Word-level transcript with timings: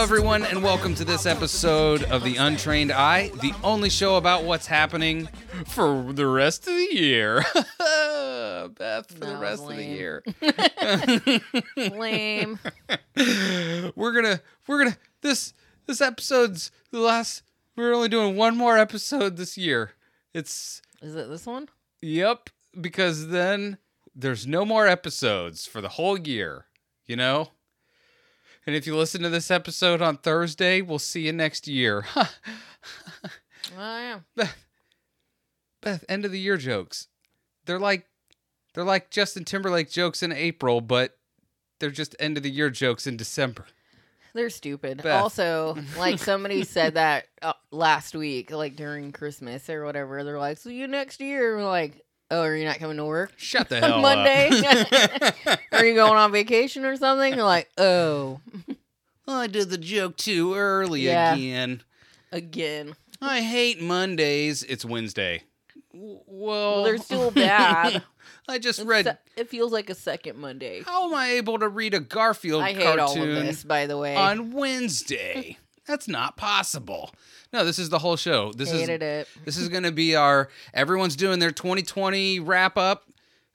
Hello, 0.00 0.16
everyone, 0.16 0.44
and 0.44 0.62
welcome 0.62 0.94
to 0.94 1.04
this 1.04 1.26
episode 1.26 2.04
of 2.04 2.24
The 2.24 2.36
Untrained 2.36 2.90
Eye, 2.90 3.30
the 3.42 3.52
only 3.62 3.90
show 3.90 4.16
about 4.16 4.44
what's 4.44 4.66
happening 4.66 5.28
for 5.66 6.10
the 6.14 6.26
rest 6.26 6.66
of 6.66 6.72
the 6.72 6.88
year. 6.90 7.44
Beth, 7.78 9.12
for 9.12 9.26
the 9.26 9.36
rest 9.38 9.62
of 9.62 9.68
the 9.68 9.74
lame. 9.76 9.94
year. 9.94 10.22
Lame. 11.76 12.58
we're 13.94 14.12
gonna, 14.14 14.40
we're 14.66 14.84
gonna, 14.84 14.96
this, 15.20 15.52
this 15.84 16.00
episode's 16.00 16.70
the 16.90 17.00
last, 17.00 17.42
we're 17.76 17.92
only 17.92 18.08
doing 18.08 18.36
one 18.36 18.56
more 18.56 18.78
episode 18.78 19.36
this 19.36 19.58
year. 19.58 19.90
It's, 20.32 20.80
Is 21.02 21.14
it 21.14 21.28
this 21.28 21.44
one? 21.44 21.68
yep, 22.00 22.48
because 22.80 23.28
then 23.28 23.76
there's 24.14 24.46
no 24.46 24.64
more 24.64 24.88
episodes 24.88 25.66
for 25.66 25.82
the 25.82 25.90
whole 25.90 26.18
year, 26.18 26.64
you 27.04 27.16
know? 27.16 27.50
And 28.66 28.76
if 28.76 28.86
you 28.86 28.96
listen 28.96 29.22
to 29.22 29.30
this 29.30 29.50
episode 29.50 30.02
on 30.02 30.18
Thursday, 30.18 30.82
we'll 30.82 30.98
see 30.98 31.22
you 31.22 31.32
next 31.32 31.66
year. 31.66 32.04
Oh 33.76 33.98
yeah. 33.98 34.20
Beth, 34.36 34.56
Beth, 35.82 36.04
end 36.08 36.24
of 36.24 36.32
the 36.32 36.40
year 36.40 36.56
jokes. 36.56 37.08
They're 37.66 37.78
like 37.78 38.06
they're 38.74 38.84
like 38.84 39.10
Justin 39.10 39.44
Timberlake 39.44 39.90
jokes 39.90 40.22
in 40.22 40.32
April, 40.32 40.80
but 40.80 41.18
they're 41.78 41.90
just 41.90 42.16
end 42.18 42.36
of 42.36 42.42
the 42.42 42.50
year 42.50 42.70
jokes 42.70 43.06
in 43.06 43.16
December. 43.16 43.66
They're 44.32 44.50
stupid. 44.50 45.02
Beth. 45.02 45.22
Also, 45.22 45.76
like 45.98 46.18
somebody 46.18 46.64
said 46.64 46.94
that 46.94 47.26
uh, 47.42 47.52
last 47.70 48.14
week, 48.14 48.50
like 48.50 48.76
during 48.76 49.12
Christmas 49.12 49.68
or 49.68 49.84
whatever. 49.84 50.24
They're 50.24 50.38
like, 50.38 50.58
"See 50.58 50.74
you 50.74 50.86
next 50.86 51.20
year." 51.20 51.56
We're 51.56 51.64
like, 51.64 52.04
"Oh, 52.30 52.42
are 52.42 52.56
you 52.56 52.64
not 52.64 52.78
coming 52.78 52.96
to 52.98 53.04
work 53.04 53.32
Shut 53.36 53.68
the 53.68 53.80
hell 53.80 53.94
on 53.94 54.02
Monday? 54.02 54.48
are 55.72 55.84
you 55.84 55.94
going 55.94 56.16
on 56.16 56.32
vacation 56.32 56.84
or 56.84 56.96
something?" 56.96 57.34
They're 57.34 57.44
like, 57.44 57.68
"Oh, 57.78 58.40
I 59.28 59.46
did 59.46 59.70
the 59.70 59.78
joke 59.78 60.16
too 60.16 60.54
early 60.54 61.02
Yeah. 61.02 61.34
again. 61.34 61.82
again." 62.32 62.94
I 63.22 63.42
hate 63.42 63.80
Mondays. 63.82 64.62
It's 64.62 64.84
Wednesday. 64.84 65.42
W- 65.92 66.20
Well, 66.26 66.74
Well, 66.76 66.84
they're 66.84 66.98
still 66.98 67.30
bad. 67.30 68.02
I 68.48 68.58
just 68.58 68.80
read. 68.84 69.04
se- 69.04 69.18
it 69.36 69.48
feels 69.48 69.72
like 69.72 69.90
a 69.90 69.94
second 69.94 70.38
Monday. 70.38 70.82
How 70.84 71.06
am 71.08 71.14
I 71.14 71.32
able 71.32 71.58
to 71.58 71.68
read 71.68 71.94
a 71.94 72.00
Garfield 72.00 72.62
I 72.62 72.72
hate 72.72 72.98
all 72.98 73.12
of 73.20 73.28
this, 73.28 73.62
by 73.62 73.86
the 73.86 73.98
way. 73.98 74.16
on 74.16 74.52
Wednesday. 74.52 75.58
That's 75.86 76.08
not 76.08 76.36
possible. 76.36 77.12
No, 77.52 77.64
this 77.64 77.78
is 77.78 77.88
the 77.88 77.98
whole 77.98 78.16
show. 78.16 78.52
This 78.52 78.70
Hated 78.70 79.02
is 79.02 79.26
it. 79.26 79.44
this 79.44 79.56
is 79.56 79.68
going 79.68 79.82
to 79.82 79.92
be 79.92 80.14
our 80.14 80.48
everyone's 80.72 81.16
doing 81.16 81.38
their 81.40 81.50
2020 81.50 82.40
wrap 82.40 82.76
up 82.76 83.04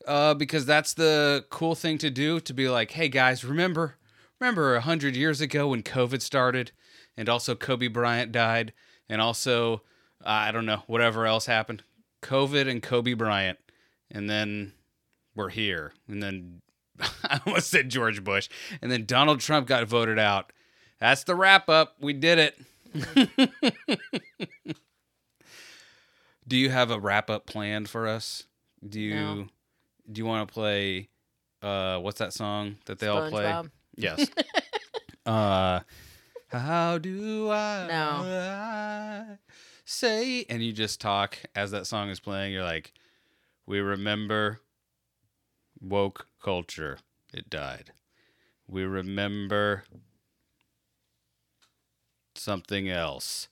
uh, 0.05 0.33
because 0.33 0.65
that's 0.65 0.93
the 0.93 1.45
cool 1.49 1.75
thing 1.75 1.97
to 1.99 2.09
do 2.09 2.39
to 2.41 2.53
be 2.53 2.67
like, 2.67 2.91
hey 2.91 3.07
guys, 3.07 3.45
remember 3.45 3.95
remember 4.39 4.75
a 4.75 4.81
hundred 4.81 5.15
years 5.15 5.39
ago 5.41 5.69
when 5.69 5.81
COVID 5.81 6.21
started 6.21 6.71
and 7.15 7.29
also 7.29 7.55
Kobe 7.55 7.87
Bryant 7.87 8.31
died 8.31 8.73
and 9.07 9.21
also 9.21 9.81
uh, 10.23 10.29
I 10.29 10.51
don't 10.51 10.65
know 10.65 10.83
whatever 10.87 11.25
else 11.25 11.45
happened, 11.45 11.83
COVID 12.21 12.69
and 12.69 12.81
Kobe 12.81 13.13
Bryant, 13.13 13.59
and 14.11 14.29
then 14.29 14.73
we're 15.35 15.49
here, 15.49 15.93
and 16.07 16.21
then 16.21 16.61
I 17.23 17.39
almost 17.45 17.69
said 17.69 17.89
George 17.89 18.23
Bush, 18.23 18.49
and 18.81 18.91
then 18.91 19.05
Donald 19.05 19.39
Trump 19.39 19.67
got 19.67 19.87
voted 19.87 20.17
out. 20.19 20.51
That's 20.99 21.23
the 21.23 21.35
wrap 21.35 21.69
up. 21.69 21.95
We 21.99 22.13
did 22.13 22.39
it. 22.39 22.57
do 26.47 26.55
you 26.57 26.69
have 26.69 26.91
a 26.91 26.99
wrap 26.99 27.29
up 27.29 27.45
planned 27.45 27.89
for 27.89 28.07
us? 28.07 28.45
Do 28.87 28.99
you 28.99 29.15
No. 29.15 29.47
do 30.11 30.19
you 30.19 30.25
want 30.25 30.47
to 30.47 30.53
play 30.53 31.09
uh 31.61 31.99
what's 31.99 32.19
that 32.19 32.33
song 32.33 32.77
that 32.85 32.99
they 32.99 33.07
all 33.07 33.29
play? 33.29 33.45
SpongeBob. 33.45 33.71
Yes. 33.97 34.29
uh 35.25 35.79
how 36.49 36.97
do 36.99 37.49
I 37.51 39.37
say 39.85 40.45
and 40.49 40.63
you 40.63 40.71
just 40.73 41.01
talk 41.01 41.37
as 41.55 41.71
that 41.71 41.87
song 41.87 42.09
is 42.09 42.19
playing 42.19 42.53
you're 42.53 42.63
like 42.63 42.93
we 43.65 43.79
remember 43.79 44.59
woke 45.81 46.27
culture 46.41 46.97
it 47.33 47.49
died 47.49 47.91
we 48.67 48.83
remember 48.83 49.83
something 52.37 52.89
else 52.89 53.47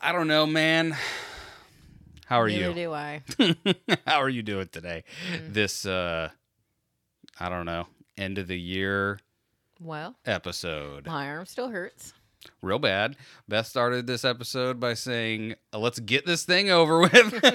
i 0.00 0.12
don't 0.12 0.28
know 0.28 0.46
man 0.46 0.96
how 2.26 2.40
are 2.40 2.48
Neither 2.48 2.68
you 2.68 2.74
do 2.74 2.92
I. 2.92 3.22
how 4.06 4.20
are 4.22 4.28
you 4.28 4.42
doing 4.42 4.68
today 4.72 5.04
Mm. 5.32 5.52
this 5.54 5.86
uh 5.86 6.28
i 7.40 7.48
don't 7.48 7.66
know 7.66 7.86
end 8.16 8.38
of 8.38 8.48
the 8.48 8.58
year 8.58 9.18
Well, 9.80 10.16
episode 10.26 11.06
my 11.06 11.28
arm 11.28 11.46
still 11.46 11.68
hurts. 11.68 12.12
real 12.60 12.78
bad 12.78 13.16
beth 13.48 13.66
started 13.66 14.06
this 14.06 14.24
episode 14.24 14.80
by 14.80 14.94
saying 14.94 15.54
let's 15.72 16.00
get 16.00 16.26
this 16.26 16.44
thing 16.44 16.70
over 16.70 17.00
with 17.00 17.44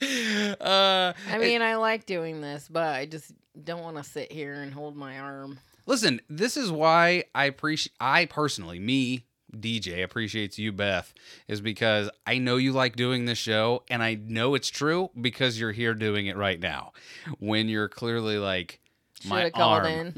uh 0.60 1.12
I 1.30 1.38
mean, 1.38 1.62
I 1.62 1.76
like 1.76 2.06
doing 2.06 2.40
this, 2.40 2.68
but 2.70 2.94
I 2.94 3.06
just 3.06 3.32
don't 3.62 3.82
want 3.82 3.96
to 3.98 4.04
sit 4.04 4.32
here 4.32 4.54
and 4.54 4.72
hold 4.72 4.96
my 4.96 5.18
arm. 5.18 5.58
Listen, 5.90 6.20
this 6.28 6.56
is 6.56 6.70
why 6.70 7.24
I 7.34 7.46
appreciate 7.46 7.92
I 7.98 8.26
personally, 8.26 8.78
me, 8.78 9.24
DJ 9.52 10.04
appreciates 10.04 10.56
you, 10.56 10.70
Beth, 10.70 11.12
is 11.48 11.60
because 11.60 12.08
I 12.24 12.38
know 12.38 12.58
you 12.58 12.70
like 12.70 12.94
doing 12.94 13.24
this 13.24 13.38
show 13.38 13.82
and 13.90 14.00
I 14.00 14.14
know 14.14 14.54
it's 14.54 14.68
true 14.68 15.10
because 15.20 15.58
you're 15.58 15.72
here 15.72 15.94
doing 15.94 16.26
it 16.26 16.36
right 16.36 16.60
now. 16.60 16.92
When 17.40 17.68
you're 17.68 17.88
clearly 17.88 18.38
like 18.38 18.78
my 19.24 19.50
arm. 19.50 20.14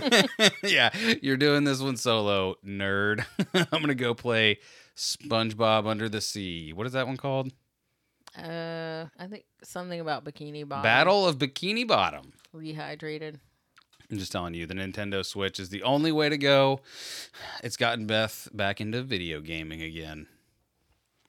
yeah, 0.62 0.90
you're 1.22 1.38
doing 1.38 1.64
this 1.64 1.80
one 1.80 1.96
solo, 1.96 2.56
nerd. 2.62 3.24
I'm 3.54 3.80
gonna 3.80 3.94
go 3.94 4.12
play 4.12 4.58
SpongeBob 4.98 5.86
Under 5.86 6.10
the 6.10 6.20
Sea. 6.20 6.74
What 6.74 6.86
is 6.86 6.92
that 6.92 7.06
one 7.06 7.16
called? 7.16 7.54
Uh, 8.36 9.06
I 9.18 9.28
think 9.28 9.46
something 9.64 9.98
about 9.98 10.26
bikini 10.26 10.68
bottom. 10.68 10.82
Battle 10.82 11.26
of 11.26 11.38
Bikini 11.38 11.88
Bottom. 11.88 12.34
rehydrated. 12.54 13.40
I'm 14.10 14.18
just 14.18 14.32
telling 14.32 14.54
you, 14.54 14.66
the 14.66 14.74
Nintendo 14.74 15.24
Switch 15.24 15.58
is 15.58 15.68
the 15.68 15.82
only 15.82 16.12
way 16.12 16.28
to 16.28 16.38
go. 16.38 16.80
It's 17.62 17.76
gotten 17.76 18.06
Beth 18.06 18.48
back 18.52 18.80
into 18.80 19.02
video 19.02 19.40
gaming 19.40 19.82
again. 19.82 20.26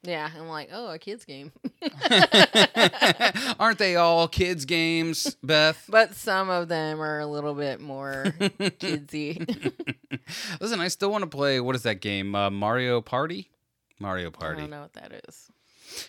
Yeah, 0.04 0.30
I'm 0.38 0.48
like, 0.48 0.70
oh, 0.72 0.92
a 0.92 1.00
kids 1.00 1.26
game. 1.26 1.52
Aren't 3.60 3.80
they 3.80 3.96
all 3.96 4.28
kids' 4.28 4.66
games, 4.66 5.36
Beth? 5.44 5.84
but 5.90 6.16
some 6.16 6.50
of 6.50 6.68
them 6.68 7.02
are 7.02 7.20
a 7.20 7.26
little 7.26 7.54
bit 7.54 7.82
more 7.82 8.26
kidsy. 8.40 9.74
Listen, 10.62 10.80
I 10.80 10.88
still 10.88 11.12
want 11.12 11.24
to 11.24 11.30
play. 11.30 11.60
What 11.60 11.76
is 11.76 11.84
that 11.84 12.02
game? 12.02 12.36
Uh, 12.36 12.50
Mario 12.50 13.02
Party. 13.02 13.50
Mario 14.00 14.32
Party. 14.32 14.60
I 14.60 14.62
don't 14.62 14.70
know 14.70 14.82
what 14.82 14.94
that 14.94 15.24
is. 15.28 15.50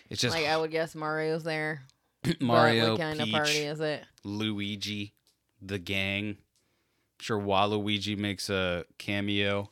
It's 0.09 0.21
just 0.21 0.35
like 0.35 0.45
I 0.45 0.55
would 0.57 0.71
guess 0.71 0.95
Mario's 0.95 1.43
there. 1.43 1.81
Mario, 2.39 2.91
what 2.91 2.99
kind 2.99 3.19
Peach, 3.19 3.27
of 3.27 3.33
party 3.33 3.57
is 3.59 3.79
it? 3.79 4.03
Luigi, 4.23 5.13
the 5.61 5.79
gang. 5.79 6.37
Sure 7.19 7.39
Waluigi 7.39 8.17
makes 8.17 8.49
a 8.49 8.85
cameo. 8.97 9.69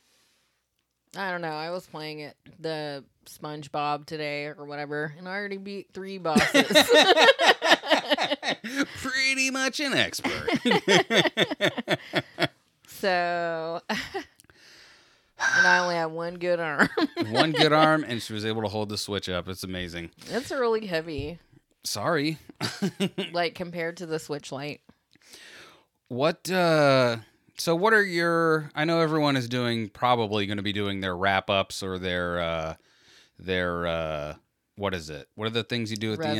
I 1.15 1.31
don't 1.31 1.41
know. 1.41 1.49
I 1.53 1.71
was 1.71 1.87
playing 1.87 2.19
it 2.19 2.35
the 2.59 3.03
SpongeBob 3.25 4.05
today 4.05 4.45
or 4.45 4.65
whatever, 4.65 5.13
and 5.17 5.27
I 5.27 5.33
already 5.35 5.57
beat 5.57 5.87
three 5.93 6.17
bosses. 6.17 6.65
Pretty 9.01 9.49
much 9.51 9.79
an 9.79 9.93
expert. 9.93 10.49
so, 12.87 13.81
and 13.89 13.97
I 15.39 15.79
only 15.79 15.95
have 15.95 16.11
one 16.11 16.35
good 16.35 16.59
arm. 16.59 16.89
One 17.29 17.51
good 17.51 17.73
arm, 17.73 18.03
and 18.07 18.21
she 18.21 18.33
was 18.33 18.45
able 18.45 18.61
to 18.61 18.67
hold 18.67 18.89
the 18.89 18.97
switch 18.97 19.29
up. 19.29 19.47
It's 19.47 19.63
amazing. 19.63 20.11
it's 20.29 20.51
really 20.51 20.85
heavy, 20.87 21.39
Sorry. 21.83 22.37
like 23.31 23.55
compared 23.55 23.97
to 23.97 24.05
the 24.05 24.19
Switch 24.19 24.51
Lite. 24.51 24.81
What 26.09 26.49
uh 26.49 27.17
so 27.57 27.75
what 27.75 27.93
are 27.93 28.03
your 28.03 28.69
I 28.75 28.85
know 28.85 28.99
everyone 29.01 29.35
is 29.37 29.47
doing 29.47 29.89
probably 29.89 30.45
going 30.45 30.57
to 30.57 30.63
be 30.63 30.73
doing 30.73 31.01
their 31.01 31.15
wrap 31.15 31.49
ups 31.49 31.83
or 31.83 31.97
their 31.99 32.39
uh 32.39 32.75
their 33.39 33.87
uh 33.87 34.35
what 34.75 34.93
is 34.93 35.09
it? 35.09 35.27
What 35.35 35.45
are 35.47 35.51
the 35.51 35.63
things 35.63 35.89
you 35.89 35.97
do 35.97 36.13
at 36.13 36.19
the 36.19 36.25
end? 36.27 36.39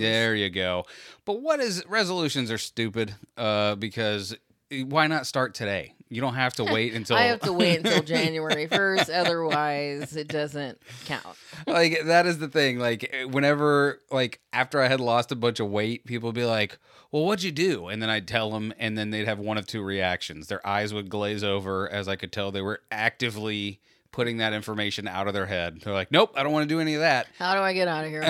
There 0.00 0.34
you 0.34 0.50
go. 0.50 0.84
But 1.24 1.40
what 1.40 1.60
is 1.60 1.84
resolutions 1.88 2.50
are 2.50 2.58
stupid 2.58 3.14
uh 3.36 3.74
because 3.76 4.36
why 4.70 5.06
not 5.06 5.26
start 5.26 5.54
today? 5.54 5.94
You 6.08 6.20
don't 6.20 6.34
have 6.34 6.54
to 6.54 6.64
wait 6.72 6.94
until 6.94 7.16
I 7.16 7.22
have 7.22 7.40
to 7.40 7.52
wait 7.52 7.78
until 7.78 8.02
January 8.02 8.66
1st, 8.68 9.10
otherwise, 9.12 10.16
it 10.16 10.28
doesn't 10.28 10.78
count. 11.04 11.26
like 11.66 12.04
that 12.04 12.26
is 12.26 12.38
the 12.38 12.48
thing 12.48 12.78
like 12.78 13.08
eh, 13.12 13.24
whenever 13.24 14.00
like 14.10 14.40
after 14.52 14.80
i 14.80 14.88
had 14.88 15.00
lost 15.00 15.32
a 15.32 15.36
bunch 15.36 15.58
of 15.58 15.68
weight 15.70 16.04
people 16.06 16.28
would 16.28 16.34
be 16.34 16.44
like 16.44 16.78
well 17.10 17.24
what'd 17.24 17.42
you 17.42 17.50
do 17.50 17.88
and 17.88 18.02
then 18.02 18.10
i'd 18.10 18.28
tell 18.28 18.50
them 18.50 18.72
and 18.78 18.96
then 18.96 19.10
they'd 19.10 19.26
have 19.26 19.38
one 19.38 19.56
of 19.56 19.66
two 19.66 19.82
reactions 19.82 20.46
their 20.48 20.64
eyes 20.66 20.92
would 20.92 21.08
glaze 21.08 21.42
over 21.42 21.88
as 21.90 22.08
i 22.08 22.14
could 22.16 22.30
tell 22.30 22.52
they 22.52 22.60
were 22.60 22.80
actively 22.92 23.80
putting 24.12 24.38
that 24.38 24.52
information 24.54 25.06
out 25.06 25.28
of 25.28 25.34
their 25.34 25.44
head. 25.44 25.78
They're 25.82 25.92
like, 25.92 26.10
nope, 26.10 26.32
I 26.34 26.42
don't 26.42 26.50
want 26.52 26.66
to 26.66 26.74
do 26.74 26.80
any 26.80 26.94
of 26.94 27.00
that. 27.00 27.26
How 27.38 27.54
do 27.54 27.60
I 27.60 27.74
get 27.74 27.86
out 27.86 28.02
of 28.04 28.10
here? 28.10 28.24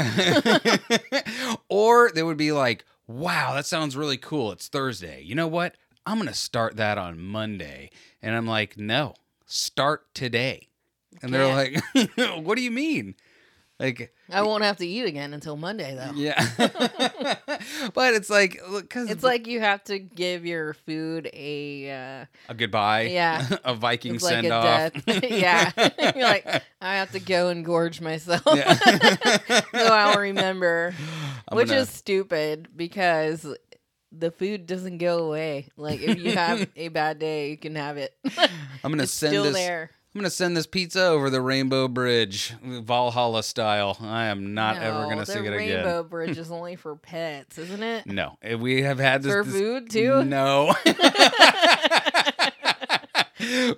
or 1.69 2.11
they 2.11 2.25
would 2.25 2.37
be 2.37 2.51
like, 2.51 2.85
wow, 3.07 3.55
that 3.55 3.67
sounds 3.67 3.97
really 3.97 4.17
cool. 4.17 4.51
It's 4.51 4.67
Thursday. 4.67 5.23
You 5.23 5.37
know 5.37 5.47
what? 5.47 5.77
I'm 6.07 6.17
going 6.19 6.29
to 6.29 6.35
start 6.35 6.77
that 6.77 6.99
on 6.99 7.19
Monday. 7.21 7.91
And 8.23 8.35
I'm 8.35 8.47
like, 8.47 8.79
no, 8.79 9.15
start 9.47 10.15
today. 10.15 10.69
And 11.23 11.33
they're 11.35 11.47
like, 11.53 11.83
what 12.45 12.57
do 12.57 12.63
you 12.63 12.71
mean? 12.71 13.15
Like, 13.79 14.15
I 14.31 14.41
won't 14.41 14.65
have 14.65 14.79
to 14.79 14.87
eat 14.87 15.05
again 15.05 15.35
until 15.35 15.55
Monday, 15.57 15.95
though. 15.95 16.13
yeah. 16.15 16.43
but 17.95 18.15
it's 18.15 18.31
like, 18.31 18.59
because 18.73 19.11
It's 19.11 19.23
like 19.23 19.47
you 19.47 19.61
have 19.61 19.85
to 19.85 19.99
give 19.99 20.47
your 20.47 20.73
food 20.73 21.29
a 21.35 21.91
uh, 21.91 22.25
a 22.49 22.55
goodbye. 22.55 23.03
Yeah. 23.03 23.47
a 23.65 23.75
Viking 23.75 24.15
it's 24.15 24.25
like 24.25 24.33
send 24.33 24.47
a 24.47 24.55
off. 24.55 24.93
yeah, 25.07 25.71
you're 26.15 26.25
like 26.25 26.47
I 26.81 26.95
have 26.97 27.13
to 27.13 27.21
go 27.21 27.49
and 27.49 27.65
gorge 27.67 28.01
myself, 28.01 28.43
Yeah. 28.55 28.73
so 28.75 29.61
I'll 29.75 30.21
remember, 30.21 30.95
I'm 31.49 31.57
which 31.57 31.69
gonna- 31.69 31.81
is 31.81 31.91
stupid 31.91 32.69
because 32.75 33.47
the 34.13 34.31
food 34.31 34.67
doesn't 34.67 34.99
go 34.99 35.27
away. 35.27 35.69
Like 35.77 36.01
if 36.01 36.19
you 36.19 36.33
have 36.33 36.69
a 36.77 36.89
bad 36.89 37.19
day, 37.19 37.51
you 37.51 37.57
can 37.57 37.75
have 37.75 37.97
it. 37.97 38.15
I'm 38.85 38.91
gonna 38.93 39.05
it's 39.05 39.13
send 39.13 39.33
still 39.33 39.45
this. 39.45 39.55
there. 39.55 39.91
I'm 40.15 40.21
gonna 40.21 40.31
send 40.31 40.57
this 40.57 40.67
pizza 40.67 41.05
over 41.09 41.29
the 41.29 41.43
Rainbow 41.43 41.89
Bridge, 41.89 42.55
Valhalla 42.63 43.43
style. 43.43 43.99
I 44.01 44.27
am 44.27 44.55
not 44.55 44.79
ever 44.79 45.05
gonna 45.11 45.27
see 45.27 45.35
it 45.41 45.43
Rainbow 45.43 45.57
again. 45.57 45.77
Rainbow 45.85 46.03
Bridge 46.09 46.39
is 46.39 46.51
only 46.51 46.77
for 46.77 46.97
pets, 46.97 47.59
isn't 47.59 47.83
it? 47.83 48.07
No, 48.07 48.39
we 48.59 48.83
have 48.83 48.99
had 48.99 49.23
this 49.23 49.33
For 49.33 49.45
this- 49.45 49.53
food 49.55 49.91
too. 49.91 50.25
No. 50.25 50.75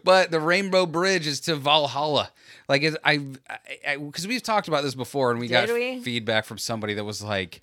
but 0.04 0.30
the 0.30 0.38
Rainbow 0.40 0.86
Bridge 0.86 1.26
is 1.26 1.40
to 1.40 1.56
Valhalla. 1.56 2.30
Like 2.68 2.82
it's, 2.82 2.96
I, 3.02 3.18
because 3.96 4.26
we've 4.26 4.42
talked 4.42 4.68
about 4.68 4.82
this 4.84 4.94
before, 4.94 5.30
and 5.30 5.40
we 5.40 5.48
got 5.48 5.68
we? 5.68 6.00
feedback 6.02 6.44
from 6.44 6.58
somebody 6.58 6.94
that 6.94 7.04
was 7.04 7.22
like 7.22 7.62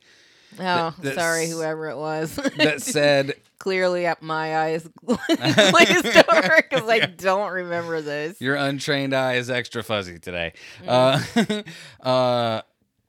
Oh, 0.60 0.94
the- 1.00 1.14
sorry, 1.14 1.48
whoever 1.50 1.90
it 1.90 1.98
was. 1.98 2.36
that 2.36 2.82
said 2.82 3.36
Clearly, 3.58 4.06
up 4.06 4.22
my 4.22 4.58
eyes 4.58 4.88
glazed 5.06 6.30
over 6.30 6.64
because 6.70 6.90
I 6.90 7.00
don't 7.18 7.52
remember 7.52 8.02
this. 8.02 8.40
Your 8.42 8.56
untrained 8.56 9.16
eye 9.16 9.36
is 9.36 9.50
extra 9.50 9.82
fuzzy 9.82 10.20
today. 10.20 10.54
Uh, 10.86 11.22
uh, 12.02 12.62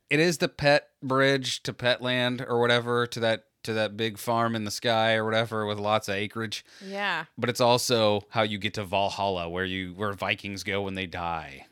it 0.09 0.21
is 0.21 0.39
the 0.39 0.49
pet 0.49 0.89
bridge 1.03 1.63
to 1.65 1.73
Petland 1.73 2.49
or 2.49 2.61
whatever 2.61 3.07
to 3.09 3.21
that 3.21 3.45
to 3.65 3.75
that 3.75 3.97
big 3.97 4.17
farm 4.17 4.55
in 4.55 4.65
the 4.65 4.71
sky 4.71 5.15
or 5.15 5.25
whatever 5.25 5.67
with 5.67 5.79
lots 5.79 6.09
of 6.09 6.15
acreage. 6.15 6.65
Yeah. 6.83 7.25
But 7.37 7.51
it's 7.51 7.61
also 7.61 8.23
how 8.31 8.43
you 8.43 8.59
get 8.59 8.75
to 8.75 8.85
Valhalla, 8.85 9.49
where 9.49 9.65
you 9.65 9.93
where 9.95 10.13
Vikings 10.13 10.63
go 10.63 10.83
when 10.83 10.95
they 10.95 11.07
die. 11.07 11.67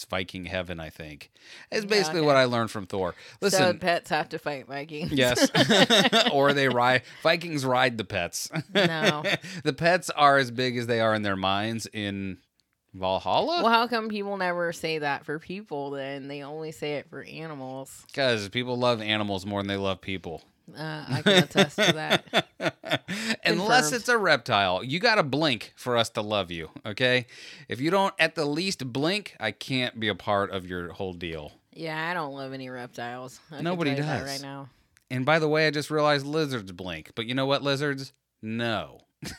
It's 0.00 0.06
Viking 0.08 0.46
heaven, 0.46 0.80
I 0.80 0.88
think. 0.88 1.30
It's 1.70 1.84
Yeah, 1.84 1.88
basically 1.90 2.20
okay. 2.20 2.26
what 2.26 2.36
I 2.36 2.44
learned 2.44 2.70
from 2.70 2.86
Thor. 2.86 3.12
so 3.12 3.36
Listen, 3.42 3.78
pets 3.78 4.08
have 4.08 4.30
to 4.30 4.38
fight 4.38 4.66
Vikings. 4.66 5.12
yes, 5.12 5.50
or 6.32 6.54
they 6.54 6.70
ride 6.70 7.02
Vikings 7.22 7.66
ride 7.66 7.98
the 7.98 8.04
pets. 8.04 8.48
No. 8.74 9.22
the 9.62 9.74
pets 9.74 10.08
are 10.08 10.38
as 10.38 10.50
big 10.50 10.78
as 10.78 10.86
they 10.86 11.00
are 11.00 11.14
in 11.14 11.20
their 11.20 11.36
minds 11.36 11.86
in 11.92 12.38
Valhalla. 12.94 13.62
Well, 13.62 13.70
how 13.70 13.86
come 13.88 14.08
people 14.08 14.38
never 14.38 14.72
say 14.72 15.00
that 15.00 15.26
for 15.26 15.38
people 15.38 15.90
then? 15.90 16.28
They 16.28 16.42
only 16.42 16.72
say 16.72 16.94
it 16.94 17.10
for 17.10 17.22
animals. 17.22 18.02
Because 18.06 18.48
people 18.48 18.78
love 18.78 19.02
animals 19.02 19.44
more 19.44 19.60
than 19.60 19.68
they 19.68 19.76
love 19.76 20.00
people. 20.00 20.42
Uh, 20.76 21.04
I 21.08 21.22
can 21.22 21.42
attest 21.44 21.76
to 21.76 21.92
that. 21.92 22.78
Unless 23.44 23.92
it's 23.92 24.08
a 24.08 24.18
reptile. 24.18 24.82
You 24.84 24.98
got 25.00 25.16
to 25.16 25.22
blink 25.22 25.72
for 25.76 25.96
us 25.96 26.10
to 26.10 26.22
love 26.22 26.50
you, 26.50 26.70
okay? 26.86 27.26
If 27.68 27.80
you 27.80 27.90
don't 27.90 28.14
at 28.18 28.34
the 28.34 28.44
least 28.44 28.92
blink, 28.92 29.36
I 29.40 29.50
can't 29.52 29.98
be 29.98 30.08
a 30.08 30.14
part 30.14 30.50
of 30.50 30.66
your 30.66 30.92
whole 30.92 31.12
deal. 31.12 31.52
Yeah, 31.72 32.10
I 32.10 32.14
don't 32.14 32.34
love 32.34 32.52
any 32.52 32.68
reptiles. 32.68 33.40
I 33.50 33.62
Nobody 33.62 33.90
tell 33.90 33.98
you 34.00 34.04
that 34.04 34.18
does. 34.20 34.28
right 34.28 34.42
now. 34.42 34.68
And 35.10 35.24
by 35.26 35.38
the 35.38 35.48
way, 35.48 35.66
I 35.66 35.70
just 35.70 35.90
realized 35.90 36.26
lizards 36.26 36.72
blink. 36.72 37.12
But 37.14 37.26
you 37.26 37.34
know 37.34 37.46
what, 37.46 37.62
lizards? 37.62 38.12
No. 38.42 39.00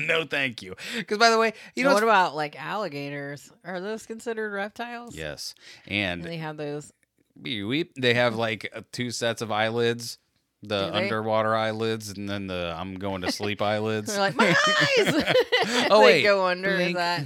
no, 0.00 0.24
thank 0.24 0.62
you. 0.62 0.74
Because 0.96 1.18
by 1.18 1.30
the 1.30 1.38
way, 1.38 1.52
you 1.76 1.84
know 1.84 1.94
what 1.94 2.02
about 2.02 2.34
like 2.34 2.60
alligators? 2.60 3.52
Are 3.64 3.80
those 3.80 4.06
considered 4.06 4.52
reptiles? 4.52 5.16
Yes. 5.16 5.54
And 5.86 6.22
And 6.22 6.30
they 6.30 6.38
have 6.38 6.56
those. 6.56 6.92
they 7.36 8.14
have 8.14 8.34
like 8.36 8.72
two 8.92 9.10
sets 9.10 9.42
of 9.42 9.52
eyelids. 9.52 10.18
The 10.62 10.94
underwater 10.94 11.56
eyelids 11.56 12.10
and 12.10 12.28
then 12.28 12.46
the 12.46 12.74
I'm 12.76 12.96
going 12.96 13.22
to 13.22 13.32
sleep 13.32 13.62
eyelids. 13.62 14.08
They're 14.12 14.20
like 14.20 14.36
my 14.36 14.48
eyes. 14.48 15.24
Oh, 15.90 16.00
they 16.00 16.04
wait. 16.04 16.22
go 16.22 16.46
under 16.46 16.76
Blink. 16.76 16.96
that. 16.96 17.20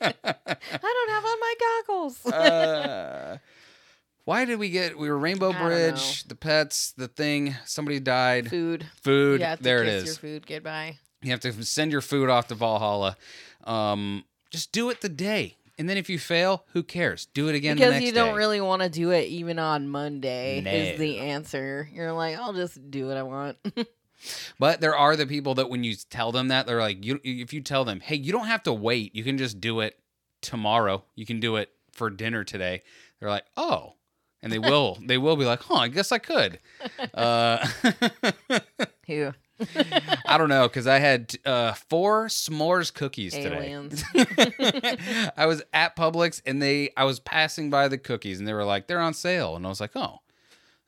I 0.00 0.14
don't 0.82 1.10
have 1.10 1.24
on 1.24 1.40
my 1.40 1.54
goggles. 1.60 2.26
uh, 2.26 3.38
why 4.24 4.44
did 4.44 4.58
we 4.58 4.70
get? 4.70 4.98
We 4.98 5.08
were 5.08 5.18
Rainbow 5.18 5.52
I 5.52 5.58
Bridge, 5.62 6.24
the 6.24 6.34
pets, 6.34 6.92
the 6.92 7.08
thing. 7.08 7.56
Somebody 7.64 8.00
died. 8.00 8.48
food. 8.48 8.86
Food. 9.02 9.40
To 9.40 9.58
there 9.60 9.82
it 9.82 9.88
is. 9.88 10.04
Your 10.06 10.14
food 10.16 10.46
goodbye. 10.46 10.98
You 11.22 11.30
have 11.32 11.40
to 11.40 11.52
send 11.64 11.92
your 11.92 12.00
food 12.00 12.30
off 12.30 12.48
to 12.48 12.54
Valhalla. 12.54 13.16
Um, 13.64 14.24
just 14.50 14.72
do 14.72 14.90
it 14.90 15.00
the 15.00 15.08
day, 15.08 15.56
and 15.80 15.88
then 15.88 15.96
if 15.96 16.10
you 16.10 16.18
fail, 16.18 16.66
who 16.74 16.82
cares? 16.82 17.26
Do 17.32 17.48
it 17.48 17.54
again 17.54 17.76
Because 17.76 18.02
you 18.02 18.12
don't 18.12 18.34
day. 18.34 18.36
really 18.36 18.60
want 18.60 18.82
to 18.82 18.90
do 18.90 19.10
it 19.12 19.28
even 19.28 19.58
on 19.58 19.88
Monday. 19.88 20.58
Is 20.92 20.98
the 20.98 21.18
answer? 21.18 21.88
You're 21.92 22.12
like, 22.12 22.36
I'll 22.38 22.52
just 22.52 22.90
do 22.90 23.06
what 23.06 23.16
I 23.16 23.22
want. 23.22 23.56
But 24.58 24.82
there 24.82 24.94
are 24.94 25.16
the 25.16 25.26
people 25.26 25.54
that 25.54 25.70
when 25.70 25.82
you 25.82 25.94
tell 26.10 26.30
them 26.30 26.48
that, 26.48 26.66
they're 26.66 26.80
like, 26.80 27.02
you. 27.02 27.20
If 27.24 27.54
you 27.54 27.62
tell 27.62 27.86
them, 27.86 28.00
hey, 28.00 28.16
you 28.16 28.32
don't 28.32 28.48
have 28.48 28.62
to 28.64 28.72
wait. 28.74 29.16
You 29.16 29.24
can 29.24 29.38
just 29.38 29.62
do 29.62 29.80
it 29.80 29.98
tomorrow. 30.42 31.04
You 31.14 31.24
can 31.24 31.40
do 31.40 31.56
it 31.56 31.70
for 31.92 32.10
dinner 32.10 32.44
today. 32.44 32.82
They're 33.18 33.30
like, 33.30 33.46
oh, 33.56 33.94
and 34.42 34.52
they 34.52 34.58
will. 34.58 34.98
they 35.06 35.16
will 35.16 35.36
be 35.36 35.46
like, 35.46 35.62
huh, 35.62 35.76
I 35.76 35.88
guess 35.88 36.12
I 36.12 36.18
could. 36.18 36.58
Uh, 37.14 37.66
Who? 39.06 39.32
I 40.26 40.38
don't 40.38 40.48
know 40.48 40.68
because 40.68 40.86
I 40.86 40.98
had 40.98 41.34
uh, 41.44 41.72
four 41.72 42.26
s'mores 42.26 42.92
cookies 42.92 43.32
today. 43.32 43.74
I 45.36 45.46
was 45.46 45.62
at 45.72 45.96
Publix 45.96 46.40
and 46.46 46.60
they 46.62 46.90
I 46.96 47.04
was 47.04 47.20
passing 47.20 47.70
by 47.70 47.88
the 47.88 47.98
cookies 47.98 48.38
and 48.38 48.48
they 48.48 48.52
were 48.54 48.64
like 48.64 48.86
they're 48.86 49.00
on 49.00 49.14
sale 49.14 49.56
and 49.56 49.66
I 49.66 49.68
was 49.68 49.80
like 49.80 49.94
oh 49.94 50.20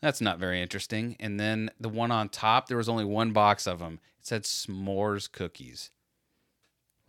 that's 0.01 0.21
not 0.21 0.39
very 0.39 0.61
interesting 0.63 1.17
and 1.21 1.39
then 1.39 1.71
the 1.79 1.89
one 1.89 2.11
on 2.11 2.29
top 2.29 2.67
there 2.69 2.77
was 2.77 2.89
only 2.89 3.05
one 3.05 3.33
box 3.33 3.67
of 3.67 3.79
them 3.79 4.01
it 4.19 4.27
said 4.27 4.43
s'mores 4.45 5.31
cookies 5.31 5.91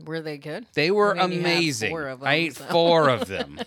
Were 0.03 0.21
they 0.21 0.37
good? 0.37 0.65
they 0.73 0.91
were 0.91 1.17
I 1.17 1.27
mean, 1.27 1.39
amazing 1.39 1.89
four 1.91 2.07
of 2.07 2.23
I 2.23 2.33
ate 2.35 2.55
so. 2.55 2.65
four 2.65 3.09
of 3.09 3.27
them 3.27 3.59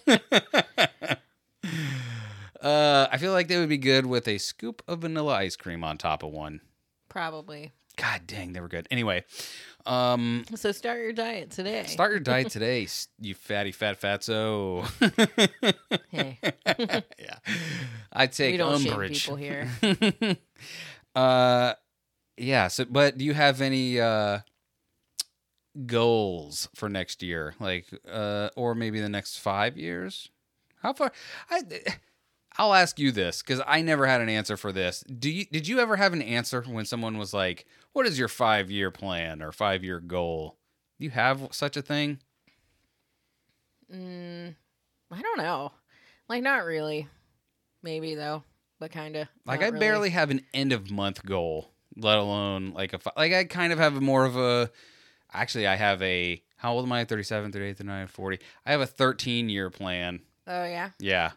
uh 2.60 3.06
I 3.10 3.16
feel 3.18 3.32
like 3.32 3.48
they 3.48 3.58
would 3.58 3.68
be 3.68 3.78
good 3.78 4.06
with 4.06 4.28
a 4.28 4.38
scoop 4.38 4.82
of 4.86 5.00
vanilla 5.00 5.34
ice 5.34 5.56
cream 5.56 5.82
on 5.84 5.98
top 5.98 6.22
of 6.22 6.30
one 6.30 6.60
Probably. 7.08 7.72
God 7.96 8.22
dang 8.26 8.52
they 8.52 8.60
were 8.60 8.68
good 8.68 8.86
anyway 8.90 9.24
um 9.86 10.44
So 10.54 10.72
start 10.72 10.98
your 11.00 11.12
diet 11.12 11.50
today. 11.50 11.84
Start 11.86 12.10
your 12.10 12.20
diet 12.20 12.50
today, 12.56 12.86
you 13.20 13.34
fatty 13.34 13.72
fat 13.72 14.00
fatso. 14.00 14.84
Hey, 16.10 16.38
yeah, 17.18 17.38
I 18.12 18.26
take 18.26 18.52
we 18.52 18.56
don't 18.56 18.78
shame 18.80 18.92
umbrage. 18.92 19.24
people 19.24 19.36
here. 19.36 19.68
uh, 21.14 21.74
yeah. 22.36 22.68
So, 22.68 22.84
but 22.86 23.16
do 23.18 23.24
you 23.24 23.34
have 23.34 23.60
any 23.60 24.00
uh 24.00 24.40
goals 25.86 26.68
for 26.74 26.88
next 26.88 27.22
year, 27.22 27.54
like, 27.60 27.86
uh, 28.10 28.48
or 28.56 28.74
maybe 28.74 29.00
the 29.00 29.08
next 29.08 29.38
five 29.38 29.76
years? 29.76 30.28
How 30.82 30.92
far? 30.92 31.12
I. 31.50 31.62
I'll 32.58 32.74
ask 32.74 32.98
you 32.98 33.12
this 33.12 33.42
because 33.42 33.62
I 33.66 33.82
never 33.82 34.06
had 34.06 34.20
an 34.20 34.28
answer 34.28 34.56
for 34.56 34.72
this. 34.72 35.02
Do 35.02 35.30
you? 35.30 35.44
Did 35.46 35.68
you 35.68 35.78
ever 35.80 35.96
have 35.96 36.12
an 36.12 36.22
answer 36.22 36.62
when 36.62 36.84
someone 36.86 37.18
was 37.18 37.34
like, 37.34 37.66
"What 37.92 38.06
is 38.06 38.18
your 38.18 38.28
five 38.28 38.70
year 38.70 38.90
plan 38.90 39.42
or 39.42 39.52
five 39.52 39.84
year 39.84 40.00
goal?" 40.00 40.56
Do 40.98 41.04
you 41.04 41.10
have 41.10 41.48
such 41.50 41.76
a 41.76 41.82
thing? 41.82 42.20
Mm, 43.92 44.54
I 45.10 45.22
don't 45.22 45.38
know. 45.38 45.72
Like, 46.28 46.42
not 46.42 46.64
really. 46.64 47.08
Maybe 47.82 48.14
though, 48.14 48.42
but 48.80 48.90
kind 48.90 49.16
of. 49.16 49.28
Like 49.44 49.62
I 49.62 49.70
barely 49.70 50.10
have 50.10 50.30
an 50.30 50.40
end 50.52 50.72
of 50.72 50.90
month 50.90 51.24
goal, 51.24 51.70
let 51.96 52.18
alone 52.18 52.72
like 52.72 52.92
a 52.94 53.00
like 53.16 53.32
I 53.32 53.44
kind 53.44 53.72
of 53.72 53.78
have 53.78 54.00
more 54.00 54.24
of 54.24 54.36
a 54.36 54.70
actually 55.32 55.66
I 55.66 55.76
have 55.76 56.02
a 56.02 56.42
how 56.56 56.72
old 56.72 56.86
am 56.86 56.92
I? 56.92 57.04
37, 57.04 57.52
38, 57.52 57.76
39, 57.78 58.06
40. 58.08 58.38
I 58.64 58.72
have 58.72 58.80
a 58.80 58.86
13 58.86 59.48
year 59.48 59.70
plan. 59.70 60.20
Oh 60.46 60.64
yeah. 60.64 60.90
Yeah. 60.98 61.32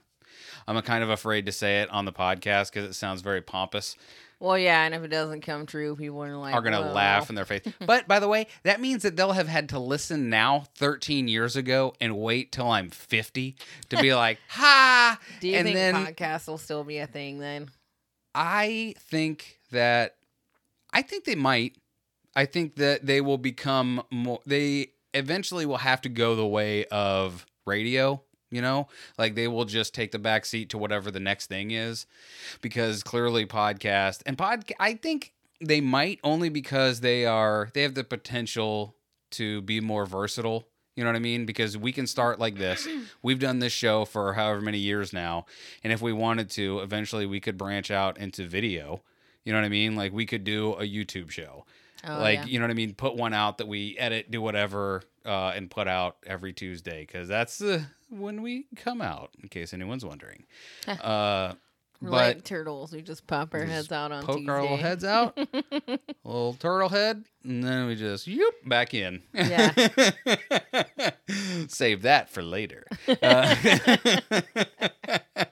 I'm 0.68 0.82
kind 0.82 1.04
of 1.04 1.10
afraid 1.10 1.46
to 1.48 1.52
say 1.52 1.82
it 1.82 1.90
on 1.90 2.06
the 2.06 2.14
podcast 2.14 2.72
cuz 2.72 2.84
it 2.84 2.94
sounds 2.94 3.22
very 3.22 3.42
pompous. 3.42 3.96
Well, 4.42 4.58
yeah, 4.58 4.86
and 4.86 4.96
if 4.96 5.04
it 5.04 5.10
doesn't 5.10 5.42
come 5.42 5.66
true, 5.66 5.98
people 5.98 6.24
are 6.24 6.38
like, 6.38 6.56
Are 6.56 6.62
going 6.62 6.74
to 6.74 6.82
"Whoa." 6.82 6.94
laugh 6.94 7.28
in 7.30 7.36
their 7.36 7.44
face. 7.44 7.62
but 7.86 8.08
by 8.08 8.20
the 8.20 8.28
way, 8.30 8.48
that 8.64 8.80
means 8.80 9.04
that 9.04 9.18
they'll 9.18 9.34
have 9.34 9.50
had 9.50 9.68
to 9.70 9.80
listen 9.80 10.30
now 10.30 10.64
13 10.76 11.28
years 11.28 11.58
ago 11.58 11.94
and 12.00 12.18
wait 12.18 12.54
till 12.54 12.70
I'm 12.70 12.90
50 12.90 13.58
to 13.90 14.02
be 14.02 14.14
like, 14.16 14.40
"Ha!" 14.50 15.20
Do 15.42 15.50
you 15.50 15.56
and 15.56 15.66
think 15.66 15.76
then 15.76 15.94
podcasts 15.94 16.48
will 16.48 16.58
still 16.58 16.86
be 16.86 17.00
a 17.00 17.08
thing 17.08 17.40
then? 17.40 17.70
I 18.34 18.96
think 18.98 19.60
that 19.72 20.16
I 20.94 21.02
think 21.02 21.26
they 21.26 21.36
might. 21.36 21.76
I 22.36 22.46
think 22.46 22.76
that 22.76 23.06
they 23.06 23.20
will 23.20 23.38
become 23.38 24.04
more 24.10 24.40
they 24.46 24.92
eventually 25.14 25.66
will 25.66 25.78
have 25.78 26.00
to 26.02 26.10
go 26.10 26.36
the 26.36 26.48
way 26.48 26.86
of 26.86 27.46
radio. 27.66 28.22
You 28.52 28.62
know, 28.62 28.88
like 29.18 29.36
they 29.36 29.48
will 29.48 29.66
just 29.66 29.94
take 29.94 30.12
the 30.12 30.20
back 30.20 30.46
seat 30.46 30.70
to 30.70 30.78
whatever 30.78 31.12
the 31.12 31.20
next 31.20 31.48
thing 31.48 31.72
is, 31.72 32.06
because 32.62 33.04
clearly 33.04 33.46
podcast 33.46 34.22
and 34.26 34.38
pod. 34.38 34.66
I 34.80 34.96
think 34.96 35.34
they 35.62 35.82
might 35.82 36.20
only 36.24 36.50
because 36.50 37.02
they 37.02 37.26
are 37.26 37.70
they 37.74 37.84
have 37.84 37.94
the 37.94 38.04
potential 38.04 38.96
to 39.32 39.62
be 39.62 39.80
more 39.80 40.06
versatile. 40.06 40.68
You 40.96 41.04
know 41.04 41.12
what 41.12 41.16
I 41.16 41.20
mean? 41.20 41.46
Because 41.46 41.78
we 41.78 41.92
can 41.92 42.08
start 42.08 42.40
like 42.40 42.58
this. 42.58 42.88
We've 43.22 43.40
done 43.40 43.60
this 43.60 43.72
show 43.72 44.04
for 44.04 44.34
however 44.34 44.62
many 44.62 44.80
years 44.80 45.14
now, 45.14 45.46
and 45.84 45.94
if 45.94 46.02
we 46.02 46.12
wanted 46.12 46.50
to, 46.52 46.80
eventually 46.80 47.26
we 47.26 47.40
could 47.40 47.58
branch 47.58 47.92
out 47.92 48.18
into 48.18 48.46
video. 48.48 49.02
You 49.46 49.54
know 49.54 49.60
what 49.60 49.66
I 49.66 49.70
mean? 49.70 49.96
Like 49.96 50.12
we 50.12 50.26
could 50.26 50.44
do 50.44 50.74
a 50.74 50.84
YouTube 50.84 51.30
show. 51.30 51.66
Oh, 52.06 52.20
like 52.20 52.40
yeah. 52.40 52.46
you 52.46 52.60
know 52.60 52.66
what 52.66 52.72
I 52.72 52.76
mean? 52.76 52.94
Put 52.94 53.16
one 53.16 53.34
out 53.34 53.58
that 53.60 53.68
we 53.68 53.98
edit, 53.98 54.32
do 54.32 54.42
whatever, 54.42 55.04
uh, 55.26 55.54
and 55.56 55.70
put 55.70 55.88
out 55.88 56.18
every 56.26 56.54
Tuesday 56.54 57.02
because 57.02 57.28
that's 57.28 57.62
uh, 57.62 57.84
when 58.10 58.42
we 58.42 58.66
come 58.76 59.02
out. 59.02 59.32
In 59.42 59.50
case 59.50 59.74
anyone's 59.74 60.06
wondering, 60.06 60.46
uh, 60.88 61.54
We're 62.02 62.10
but 62.10 62.36
like 62.36 62.44
turtles. 62.44 62.92
We 62.92 63.02
just 63.02 63.28
pop 63.28 63.54
our 63.54 63.62
just 63.62 63.72
heads 63.72 63.92
out 63.92 64.12
on 64.12 64.24
poke 64.24 64.38
Tuesday. 64.38 64.52
our 64.52 64.62
little 64.62 64.78
heads 64.78 65.04
out, 65.04 65.38
little 66.24 66.54
turtle 66.54 66.90
head, 66.90 67.26
and 67.44 67.64
then 67.64 67.88
we 67.88 67.96
just 67.96 68.28
yoop 68.28 68.52
back 68.66 68.94
in. 68.94 69.22
Yeah. 69.34 69.72
Save 71.68 72.04
that 72.04 72.30
for 72.30 72.42
later. 72.42 72.86
Uh, 73.22 73.56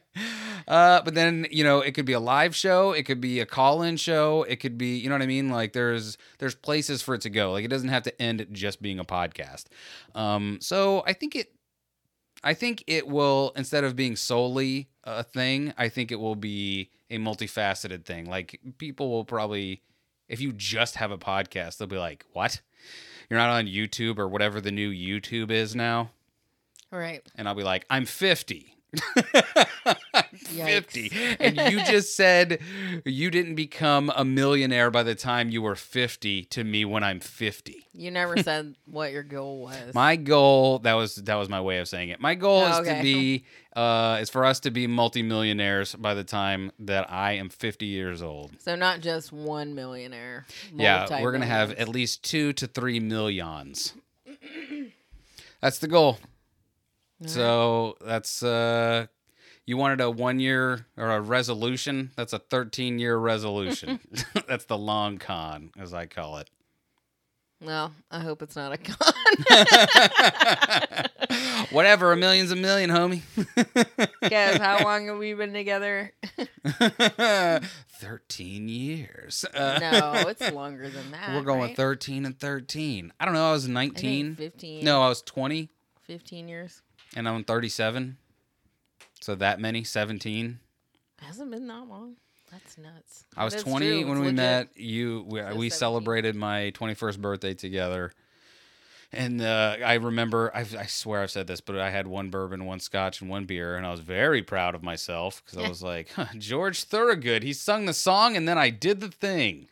uh, 0.67 1.01
but 1.01 1.13
then 1.13 1.47
you 1.51 1.63
know 1.63 1.81
it 1.81 1.91
could 1.93 2.05
be 2.05 2.13
a 2.13 2.19
live 2.19 2.55
show, 2.55 2.91
it 2.91 3.03
could 3.03 3.21
be 3.21 3.39
a 3.39 3.45
call-in 3.45 3.97
show, 3.97 4.43
it 4.43 4.57
could 4.57 4.77
be 4.77 4.97
you 4.97 5.09
know 5.09 5.15
what 5.15 5.21
I 5.21 5.27
mean. 5.27 5.49
Like 5.49 5.73
there's 5.73 6.17
there's 6.39 6.55
places 6.55 7.01
for 7.01 7.13
it 7.15 7.21
to 7.21 7.29
go. 7.29 7.51
Like 7.51 7.65
it 7.65 7.69
doesn't 7.69 7.89
have 7.89 8.03
to 8.03 8.21
end 8.21 8.41
at 8.41 8.51
just 8.51 8.81
being 8.81 8.99
a 8.99 9.05
podcast. 9.05 9.65
Um, 10.15 10.57
so 10.61 11.03
I 11.05 11.13
think 11.13 11.35
it 11.35 11.51
I 12.43 12.53
think 12.53 12.83
it 12.87 13.07
will 13.07 13.51
instead 13.55 13.83
of 13.83 13.95
being 13.95 14.15
solely 14.15 14.89
a 15.03 15.23
thing, 15.23 15.73
I 15.77 15.89
think 15.89 16.11
it 16.11 16.19
will 16.19 16.35
be 16.35 16.89
a 17.09 17.17
multifaceted 17.17 18.05
thing. 18.05 18.25
Like 18.25 18.59
people 18.77 19.09
will 19.09 19.25
probably 19.25 19.81
if 20.27 20.41
you 20.41 20.51
just 20.53 20.95
have 20.95 21.11
a 21.11 21.17
podcast, 21.17 21.77
they'll 21.77 21.87
be 21.87 21.97
like, 21.97 22.25
"What? 22.33 22.61
You're 23.29 23.39
not 23.39 23.49
on 23.49 23.65
YouTube 23.65 24.17
or 24.19 24.27
whatever 24.27 24.61
the 24.61 24.71
new 24.71 24.91
YouTube 24.91 25.51
is 25.51 25.75
now?" 25.75 26.11
Right. 26.91 27.21
And 27.35 27.47
I'll 27.47 27.55
be 27.55 27.63
like, 27.63 27.85
"I'm 27.89 28.05
50." 28.05 28.73
I'm 30.51 30.65
50 30.67 31.11
and 31.39 31.57
you 31.71 31.83
just 31.85 32.15
said 32.15 32.59
you 33.05 33.29
didn't 33.31 33.55
become 33.55 34.11
a 34.15 34.23
millionaire 34.25 34.89
by 34.91 35.03
the 35.03 35.15
time 35.15 35.49
you 35.49 35.61
were 35.61 35.75
50 35.75 36.43
to 36.45 36.63
me 36.63 36.85
when 36.85 37.03
I'm 37.03 37.19
50. 37.19 37.85
You 37.93 38.11
never 38.11 38.37
said 38.43 38.75
what 38.85 39.11
your 39.11 39.23
goal 39.23 39.61
was. 39.61 39.93
My 39.93 40.15
goal 40.15 40.79
that 40.79 40.93
was 40.93 41.15
that 41.15 41.35
was 41.35 41.49
my 41.49 41.61
way 41.61 41.79
of 41.79 41.87
saying 41.87 42.09
it. 42.09 42.19
My 42.19 42.35
goal 42.35 42.61
Oh, 42.63 42.71
is 42.71 42.77
okay. 42.79 42.97
to 42.97 43.01
be 43.03 43.45
uh 43.75 44.17
is 44.21 44.29
for 44.29 44.45
us 44.45 44.59
to 44.61 44.71
be 44.71 44.87
multimillionaires 44.87 45.95
by 45.95 46.13
the 46.13 46.23
time 46.23 46.71
that 46.79 47.11
I 47.11 47.33
am 47.33 47.49
50 47.49 47.85
years 47.85 48.21
old. 48.21 48.51
so 48.59 48.75
not 48.75 49.01
just 49.01 49.31
one 49.33 49.75
millionaire. 49.75 50.45
Yeah, 50.73 51.21
we're 51.21 51.31
going 51.31 51.41
to 51.41 51.47
have 51.47 51.71
at 51.73 51.87
least 51.87 52.23
2 52.23 52.53
to 52.53 52.67
3 52.67 52.99
millions. 52.99 53.93
That's 55.61 55.79
the 55.79 55.87
goal. 55.87 56.19
So, 57.25 57.97
that's 58.05 58.43
uh 58.43 59.07
you 59.67 59.77
wanted 59.77 60.01
a 60.01 60.09
1 60.09 60.39
year 60.39 60.87
or 60.97 61.11
a 61.11 61.21
resolution? 61.21 62.09
That's 62.15 62.33
a 62.33 62.39
13 62.39 62.97
year 62.97 63.17
resolution. 63.17 63.99
that's 64.47 64.65
the 64.65 64.77
long 64.77 65.19
con 65.19 65.69
as 65.77 65.93
I 65.93 66.07
call 66.07 66.37
it. 66.37 66.49
Well, 67.59 67.91
I 68.11 68.19
hope 68.19 68.43
it's 68.43 68.55
not 68.55 68.71
a 68.71 68.77
con. 68.77 69.13
Whatever, 71.71 72.11
a 72.11 72.15
million's 72.15 72.51
a 72.51 72.55
million, 72.55 72.91
homie. 72.91 73.23
Guys, 74.29 74.57
how 74.57 74.83
long 74.83 75.07
have 75.07 75.17
we 75.17 75.33
been 75.33 75.53
together? 75.53 76.13
13 77.99 78.69
years. 78.69 79.43
Uh, 79.55 79.79
no, 79.81 80.29
it's 80.29 80.51
longer 80.51 80.87
than 80.87 81.09
that. 81.09 81.33
We're 81.33 81.41
going 81.41 81.61
right? 81.61 81.75
13 81.75 82.25
and 82.27 82.39
13. 82.39 83.11
I 83.19 83.25
don't 83.25 83.33
know. 83.33 83.49
I 83.49 83.53
was 83.53 83.67
I 83.67 83.71
19. 83.71 84.35
15. 84.35 84.85
No, 84.85 85.01
I 85.01 85.09
was 85.09 85.23
20 85.23 85.69
15 86.03 86.47
years. 86.47 86.83
and 87.15 87.27
I'm 87.27 87.43
37. 87.43 88.17
So 89.21 89.35
that 89.35 89.59
many? 89.59 89.83
17. 89.83 90.59
Hasn't 91.21 91.51
been 91.51 91.67
that 91.67 91.87
long. 91.87 92.15
That's 92.51 92.77
nuts. 92.77 93.25
I 93.35 93.43
was 93.43 93.53
That's 93.53 93.63
20 93.63 93.85
true, 93.85 93.97
when 94.07 94.17
it's 94.17 94.19
we 94.19 94.25
legit. 94.27 94.35
met. 94.35 94.69
You 94.75 95.25
we, 95.27 95.41
we 95.41 95.69
17. 95.69 95.71
celebrated 95.71 96.35
my 96.35 96.71
21st 96.75 97.19
birthday 97.19 97.53
together. 97.53 98.13
And 99.11 99.41
uh, 99.41 99.77
I 99.85 99.95
remember, 99.95 100.51
i 100.53 100.61
I 100.61 100.85
swear 100.85 101.21
I've 101.21 101.31
said 101.31 101.47
this, 101.47 101.61
but 101.61 101.77
I 101.77 101.89
had 101.89 102.07
one 102.07 102.29
bourbon, 102.29 102.65
one 102.65 102.79
scotch, 102.81 103.21
and 103.21 103.29
one 103.29 103.45
beer, 103.45 103.75
and 103.77 103.85
I 103.85 103.91
was 103.91 104.01
very 104.01 104.43
proud 104.43 104.75
of 104.75 104.83
myself 104.83 105.41
because 105.45 105.63
I 105.65 105.69
was 105.69 105.81
like, 105.81 106.09
huh, 106.15 106.25
George 106.37 106.83
Thorogood, 106.83 107.41
he 107.43 107.53
sung 107.53 107.85
the 107.85 107.93
song, 107.93 108.35
and 108.35 108.47
then 108.47 108.57
I 108.57 108.69
did 108.69 108.99
the 108.99 109.07
thing. 109.07 109.67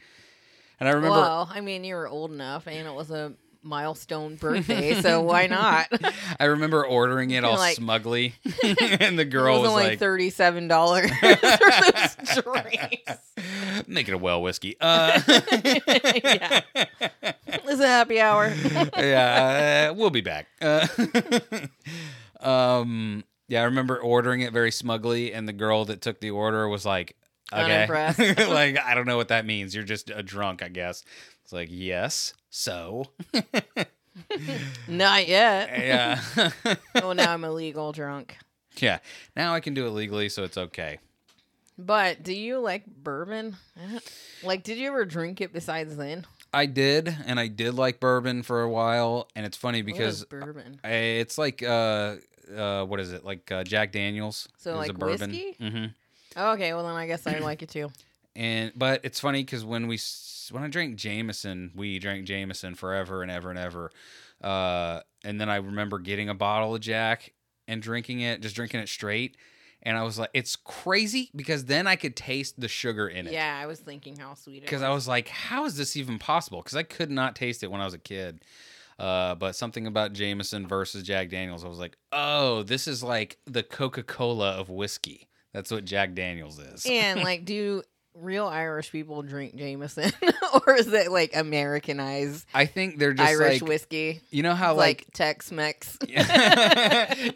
And 0.80 0.88
I 0.88 0.94
remember, 0.94 1.20
Well, 1.20 1.50
I 1.54 1.60
mean, 1.62 1.84
you 1.84 1.96
were 1.96 2.08
old 2.08 2.32
enough, 2.32 2.66
and 2.68 2.88
it 2.88 2.94
was 2.94 3.12
a 3.12 3.34
milestone 3.66 4.36
birthday, 4.40 5.02
so 5.02 5.22
why 5.22 5.48
not? 5.48 5.88
I 6.40 6.46
remember 6.46 6.86
ordering 6.86 7.32
it 7.32 7.44
all 7.44 7.58
Like- 7.58 7.76
smugly, 7.76 8.36
and 8.64 9.18
the 9.20 9.26
girl 9.26 9.56
was 9.56 9.62
was 9.64 9.72
only 9.72 9.84
like, 9.90 10.00
thirty-seven 10.00 10.68
dollars 10.68 11.10
for 11.20 11.36
those 11.36 12.44
drinks. 12.44 13.88
"Make 13.88 14.08
it 14.08 14.14
a 14.14 14.18
well 14.18 14.42
whiskey." 14.42 14.78
Uh, 14.80 15.20
yeah, 15.28 16.62
it's 17.48 17.80
a 17.82 17.88
happy 17.88 18.20
hour. 18.22 18.54
yeah, 18.98 19.90
uh, 19.90 19.94
we'll 19.94 20.10
be 20.12 20.22
back. 20.22 20.48
Uh, 20.62 20.88
um, 22.40 23.24
yeah, 23.48 23.62
I 23.62 23.66
remember 23.66 23.98
ordering 24.00 24.42
it 24.42 24.54
very 24.54 24.72
smugly, 24.72 25.34
and 25.34 25.48
the 25.48 25.54
girl 25.54 25.86
that 25.86 26.02
took 26.02 26.20
the 26.20 26.32
order 26.32 26.68
was 26.68 26.86
like, 26.86 27.16
"Okay, 27.54 27.88
like 28.48 28.78
I 28.80 28.94
don't 28.96 29.06
know 29.06 29.18
what 29.18 29.30
that 29.30 29.46
means. 29.46 29.74
You're 29.76 29.84
just 29.84 30.10
a 30.10 30.24
drunk, 30.24 30.62
I 30.64 30.70
guess." 30.70 31.04
It's 31.44 31.54
like, 31.54 31.68
"Yes, 31.72 32.34
so." 32.56 33.06
Not 34.88 35.28
yet. 35.28 35.70
yeah, 35.70 36.22
Oh, 36.96 37.14
now 37.14 37.34
I'm 37.34 37.44
a 37.44 37.52
legal 37.52 37.92
drunk. 37.92 38.38
yeah. 38.78 39.00
Now 39.36 39.54
I 39.54 39.60
can 39.60 39.74
do 39.74 39.86
it 39.88 39.92
legally, 39.92 40.30
so 40.30 40.44
it's 40.44 40.58
okay. 40.58 41.00
But 41.78 42.24
do 42.24 42.34
you 42.34 42.60
like 42.60 42.86
bourbon? 42.86 43.58
Like, 44.44 44.64
did 44.64 44.78
you 44.78 44.90
ever 44.90 45.06
drink 45.06 45.42
it 45.42 45.52
besides 45.54 45.96
then? 45.98 46.26
I 46.54 46.68
did, 46.68 47.08
and 47.26 47.40
I 47.40 47.48
did 47.48 47.74
like 47.74 48.00
bourbon 48.00 48.44
for 48.44 48.62
a 48.62 48.70
while, 48.70 49.28
and 49.36 49.44
it's 49.44 49.58
funny 49.58 49.82
What 49.82 49.90
is 49.90 49.96
because 49.98 50.26
bourbon. 50.26 50.80
I- 50.84 50.90
it's 51.20 51.38
like 51.40 51.64
uh 51.64 52.18
uh 52.56 52.86
what 52.86 53.00
is 53.00 53.12
it 53.12 53.26
like 53.26 53.52
uh, 53.52 53.64
Jack 53.64 53.92
Daniels? 53.92 54.48
So, 54.58 54.78
like 54.78 54.92
a 54.92 54.94
bourbon. 54.94 55.32
whiskey? 55.32 55.56
hmm 55.58 55.86
Oh, 56.38 56.52
okay, 56.54 56.74
well 56.74 56.84
then 56.86 56.94
I 56.96 57.08
guess 57.08 57.26
I 57.26 57.40
like 57.40 57.64
it 57.64 57.70
too. 57.70 57.92
And 58.36 58.74
but 58.76 59.02
it's 59.04 59.20
funny 59.20 59.44
because 59.44 59.64
when 59.64 59.88
we 59.88 60.00
when 60.52 60.64
I 60.64 60.68
drank 60.68 60.96
Jameson, 60.98 61.72
we 61.76 62.00
drank 62.00 62.26
Jameson 62.26 62.76
forever 62.76 63.22
and 63.22 63.32
ever 63.32 63.50
and 63.50 63.60
ever. 63.60 63.92
Uh, 64.42 65.02
and 65.24 65.40
then 65.40 65.50
I 65.50 65.58
remember 65.58 66.00
getting 66.00 66.30
a 66.30 66.34
bottle 66.34 66.76
of 66.76 66.82
Jack 66.82 67.34
and 67.68 67.82
drinking 67.82 68.22
it, 68.22 68.42
just 68.42 68.56
drinking 68.56 68.82
it 68.82 68.90
straight. 68.90 69.38
And 69.82 69.96
I 69.96 70.04
was 70.04 70.18
like, 70.18 70.32
it's 70.34 70.56
crazy 70.56 71.30
because 71.36 71.66
then 71.66 71.86
I 71.86 71.96
could 71.96 72.16
taste 72.16 72.60
the 72.60 72.68
sugar 72.68 73.08
in 73.08 73.28
it. 73.28 73.34
Yeah, 73.34 73.60
I 73.62 73.68
was 73.68 73.80
thinking 73.80 74.18
how 74.18 74.34
sweet 74.34 74.58
it 74.58 74.62
Because 74.62 74.82
I 74.82 74.90
was 74.90 75.08
like, 75.08 75.28
how 75.28 75.66
is 75.66 75.78
this 75.78 75.96
even 75.96 76.18
possible? 76.18 76.62
Because 76.62 76.76
I 76.76 76.84
could 76.84 77.12
not 77.12 77.36
taste 77.36 77.64
it 77.64 77.70
when 77.70 77.82
I 77.82 77.86
was 77.86 77.94
a 77.94 78.00
kid. 78.00 78.44
Uh, 78.98 79.36
but 79.36 79.56
something 79.56 79.86
about 79.86 80.14
Jameson 80.14 80.68
versus 80.68 81.04
Jack 81.04 81.30
Daniels, 81.30 81.64
I 81.64 81.68
was 81.68 81.78
like, 81.78 81.98
oh, 82.12 82.64
this 82.64 82.88
is 82.88 83.04
like 83.04 83.38
the 83.46 83.62
Coca 83.62 84.04
Cola 84.04 84.52
of 84.52 84.70
whiskey. 84.70 85.28
That's 85.54 85.70
what 85.70 85.86
Jack 85.86 86.16
Daniels 86.16 86.60
is. 86.60 86.86
And 86.90 87.20
like, 87.24 87.46
do 87.46 87.84
real 88.16 88.46
Irish 88.48 88.92
people 88.92 89.22
drink 89.22 89.56
Jameson, 89.56 90.12
or 90.68 90.76
is 90.76 90.92
it 90.92 91.12
like 91.12 91.36
Americanized 91.36 92.46
I 92.54 92.66
think 92.66 92.98
they're 92.98 93.14
just 93.14 93.28
Irish 93.30 93.62
like, 93.62 93.70
whiskey? 93.70 94.22
you 94.32 94.44
know 94.44 94.54
how 94.56 94.74
like, 94.76 95.02
like 95.06 95.08
Tex 95.14 95.52
Mex. 95.52 95.98
you 96.08 96.16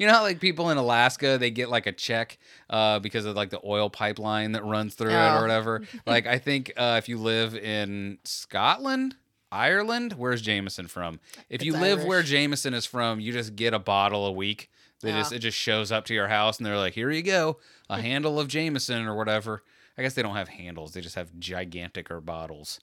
know 0.08 0.14
how 0.14 0.22
like 0.24 0.40
people 0.40 0.70
in 0.70 0.78
Alaska 0.78 1.38
they 1.38 1.52
get 1.52 1.70
like 1.70 1.88
a 1.88 1.92
check 1.92 2.38
uh, 2.70 3.00
because 3.00 3.26
of 3.26 3.36
like 3.36 3.50
the 3.50 3.60
oil 3.66 3.90
pipeline 3.90 4.54
that 4.54 4.64
runs 4.64 4.96
through 4.96 5.12
it 5.12 5.16
Oh. 5.16 5.38
or 5.38 5.42
whatever. 5.42 5.82
like 6.06 6.28
I 6.28 6.38
think 6.38 6.72
uh, 6.78 6.96
if 6.98 7.10
you 7.10 7.18
live 7.18 7.56
in 7.56 8.18
Scotland, 8.24 9.16
Ireland, 9.52 10.14
where's 10.14 10.42
Jameson 10.42 10.88
from? 10.88 11.20
If 11.50 11.64
you 11.64 11.74
It's 11.74 11.82
live 11.82 12.04
where 12.06 12.24
Jameson 12.24 12.74
is 12.74 12.86
from, 12.86 13.20
you 13.20 13.34
just 13.34 13.56
get 13.56 13.74
a 13.74 13.80
bottle 13.80 14.26
a 14.28 14.32
week. 14.32 14.70
They 15.02 15.12
just 15.12 15.32
Oh. 15.32 15.36
it 15.36 15.40
just 15.40 15.58
shows 15.58 15.92
up 15.92 16.06
to 16.06 16.14
your 16.14 16.28
house 16.28 16.58
and 16.58 16.66
they're 16.66 16.78
like, 16.78 16.94
here 16.94 17.10
you 17.12 17.22
go, 17.24 17.58
a 17.90 18.02
handle 18.02 18.40
of 18.40 18.48
Jameson 18.48 19.06
or 19.06 19.16
whatever. 19.16 19.64
I 20.00 20.02
guess 20.02 20.14
they 20.14 20.22
don't 20.24 20.38
have 20.38 20.48
handles; 20.48 20.94
they 20.94 21.02
just 21.02 21.16
have 21.16 21.38
gigantic 21.38 22.10
or 22.10 22.22
bottles. 22.22 22.80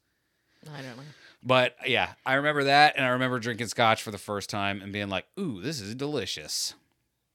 I 0.71 0.83
don't 0.83 0.97
know. 0.97 1.03
But 1.43 1.77
yeah, 1.87 2.13
I 2.27 2.35
remember 2.35 2.65
that, 2.65 2.95
and 2.97 3.07
I 3.07 3.09
remember 3.09 3.39
drinking 3.39 3.69
scotch 3.69 4.03
for 4.03 4.11
the 4.11 4.19
first 4.19 4.51
time 4.51 4.83
and 4.83 4.93
being 4.93 5.09
like, 5.09 5.25
"Ooh, 5.41 5.63
this 5.63 5.81
is 5.81 5.95
delicious." 5.95 6.75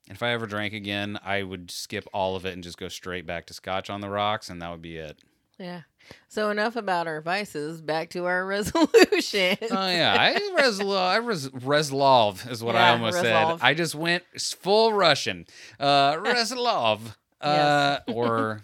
And 0.08 0.16
if 0.16 0.22
I 0.22 0.30
ever 0.34 0.46
drank 0.46 0.74
again, 0.74 1.20
I 1.24 1.42
would 1.42 1.72
skip 1.72 2.06
all 2.14 2.36
of 2.36 2.46
it 2.46 2.54
and 2.54 2.64
just 2.64 2.78
go 2.78 2.90
straight 2.90 3.26
back 3.26 3.48
to 3.48 3.54
scotch 3.56 3.90
on 3.90 4.02
the 4.02 4.10
rocks, 4.10 4.50
and 4.50 4.62
that 4.62 4.70
would 4.70 4.82
be 4.84 4.98
it. 4.98 5.20
Yeah. 5.58 5.82
So 6.28 6.50
enough 6.50 6.76
about 6.76 7.08
our 7.08 7.22
vices. 7.22 7.82
Back 7.82 8.10
to 8.12 8.26
our 8.26 8.46
resolution. 8.46 9.58
Oh 9.72 9.90
yeah, 9.90 10.16
I 10.20 10.62
resol- 10.62 10.98
I 10.98 11.18
res- 11.18 11.52
resolve 11.54 12.48
is 12.52 12.64
what 12.64 12.76
I 12.76 12.90
almost 12.90 13.22
resolve. 13.22 13.60
said. 13.60 13.66
I 13.66 13.74
just 13.74 13.96
went 13.96 14.24
full 14.40 14.94
Russian. 14.94 15.48
Uh, 15.80 16.18
resolve. 16.24 17.18
Uh, 17.40 17.98
or 18.08 18.62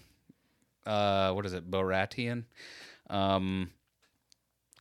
uh, 0.88 1.32
what 1.34 1.46
is 1.46 1.54
it? 1.54 1.70
Boratian. 1.70 2.46
Um, 3.10 3.70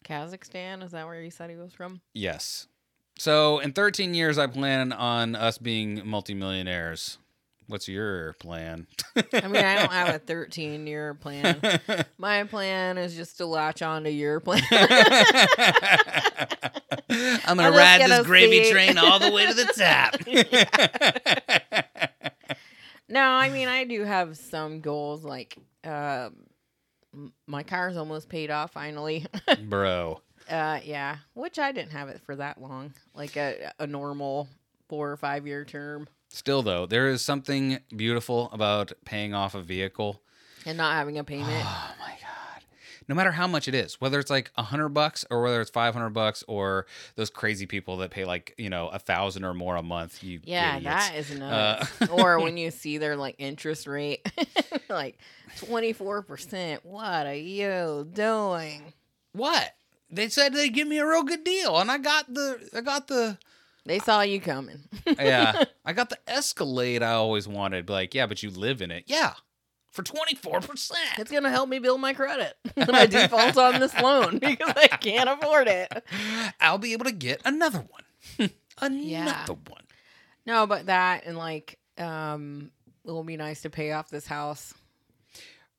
Kazakhstan. 0.04 0.82
Is 0.84 0.92
that 0.92 1.06
where 1.06 1.20
you 1.22 1.30
said 1.30 1.50
he 1.50 1.56
was 1.56 1.72
from? 1.72 2.00
yes. 2.14 2.66
So 3.18 3.60
in 3.60 3.72
13 3.72 4.12
years, 4.12 4.36
I 4.36 4.46
plan 4.46 4.92
on 4.92 5.34
us 5.34 5.56
being 5.56 6.02
multimillionaires. 6.06 7.16
What's 7.66 7.88
your 7.88 8.34
plan? 8.34 8.86
I 9.32 9.48
mean, 9.48 9.64
I 9.64 9.74
don't 9.76 9.90
have 9.90 10.14
a 10.14 10.18
13 10.26 10.86
year 10.86 11.14
plan. 11.14 11.58
My 12.18 12.44
plan 12.44 12.98
is 12.98 13.16
just 13.16 13.38
to 13.38 13.46
latch 13.46 13.80
on 13.80 14.04
to 14.04 14.10
your 14.10 14.38
plan. 14.40 14.62
I'm 17.10 17.56
gonna 17.56 17.70
ride 17.70 18.02
this 18.08 18.26
gravy 18.26 18.64
see. 18.64 18.70
train 18.70 18.98
all 18.98 19.18
the 19.18 19.32
way 19.32 19.46
to 19.46 19.54
the 19.54 19.64
top. 19.74 20.14
No, 23.08 23.20
I 23.22 23.50
mean, 23.50 23.68
I 23.68 23.84
do 23.84 24.02
have 24.04 24.36
some 24.36 24.80
goals. 24.80 25.24
Like, 25.24 25.56
um, 25.84 26.34
m- 27.14 27.32
my 27.46 27.62
car's 27.62 27.96
almost 27.96 28.28
paid 28.28 28.50
off 28.50 28.72
finally. 28.72 29.26
Bro. 29.68 30.20
uh, 30.50 30.80
yeah, 30.84 31.16
which 31.34 31.58
I 31.58 31.72
didn't 31.72 31.92
have 31.92 32.08
it 32.08 32.20
for 32.24 32.36
that 32.36 32.60
long, 32.60 32.92
like 33.14 33.36
a, 33.36 33.72
a 33.78 33.86
normal 33.86 34.48
four 34.88 35.10
or 35.10 35.16
five 35.16 35.46
year 35.46 35.64
term, 35.64 36.08
Still 36.28 36.62
though, 36.62 36.86
there 36.86 37.08
is 37.08 37.22
something 37.22 37.78
beautiful 37.96 38.50
about 38.52 38.92
paying 39.04 39.32
off 39.34 39.54
a 39.54 39.62
vehicle. 39.62 40.20
and 40.66 40.76
not 40.76 40.94
having 40.94 41.18
a 41.18 41.24
payment. 41.24 41.48
Oh 41.66 41.94
my 42.00 42.10
god. 42.10 42.25
No 43.08 43.14
matter 43.14 43.30
how 43.32 43.46
much 43.46 43.68
it 43.68 43.74
is, 43.74 44.00
whether 44.00 44.18
it's 44.18 44.30
like 44.30 44.50
a 44.56 44.62
hundred 44.62 44.88
bucks 44.90 45.24
or 45.30 45.42
whether 45.42 45.60
it's 45.60 45.70
five 45.70 45.94
hundred 45.94 46.10
bucks 46.10 46.42
or 46.48 46.86
those 47.14 47.30
crazy 47.30 47.66
people 47.66 47.96
that 47.98 48.10
pay 48.10 48.24
like, 48.24 48.54
you 48.58 48.68
know, 48.68 48.88
a 48.88 48.98
thousand 48.98 49.44
or 49.44 49.54
more 49.54 49.76
a 49.76 49.82
month, 49.82 50.22
you 50.24 50.40
Yeah, 50.44 50.76
idiots. 50.76 51.08
that 51.08 51.14
is 51.16 51.40
Uh, 51.40 51.86
or 52.10 52.40
when 52.40 52.56
you 52.56 52.70
see 52.70 52.98
their 52.98 53.16
like 53.16 53.36
interest 53.38 53.86
rate, 53.86 54.26
like 54.88 55.18
twenty 55.56 55.92
four 55.92 56.22
percent. 56.22 56.84
What 56.84 57.26
are 57.26 57.34
you 57.34 58.08
doing? 58.12 58.92
What? 59.32 59.74
They 60.10 60.28
said 60.28 60.52
they'd 60.54 60.68
give 60.70 60.88
me 60.88 60.98
a 60.98 61.06
real 61.06 61.22
good 61.24 61.44
deal 61.44 61.78
and 61.78 61.90
I 61.90 61.98
got 61.98 62.32
the 62.32 62.68
I 62.74 62.80
got 62.80 63.06
the 63.08 63.38
They 63.84 63.98
saw 63.98 64.22
you 64.22 64.40
coming. 64.40 64.80
yeah, 65.18 65.64
I 65.84 65.92
got 65.92 66.10
the 66.10 66.18
Escalade 66.28 67.02
I 67.02 67.12
always 67.12 67.46
wanted. 67.46 67.88
Like, 67.88 68.14
yeah, 68.14 68.26
but 68.26 68.42
you 68.42 68.50
live 68.50 68.82
in 68.82 68.90
it. 68.90 69.04
Yeah. 69.06 69.34
For 69.92 70.02
24%. 70.02 70.92
It's 71.18 71.30
gonna 71.30 71.50
help 71.50 71.68
me 71.70 71.78
build 71.78 72.00
my 72.00 72.12
credit 72.12 72.54
I 72.76 73.06
default 73.06 73.56
on 73.56 73.80
this 73.80 73.98
loan 74.00 74.38
because 74.40 74.74
I 74.76 74.88
can't 74.88 75.28
afford 75.28 75.68
it. 75.68 75.90
I'll 76.60 76.76
be 76.78 76.92
able 76.92 77.06
to 77.06 77.12
get 77.12 77.40
another 77.46 77.78
one. 77.88 78.50
another 78.80 78.96
Yeah. 78.98 79.46
one. 79.46 79.82
No, 80.44 80.66
but 80.66 80.86
that 80.86 81.24
and 81.24 81.38
like, 81.38 81.78
um, 81.98 82.70
it 83.06 83.10
will 83.10 83.24
be 83.24 83.36
nice 83.38 83.62
to 83.62 83.70
pay 83.70 83.92
off 83.92 84.10
this 84.10 84.26
house. 84.26 84.74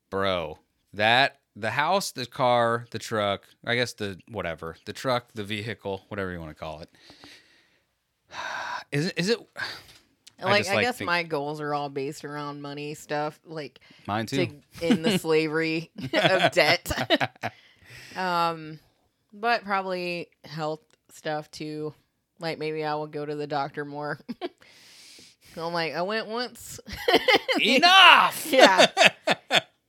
Bro, 0.10 0.58
that 0.94 1.40
the 1.56 1.72
house, 1.72 2.12
the 2.12 2.26
car, 2.26 2.86
the 2.92 3.00
truck, 3.00 3.44
I 3.66 3.76
guess 3.76 3.94
the 3.94 4.20
whatever, 4.30 4.78
the 4.86 4.94
truck, 4.94 5.28
the 5.36 5.44
vehicle, 5.44 6.06
whatever 6.08 6.32
you 6.32 6.40
want 6.40 6.52
to 6.52 6.56
call 6.56 6.82
it. 6.82 6.90
Is 8.92 9.08
it 9.08 9.14
is 9.18 9.30
it 9.30 9.40
Like, 10.42 10.52
I, 10.54 10.58
just 10.60 10.70
like 10.70 10.86
guess 10.86 10.98
think- 11.00 11.08
my 11.08 11.24
goals 11.24 11.62
are 11.62 11.74
all 11.74 11.90
based 11.90 12.24
around 12.24 12.62
money 12.62 12.94
stuff, 12.94 13.40
like 13.46 13.80
mine 14.06 14.26
too? 14.28 14.48
to 14.80 14.86
end 14.86 15.04
the 15.04 15.18
slavery 15.18 15.90
of 16.14 16.52
debt. 16.52 16.92
um, 18.16 18.80
but 19.34 19.64
probably 19.64 20.30
health 20.46 20.82
stuff 21.12 21.50
too. 21.50 21.94
Like 22.40 22.60
maybe 22.60 22.84
I 22.84 22.94
will 22.96 23.08
go 23.08 23.26
to 23.26 23.36
the 23.36 23.48
doctor 23.48 23.84
more. 23.84 24.20
I'm 25.58 25.74
like, 25.74 25.96
I 25.96 26.04
went 26.04 26.28
once. 26.28 26.80
Enough. 27.60 28.48
Yeah. 28.52 28.86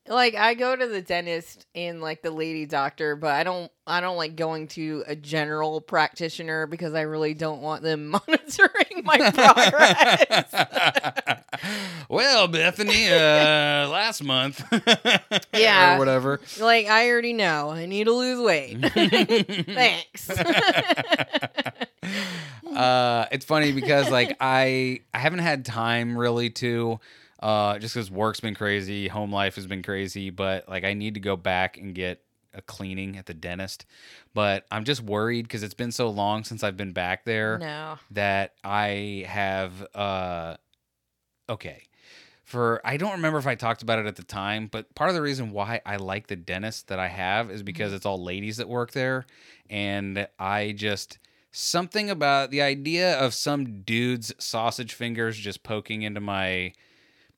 Like 0.09 0.35
I 0.35 0.55
go 0.55 0.75
to 0.75 0.87
the 0.87 1.03
dentist 1.03 1.67
and 1.75 2.01
like 2.01 2.23
the 2.23 2.31
lady 2.31 2.67
doctor, 2.67 3.17
but 3.17 3.31
I 3.33 3.45
don't 3.45 3.71
I 3.87 4.01
don't 4.01 4.17
like 4.17 4.37
going 4.37 4.69
to 4.69 5.03
a 5.07 5.17
general 5.17 5.81
practitioner 5.81 6.67
because 6.67 6.95
I 6.95 7.03
really 7.03 7.35
don't 7.35 7.63
want 7.63 7.83
them 7.83 8.09
monitoring 8.29 9.03
my 9.05 9.31
progress. 9.31 10.53
well, 12.09 12.49
Bethany, 12.49 13.09
uh, 13.09 13.89
last 13.89 14.23
month. 14.23 14.63
Yeah. 15.55 15.97
or 15.97 15.99
whatever. 15.99 16.41
like 16.61 16.87
I 16.87 17.11
already 17.11 17.33
know 17.33 17.71
I 17.71 17.87
need 17.87 18.05
to 18.05 18.13
lose 18.13 18.41
weight. 18.41 18.79
Thanks. 19.67 20.31
uh, 22.75 23.27
it's 23.33 23.45
funny 23.45 23.73
because 23.73 24.11
like 24.11 24.37
I 24.41 25.01
I 25.13 25.19
haven't 25.19 25.41
had 25.41 25.65
time 25.65 26.17
really 26.17 26.51
to 26.51 27.01
uh 27.41 27.79
just 27.79 27.95
because 27.95 28.11
work's 28.11 28.41
been 28.41 28.55
crazy, 28.55 29.09
home 29.09 29.33
life 29.33 29.57
has 29.57 29.67
been 29.67 29.83
crazy, 29.83 30.31
but 30.31 30.69
like 30.69 30.85
I 30.85 30.95
need 30.95 31.15
to 31.15 31.21
go 31.21 31.37
back 31.37 31.77
and 31.77 31.95
get 31.95 32.23
a 32.55 32.63
cleaning 32.63 33.17
at 33.17 33.27
the 33.27 33.35
dentist. 33.35 33.87
But 34.35 34.67
I'm 34.71 34.85
just 34.85 35.03
worried 35.03 35.43
because 35.43 35.63
it's 35.63 35.75
been 35.75 35.93
so 35.93 36.09
long 36.09 36.45
since 36.45 36.63
I've 36.63 36.77
been 36.77 36.93
back 36.93 37.25
there 37.25 37.59
no. 37.59 37.99
that 38.11 38.55
I 38.65 39.25
have 39.29 39.87
uh 39.95 40.57
okay. 41.49 41.85
For 42.45 42.81
I 42.83 42.97
don't 42.97 43.13
remember 43.13 43.39
if 43.39 43.47
I 43.47 43.57
talked 43.57 43.83
about 43.83 43.99
it 43.99 44.07
at 44.07 44.17
the 44.17 44.23
time, 44.23 44.69
but 44.73 44.95
part 44.95 45.11
of 45.11 45.15
the 45.15 45.21
reason 45.21 45.51
why 45.51 45.83
I 45.85 45.97
like 45.97 46.29
the 46.29 46.37
dentist 46.37 46.89
that 46.89 46.99
I 46.99 47.09
have 47.09 47.51
is 47.51 47.63
because 47.63 47.93
it's 47.93 48.07
all 48.07 48.23
ladies 48.23 48.57
that 48.57 48.69
work 48.69 48.93
there 48.93 49.27
and 49.69 50.27
I 50.39 50.73
just 50.73 51.19
something 51.51 52.09
about 52.09 52.51
the 52.51 52.63
idea 52.63 53.19
of 53.19 53.35
some 53.35 53.83
dude's 53.83 54.33
sausage 54.39 54.95
fingers 54.95 55.37
just 55.37 55.63
poking 55.63 56.03
into 56.03 56.21
my 56.21 56.73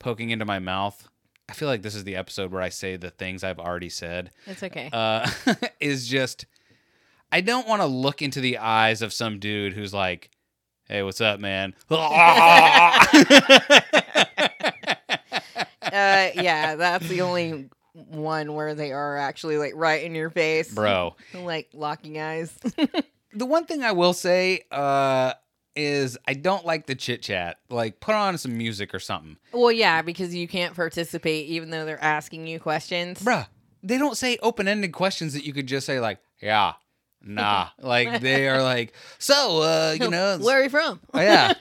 poking 0.01 0.31
into 0.31 0.45
my 0.45 0.59
mouth. 0.59 1.09
I 1.49 1.53
feel 1.53 1.69
like 1.69 1.83
this 1.83 1.95
is 1.95 2.03
the 2.05 2.17
episode 2.17 2.51
where 2.53 2.63
I 2.63 2.69
say 2.69 2.97
the 2.97 3.11
things 3.11 3.43
I've 3.45 3.59
already 3.59 3.89
said 3.89 4.31
It's 4.47 4.63
okay. 4.63 4.89
uh, 4.93 5.29
is 5.81 6.09
just 6.09 6.47
I 7.33 7.41
don't 7.41 7.69
want 7.69 7.81
to 7.83 7.87
look 7.87 8.23
into 8.23 8.41
the 8.41 8.59
eyes 8.59 9.03
of 9.03 9.13
some 9.13 9.39
dude 9.39 9.73
who's 9.73 9.95
like, 9.95 10.31
"Hey, 10.89 11.03
what's 11.05 11.21
up, 11.21 11.39
man?" 11.41 11.75
Uh, 15.83 16.31
yeah, 16.37 16.77
that's 16.77 17.09
the 17.09 17.23
only 17.23 17.69
one 17.95 18.55
where 18.55 18.75
they 18.77 18.93
are 18.93 19.17
actually 19.17 19.59
like 19.59 19.73
right 19.75 20.05
in 20.05 20.15
your 20.15 20.31
face, 20.31 20.73
Bro, 20.73 21.17
like 21.35 21.69
locking 21.73 22.21
eyes. 22.21 22.57
the 23.35 23.47
one 23.47 23.65
thing 23.65 23.83
I 23.83 23.91
will 23.93 24.13
say 24.13 24.63
uh, 24.71 25.33
is 25.77 26.19
I 26.27 26.35
don't 26.35 26.65
like 26.67 26.87
the 26.87 26.95
chit 26.95 27.23
chat. 27.23 27.59
Like, 27.69 28.01
put 28.01 28.15
on 28.15 28.39
some 28.39 28.57
music 28.59 28.95
or 28.95 28.99
something, 28.99 29.37
well, 29.53 29.73
yeah, 29.73 30.03
because 30.03 30.35
you 30.35 30.49
can't 30.49 30.75
participate 30.75 31.47
even 31.49 31.71
though 31.71 31.85
they're 31.85 32.03
asking 32.03 32.47
you 32.47 32.59
questions. 32.61 33.23
bruh. 33.23 33.47
They 33.83 33.97
don't 33.97 34.17
say 34.17 34.37
open 34.43 34.69
ended 34.69 34.93
questions 34.93 35.33
that 35.33 35.45
you 35.47 35.53
could 35.55 35.67
just 35.67 35.87
say 35.87 36.01
like, 36.01 36.19
"Yeah." 36.41 36.75
Nah, 37.23 37.69
like 37.79 38.21
they 38.21 38.49
are 38.49 38.63
like, 38.63 38.93
so 39.19 39.63
uh, 39.63 39.97
you 39.99 40.09
know, 40.11 40.39
Where 40.43 40.61
are 40.61 40.63
you 40.63 40.69
from? 40.71 41.01
Oh, 41.15 41.21
yeah. 41.21 41.53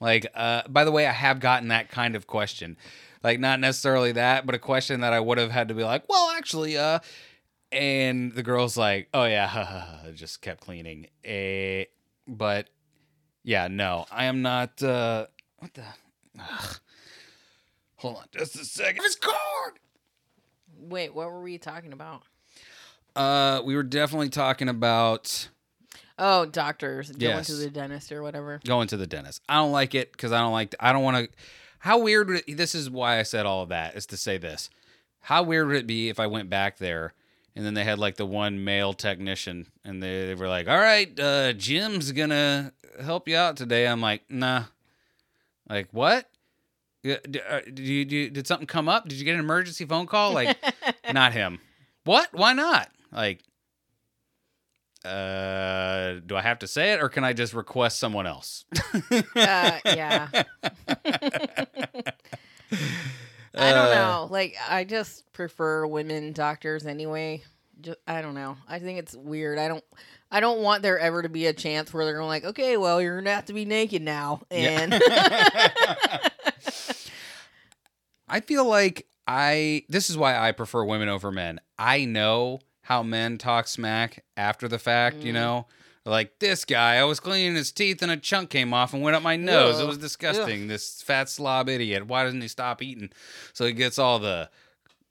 like, 0.00 0.26
uh, 0.34 0.62
by 0.68 0.84
the 0.84 0.92
way, 0.92 1.06
I 1.06 1.12
have 1.12 1.40
gotten 1.40 1.68
that 1.68 1.88
kind 1.90 2.16
of 2.16 2.26
question. 2.26 2.76
Like, 3.22 3.40
not 3.40 3.60
necessarily 3.60 4.12
that, 4.12 4.46
but 4.46 4.54
a 4.54 4.58
question 4.58 5.00
that 5.00 5.12
I 5.12 5.20
would 5.20 5.38
have 5.38 5.50
had 5.50 5.68
to 5.68 5.74
be 5.74 5.82
like, 5.84 6.04
well, 6.08 6.30
actually, 6.36 6.78
uh, 6.78 7.00
and 7.72 8.32
the 8.32 8.42
girl's 8.42 8.76
like, 8.76 9.08
oh, 9.12 9.24
yeah, 9.24 9.96
just 10.14 10.40
kept 10.40 10.60
cleaning. 10.60 11.08
Eh, 11.24 11.84
but 12.26 12.68
yeah, 13.48 13.66
no, 13.68 14.04
I 14.12 14.26
am 14.26 14.42
not, 14.42 14.82
uh, 14.82 15.26
what 15.58 15.72
the, 15.72 15.82
Ugh. 16.38 16.76
hold 17.96 18.16
on 18.18 18.24
just 18.36 18.56
a 18.56 18.64
second. 18.64 19.04
It's 19.04 19.16
card. 19.16 19.78
Wait, 20.78 21.14
what 21.14 21.30
were 21.30 21.40
we 21.42 21.56
talking 21.56 21.92
about? 21.94 22.22
Uh, 23.16 23.62
we 23.64 23.74
were 23.74 23.82
definitely 23.82 24.28
talking 24.28 24.68
about 24.68 25.48
Oh, 26.18 26.44
doctors 26.46 27.10
going 27.12 27.22
Yes. 27.22 27.46
to 27.46 27.54
the 27.54 27.70
dentist 27.70 28.12
or 28.12 28.22
whatever. 28.22 28.60
going 28.66 28.88
to 28.88 28.96
the 28.96 29.06
dentist. 29.06 29.40
I 29.48 29.54
don't 29.54 29.72
like 29.72 29.94
it 29.94 30.12
because 30.12 30.30
I 30.32 30.40
don't 30.40 30.52
like. 30.52 30.74
I 30.80 30.92
don't 30.92 31.02
want 31.02 31.16
to. 31.16 31.30
How 31.78 31.98
weird 31.98 32.28
would 32.28 32.42
it? 32.46 32.56
This 32.56 32.74
is 32.74 32.90
why 32.90 33.18
I 33.18 33.22
said 33.22 33.46
all 33.46 33.62
of 33.62 33.68
that 33.70 33.96
is 33.96 34.04
to 34.06 34.16
say 34.16 34.36
this. 34.36 34.68
How 35.20 35.42
weird 35.42 35.68
would 35.68 35.76
it 35.76 35.86
be 35.86 36.08
if 36.08 36.18
I 36.20 36.26
went 36.26 36.50
back 36.50 36.78
there 36.78 37.14
and 37.58 37.66
then 37.66 37.74
they 37.74 37.82
had 37.82 37.98
like 37.98 38.14
the 38.14 38.24
one 38.24 38.62
male 38.64 38.92
technician 38.94 39.66
and 39.84 40.00
they, 40.00 40.28
they 40.28 40.34
were 40.36 40.48
like, 40.48 40.68
"All 40.68 40.78
right, 40.78 41.10
uh, 41.18 41.52
Jim's 41.54 42.12
gonna 42.12 42.72
help 43.02 43.28
you 43.28 43.36
out 43.36 43.56
today." 43.56 43.88
I'm 43.88 44.00
like, 44.00 44.22
"Nah." 44.30 44.64
Like 45.68 45.88
what? 45.90 46.30
Yeah, 47.02 47.16
uh, 47.50 47.60
Did 47.66 47.80
you, 47.80 48.04
did, 48.04 48.32
did 48.32 48.46
something 48.46 48.68
come 48.68 48.88
up? 48.88 49.08
Did 49.08 49.18
you 49.18 49.24
get 49.24 49.34
an 49.34 49.40
emergency 49.40 49.84
phone 49.84 50.06
call? 50.06 50.32
Like, 50.32 50.56
not 51.12 51.32
him. 51.32 51.58
What? 52.04 52.28
Why 52.32 52.52
not? 52.52 52.88
Like, 53.12 53.42
uh, 55.04 56.20
do 56.26 56.36
I 56.36 56.42
have 56.42 56.60
to 56.60 56.66
say 56.68 56.92
it 56.92 57.02
or 57.02 57.08
can 57.08 57.24
I 57.24 57.32
just 57.32 57.54
request 57.54 57.98
someone 57.98 58.26
else? 58.26 58.64
Uh, 59.10 59.78
yeah. 59.84 60.28
I 63.54 63.72
don't 63.72 63.88
Uh, 63.88 63.94
know. 63.94 64.28
Like, 64.30 64.56
I 64.68 64.84
just 64.84 65.30
prefer 65.32 65.86
women 65.86 66.32
doctors 66.32 66.86
anyway. 66.86 67.42
Just, 67.80 67.98
I 68.06 68.20
don't 68.22 68.34
know. 68.34 68.56
I 68.68 68.78
think 68.80 68.98
it's 68.98 69.14
weird. 69.14 69.58
I 69.58 69.68
don't. 69.68 69.84
I 70.30 70.40
don't 70.40 70.60
want 70.60 70.82
there 70.82 70.98
ever 70.98 71.22
to 71.22 71.30
be 71.30 71.46
a 71.46 71.54
chance 71.54 71.92
where 71.94 72.04
they're 72.04 72.16
going 72.16 72.28
like, 72.28 72.44
okay, 72.44 72.76
well, 72.76 73.00
you're 73.00 73.16
gonna 73.18 73.34
have 73.34 73.46
to 73.46 73.54
be 73.54 73.64
naked 73.64 74.02
now, 74.02 74.42
and 74.50 74.92
I 78.28 78.40
feel 78.40 78.66
like 78.66 79.06
I 79.26 79.84
this 79.88 80.10
is 80.10 80.18
why 80.18 80.36
I 80.36 80.52
prefer 80.52 80.84
women 80.84 81.08
over 81.08 81.32
men. 81.32 81.60
I 81.78 82.04
know 82.04 82.58
how 82.82 83.02
men 83.02 83.38
talk 83.38 83.68
smack 83.68 84.22
after 84.36 84.68
the 84.68 84.78
fact, 84.78 85.24
you 85.24 85.30
Mm. 85.32 85.36
know? 85.36 85.66
Like 86.08 86.38
this 86.38 86.64
guy, 86.64 86.96
I 86.96 87.04
was 87.04 87.20
cleaning 87.20 87.54
his 87.54 87.70
teeth 87.70 88.02
and 88.02 88.10
a 88.10 88.16
chunk 88.16 88.50
came 88.50 88.72
off 88.72 88.94
and 88.94 89.02
went 89.02 89.14
up 89.16 89.22
my 89.22 89.36
nose. 89.36 89.78
It 89.78 89.86
was 89.86 89.98
disgusting. 89.98 90.66
This 90.68 91.02
fat 91.02 91.28
slob 91.28 91.68
idiot. 91.68 92.06
Why 92.06 92.24
doesn't 92.24 92.40
he 92.40 92.48
stop 92.48 92.82
eating? 92.82 93.10
So 93.52 93.66
he 93.66 93.72
gets 93.72 93.98
all 93.98 94.18
the 94.18 94.48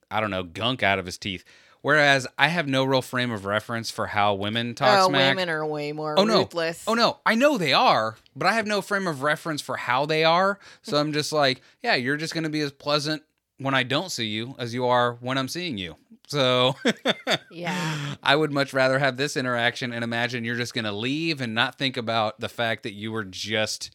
I 0.09 0.19
don't 0.21 0.31
know, 0.31 0.43
gunk 0.43 0.83
out 0.83 0.99
of 0.99 1.05
his 1.05 1.17
teeth. 1.17 1.43
Whereas 1.81 2.25
I 2.37 2.47
have 2.47 2.67
no 2.67 2.83
real 2.83 3.01
frame 3.03 3.31
of 3.31 3.45
reference 3.45 3.91
for 3.91 4.07
how 4.07 4.33
women 4.33 4.73
talk 4.73 5.03
oh, 5.03 5.09
smack. 5.09 5.35
women 5.35 5.49
are 5.49 5.65
way 5.65 5.91
more 5.91 6.19
Oh, 6.19 6.23
no. 6.23 6.39
ruthless. 6.39 6.83
Oh 6.87 6.95
no, 6.95 7.19
I 7.25 7.35
know 7.35 7.57
they 7.57 7.73
are, 7.73 8.17
but 8.35 8.47
I 8.47 8.53
have 8.53 8.65
no 8.65 8.81
frame 8.81 9.07
of 9.07 9.21
reference 9.21 9.61
for 9.61 9.77
how 9.77 10.05
they 10.05 10.23
are. 10.23 10.59
So 10.81 10.97
I'm 10.97 11.13
just 11.13 11.31
like, 11.31 11.61
yeah, 11.83 11.95
you're 11.95 12.17
just 12.17 12.33
going 12.33 12.43
to 12.45 12.49
be 12.49 12.61
as 12.61 12.71
pleasant 12.71 13.21
when 13.59 13.73
I 13.73 13.83
don't 13.83 14.11
see 14.11 14.27
you 14.27 14.55
as 14.59 14.73
you 14.73 14.85
are 14.85 15.13
when 15.19 15.37
I'm 15.37 15.47
seeing 15.47 15.77
you. 15.77 15.95
So 16.27 16.75
Yeah. 17.51 18.15
I 18.21 18.35
would 18.35 18.51
much 18.51 18.73
rather 18.73 18.99
have 18.99 19.17
this 19.17 19.37
interaction 19.37 19.93
and 19.93 20.03
imagine 20.03 20.43
you're 20.43 20.55
just 20.55 20.73
going 20.73 20.85
to 20.85 20.91
leave 20.91 21.41
and 21.41 21.55
not 21.55 21.77
think 21.77 21.97
about 21.97 22.39
the 22.39 22.49
fact 22.49 22.83
that 22.83 22.93
you 22.93 23.11
were 23.11 23.23
just 23.23 23.91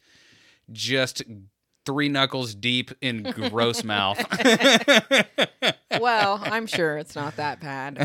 just 0.71 1.21
three 1.85 2.07
knuckles 2.07 2.55
deep 2.55 2.91
in 3.01 3.23
gross 3.23 3.83
mouth. 3.83 4.17
well, 5.99 6.41
I'm 6.43 6.65
sure 6.65 6.97
it's 6.97 7.13
not 7.15 7.35
that 7.35 7.59
bad. 7.59 7.99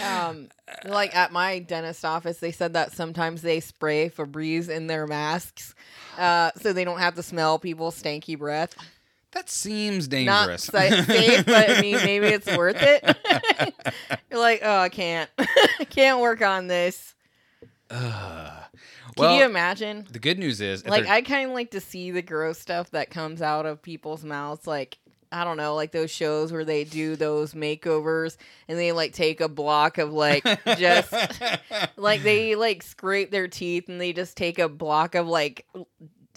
Um, 0.00 0.48
like 0.84 1.14
at 1.14 1.32
my 1.32 1.58
dentist 1.58 2.04
office, 2.04 2.38
they 2.38 2.52
said 2.52 2.74
that 2.74 2.92
sometimes 2.92 3.42
they 3.42 3.58
spray 3.58 4.08
Febreze 4.08 4.68
in 4.68 4.86
their 4.86 5.08
masks, 5.08 5.74
uh, 6.18 6.52
so 6.60 6.72
they 6.72 6.84
don't 6.84 7.00
have 7.00 7.16
to 7.16 7.22
smell 7.22 7.58
people's 7.58 8.00
stanky 8.00 8.38
breath. 8.38 8.76
That 9.32 9.48
seems 9.48 10.08
dangerous. 10.08 10.64
sa- 10.64 10.88
safe, 10.88 11.46
but 11.46 11.70
I 11.70 11.80
mean, 11.80 11.96
maybe 11.96 12.26
it's 12.26 12.46
worth 12.56 12.76
it. 12.78 13.04
You're 14.30 14.40
like, 14.40 14.60
oh, 14.62 14.78
I 14.78 14.88
can't, 14.88 15.30
I 15.38 15.84
can't 15.90 16.20
work 16.20 16.42
on 16.42 16.66
this. 16.66 17.14
Can 17.88 19.26
well, 19.26 19.36
you 19.36 19.44
imagine? 19.44 20.06
the 20.10 20.18
good 20.18 20.38
news 20.38 20.60
is 20.60 20.86
Like, 20.86 21.06
I 21.06 21.22
kind 21.22 21.48
of 21.48 21.54
like 21.54 21.72
to 21.72 21.80
see 21.80 22.10
the 22.10 22.22
gross 22.22 22.58
stuff 22.58 22.90
that 22.90 23.10
comes 23.10 23.42
out 23.42 23.66
of 23.66 23.82
people's 23.82 24.24
mouths. 24.24 24.66
Like, 24.66 24.98
I 25.32 25.44
don't 25.44 25.56
know, 25.56 25.74
like 25.74 25.92
those 25.92 26.10
shows 26.10 26.52
where 26.52 26.64
they 26.64 26.84
do 26.84 27.14
those 27.16 27.54
makeovers 27.54 28.36
and 28.68 28.78
they 28.78 28.92
like 28.92 29.12
take 29.12 29.40
a 29.40 29.48
block 29.48 29.98
of 29.98 30.12
like 30.12 30.44
just 30.76 31.12
like 31.96 32.22
they 32.22 32.56
like 32.56 32.82
scrape 32.82 33.30
their 33.30 33.46
teeth 33.46 33.88
and 33.88 34.00
they 34.00 34.12
just 34.12 34.36
take 34.36 34.58
a 34.58 34.68
block 34.68 35.14
of 35.14 35.28
like 35.28 35.66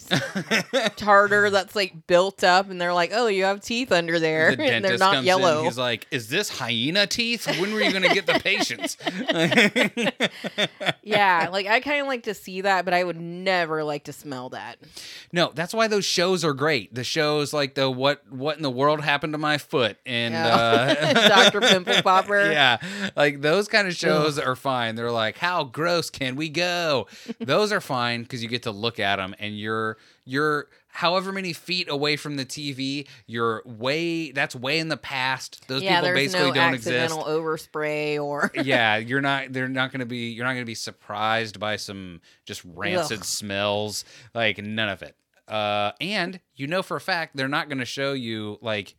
tartar 0.96 1.50
that's 1.50 1.74
like 1.76 2.06
built 2.06 2.42
up 2.44 2.70
and 2.70 2.80
they're 2.80 2.94
like, 2.94 3.10
oh, 3.12 3.26
you 3.26 3.44
have 3.44 3.60
teeth 3.60 3.92
under 3.92 4.18
there 4.18 4.54
the 4.56 4.62
and 4.72 4.84
they're 4.84 4.98
not 4.98 5.24
yellow. 5.24 5.60
in. 5.60 5.64
He's 5.66 5.78
like, 5.78 6.06
"Is 6.10 6.28
this 6.28 6.48
hyena 6.48 7.06
teeth? 7.06 7.46
When 7.60 7.72
were 7.72 7.80
you 7.80 7.90
going 7.90 8.02
to 8.02 8.14
get 8.14 8.26
the 8.26 8.34
patients?" 8.40 8.96
yeah, 11.02 11.48
like 11.52 11.66
I 11.66 11.80
kind 11.80 12.00
of 12.00 12.06
like 12.06 12.24
to 12.24 12.34
see 12.34 12.62
that, 12.62 12.84
but 12.84 12.94
I 12.94 13.04
would 13.04 13.20
never 13.20 13.84
like 13.84 14.04
to 14.04 14.12
smell 14.12 14.50
that. 14.50 14.78
no, 15.32 15.50
that's 15.54 15.74
why 15.74 15.88
those 15.88 16.04
shows 16.04 16.44
are 16.44 16.52
great. 16.54 16.94
The 16.94 17.04
shows 17.04 17.52
like 17.52 17.74
the 17.74 17.90
what 17.90 18.22
what 18.30 18.56
in 18.56 18.62
the 18.62 18.70
world 18.70 19.02
happened 19.02 19.32
to 19.34 19.38
my 19.38 19.58
foot 19.58 19.96
and 20.06 20.34
Yeah. 20.34 20.54
uh, 20.56 21.28
Dr. 21.28 21.60
Pimple 21.60 22.02
Popper. 22.02 22.50
Yeah, 22.50 22.78
like 23.16 23.40
those 23.40 23.68
kind 23.68 23.88
of 23.88 23.94
shows 23.94 24.38
are 24.38 24.56
fine. 24.56 24.94
They're 24.94 25.10
like, 25.10 25.38
how 25.38 25.64
gross 25.64 26.10
can 26.10 26.36
we 26.36 26.48
go? 26.48 27.06
those 27.40 27.72
are 27.72 27.80
fine 27.80 28.22
because 28.22 28.42
you 28.42 28.48
get 28.48 28.62
to 28.64 28.70
look 28.70 28.98
at 29.00 29.16
them 29.16 29.34
and 29.38 29.58
you're 29.58 29.93
you're 30.24 30.68
however 30.88 31.32
many 31.32 31.52
feet 31.52 31.88
away 31.90 32.16
from 32.16 32.36
the 32.36 32.46
TV. 32.46 33.06
You're 33.26 33.62
way 33.64 34.30
that's 34.32 34.54
way 34.54 34.78
in 34.78 34.88
the 34.88 34.96
past. 34.96 35.66
Those 35.68 35.82
yeah, 35.82 36.00
people 36.00 36.14
basically 36.14 36.48
no 36.48 36.54
don't 36.54 36.74
exist. 36.74 36.96
accidental 36.96 37.24
overspray 37.24 38.22
or 38.22 38.50
yeah, 38.62 38.96
you're 38.96 39.20
not. 39.20 39.52
They're 39.52 39.68
not 39.68 39.92
going 39.92 40.00
to 40.00 40.06
be. 40.06 40.30
You're 40.30 40.44
not 40.44 40.52
going 40.52 40.64
to 40.64 40.66
be 40.66 40.74
surprised 40.74 41.60
by 41.60 41.76
some 41.76 42.20
just 42.46 42.62
rancid 42.64 43.18
Ugh. 43.18 43.24
smells. 43.24 44.04
Like 44.34 44.58
none 44.58 44.88
of 44.88 45.02
it. 45.02 45.16
Uh, 45.46 45.92
and 46.00 46.40
you 46.54 46.66
know 46.66 46.82
for 46.82 46.96
a 46.96 47.00
fact 47.00 47.36
they're 47.36 47.48
not 47.48 47.68
going 47.68 47.78
to 47.78 47.84
show 47.84 48.12
you 48.12 48.58
like. 48.62 48.94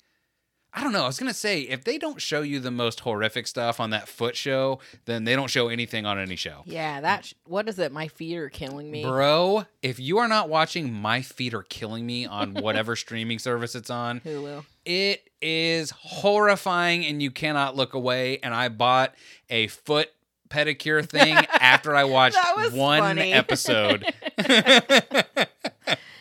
I 0.78 0.84
don't 0.84 0.92
know. 0.92 1.04
I 1.04 1.08
was 1.08 1.18
gonna 1.18 1.34
say 1.34 1.62
if 1.62 1.86
they 1.86 1.98
don't 1.98 2.22
show 2.22 2.42
you 2.42 2.60
the 2.60 2.70
most 2.70 3.00
horrific 3.00 3.48
stuff 3.48 3.80
on 3.80 3.92
that 3.92 4.10
foot 4.10 4.36
show, 4.36 4.80
then 5.06 5.24
they 5.24 5.34
don't 5.34 5.50
show 5.50 5.70
anything 5.70 6.06
on 6.06 6.20
any 6.20 6.36
show. 6.36 6.64
yeah, 6.66 7.00
that 7.00 7.26
sh- 7.26 7.34
what 7.46 7.70
is 7.70 7.80
it? 7.80 7.94
My 7.94 8.10
feet 8.10 8.36
are 8.38 8.50
killing 8.50 8.92
me. 8.92 9.02
Bro, 9.04 9.66
if 9.82 10.00
you 10.02 10.18
are 10.18 10.28
not 10.28 10.50
watching 10.50 10.92
My 10.92 11.22
Feet 11.22 11.54
Are 11.54 11.64
Killing 11.64 12.06
Me 12.06 12.26
on 12.26 12.54
whatever 12.62 12.96
streaming 12.98 13.40
service 13.40 13.74
it's 13.74 13.90
on, 13.90 14.20
Hulu. 14.20 14.66
it 14.84 15.30
is 15.42 15.92
horrifying 15.92 17.06
and 17.06 17.22
you 17.24 17.32
cannot 17.32 17.76
look 17.78 17.94
away. 17.94 18.40
And 18.44 18.54
I 18.54 18.68
bought 18.68 19.16
a 19.50 19.68
foot 19.68 20.12
pedicure 20.50 21.08
thing 21.08 21.36
after 21.60 21.96
I 21.96 22.04
watched 22.04 22.38
one 22.74 23.00
funny. 23.00 23.32
episode. 23.34 24.06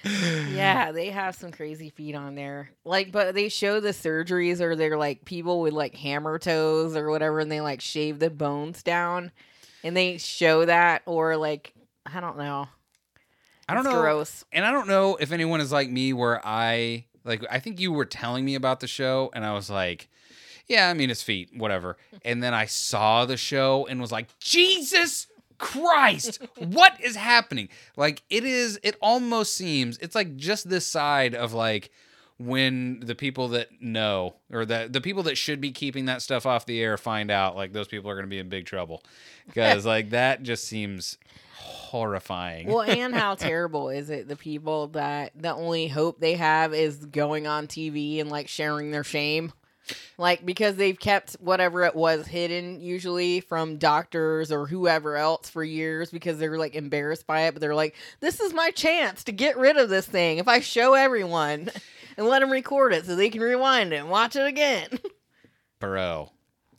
Yeah, 0.05 0.93
they 0.93 1.11
have 1.11 1.35
some 1.35 1.51
crazy 1.51 1.91
feet 1.91 2.15
on 2.15 2.35
there. 2.35 2.71
Like, 2.85 3.13
but 3.13 3.35
they 3.35 3.49
show 3.49 3.81
the 3.81 3.91
surgeries 3.91 4.61
or 4.61 4.77
they're 4.77 4.99
like 4.99 5.25
people 5.25 5.61
with 5.61 5.73
like 5.73 5.95
hammer 5.95 6.39
toes 6.39 6.97
or 6.97 7.11
whatever, 7.11 7.41
and 7.41 7.51
they 7.51 7.61
like 7.61 7.81
shave 7.81 8.19
the 8.19 8.31
bones 8.31 8.83
down, 8.83 9.33
and 9.83 9.97
they 9.97 10.19
show 10.19 10.65
that 10.65 11.03
or 11.07 11.37
like 11.37 11.73
I 12.07 12.21
don't 12.21 12.37
know. 12.39 12.69
I 13.69 13.75
don't 13.75 13.87
It's 13.87 13.95
know. 13.95 14.01
Gross. 14.01 14.45
And 14.53 14.65
I 14.65 14.71
don't 14.73 14.89
know 14.89 15.17
if 15.17 15.33
anyone 15.33 15.61
is 15.61 15.73
like 15.73 15.91
me 15.91 16.13
where 16.13 16.41
I 16.47 17.07
like 17.25 17.45
I 17.51 17.59
think 17.61 17.81
you 17.81 17.93
were 17.93 18.05
telling 18.05 18.45
me 18.45 18.55
about 18.55 18.81
the 18.81 18.87
show 18.87 19.31
and 19.35 19.45
I 19.45 19.55
was 19.55 19.71
like, 19.71 20.09
yeah, 20.67 20.89
I 20.91 20.95
mean 20.95 21.09
his 21.09 21.23
feet, 21.23 21.51
whatever. 21.57 21.97
And 22.25 22.43
then 22.43 22.53
I 22.55 22.67
saw 22.67 23.25
the 23.25 23.37
show 23.39 23.87
and 23.89 24.01
was 24.01 24.13
like, 24.13 24.29
Jesus 24.39 25.27
Christ, 25.65 26.41
what 26.57 27.01
is 27.01 27.17
happening? 27.17 27.69
Like 27.97 28.23
it 28.29 28.45
is 28.45 28.79
it 28.83 28.97
almost 29.01 29.57
seems 29.57 29.99
it's 29.99 30.15
like 30.15 30.37
just 30.37 30.69
this 30.69 30.87
side 30.87 31.35
of 31.35 31.53
like 31.53 31.91
when 32.39 33.01
the 33.01 33.15
people 33.15 33.49
that 33.49 33.69
know 33.81 34.35
or 34.53 34.67
the 34.67 34.89
the 34.91 35.01
people 35.01 35.23
that 35.23 35.37
should 35.39 35.61
be 35.61 35.71
keeping 35.71 36.05
that 36.07 36.21
stuff 36.21 36.47
off 36.47 36.67
the 36.67 36.81
air 36.83 36.97
find 36.97 37.31
out 37.31 37.57
like 37.57 37.73
those 37.73 37.89
people 37.89 38.11
are 38.11 38.15
going 38.15 38.27
to 38.27 38.31
be 38.31 38.39
in 38.39 38.49
big 38.49 38.67
trouble 38.67 39.03
because 39.47 39.87
like 39.95 40.11
that 40.11 40.43
just 40.43 40.65
seems 40.65 41.17
horrifying. 41.55 42.67
Well, 42.67 42.83
and 42.83 43.15
how 43.15 43.35
terrible 43.37 43.89
is 43.89 44.11
it? 44.11 44.29
The 44.29 44.37
people 44.37 44.89
that 44.89 45.33
the 45.35 45.55
only 45.55 45.89
hope 45.89 46.21
they 46.21 46.35
have 46.35 46.75
is 46.75 46.97
going 47.07 47.47
on 47.47 47.69
TV 47.69 48.21
and 48.21 48.29
like 48.29 48.49
sharing 48.49 48.91
their 48.91 49.05
shame. 49.05 49.53
Like 50.19 50.45
because 50.45 50.77
they've 50.77 50.99
kept 50.99 51.35
whatever 51.35 51.85
it 51.85 51.95
was 51.95 52.27
hidden 52.27 52.81
usually 52.81 53.41
from 53.41 53.79
doctors 53.79 54.51
or 54.53 54.67
whoever 54.67 55.17
else 55.17 55.49
for 55.51 55.65
years 55.65 56.11
because 56.11 56.39
they're 56.39 56.59
like 56.59 56.75
embarrassed 56.75 57.27
by 57.27 57.43
it, 57.43 57.53
but 57.53 57.61
they're 57.61 57.75
like, 57.75 57.95
This 58.21 58.41
is 58.41 58.53
my 58.53 58.71
chance 58.71 59.25
to 59.25 59.33
get 59.33 59.57
rid 59.57 59.77
of 59.77 59.89
this 59.89 60.07
thing 60.07 60.39
if 60.39 60.49
I 60.49 60.61
show 60.61 60.95
everyone 60.95 61.71
and 62.17 62.27
let 62.27 62.41
them 62.41 62.51
record 62.51 62.93
it 62.93 63.07
so 63.07 63.17
they 63.17 63.31
can 63.31 63.41
rewind 63.41 63.93
it 63.93 63.97
and 63.97 64.11
watch 64.11 64.37
it 64.37 64.47
again. 64.47 64.89
Bro, 65.81 66.31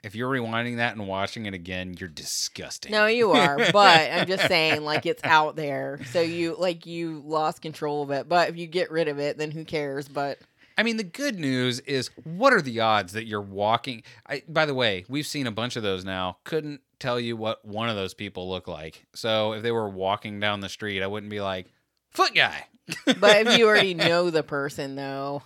if 0.06 0.14
you're 0.14 0.30
rewinding 0.30 0.78
that 0.78 0.96
and 0.96 1.08
watching 1.08 1.48
it 1.48 1.56
again, 1.56 1.96
you're 2.00 2.08
disgusting. 2.08 2.92
No, 2.92 3.08
you 3.08 3.32
are, 3.32 3.58
but 3.74 4.12
I'm 4.12 4.28
just 4.28 4.48
saying, 4.48 4.84
like 4.84 5.06
it's 5.06 5.24
out 5.24 5.56
there, 5.56 6.00
so 6.12 6.22
you 6.22 6.56
like 6.58 6.86
you 6.86 7.24
lost 7.26 7.62
control 7.62 8.04
of 8.04 8.12
it. 8.12 8.30
But 8.30 8.50
if 8.50 8.58
you 8.58 8.68
get 8.68 8.92
rid 8.92 9.08
of 9.08 9.20
it, 9.20 9.38
then 9.38 9.50
who 9.50 9.66
cares? 9.66 10.08
But 10.08 10.38
I 10.78 10.84
mean, 10.84 10.98
the 10.98 11.04
good 11.04 11.40
news 11.40 11.80
is, 11.82 12.10
what 12.24 12.52
are 12.54 12.62
the 12.62 12.82
odds 12.82 13.14
that 13.14 13.26
you're 13.26 13.42
walking? 13.42 14.04
I, 14.28 14.44
by 14.48 14.66
the 14.66 14.74
way, 14.74 15.06
we've 15.08 15.26
seen 15.28 15.48
a 15.48 15.52
bunch 15.52 15.76
of 15.76 15.84
those 15.84 16.04
now. 16.04 16.38
Couldn't 16.44 16.82
tell 17.00 17.20
you 17.20 17.38
what 17.38 17.64
one 17.66 17.90
of 17.90 17.96
those 17.96 18.14
people 18.14 18.50
look 18.50 18.68
like. 18.68 19.06
So 19.16 19.54
if 19.54 19.64
they 19.64 19.72
were 19.72 19.90
walking 19.90 20.40
down 20.40 20.60
the 20.60 20.70
street, 20.70 21.02
I 21.02 21.08
wouldn't 21.08 21.30
be 21.30 21.42
like, 21.42 21.68
foot 22.12 22.34
guy. 22.34 22.68
but 23.06 23.48
if 23.48 23.58
you 23.58 23.68
already 23.68 23.94
know 23.96 24.30
the 24.30 24.44
person, 24.44 24.96
though, 24.96 25.44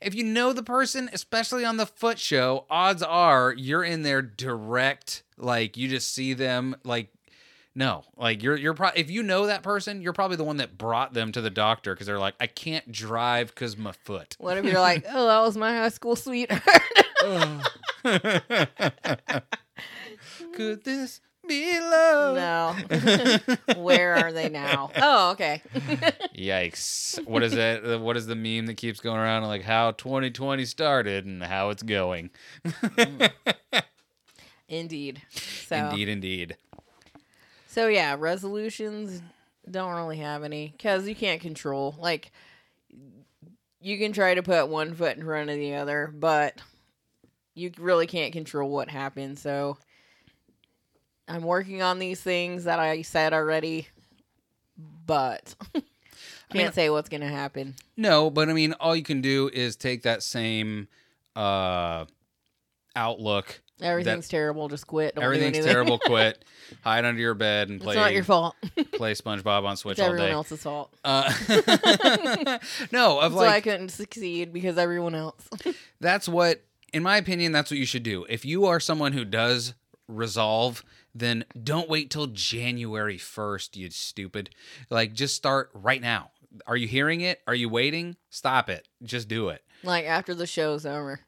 If 0.00 0.14
you 0.14 0.24
know 0.24 0.52
the 0.52 0.62
person, 0.62 1.08
especially 1.12 1.64
on 1.64 1.76
the 1.76 1.86
foot 1.86 2.18
show, 2.18 2.66
odds 2.70 3.02
are 3.02 3.52
you're 3.56 3.84
in 3.84 4.02
there 4.02 4.22
direct. 4.22 5.22
Like 5.36 5.76
you 5.76 5.88
just 5.88 6.12
see 6.14 6.34
them. 6.34 6.76
Like 6.84 7.08
no, 7.74 8.04
like 8.16 8.42
you're 8.42 8.56
you're 8.56 8.74
probably 8.74 9.00
if 9.00 9.10
you 9.10 9.22
know 9.22 9.46
that 9.46 9.62
person, 9.62 10.02
you're 10.02 10.12
probably 10.12 10.36
the 10.36 10.44
one 10.44 10.58
that 10.58 10.76
brought 10.76 11.14
them 11.14 11.32
to 11.32 11.40
the 11.40 11.50
doctor 11.50 11.94
because 11.94 12.06
they're 12.06 12.18
like, 12.18 12.34
I 12.40 12.46
can't 12.46 12.90
drive 12.92 13.48
because 13.48 13.76
my 13.76 13.92
foot. 13.92 14.36
what 14.38 14.58
if 14.58 14.64
you're 14.64 14.80
like, 14.80 15.04
oh, 15.10 15.26
that 15.26 15.40
was 15.40 15.56
my 15.56 15.72
high 15.74 15.88
school 15.88 16.14
sweetheart? 16.16 16.62
Could 20.54 20.84
this 20.84 21.20
be 21.48 21.78
love? 21.80 22.36
no, 22.36 22.76
where 23.80 24.14
are 24.16 24.32
they 24.32 24.48
now? 24.48 24.90
Oh, 24.96 25.30
okay. 25.32 25.62
Yikes! 26.36 27.24
What 27.26 27.42
is 27.42 27.54
it? 27.54 27.84
uh, 27.84 27.98
What 27.98 28.16
is 28.16 28.26
the 28.26 28.36
meme 28.36 28.66
that 28.66 28.76
keeps 28.76 29.00
going 29.00 29.18
around? 29.18 29.44
Like 29.44 29.62
how 29.62 29.92
2020 29.92 30.64
started 30.66 31.24
and 31.26 31.42
how 31.42 31.70
it's 31.70 31.82
going. 31.82 32.30
Indeed. 34.68 35.22
So 35.30 35.76
Indeed, 35.76 36.08
indeed. 36.08 36.56
So 37.72 37.88
yeah, 37.88 38.16
resolutions 38.18 39.22
don't 39.70 39.94
really 39.94 40.18
have 40.18 40.44
any 40.44 40.74
because 40.76 41.08
you 41.08 41.14
can't 41.14 41.40
control. 41.40 41.94
Like 41.98 42.30
you 43.80 43.96
can 43.98 44.12
try 44.12 44.34
to 44.34 44.42
put 44.42 44.68
one 44.68 44.94
foot 44.94 45.16
in 45.16 45.24
front 45.24 45.48
of 45.48 45.56
the 45.56 45.76
other, 45.76 46.12
but 46.14 46.60
you 47.54 47.72
really 47.78 48.06
can't 48.06 48.34
control 48.34 48.68
what 48.68 48.90
happens. 48.90 49.40
So 49.40 49.78
I'm 51.26 51.44
working 51.44 51.80
on 51.80 51.98
these 51.98 52.20
things 52.20 52.64
that 52.64 52.78
I 52.78 53.00
said 53.00 53.32
already, 53.32 53.88
but 55.06 55.54
can't 55.72 55.84
mean- 56.52 56.72
say 56.72 56.90
what's 56.90 57.08
gonna 57.08 57.26
happen. 57.26 57.74
No, 57.96 58.28
but 58.28 58.50
I 58.50 58.52
mean, 58.52 58.74
all 58.74 58.94
you 58.94 59.02
can 59.02 59.22
do 59.22 59.48
is 59.50 59.76
take 59.76 60.02
that 60.02 60.22
same 60.22 60.88
uh, 61.34 62.04
outlook. 62.94 63.62
Everything's 63.82 64.28
terrible. 64.28 64.68
Just 64.68 64.86
quit. 64.86 65.14
Don't 65.14 65.24
Everything's 65.24 65.64
terrible. 65.64 65.98
Quit. 66.04 66.44
Hide 66.82 67.04
under 67.04 67.20
your 67.20 67.34
bed 67.34 67.68
and 67.68 67.80
play. 67.80 67.94
it's 67.94 68.00
not 68.00 68.12
your 68.12 68.24
fault. 68.24 68.54
Play 68.92 69.14
SpongeBob 69.14 69.64
on 69.64 69.76
Switch 69.76 69.92
it's 69.92 70.00
all 70.00 70.06
everyone 70.06 70.28
day. 70.28 70.32
else's 70.32 70.62
fault. 70.62 70.92
Uh, 71.04 71.32
no, 72.92 73.20
of 73.20 73.32
That's 73.32 73.34
why 73.34 73.48
I 73.48 73.60
couldn't 73.60 73.90
succeed 73.90 74.52
because 74.52 74.78
everyone 74.78 75.14
else. 75.14 75.48
that's 76.00 76.28
what, 76.28 76.62
in 76.92 77.02
my 77.02 77.16
opinion, 77.16 77.52
that's 77.52 77.70
what 77.70 77.78
you 77.78 77.86
should 77.86 78.02
do. 78.02 78.24
If 78.28 78.44
you 78.44 78.64
are 78.66 78.80
someone 78.80 79.12
who 79.12 79.24
does 79.24 79.74
resolve, 80.08 80.84
then 81.14 81.44
don't 81.62 81.88
wait 81.88 82.10
till 82.10 82.26
January 82.28 83.18
first. 83.18 83.76
You 83.76 83.90
stupid. 83.90 84.50
Like, 84.90 85.12
just 85.12 85.36
start 85.36 85.70
right 85.74 86.00
now. 86.00 86.30
Are 86.66 86.76
you 86.76 86.86
hearing 86.88 87.20
it? 87.22 87.40
Are 87.46 87.54
you 87.54 87.68
waiting? 87.68 88.16
Stop 88.30 88.68
it. 88.68 88.86
Just 89.02 89.28
do 89.28 89.48
it. 89.48 89.62
like 89.82 90.04
after 90.04 90.34
the 90.34 90.46
show's 90.46 90.84
over. 90.86 91.20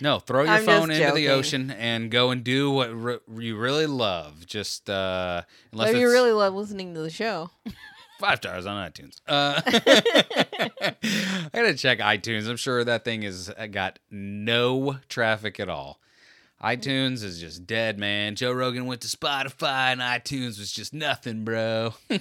No, 0.00 0.18
throw 0.18 0.42
your 0.42 0.52
I'm 0.52 0.64
phone 0.64 0.90
into 0.90 1.12
the 1.12 1.28
ocean 1.28 1.70
and 1.70 2.10
go 2.10 2.30
and 2.30 2.42
do 2.42 2.70
what 2.70 2.88
re- 2.94 3.18
you 3.38 3.56
really 3.56 3.86
love. 3.86 4.46
Just 4.46 4.88
uh, 4.90 5.42
unless 5.72 5.88
Maybe 5.88 5.98
it's 5.98 6.02
you 6.02 6.10
really 6.10 6.32
love 6.32 6.54
listening 6.54 6.94
to 6.94 7.00
the 7.00 7.10
show. 7.10 7.50
five 8.22 8.38
stars 8.38 8.66
on 8.66 8.90
iTunes. 8.90 9.16
Uh, 9.26 9.60
I 9.66 11.50
gotta 11.52 11.74
check 11.74 11.98
iTunes. 11.98 12.48
I'm 12.48 12.56
sure 12.56 12.84
that 12.84 13.04
thing 13.04 13.22
has 13.22 13.50
got 13.70 13.98
no 14.10 14.98
traffic 15.08 15.58
at 15.58 15.68
all. 15.68 16.00
iTunes 16.62 17.24
is 17.24 17.40
just 17.40 17.66
dead, 17.66 17.98
man. 17.98 18.36
Joe 18.36 18.52
Rogan 18.52 18.86
went 18.86 19.00
to 19.00 19.08
Spotify, 19.08 19.92
and 19.92 20.00
iTunes 20.00 20.58
was 20.58 20.70
just 20.70 20.94
nothing, 20.94 21.44
bro. 21.44 21.94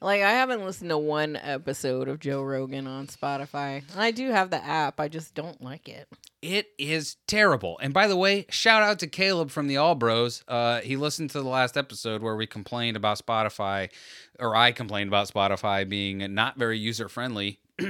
Like 0.00 0.22
I 0.22 0.30
haven't 0.30 0.64
listened 0.64 0.90
to 0.90 0.98
one 0.98 1.36
episode 1.36 2.08
of 2.08 2.18
Joe 2.18 2.42
Rogan 2.42 2.86
on 2.86 3.06
Spotify. 3.06 3.82
I 3.96 4.10
do 4.10 4.30
have 4.30 4.50
the 4.50 4.62
app. 4.62 5.00
I 5.00 5.08
just 5.08 5.34
don't 5.34 5.62
like 5.62 5.88
it. 5.88 6.08
It 6.40 6.68
is 6.78 7.16
terrible. 7.26 7.78
And 7.80 7.94
by 7.94 8.08
the 8.08 8.16
way, 8.16 8.46
shout 8.48 8.82
out 8.82 8.98
to 9.00 9.06
Caleb 9.06 9.50
from 9.50 9.68
the 9.68 9.76
All 9.76 9.94
Bros. 9.94 10.42
Uh, 10.48 10.80
he 10.80 10.96
listened 10.96 11.30
to 11.30 11.42
the 11.42 11.48
last 11.48 11.76
episode 11.76 12.22
where 12.22 12.36
we 12.36 12.46
complained 12.46 12.96
about 12.96 13.18
Spotify, 13.18 13.90
or 14.38 14.56
I 14.56 14.72
complained 14.72 15.08
about 15.08 15.28
Spotify 15.28 15.88
being 15.88 16.34
not 16.34 16.58
very 16.58 16.78
user 16.78 17.08
friendly. 17.08 17.60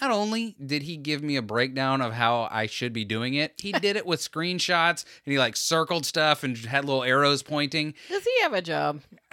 not 0.00 0.10
only 0.10 0.56
did 0.64 0.82
he 0.82 0.96
give 0.96 1.22
me 1.22 1.36
a 1.36 1.42
breakdown 1.42 2.00
of 2.00 2.12
how 2.12 2.48
I 2.50 2.66
should 2.66 2.92
be 2.92 3.04
doing 3.04 3.34
it, 3.34 3.54
he 3.58 3.72
did 3.80 3.96
it 3.96 4.06
with 4.06 4.20
screenshots 4.20 5.04
and 5.24 5.32
he 5.32 5.38
like 5.38 5.56
circled 5.56 6.06
stuff 6.06 6.42
and 6.42 6.56
had 6.56 6.84
little 6.84 7.04
arrows 7.04 7.42
pointing. 7.42 7.94
Does 8.08 8.24
he 8.24 8.42
have 8.42 8.52
a 8.52 8.62
job? 8.62 9.00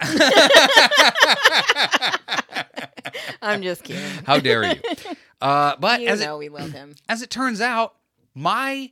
I'm 3.42 3.62
just 3.62 3.84
kidding. 3.84 4.24
How 4.24 4.38
dare 4.38 4.64
you? 4.64 4.80
Uh, 5.40 5.76
but 5.80 6.00
you 6.00 6.08
as 6.08 6.20
it, 6.20 6.24
know 6.24 6.38
we 6.38 6.48
love 6.48 6.72
him. 6.72 6.94
as 7.08 7.22
it 7.22 7.30
turns 7.30 7.60
out, 7.60 7.94
my 8.34 8.90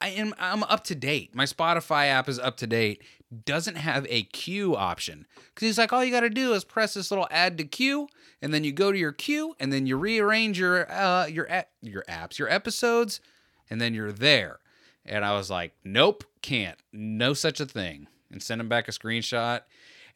I 0.00 0.08
am 0.10 0.34
I'm 0.38 0.62
up 0.64 0.84
to 0.84 0.94
date. 0.94 1.34
My 1.34 1.44
Spotify 1.44 2.06
app 2.06 2.28
is 2.28 2.38
up 2.38 2.58
to 2.58 2.66
date. 2.66 3.02
Doesn't 3.44 3.76
have 3.76 4.06
a 4.08 4.22
queue 4.24 4.76
option 4.76 5.26
because 5.54 5.66
he's 5.66 5.78
like, 5.78 5.92
all 5.92 6.04
you 6.04 6.10
got 6.12 6.20
to 6.20 6.30
do 6.30 6.52
is 6.52 6.64
press 6.64 6.94
this 6.94 7.10
little 7.10 7.26
add 7.30 7.58
to 7.58 7.64
queue, 7.64 8.08
and 8.40 8.54
then 8.54 8.62
you 8.64 8.72
go 8.72 8.92
to 8.92 8.98
your 8.98 9.12
queue, 9.12 9.54
and 9.58 9.72
then 9.72 9.86
you 9.86 9.96
rearrange 9.96 10.58
your 10.58 10.90
uh 10.90 11.26
your 11.26 11.46
a- 11.46 11.66
your 11.82 12.04
apps, 12.08 12.38
your 12.38 12.48
episodes, 12.50 13.20
and 13.68 13.80
then 13.80 13.94
you're 13.94 14.12
there. 14.12 14.60
And 15.04 15.24
I 15.24 15.36
was 15.36 15.50
like, 15.50 15.72
nope, 15.84 16.24
can't, 16.42 16.78
no 16.92 17.32
such 17.34 17.60
a 17.60 17.66
thing, 17.66 18.06
and 18.30 18.42
send 18.42 18.60
him 18.60 18.68
back 18.68 18.88
a 18.88 18.92
screenshot. 18.92 19.62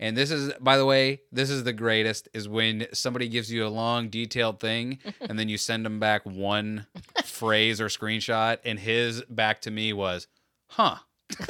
And 0.01 0.17
this 0.17 0.31
is, 0.31 0.53
by 0.61 0.79
the 0.79 0.87
way, 0.87 1.21
this 1.31 1.51
is 1.51 1.63
the 1.65 1.75
greatest 1.75 2.29
is 2.33 2.49
when 2.49 2.87
somebody 2.95 3.29
gives 3.29 3.53
you 3.53 3.67
a 3.67 3.69
long, 3.69 4.09
detailed 4.09 4.59
thing, 4.59 4.99
and 5.21 5.39
then 5.39 5.49
you 5.49 5.59
send 5.59 5.85
them 5.85 6.01
back 6.01 6.25
one 6.25 6.87
phrase 7.25 7.81
or 7.81 7.87
screenshot, 7.89 8.59
and 8.65 8.79
his 8.79 9.23
back 9.29 9.61
to 9.63 9.71
me 9.71 9.93
was, 9.93 10.27
huh. 10.69 10.97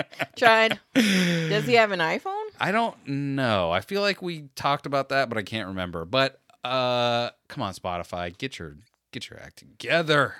Tried. 0.36 0.78
Does 0.94 1.66
he 1.66 1.74
have 1.74 1.92
an 1.92 2.00
iPhone? 2.00 2.44
I 2.60 2.72
don't 2.72 2.96
know. 3.06 3.70
I 3.70 3.80
feel 3.80 4.00
like 4.00 4.22
we 4.22 4.48
talked 4.54 4.86
about 4.86 5.08
that, 5.10 5.28
but 5.28 5.38
I 5.38 5.42
can't 5.42 5.68
remember. 5.68 6.04
But 6.04 6.40
uh 6.64 7.30
come 7.48 7.62
on, 7.62 7.74
Spotify, 7.74 8.36
get 8.36 8.58
your 8.58 8.76
get 9.10 9.30
your 9.30 9.40
act 9.40 9.58
together. 9.58 10.36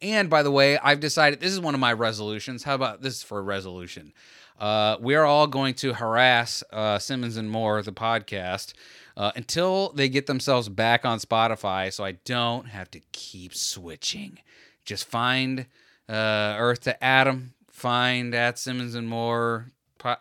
And 0.00 0.30
by 0.30 0.42
the 0.42 0.50
way, 0.50 0.78
I've 0.78 1.00
decided 1.00 1.40
this 1.40 1.52
is 1.52 1.60
one 1.60 1.74
of 1.74 1.80
my 1.80 1.92
resolutions. 1.92 2.64
How 2.64 2.74
about 2.74 3.02
this 3.02 3.22
for 3.22 3.38
a 3.38 3.42
resolution? 3.42 4.12
Uh, 4.58 4.96
we 5.00 5.14
are 5.14 5.24
all 5.24 5.46
going 5.46 5.74
to 5.74 5.94
harass 5.94 6.62
uh, 6.72 6.98
Simmons 6.98 7.36
and 7.36 7.50
Moore, 7.50 7.80
the 7.82 7.92
podcast, 7.92 8.74
uh, 9.16 9.32
until 9.34 9.90
they 9.92 10.08
get 10.08 10.26
themselves 10.26 10.68
back 10.68 11.06
on 11.06 11.18
Spotify, 11.18 11.90
so 11.92 12.04
I 12.04 12.12
don't 12.12 12.66
have 12.66 12.90
to 12.90 13.00
keep 13.12 13.54
switching. 13.54 14.38
Just 14.84 15.06
find 15.06 15.66
uh, 16.08 16.56
Earth 16.58 16.82
to 16.82 17.02
Atom, 17.02 17.54
find 17.80 18.34
at 18.34 18.58
Simmons 18.58 18.94
and 18.94 19.08
More. 19.08 19.72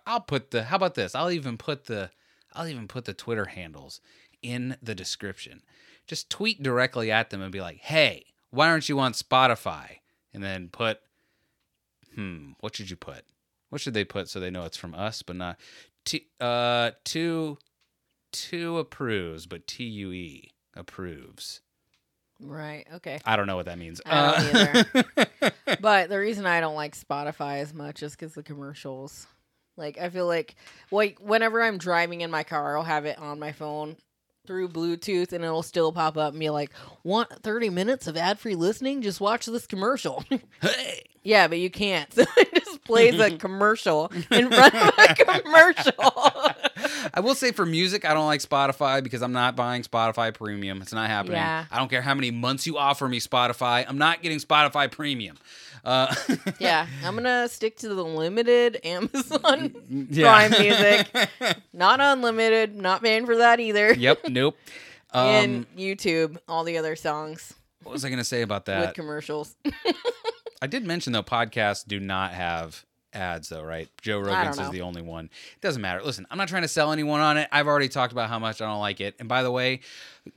I'll 0.06 0.22
put 0.22 0.52
the. 0.52 0.63
How 0.63 0.78
about 0.78 0.95
this? 0.95 1.15
I'll 1.15 1.32
even 1.32 1.58
put 1.58 1.86
the. 1.86 2.12
I'll 2.54 2.67
even 2.67 2.88
put 2.88 3.06
the 3.06 3.13
Twitter 3.13 3.45
handles 3.45 4.02
in 4.41 4.78
the 4.82 4.95
description. 4.95 5.62
Just 6.08 6.30
tweet 6.30 6.63
directly 6.63 7.12
at 7.12 7.30
them 7.30 7.41
and 7.41 7.52
be 7.52 7.62
like, 7.62 7.78
"Hey, 7.78 8.26
why 8.50 8.69
aren't 8.69 8.89
you 8.89 9.00
on 9.00 9.13
Spotify?" 9.13 9.98
And 10.34 10.43
then 10.43 10.69
put, 10.69 11.00
hmm, 12.15 12.52
what 12.60 12.76
should 12.76 12.89
you 12.89 12.95
put? 12.95 13.26
What 13.69 13.82
should 13.82 13.93
they 13.93 14.06
put 14.06 14.30
so 14.30 14.39
they 14.39 14.50
know 14.52 14.65
it's 14.65 14.78
from 14.78 14.95
us, 14.95 15.22
but 15.22 15.36
not 15.36 15.60
T 16.06 16.28
uh 16.39 16.91
two 17.04 17.58
two 18.32 18.78
approves, 18.78 19.45
but 19.45 19.67
T 19.67 19.84
U 19.84 20.12
E 20.12 20.52
approves. 20.76 21.62
Right. 22.41 22.86
Okay. 22.95 23.19
I 23.25 23.36
don't 23.36 23.47
know 23.47 23.56
what 23.58 23.65
that 23.65 23.78
means. 23.78 24.02
Uh, 24.06 24.84
But 25.82 26.10
the 26.10 26.19
reason 26.19 26.45
I 26.45 26.60
don't 26.62 26.75
like 26.75 26.95
Spotify 26.97 27.60
as 27.60 27.73
much 27.73 28.04
is 28.04 28.12
because 28.13 28.34
the 28.34 28.43
commercials. 28.43 29.28
Like 29.78 29.97
I 29.97 30.10
feel 30.10 30.28
like 30.28 30.56
like 30.91 31.19
whenever 31.19 31.62
I'm 31.62 31.78
driving 31.78 32.21
in 32.21 32.32
my 32.32 32.43
car, 32.43 32.78
I'll 32.78 32.84
have 32.84 33.06
it 33.06 33.17
on 33.17 33.39
my 33.39 33.52
phone 33.54 33.95
through 34.45 34.69
Bluetooth, 34.69 35.32
and 35.32 35.43
it'll 35.43 35.63
still 35.63 35.91
pop 35.91 36.17
up 36.17 36.32
and 36.32 36.39
be 36.39 36.49
like, 36.49 36.71
"Want 37.04 37.30
30 37.43 37.69
minutes 37.69 38.08
of 38.08 38.17
ad-free 38.17 38.56
listening? 38.56 39.02
Just 39.02 39.21
watch 39.21 39.45
this 39.45 39.67
commercial." 39.67 40.23
hey. 40.62 41.04
yeah, 41.23 41.47
but 41.47 41.60
you 41.60 41.69
can't. 41.69 42.12
So 42.13 42.23
it 42.38 42.65
just 42.65 42.84
plays 42.84 43.19
a 43.19 43.38
commercial 43.38 44.12
in 44.32 44.49
front 44.52 44.75
of 44.75 44.93
a 44.97 45.15
commercial. 45.15 45.93
I 47.13 47.19
will 47.19 47.36
say 47.36 47.52
for 47.52 47.65
music, 47.65 48.06
I 48.06 48.13
don't 48.13 48.25
like 48.25 48.41
Spotify 48.41 49.04
because 49.04 49.21
I'm 49.21 49.32
not 49.32 49.56
buying 49.56 49.84
Spotify 49.84 50.34
Premium. 50.34 50.82
It's 50.82 50.93
not 50.93 51.10
happening. 51.10 51.38
Yeah. 51.38 51.65
I 51.71 51.78
don't 51.78 51.89
care 51.89 52.02
how 52.02 52.13
many 52.13 52.32
months 52.32 52.67
you 52.67 52.78
offer 52.78 53.08
me 53.08 53.19
Spotify. 53.19 53.86
I'm 53.88 53.97
not 53.97 54.21
getting 54.21 54.39
Spotify 54.39 54.91
Premium. 54.91 55.38
Uh, 55.84 56.13
yeah, 56.60 56.88
I'm 57.06 57.15
gonna 57.15 57.47
stick 57.47 57.78
to 57.78 57.89
the 57.89 58.04
limited 58.04 58.80
Amazon 58.84 59.73
yeah. 59.89 60.47
Prime 60.49 60.62
Music, 60.62 61.30
not 61.73 62.02
unlimited. 62.02 62.75
Not 62.75 63.02
paying 63.02 63.25
for 63.25 63.38
that 63.38 63.60
either. 63.60 63.93
yep. 63.93 64.19
Nope. 64.28 64.58
Um, 65.12 65.25
and 65.28 65.75
YouTube, 65.75 66.38
all 66.47 66.63
the 66.63 66.78
other 66.78 66.95
songs 66.95 67.54
what 67.84 67.93
was 67.93 68.06
I 68.06 68.10
going 68.10 68.19
to 68.19 68.23
say 68.23 68.41
about 68.41 68.65
that? 68.65 68.82
with 68.82 68.95
commercials. 68.95 69.56
I 70.62 70.67
did 70.67 70.86
mention 70.86 71.13
though 71.13 71.23
podcasts 71.23 71.86
do 71.88 71.99
not 71.99 72.34
have 72.34 72.86
ads 73.13 73.50
though, 73.50 73.63
right? 73.63 73.89
Joe 74.02 74.19
Rogan's 74.19 74.60
is 74.60 74.69
the 74.69 74.82
only 74.82 75.02
one. 75.02 75.26
It 75.26 75.62
doesn't 75.62 75.82
matter. 75.82 76.02
Listen, 76.04 76.26
I'm 76.30 76.38
not 76.38 76.48
trying 76.48 76.62
to 76.63 76.67
sell 76.67 76.91
anyone 76.91 77.22
on 77.22 77.38
it. 77.38 77.48
I've 77.52 77.67
already 77.67 77.89
talked 77.89 78.12
about 78.12 78.30
how 78.30 78.39
much 78.39 78.62
I 78.62 78.65
don't 78.65 78.80
like 78.80 79.02
it. 79.02 79.15
And 79.19 79.28
by 79.28 79.43
the 79.43 79.52
way, 79.52 79.82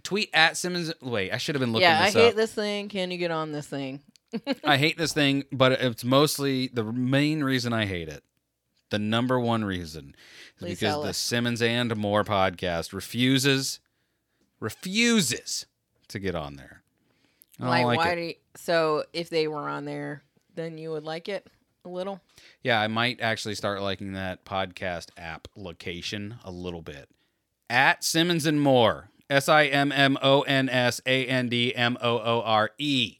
tweet 0.03 0.31
at 0.33 0.57
Simmons. 0.57 0.93
Wait, 1.01 1.33
I 1.33 1.39
should 1.39 1.55
have 1.55 1.61
been 1.61 1.73
looking 1.73 1.89
yeah, 1.89 2.03
I 2.03 2.11
hate 2.11 2.31
up. 2.31 2.35
this 2.35 2.53
thing. 2.53 2.89
Can 2.89 3.11
you 3.11 3.19
get 3.19 3.31
on 3.31 3.53
this 3.53 3.67
thing? 3.67 4.01
I 4.65 4.77
hate 4.77 4.97
this 4.97 5.13
thing, 5.13 5.45
but 5.53 5.73
it's 5.73 6.05
mostly 6.05 6.69
the 6.69 6.85
main 6.85 7.45
reason 7.45 7.73
I 7.73 7.87
hate 7.87 8.09
it. 8.09 8.23
The 8.91 8.99
number 8.99 9.41
one 9.41 9.65
reason 9.65 10.15
is 10.57 10.59
Please 10.59 10.81
because 10.81 11.03
the 11.03 11.11
us. 11.11 11.19
Simmons 11.19 11.63
and 11.63 11.95
Moore 11.97 12.25
podcast 12.25 12.93
refuses 12.93 13.81
refuses 14.61 15.67
to 16.09 16.19
get 16.19 16.35
on 16.35 16.57
there. 16.57 16.83
Like, 17.59 17.85
like 17.85 17.99
why 17.99 18.15
you, 18.15 18.35
so 18.55 19.05
if 19.13 19.31
they 19.31 19.49
were 19.49 19.69
on 19.69 19.85
there, 19.85 20.23
then 20.55 20.79
you 20.79 20.91
would 20.91 21.05
like 21.05 21.29
it 21.29 21.47
a 21.85 21.88
little? 21.88 22.21
Yeah, 22.62 22.81
I 22.81 22.87
might 22.88 23.21
actually 23.21 23.55
start 23.55 23.83
liking 23.83 24.12
that 24.12 24.45
podcast 24.45 25.09
app 25.16 25.49
location 25.57 26.37
a 26.45 26.51
little 26.51 26.83
bit. 26.83 27.09
at 27.68 28.05
Simmons 28.05 28.47
and 28.47 28.61
Moore. 28.61 29.09
S 29.31 29.49
I 29.49 29.64
M 29.64 29.90
M 29.92 30.18
O 30.23 30.42
N 30.42 30.68
S 30.68 31.01
A 31.07 31.27
N 31.27 31.49
D 31.49 31.75
M 31.75 31.97
O 32.03 32.18
O 32.18 32.42
R 32.45 32.71
E. 32.79 33.18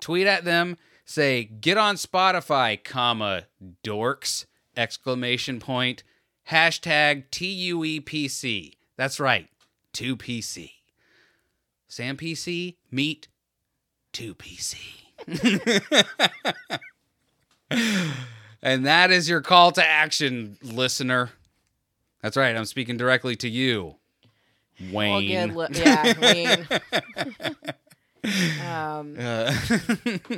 Tweet 0.00 0.26
at 0.26 0.44
them. 0.44 0.76
Say 1.06 1.44
get 1.44 1.78
on 1.78 1.94
Spotify, 1.96 2.82
comma 2.82 3.44
dorks 3.82 4.44
exclamation 4.76 5.58
point 5.58 6.02
hashtag 6.50 7.24
T 7.30 7.46
U 7.46 7.84
E 7.84 8.00
P 8.00 8.28
C. 8.28 8.74
That's 8.96 9.18
right, 9.18 9.48
two 9.92 10.16
PC. 10.16 10.72
Sam 11.88 12.16
PC 12.18 12.76
meet 12.90 13.28
two 14.12 14.34
PC. 14.34 14.76
and 17.70 18.86
that 18.86 19.10
is 19.10 19.28
your 19.28 19.40
call 19.40 19.72
to 19.72 19.84
action, 19.86 20.56
listener. 20.62 21.30
That's 22.22 22.36
right. 22.36 22.56
I'm 22.56 22.64
speaking 22.64 22.96
directly 22.96 23.36
to 23.36 23.48
you, 23.48 23.96
Well, 24.92 25.16
Wayne. 25.16 25.48
good. 25.48 25.56
Li- 25.56 25.68
yeah, 25.80 26.12
Wayne. 26.20 26.66
um, 28.66 29.16
Uh, 29.18 29.52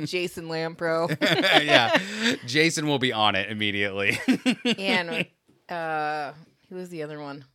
Jason 0.05 0.45
Lampro 0.47 1.09
yeah, 1.65 1.97
Jason 2.45 2.87
will 2.87 2.99
be 2.99 3.11
on 3.13 3.35
it 3.35 3.49
immediately. 3.49 4.19
and 4.77 5.25
uh, 5.69 6.33
who 6.69 6.75
was 6.75 6.89
the 6.89 7.01
other 7.03 7.19
one? 7.19 7.45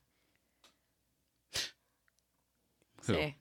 Who? 3.06 3.14
Say. 3.14 3.37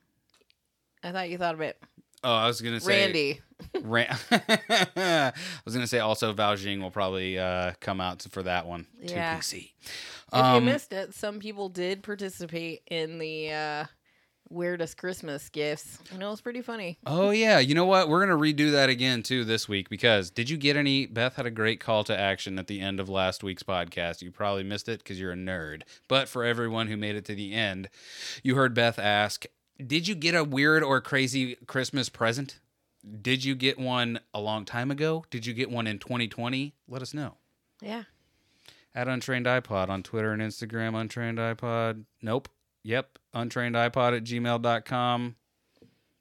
I 1.03 1.11
thought 1.11 1.29
you 1.29 1.37
thought 1.37 1.55
of 1.55 1.61
it. 1.61 1.77
Oh, 2.23 2.31
I 2.33 2.47
was 2.47 2.61
gonna 2.61 2.79
say 2.79 3.03
Randy. 3.05 3.41
Ran- 3.81 4.15
I 4.31 5.33
was 5.65 5.73
gonna 5.73 5.87
say 5.87 5.99
also 5.99 6.31
Val 6.33 6.55
Jing 6.55 6.81
will 6.81 6.91
probably 6.91 7.37
uh, 7.39 7.73
come 7.79 7.99
out 8.01 8.21
for 8.29 8.43
that 8.43 8.65
one. 8.65 8.87
Yeah. 9.01 9.37
2PC. 9.37 9.71
If 10.31 10.33
Um, 10.33 10.55
you 10.55 10.71
missed 10.71 10.93
it, 10.93 11.13
some 11.13 11.39
people 11.39 11.69
did 11.69 12.01
participate 12.03 12.81
in 12.89 13.19
the 13.19 13.51
uh, 13.51 13.85
weirdest 14.49 14.97
Christmas 14.97 15.49
gifts, 15.49 15.99
and 16.11 16.21
it 16.21 16.25
was 16.25 16.41
pretty 16.41 16.61
funny. 16.61 16.97
Oh 17.05 17.29
yeah, 17.31 17.59
you 17.59 17.75
know 17.75 17.85
what? 17.85 18.09
We're 18.09 18.19
gonna 18.25 18.39
redo 18.39 18.71
that 18.71 18.89
again 18.89 19.23
too 19.23 19.43
this 19.45 19.67
week 19.69 19.89
because 19.89 20.29
did 20.31 20.49
you 20.49 20.57
get 20.57 20.75
any? 20.75 21.05
Beth 21.05 21.35
had 21.35 21.45
a 21.45 21.51
great 21.51 21.79
call 21.79 22.03
to 22.05 22.17
action 22.19 22.57
at 22.59 22.67
the 22.67 22.79
end 22.81 22.99
of 22.99 23.09
last 23.09 23.43
week's 23.43 23.63
podcast. 23.63 24.21
You 24.21 24.31
probably 24.31 24.63
missed 24.63 24.89
it 24.89 24.99
because 24.99 25.19
you're 25.19 25.31
a 25.33 25.35
nerd. 25.35 25.83
But 26.07 26.27
for 26.27 26.43
everyone 26.43 26.87
who 26.87 26.97
made 26.97 27.15
it 27.15 27.25
to 27.25 27.35
the 27.35 27.53
end, 27.53 27.89
you 28.43 28.55
heard 28.55 28.73
Beth 28.73 28.97
ask, 28.99 29.45
"Did 29.85 30.07
you 30.07 30.15
get 30.15 30.35
a 30.35 30.43
weird 30.43 30.83
or 30.83 30.99
crazy 31.01 31.55
Christmas 31.67 32.09
present? 32.09 32.59
Did 33.21 33.43
you 33.43 33.55
get 33.55 33.77
one 33.77 34.19
a 34.33 34.39
long 34.39 34.65
time 34.65 34.91
ago? 34.91 35.25
Did 35.29 35.45
you 35.45 35.53
get 35.53 35.69
one 35.69 35.87
in 35.87 35.99
2020? 35.99 36.73
Let 36.87 37.01
us 37.01 37.13
know." 37.13 37.37
Yeah. 37.81 38.03
At 38.95 39.07
Untrained 39.07 39.47
Eye 39.47 39.59
Pod 39.59 39.89
on 39.89 40.03
Twitter 40.03 40.31
and 40.31 40.41
Instagram, 40.41 40.99
Untrained 40.99 41.39
Eye 41.39 41.55
Pod. 41.55 42.05
Nope. 42.21 42.47
Yep. 42.83 43.17
Untrained 43.33 43.75
Eye 43.77 43.89
Pod 43.89 44.13
at 44.13 44.23
gmail.com. 44.23 45.35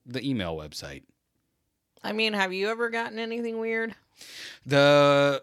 The 0.07 0.29
email 0.29 0.57
website. 0.57 1.03
I 2.03 2.13
mean, 2.13 2.33
have 2.33 2.53
you 2.53 2.69
ever 2.69 2.91
gotten 2.91 3.19
anything 3.19 3.59
weird? 3.59 3.95
The 4.67 5.43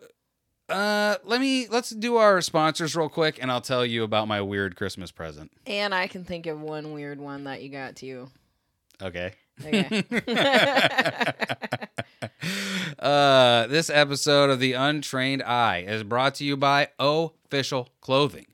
uh 0.67 1.15
let 1.23 1.41
me 1.41 1.67
let's 1.67 1.89
do 1.89 2.17
our 2.17 2.41
sponsors 2.41 2.95
real 2.95 3.09
quick 3.09 3.39
and 3.41 3.51
I'll 3.51 3.61
tell 3.61 3.85
you 3.85 4.03
about 4.03 4.27
my 4.27 4.41
weird 4.41 4.75
Christmas 4.75 5.11
present. 5.11 5.51
And 5.65 5.95
I 5.95 6.07
can 6.07 6.23
think 6.23 6.45
of 6.45 6.61
one 6.61 6.91
weird 6.93 7.19
one 7.19 7.45
that 7.45 7.61
you 7.63 7.69
got 7.69 7.95
too. 7.95 8.29
Okay. 9.01 9.33
Okay. 9.65 10.03
uh 12.99 13.67
this 13.67 13.89
episode 13.89 14.49
of 14.49 14.59
The 14.59 14.73
Untrained 14.73 15.43
Eye 15.43 15.85
is 15.87 16.03
brought 16.03 16.35
to 16.35 16.45
you 16.45 16.57
by 16.57 16.89
Ohfishl 16.99 17.87
Clothing. 18.01 18.47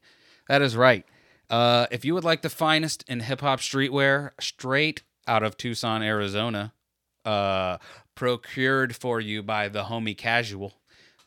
That 0.47 0.61
is 0.61 0.75
right. 0.75 1.05
Uh 1.49 1.87
if 1.91 2.05
you 2.05 2.13
would 2.13 2.23
like 2.23 2.41
the 2.41 2.49
finest 2.49 3.03
in 3.07 3.21
hip 3.21 3.41
hop 3.41 3.59
streetwear 3.59 4.31
straight 4.39 5.03
out 5.27 5.43
of 5.43 5.57
Tucson, 5.57 6.01
Arizona, 6.01 6.73
uh 7.23 7.77
procured 8.15 8.95
for 8.95 9.19
you 9.19 9.43
by 9.43 9.67
the 9.67 9.83
homie 9.83 10.17
casual 10.17 10.73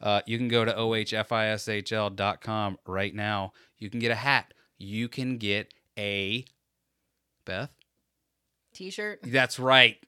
uh, 0.00 0.20
you 0.26 0.38
can 0.38 0.48
go 0.48 0.64
to 0.64 0.72
ohfishl.com 0.72 2.78
right 2.86 3.14
now. 3.14 3.52
You 3.78 3.90
can 3.90 4.00
get 4.00 4.10
a 4.10 4.16
hat. 4.16 4.54
You 4.78 5.08
can 5.08 5.38
get 5.38 5.72
a 5.98 6.44
Beth. 7.44 7.70
T-shirt, 8.78 9.18
That's 9.24 9.58
right. 9.58 9.98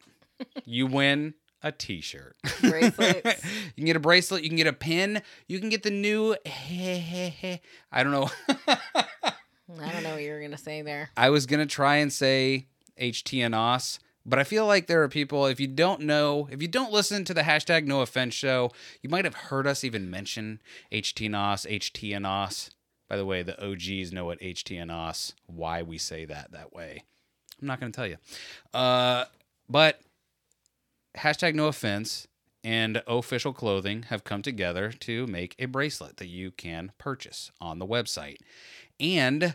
you 0.64 0.86
win 0.86 1.34
a 1.60 1.72
T-shirt. 1.72 2.36
bracelets. 2.60 3.44
you 3.44 3.72
can 3.74 3.84
get 3.86 3.96
a 3.96 4.00
bracelet. 4.00 4.44
You 4.44 4.48
can 4.48 4.56
get 4.56 4.68
a 4.68 4.72
pin. 4.72 5.22
You 5.48 5.58
can 5.58 5.70
get 5.70 5.82
the 5.82 5.90
new. 5.90 6.36
Hey, 6.44 6.98
hey, 6.98 7.28
hey. 7.30 7.60
I 7.90 8.04
don't 8.04 8.12
know. 8.12 8.30
I 8.68 9.92
don't 9.92 10.02
know 10.04 10.12
what 10.12 10.22
you 10.22 10.30
were 10.30 10.40
gonna 10.40 10.56
say 10.56 10.82
there. 10.82 11.10
I 11.16 11.30
was 11.30 11.46
gonna 11.46 11.66
try 11.66 11.96
and 11.96 12.12
say 12.12 12.68
HTNOS, 13.00 13.98
but 14.24 14.38
I 14.38 14.44
feel 14.44 14.66
like 14.66 14.86
there 14.86 15.02
are 15.02 15.08
people. 15.08 15.46
If 15.46 15.58
you 15.58 15.66
don't 15.66 16.02
know, 16.02 16.48
if 16.52 16.62
you 16.62 16.68
don't 16.68 16.92
listen 16.92 17.24
to 17.24 17.34
the 17.34 17.42
hashtag 17.42 17.86
No 17.86 18.02
Offense 18.02 18.34
show, 18.34 18.70
you 19.02 19.10
might 19.10 19.24
have 19.24 19.34
heard 19.34 19.66
us 19.66 19.82
even 19.82 20.10
mention 20.10 20.62
HTNOS, 20.92 21.66
HTNOS. 21.68 22.70
By 23.08 23.16
the 23.16 23.26
way, 23.26 23.42
the 23.42 23.60
OGs 23.60 24.12
know 24.12 24.26
what 24.26 24.40
HTNOS, 24.40 25.34
why 25.46 25.82
we 25.82 25.98
say 25.98 26.24
that 26.24 26.52
that 26.52 26.72
way. 26.72 27.02
I'm 27.60 27.66
not 27.66 27.80
gonna 27.80 27.92
tell 27.92 28.06
you, 28.06 28.16
uh, 28.74 29.24
but 29.68 30.00
hashtag 31.16 31.54
No 31.54 31.68
Offense 31.68 32.26
and 32.62 33.02
Ohfishl 33.08 33.54
clothing 33.54 34.04
have 34.04 34.24
come 34.24 34.42
together 34.42 34.92
to 34.92 35.26
make 35.26 35.54
a 35.58 35.66
bracelet 35.66 36.18
that 36.18 36.28
you 36.28 36.50
can 36.50 36.92
purchase 36.98 37.50
on 37.60 37.78
the 37.78 37.86
website. 37.86 38.36
And 38.98 39.54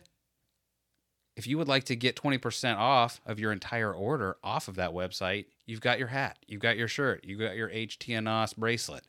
if 1.36 1.46
you 1.46 1.58
would 1.58 1.68
like 1.68 1.84
to 1.86 1.96
get 1.96 2.16
20% 2.16 2.78
off 2.78 3.22
of 3.26 3.40
your 3.40 3.52
entire 3.52 3.94
order 3.94 4.38
off 4.44 4.68
of 4.68 4.76
that 4.76 4.92
website, 4.92 5.46
you've 5.66 5.82
got 5.82 6.00
your 6.00 6.08
hat, 6.08 6.40
you've 6.48 6.62
got 6.62 6.78
your 6.78 6.88
shirt, 6.88 7.24
you've 7.26 7.40
got 7.40 7.56
your 7.56 7.70
HTNOS 7.70 8.56
bracelet. 8.56 9.04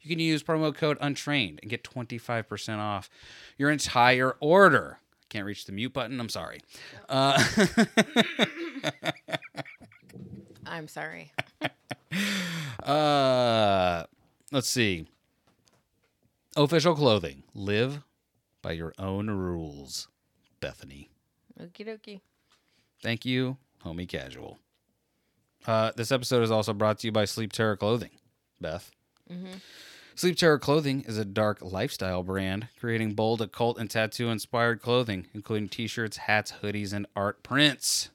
You 0.00 0.08
can 0.08 0.18
use 0.18 0.42
promo 0.42 0.74
code 0.74 0.98
untrained 1.00 1.60
and 1.62 1.70
get 1.70 1.84
25% 1.84 2.78
off 2.78 3.08
your 3.56 3.70
entire 3.70 4.36
order. 4.40 4.98
Can't 5.32 5.46
reach 5.46 5.64
the 5.64 5.72
mute 5.72 5.94
button. 5.94 6.20
I'm 6.20 6.28
sorry. 6.28 6.60
Uh, 7.08 7.42
I'm 10.66 10.88
sorry. 10.88 11.32
uh, 12.82 14.04
let's 14.50 14.68
see. 14.68 15.06
Ohfishl 16.54 16.94
clothing. 16.94 17.44
Live 17.54 18.02
by 18.60 18.72
your 18.72 18.92
own 18.98 19.30
rules. 19.30 20.08
Bethany. 20.60 21.08
Okie 21.58 21.86
dokie. 21.86 22.20
Thank 23.00 23.24
you, 23.24 23.56
homie 23.86 24.06
casual. 24.06 24.58
Uh, 25.66 25.92
this 25.96 26.12
episode 26.12 26.42
is 26.42 26.50
also 26.50 26.74
brought 26.74 26.98
to 26.98 27.06
you 27.06 27.12
by 27.12 27.24
Sleep 27.24 27.54
Terror 27.54 27.78
Clothing. 27.78 28.10
Beth. 28.60 28.90
Sleep 30.14 30.36
Terror 30.36 30.58
Clothing 30.58 31.04
is 31.06 31.16
a 31.16 31.24
dark 31.24 31.58
lifestyle 31.62 32.22
brand 32.22 32.68
creating 32.78 33.14
bold 33.14 33.40
occult 33.40 33.78
and 33.78 33.90
tattoo 33.90 34.28
inspired 34.28 34.82
clothing, 34.82 35.26
including 35.32 35.68
t 35.68 35.86
shirts, 35.86 36.18
hats, 36.18 36.54
hoodies, 36.62 36.92
and 36.92 37.06
art 37.16 37.42
prints. 37.42 38.10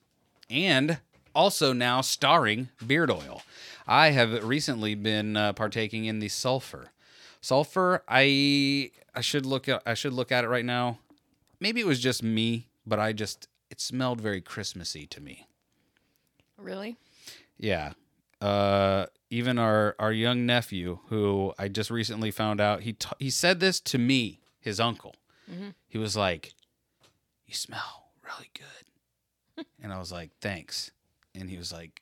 And 0.49 0.99
also 1.33 1.73
now 1.73 2.01
starring 2.01 2.69
beard 2.86 3.12
oil. 3.12 3.41
I 3.88 4.12
have 4.12 4.43
recently 4.43 4.95
been 4.95 5.36
uh, 5.36 5.53
partaking 5.53 6.05
in 6.05 6.19
the 6.19 6.29
sulfur. 6.29 6.89
Sulfur, 7.41 8.03
I 8.07 8.91
I 9.15 9.21
should 9.21 9.45
look 9.45 9.67
at 9.67 9.81
I 9.86 9.93
should 9.95 10.13
look 10.13 10.31
at 10.31 10.43
it 10.43 10.49
right 10.49 10.65
now. 10.65 10.99
Maybe 11.60 11.81
it 11.81 11.88
was 11.88 11.99
just 11.99 12.21
me, 12.21 12.67
but 12.86 12.99
I 12.99 13.12
just 13.13 13.47
it 13.71 13.81
smelled 13.81 14.21
very 14.21 14.41
Christmassy 14.41 15.07
to 15.07 15.21
me. 15.21 15.47
Really? 16.57 16.97
Yeah. 17.57 17.93
Uh, 18.39 19.07
even 19.29 19.57
our 19.57 19.95
our 19.99 20.11
young 20.11 20.45
nephew, 20.45 20.99
who 21.07 21.53
I 21.57 21.67
just 21.67 21.89
recently 21.91 22.31
found 22.31 22.59
out, 22.61 22.81
he 22.81 22.93
t- 22.93 23.09
he 23.19 23.29
said 23.29 23.59
this 23.59 23.79
to 23.81 23.97
me, 23.97 24.39
his 24.59 24.79
uncle. 24.79 25.15
Mm-hmm. 25.51 25.69
He 25.87 25.97
was 25.97 26.15
like, 26.15 26.53
"You 27.45 27.53
smell 27.53 28.12
really 28.23 28.49
good," 28.54 29.65
and 29.81 29.91
I 29.93 29.99
was 29.99 30.12
like, 30.12 30.31
"Thanks." 30.41 30.91
And 31.35 31.49
he 31.49 31.58
was 31.58 31.71
like, 31.71 32.02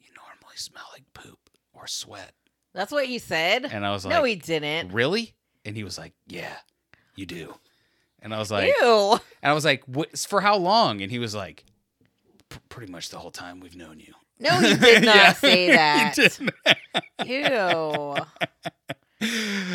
"You 0.00 0.08
normally 0.16 0.56
smell 0.56 0.86
like 0.92 1.04
poop 1.14 1.38
or 1.72 1.86
sweat," 1.86 2.32
That's 2.74 2.92
what 2.92 3.06
he 3.06 3.18
said. 3.18 3.64
and 3.66 3.84
I 3.86 3.90
was 3.90 4.04
like, 4.04 4.14
no, 4.14 4.24
he 4.24 4.36
didn't. 4.36 4.92
"Really?" 4.92 5.34
And 5.64 5.76
he 5.76 5.84
was 5.84 5.98
like, 5.98 6.14
"Yeah, 6.26 6.56
you 7.16 7.26
do." 7.26 7.54
And 8.22 8.34
I 8.34 8.38
was 8.38 8.50
like, 8.50 8.72
Ew. 8.80 9.12
and 9.42 9.50
I 9.50 9.54
was 9.54 9.64
like, 9.64 9.82
"What? 9.86 10.18
For 10.18 10.40
how 10.40 10.56
long?" 10.56 11.00
And 11.00 11.10
he 11.10 11.18
was 11.18 11.34
like, 11.34 11.64
"Pretty 12.68 12.90
much 12.92 13.08
the 13.10 13.18
whole 13.18 13.30
time 13.30 13.60
we've 13.60 13.76
known 13.76 13.98
you." 14.00 14.14
No, 14.40 14.58
he 14.58 14.74
did 14.74 15.04
not 15.04 15.14
Yeah, 15.16 15.32
say 15.34 15.66
he 15.66 15.72
that. 15.72 16.16
Ew. 17.26 18.16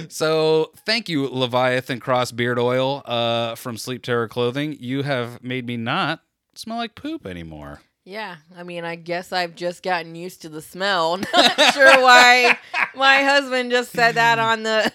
So 0.09 0.71
thank 0.87 1.07
you, 1.07 1.27
Leviathan 1.27 1.99
Cross 1.99 2.31
Beard 2.31 2.57
Oil 2.57 3.03
uh, 3.05 3.53
from 3.55 3.77
Sleep 3.77 4.01
Terror 4.01 4.27
Clothing. 4.27 4.75
You 4.79 5.03
have 5.03 5.43
made 5.43 5.67
me 5.67 5.77
not 5.77 6.21
smell 6.55 6.77
like 6.77 6.95
poop 6.95 7.27
anymore. 7.27 7.81
Yeah, 8.05 8.37
I 8.55 8.63
mean, 8.63 8.83
I 8.85 8.95
guess 8.95 9.31
I've 9.31 9.55
just 9.55 9.81
gotten 9.83 10.15
used 10.15 10.41
to 10.43 10.49
the 10.49 10.61
smell. 10.61 11.17
Not 11.35 11.73
sure 11.73 12.01
why 12.03 12.55
my 12.95 13.23
husband 13.23 13.71
just 13.71 13.91
said 13.91 14.13
that 14.13 14.37
on 14.37 14.61
the 14.61 14.91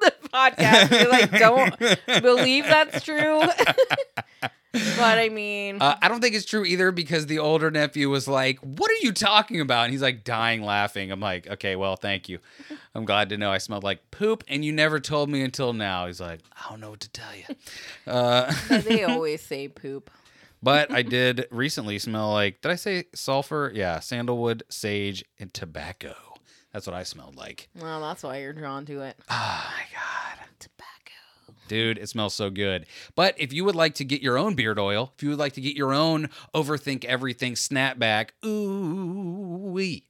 the 0.00 0.12
podcast. 0.32 0.90
You're 0.90 1.08
like, 1.08 1.30
don't 1.30 2.22
believe 2.22 2.64
that's 2.64 3.04
true. 3.04 3.42
But 4.96 5.18
I 5.18 5.28
mean, 5.28 5.78
Uh, 5.80 5.96
I 6.02 6.08
don't 6.08 6.20
think 6.20 6.34
it's 6.34 6.44
true 6.46 6.64
either 6.64 6.90
because 6.92 7.26
the 7.26 7.38
older 7.38 7.70
nephew 7.70 8.08
was 8.10 8.26
like, 8.28 8.58
"What 8.60 8.90
are 8.90 9.00
you 9.02 9.12
talking 9.12 9.60
about?" 9.60 9.84
And 9.84 9.92
he's 9.92 10.02
like 10.02 10.24
dying 10.24 10.62
laughing. 10.62 11.10
I'm 11.10 11.20
like, 11.20 11.46
"Okay, 11.48 11.76
well, 11.76 11.96
thank 11.96 12.28
you. 12.28 12.38
I'm 12.94 13.04
glad 13.04 13.28
to 13.30 13.36
know 13.36 13.50
I 13.50 13.58
smelled 13.58 13.84
like 13.84 14.10
poop, 14.10 14.44
and 14.48 14.64
you 14.64 14.72
never 14.72 15.00
told 15.00 15.28
me 15.30 15.42
until 15.42 15.72
now." 15.72 16.06
He's 16.06 16.20
like, 16.20 16.40
"I 16.56 16.70
don't 16.70 16.80
know 16.80 16.90
what 16.90 17.00
to 17.00 17.10
tell 17.10 17.34
you." 17.34 17.54
Uh, 18.06 18.52
they 18.68 19.02
always 19.12 19.40
say 19.42 19.68
poop. 19.68 20.10
but 20.62 20.90
I 20.92 21.02
did 21.16 21.46
recently 21.50 21.98
smell 21.98 22.32
like, 22.32 22.60
did 22.60 22.70
I 22.70 22.76
say 22.76 23.04
sulfur? 23.14 23.72
Yeah, 23.74 24.00
sandalwood, 24.00 24.62
sage, 24.68 25.24
and 25.40 25.52
tobacco. 25.52 26.14
That's 26.72 26.86
what 26.86 26.94
I 26.94 27.04
smelled 27.04 27.36
like. 27.36 27.68
Well, 27.80 28.00
that's 28.02 28.22
why 28.22 28.38
you're 28.40 28.52
drawn 28.52 28.84
to 28.86 29.00
it. 29.00 29.16
My 29.30 29.34
god. 29.36 29.62
Tobacco. 29.66 29.75
Dude, 31.68 31.98
it 31.98 32.08
smells 32.08 32.34
so 32.34 32.50
good. 32.50 32.86
But 33.14 33.34
if 33.38 33.52
you 33.52 33.64
would 33.64 33.74
like 33.74 33.94
to 33.96 34.04
get 34.04 34.22
your 34.22 34.38
own 34.38 34.54
beard 34.54 34.78
oil, 34.78 35.12
if 35.16 35.22
you 35.22 35.30
would 35.30 35.38
like 35.38 35.54
to 35.54 35.60
get 35.60 35.76
your 35.76 35.92
own 35.92 36.28
overthink 36.54 37.04
everything 37.04 37.54
snapback, 37.54 38.30
ooh 38.44 39.70
wee. 39.72 40.04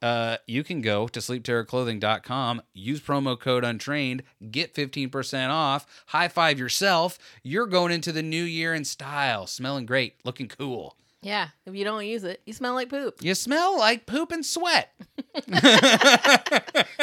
Uh, 0.00 0.36
you 0.48 0.64
can 0.64 0.80
go 0.80 1.06
to 1.06 1.20
sleepterrorclothing.com, 1.20 2.60
use 2.74 3.00
promo 3.00 3.38
code 3.38 3.64
untrained, 3.64 4.24
get 4.50 4.74
15% 4.74 5.48
off, 5.48 6.04
high 6.06 6.26
five 6.26 6.58
yourself. 6.58 7.18
You're 7.44 7.66
going 7.68 7.92
into 7.92 8.10
the 8.10 8.22
new 8.22 8.42
year 8.42 8.74
in 8.74 8.84
style, 8.84 9.46
smelling 9.46 9.86
great, 9.86 10.16
looking 10.24 10.48
cool. 10.48 10.96
Yeah, 11.22 11.48
if 11.66 11.74
you 11.76 11.84
don't 11.84 12.04
use 12.04 12.24
it, 12.24 12.42
you 12.46 12.52
smell 12.52 12.74
like 12.74 12.88
poop. 12.88 13.22
You 13.22 13.34
smell 13.36 13.78
like 13.78 14.06
poop 14.06 14.32
and 14.32 14.44
sweat. 14.44 14.92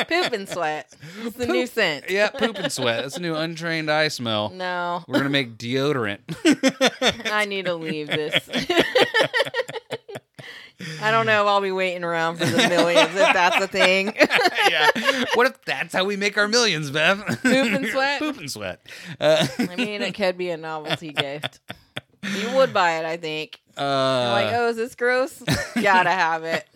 Poop 0.09 0.33
and 0.33 0.47
sweat. 0.47 0.93
It's 1.23 1.35
the 1.37 1.47
new 1.47 1.65
scent. 1.65 2.09
Yeah, 2.09 2.29
poop 2.29 2.57
and 2.57 2.71
sweat. 2.71 3.03
That's 3.03 3.17
a 3.17 3.21
new 3.21 3.33
untrained 3.35 3.89
eye 3.89 4.09
smell. 4.09 4.49
No, 4.49 5.03
We're 5.07 5.17
gonna 5.19 5.29
make 5.29 5.57
deodorant. 5.57 6.19
I 7.31 7.45
need 7.45 7.65
to 7.65 7.75
leave 7.75 8.07
this. 8.07 8.47
I 11.01 11.11
don't 11.11 11.25
know 11.25 11.41
if 11.41 11.47
I'll 11.47 11.61
be 11.61 11.71
waiting 11.71 12.03
around 12.03 12.37
for 12.37 12.45
the 12.45 12.57
millions 12.69 13.09
if 13.09 13.33
that's 13.33 13.63
a 13.63 13.67
thing. 13.67 14.13
yeah. 14.69 14.89
What 15.33 15.47
if 15.47 15.61
that's 15.65 15.93
how 15.93 16.05
we 16.05 16.15
make 16.15 16.37
our 16.37 16.47
millions, 16.47 16.89
Bev? 16.91 17.19
Poop 17.25 17.43
and 17.45 17.85
sweat? 17.87 18.19
Poop 18.19 18.37
and 18.37 18.51
sweat. 18.51 18.81
Uh, 19.19 19.45
I 19.59 19.75
mean, 19.75 20.01
it 20.01 20.13
could 20.13 20.37
be 20.37 20.49
a 20.49 20.57
novelty 20.57 21.11
gift. 21.11 21.59
You 22.23 22.51
would 22.55 22.73
buy 22.73 22.99
it, 22.99 23.05
I 23.05 23.17
think. 23.17 23.61
Uh, 23.77 24.31
like, 24.33 24.53
oh, 24.53 24.69
is 24.69 24.75
this 24.75 24.95
gross? 24.95 25.41
Gotta 25.81 26.09
have 26.09 26.43
it. 26.43 26.67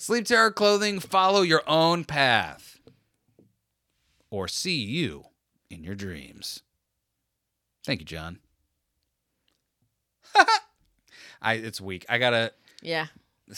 Sleep 0.00 0.26
Terror 0.26 0.50
Clothing, 0.50 1.00
follow 1.00 1.42
your 1.42 1.62
own 1.66 2.04
path. 2.04 2.78
Or 4.30 4.46
see 4.46 4.76
you 4.76 5.24
in 5.70 5.82
your 5.82 5.94
dreams. 5.94 6.62
Thank 7.84 8.00
you, 8.00 8.06
John. 8.06 8.38
I 11.42 11.54
it's 11.54 11.80
weak. 11.80 12.04
I 12.08 12.18
gotta 12.18 12.52
Yeah. 12.82 13.06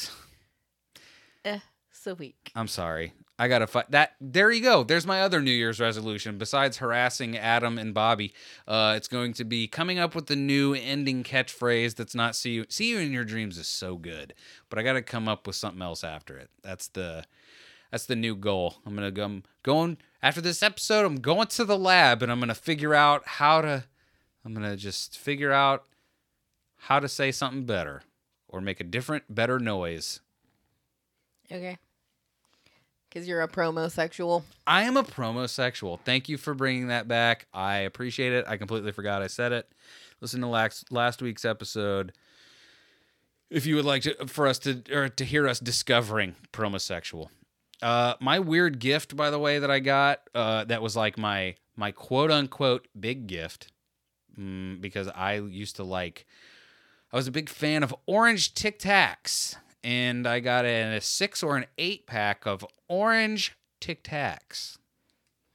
Eh, 1.42 1.58
so 1.90 2.12
weak. 2.12 2.52
I'm 2.54 2.68
sorry. 2.68 3.14
I 3.40 3.48
gotta 3.48 3.66
fight 3.66 3.90
that. 3.92 4.16
There 4.20 4.50
you 4.50 4.60
go. 4.60 4.84
There's 4.84 5.06
my 5.06 5.22
other 5.22 5.40
New 5.40 5.50
Year's 5.50 5.80
resolution. 5.80 6.36
Besides 6.36 6.76
harassing 6.76 7.38
Adam 7.38 7.78
and 7.78 7.94
Bobby, 7.94 8.34
uh, 8.68 8.92
it's 8.98 9.08
going 9.08 9.32
to 9.32 9.44
be 9.44 9.66
coming 9.66 9.98
up 9.98 10.14
with 10.14 10.26
the 10.26 10.36
new 10.36 10.74
ending 10.74 11.24
catchphrase. 11.24 11.94
That's 11.94 12.14
not 12.14 12.36
"see 12.36 12.50
you." 12.50 12.66
See 12.68 12.90
you 12.90 12.98
in 12.98 13.12
your 13.12 13.24
dreams 13.24 13.56
is 13.56 13.66
so 13.66 13.96
good, 13.96 14.34
but 14.68 14.78
I 14.78 14.82
gotta 14.82 15.00
come 15.00 15.26
up 15.26 15.46
with 15.46 15.56
something 15.56 15.80
else 15.80 16.04
after 16.04 16.36
it. 16.36 16.50
That's 16.62 16.88
the 16.88 17.24
that's 17.90 18.04
the 18.04 18.14
new 18.14 18.36
goal. 18.36 18.74
I'm 18.84 18.94
gonna 18.94 19.10
go. 19.10 19.24
I'm 19.24 19.44
going 19.62 19.96
after 20.22 20.42
this 20.42 20.62
episode. 20.62 21.06
I'm 21.06 21.22
going 21.22 21.46
to 21.46 21.64
the 21.64 21.78
lab 21.78 22.22
and 22.22 22.30
I'm 22.30 22.40
gonna 22.40 22.54
figure 22.54 22.94
out 22.94 23.26
how 23.26 23.62
to. 23.62 23.84
I'm 24.44 24.52
gonna 24.52 24.76
just 24.76 25.16
figure 25.16 25.50
out 25.50 25.86
how 26.76 27.00
to 27.00 27.08
say 27.08 27.32
something 27.32 27.64
better 27.64 28.02
or 28.48 28.60
make 28.60 28.80
a 28.80 28.84
different, 28.84 29.34
better 29.34 29.58
noise. 29.58 30.20
Okay. 31.50 31.78
Because 33.10 33.26
you're 33.26 33.42
a 33.42 33.48
promosexual. 33.48 34.44
I 34.68 34.84
am 34.84 34.96
a 34.96 35.02
promosexual. 35.02 35.98
Thank 36.04 36.28
you 36.28 36.38
for 36.38 36.54
bringing 36.54 36.88
that 36.88 37.08
back. 37.08 37.46
I 37.52 37.78
appreciate 37.78 38.32
it. 38.32 38.44
I 38.46 38.56
completely 38.56 38.92
forgot 38.92 39.20
I 39.20 39.26
said 39.26 39.50
it. 39.50 39.68
Listen 40.20 40.40
to 40.42 40.46
last 40.46 40.92
last 40.92 41.20
week's 41.20 41.44
episode. 41.44 42.12
If 43.50 43.66
you 43.66 43.74
would 43.74 43.84
like 43.84 44.02
to 44.02 44.26
for 44.28 44.46
us 44.46 44.60
to 44.60 44.82
or 44.92 45.08
to 45.08 45.24
hear 45.24 45.48
us 45.48 45.58
discovering 45.58 46.36
promosexual. 46.52 47.28
Uh, 47.82 48.14
my 48.20 48.38
weird 48.38 48.78
gift, 48.78 49.16
by 49.16 49.30
the 49.30 49.38
way, 49.38 49.58
that 49.58 49.70
I 49.70 49.80
got, 49.80 50.20
uh, 50.34 50.64
that 50.66 50.82
was 50.82 50.96
like 50.96 51.18
my 51.18 51.56
my 51.76 51.90
quote 51.90 52.30
unquote 52.30 52.86
big 52.98 53.26
gift, 53.26 53.72
mm, 54.38 54.80
because 54.80 55.08
I 55.08 55.34
used 55.36 55.76
to 55.76 55.84
like, 55.84 56.26
I 57.12 57.16
was 57.16 57.26
a 57.26 57.32
big 57.32 57.48
fan 57.48 57.82
of 57.82 57.94
orange 58.06 58.54
Tic 58.54 58.78
Tacs, 58.78 59.56
and 59.82 60.26
I 60.26 60.40
got 60.40 60.64
a, 60.66 60.96
a 60.96 61.00
six 61.00 61.42
or 61.42 61.56
an 61.56 61.64
eight 61.78 62.06
pack 62.06 62.46
of 62.46 62.64
orange 62.90 63.56
Tic 63.80 64.02
Tacs. 64.02 64.76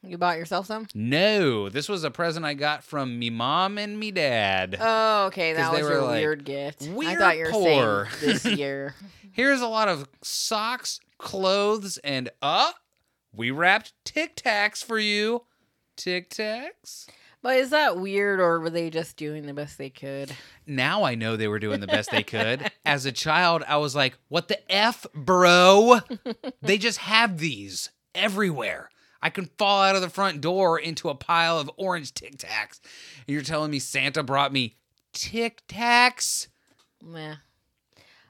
You 0.02 0.18
bought 0.18 0.38
yourself 0.38 0.68
some? 0.68 0.88
No, 0.94 1.68
this 1.68 1.90
was 1.90 2.04
a 2.04 2.12
present 2.12 2.46
I 2.46 2.54
got 2.54 2.84
from 2.84 3.18
me 3.18 3.30
mom 3.30 3.78
and 3.78 4.00
me 4.00 4.12
dad. 4.12 4.78
Oh, 4.80 5.26
okay. 5.28 5.54
That 5.54 5.72
was 5.72 5.82
your 5.82 6.02
like, 6.04 6.20
weird 6.20 6.46
gift. 6.46 6.88
I 6.88 6.92
"We're 6.92 7.18
thought 7.20 7.38
you 7.38 7.46
were 7.46 7.52
poor." 7.52 8.08
saying 8.20 8.34
this 8.34 8.46
year. 8.58 8.96
Here's 9.32 9.62
a 9.62 9.68
lot 9.68 9.88
of 9.88 10.08
socks, 10.22 11.00
clothes, 11.18 11.98
and 12.04 12.30
uh, 12.42 12.72
we 13.36 13.52
wrapped 13.52 13.94
Tic 14.06 14.36
Tacs 14.36 14.84
for 14.84 15.00
you. 15.00 15.44
Tic 15.98 16.30
Tacs. 16.30 17.08
But 17.46 17.58
is 17.58 17.70
that 17.70 18.00
weird 18.00 18.40
or 18.40 18.60
were 18.60 18.72
they 18.72 18.90
just 18.90 19.18
doing 19.18 19.46
the 19.46 19.54
best 19.54 19.78
they 19.78 19.92
could? 19.92 20.36
Now 20.66 21.04
I 21.04 21.14
know 21.14 21.38
they 21.38 21.48
were 21.48 21.60
doing 21.60 21.80
the 21.80 21.86
best 21.86 22.10
they 22.10 22.24
could. 22.24 22.72
As 22.88 23.06
a 23.06 23.12
child, 23.12 23.64
I 23.68 23.78
was 23.78 23.96
like, 23.96 24.18
what 24.30 24.48
the 24.48 24.58
F, 24.72 25.06
bro? 25.14 26.00
they 26.64 26.80
just 26.80 26.98
have 26.98 27.38
these 27.38 27.92
everywhere. 28.16 28.90
I 29.22 29.30
can 29.30 29.52
fall 29.60 29.84
out 29.84 29.96
of 29.96 30.02
the 30.02 30.10
front 30.10 30.42
door 30.42 30.80
into 30.80 31.08
a 31.08 31.14
pile 31.14 31.60
of 31.60 31.70
orange 31.78 32.16
Tic 32.16 32.36
Tacs. 32.40 32.80
And 33.28 33.36
you're 33.36 33.44
telling 33.44 33.70
me 33.70 33.78
Santa 33.78 34.24
brought 34.24 34.52
me 34.52 34.78
Tic 35.14 35.62
Tacs? 35.68 36.48
Meh. 37.04 37.36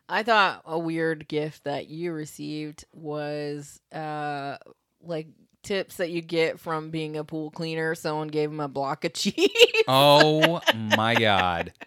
I 0.09 0.23
thought 0.23 0.61
a 0.65 0.77
weird 0.77 1.29
gift 1.29 1.63
that 1.63 1.87
you 1.87 2.11
received 2.11 2.83
was 2.91 3.79
uh 3.93 4.57
like 5.01 5.27
tips 5.65 5.97
that 5.97 6.11
you 6.11 6.21
get 6.21 6.59
from 6.59 6.91
being 6.91 7.17
a 7.17 7.23
pool 7.23 7.51
cleaner. 7.51 7.95
Someone 7.95 8.29
gave 8.29 8.49
him 8.49 8.59
a 8.59 8.67
block 8.67 9.03
of 9.03 9.13
cheese. 9.13 9.49
Oh 9.87 10.61
my 10.95 11.15
God. 11.15 11.73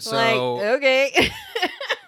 So. 0.00 0.54
like, 0.56 0.64
okay. 0.64 1.30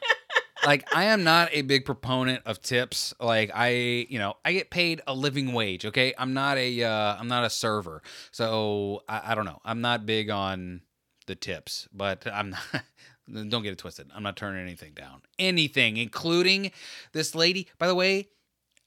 like 0.67 0.93
I 0.93 1.05
am 1.05 1.23
not 1.23 1.51
a 1.53 1.63
big 1.63 1.85
proponent 1.85 2.43
of 2.45 2.61
tips. 2.61 3.15
Like 3.21 3.53
I, 3.55 3.69
you 4.09 4.19
know, 4.19 4.35
I 4.45 4.55
get 4.55 4.71
paid 4.71 5.03
a 5.07 5.15
living 5.15 5.53
wage. 5.53 5.87
Okay, 5.87 6.13
I'm 6.19 6.35
not 6.35 6.59
a, 6.59 6.83
uh, 6.83 7.17
I'm 7.17 7.29
not 7.29 7.45
a 7.45 7.49
server, 7.49 8.03
so 8.33 9.05
I, 9.09 9.23
I 9.27 9.35
don't 9.37 9.45
know. 9.45 9.61
I'm 9.65 9.81
not 9.81 10.05
big 10.05 10.31
on 10.31 10.81
the 11.29 11.37
tips, 11.37 11.87
but 11.93 12.27
I'm 12.27 12.51
not. 12.51 12.63
Don't 13.29 13.63
get 13.63 13.73
it 13.73 13.79
twisted. 13.79 14.11
I'm 14.15 14.25
not 14.25 14.37
turning 14.37 14.63
anything 14.63 14.93
down. 14.93 15.23
Anything, 15.39 15.97
including 15.97 16.73
this 17.13 17.37
lady. 17.37 17.69
By 17.79 17.87
the 17.87 17.95
way, 17.95 18.29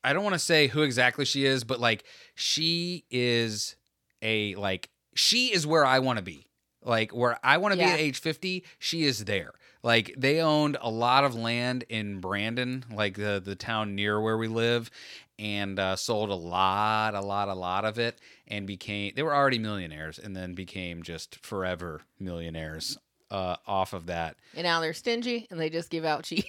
I 0.04 0.14
don't 0.14 0.24
want 0.24 0.34
to 0.36 0.40
say 0.40 0.68
who 0.68 0.82
exactly 0.84 1.26
she 1.26 1.46
is, 1.46 1.64
but 1.64 1.80
like 1.80 2.04
she 2.36 3.06
is 3.12 3.76
a 4.22 4.56
like 4.56 4.90
she 5.16 5.52
is 5.54 5.66
where 5.68 5.86
I 5.86 6.00
want 6.00 6.18
to 6.18 6.24
be. 6.24 6.46
Like 6.84 7.12
where 7.12 7.38
I 7.44 7.58
want 7.58 7.74
to 7.74 7.80
Yeah. 7.80 7.88
be 7.88 7.94
at 7.94 8.00
age 8.00 8.20
50, 8.20 8.64
she 8.80 9.04
is 9.04 9.26
there. 9.26 9.52
Like 9.84 10.14
they 10.18 10.40
owned 10.42 10.78
a 10.82 10.90
lot 10.90 11.24
of 11.26 11.36
land 11.36 11.84
in 11.90 12.20
Brandon, 12.20 12.86
like 12.94 13.16
the 13.16 13.42
the 13.44 13.56
town 13.56 13.96
near 13.96 14.20
where 14.22 14.38
we 14.38 14.48
live, 14.48 14.90
and 15.38 15.78
uh, 15.80 15.96
sold 15.96 16.30
a 16.30 16.36
lot, 16.36 17.16
a 17.16 17.22
lot, 17.22 17.48
a 17.50 17.54
lot 17.54 17.86
of 17.86 17.98
it, 18.00 18.20
and 18.48 18.66
became 18.68 19.14
they 19.16 19.24
were 19.24 19.36
already 19.36 19.60
millionaires, 19.60 20.18
and 20.20 20.36
then 20.36 20.54
became 20.54 21.04
just 21.04 21.36
forever 21.46 22.02
millionaires 22.20 22.98
uh, 23.32 23.56
off 23.68 23.94
of 23.94 24.06
that. 24.08 24.36
and 24.56 24.64
now 24.64 24.80
they're 24.82 24.94
stingy 24.94 25.48
and 25.52 25.60
they 25.60 25.70
just 25.70 25.90
give 25.90 26.04
out 26.06 26.24
cheese. 26.26 26.44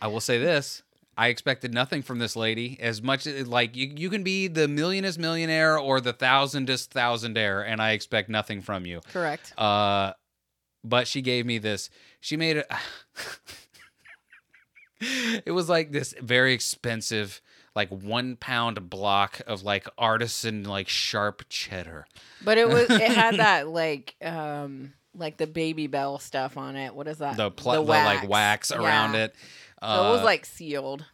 I 0.00 0.06
will 0.08 0.20
say 0.20 0.38
this. 0.38 0.82
I 1.16 1.28
expected 1.28 1.72
nothing 1.72 2.02
from 2.02 2.18
this 2.18 2.34
lady 2.36 2.76
as 2.80 3.00
much 3.02 3.26
as 3.26 3.46
like 3.46 3.76
you, 3.76 3.92
you 3.96 4.10
can 4.10 4.22
be 4.22 4.48
the 4.48 4.66
millionest 4.66 5.18
millionaire 5.18 5.78
or 5.78 6.00
the 6.00 6.12
thousandest 6.12 6.92
thousandaire 6.92 7.64
and 7.66 7.80
I 7.80 7.92
expect 7.92 8.28
nothing 8.28 8.60
from 8.62 8.84
you. 8.86 9.00
Correct. 9.12 9.52
Uh 9.58 10.12
but 10.82 11.06
she 11.08 11.22
gave 11.22 11.46
me 11.46 11.58
this. 11.58 11.88
She 12.20 12.36
made 12.36 12.56
it 12.58 12.70
It 15.44 15.50
was 15.52 15.68
like 15.68 15.92
this 15.92 16.14
very 16.20 16.54
expensive 16.54 17.42
like 17.74 17.90
1 17.90 18.36
pound 18.36 18.88
block 18.88 19.40
of 19.46 19.62
like 19.64 19.86
artisan 19.98 20.64
like 20.64 20.88
sharp 20.88 21.42
cheddar. 21.48 22.06
But 22.44 22.56
it 22.58 22.68
was 22.68 22.88
it 22.88 23.10
had 23.10 23.36
that 23.38 23.68
like 23.68 24.14
um 24.22 24.94
like 25.16 25.36
the 25.36 25.46
baby 25.46 25.86
bell 25.86 26.18
stuff 26.18 26.56
on 26.56 26.76
it. 26.76 26.94
What 26.94 27.06
is 27.08 27.18
that? 27.18 27.36
The, 27.36 27.50
pl- 27.50 27.72
the, 27.72 27.80
like 27.82 28.28
wax 28.28 28.72
around 28.72 29.14
Yeah. 29.14 29.24
it. 29.24 29.34
So 29.84 30.06
it 30.06 30.10
was 30.12 30.20
Uh, 30.20 30.24
like 30.24 30.44
sealed. 30.46 31.04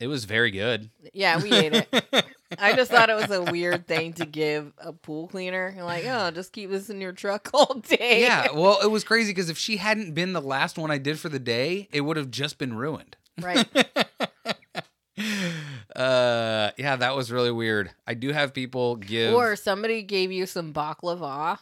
it 0.00 0.06
was 0.06 0.24
very 0.26 0.50
good. 0.50 0.90
Yeah, 1.12 1.42
we 1.42 1.52
ate 1.52 1.72
it. 1.74 2.24
I 2.58 2.74
just 2.74 2.90
thought 2.90 3.10
it 3.10 3.16
was 3.16 3.30
a 3.30 3.42
weird 3.42 3.86
thing 3.86 4.12
to 4.14 4.24
give 4.26 4.72
a 4.78 4.92
pool 4.92 5.28
cleaner. 5.28 5.72
You're 5.74 5.84
like, 5.84 6.04
oh, 6.06 6.30
just 6.30 6.52
keep 6.52 6.70
this 6.70 6.88
in 6.88 7.00
your 7.00 7.12
truck 7.12 7.50
all 7.54 7.74
day. 7.74 8.22
yeah, 8.22 8.52
well, 8.52 8.78
it 8.82 8.90
was 8.90 9.04
crazy 9.04 9.32
because 9.32 9.50
if 9.50 9.58
she 9.58 9.76
hadn't 9.78 10.14
been 10.14 10.32
the 10.32 10.40
last 10.40 10.78
one 10.78 10.90
I 10.90 10.98
did 10.98 11.18
for 11.18 11.28
the 11.28 11.38
day, 11.38 11.88
it 11.92 12.02
would 12.02 12.16
have 12.16 12.30
just 12.30 12.56
been 12.58 12.74
ruined. 12.74 13.16
right. 13.40 13.66
Uh, 15.96 16.70
yeah, 16.78 16.94
that 16.96 17.16
was 17.16 17.32
really 17.32 17.50
weird. 17.50 17.90
I 18.06 18.14
do 18.14 18.32
have 18.32 18.54
people 18.54 18.96
give. 18.96 19.34
Or 19.34 19.56
somebody 19.56 20.02
gave 20.02 20.30
you 20.30 20.46
some 20.46 20.72
baklava. 20.72 21.58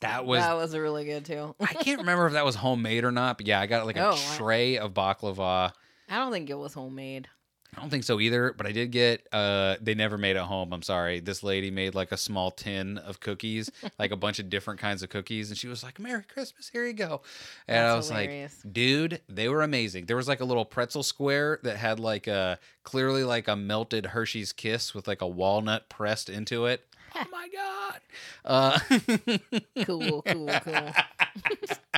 that 0.00 0.26
was. 0.26 0.40
that 0.40 0.54
was 0.56 0.76
really 0.76 1.04
good 1.06 1.24
too. 1.24 1.54
I 1.60 1.66
can't 1.72 2.00
remember 2.00 2.26
if 2.26 2.34
that 2.34 2.44
was 2.44 2.56
homemade 2.56 3.04
or 3.04 3.10
not, 3.12 3.38
but 3.38 3.46
yeah, 3.46 3.58
I 3.60 3.66
got 3.66 3.86
like 3.86 3.96
a 3.96 4.10
Oh, 4.10 4.16
tray 4.36 4.76
of 4.76 4.92
baklava. 4.92 5.72
I 6.10 6.16
don't 6.16 6.32
think 6.32 6.50
it 6.50 6.58
was 6.58 6.74
homemade. 6.74 7.28
I 7.76 7.80
don't 7.80 7.88
think 7.88 8.02
so 8.02 8.18
either, 8.18 8.52
but 8.52 8.66
I 8.66 8.72
did 8.72 8.90
get 8.90 9.28
uh 9.32 9.76
they 9.80 9.94
never 9.94 10.18
made 10.18 10.34
it 10.34 10.42
home. 10.42 10.72
I'm 10.72 10.82
sorry. 10.82 11.20
This 11.20 11.44
lady 11.44 11.70
made 11.70 11.94
like 11.94 12.10
a 12.10 12.16
small 12.16 12.50
tin 12.50 12.98
of 12.98 13.20
cookies, 13.20 13.70
like 13.98 14.10
a 14.10 14.16
bunch 14.16 14.40
of 14.40 14.50
different 14.50 14.80
kinds 14.80 15.04
of 15.04 15.08
cookies, 15.08 15.50
and 15.50 15.56
she 15.56 15.68
was 15.68 15.84
like, 15.84 16.00
"Merry 16.00 16.24
Christmas, 16.24 16.68
here 16.68 16.84
you 16.84 16.94
go." 16.94 17.22
And 17.68 17.86
I 17.86 17.94
was 17.94 18.08
hilarious. 18.08 18.60
like, 18.64 18.72
"Dude, 18.72 19.20
they 19.28 19.48
were 19.48 19.62
amazing." 19.62 20.06
There 20.06 20.16
was 20.16 20.26
like 20.26 20.40
a 20.40 20.44
little 20.44 20.64
pretzel 20.64 21.04
square 21.04 21.60
that 21.62 21.76
had 21.76 22.00
like 22.00 22.26
a 22.26 22.58
clearly 22.82 23.22
like 23.22 23.46
a 23.46 23.54
melted 23.54 24.06
Hershey's 24.06 24.52
kiss 24.52 24.92
with 24.92 25.06
like 25.06 25.22
a 25.22 25.28
walnut 25.28 25.88
pressed 25.88 26.28
into 26.28 26.66
it. 26.66 26.84
Oh 27.14 27.24
my 27.30 27.48
god. 27.54 28.00
Uh 28.44 28.78
Cool, 29.84 30.22
cool, 30.22 30.48
cool. 30.64 30.92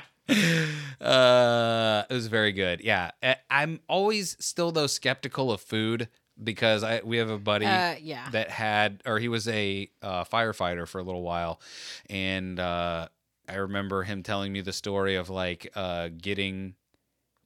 uh, 1.00 2.04
it 2.08 2.14
was 2.14 2.26
very 2.26 2.52
good. 2.52 2.80
Yeah, 2.80 3.10
I'm 3.50 3.80
always 3.88 4.36
still 4.44 4.72
though 4.72 4.86
skeptical 4.86 5.52
of 5.52 5.60
food 5.60 6.08
because 6.42 6.82
I 6.82 7.00
we 7.04 7.18
have 7.18 7.30
a 7.30 7.38
buddy 7.38 7.66
Uh, 7.66 7.94
yeah. 8.00 8.28
that 8.30 8.50
had 8.50 9.02
or 9.06 9.18
he 9.18 9.28
was 9.28 9.46
a 9.48 9.90
uh, 10.02 10.24
firefighter 10.24 10.86
for 10.88 10.98
a 10.98 11.02
little 11.02 11.22
while, 11.22 11.60
and 12.08 12.58
uh, 12.58 13.08
I 13.48 13.54
remember 13.56 14.02
him 14.02 14.22
telling 14.22 14.52
me 14.52 14.60
the 14.60 14.72
story 14.72 15.16
of 15.16 15.30
like 15.30 15.70
uh, 15.74 16.08
getting. 16.16 16.74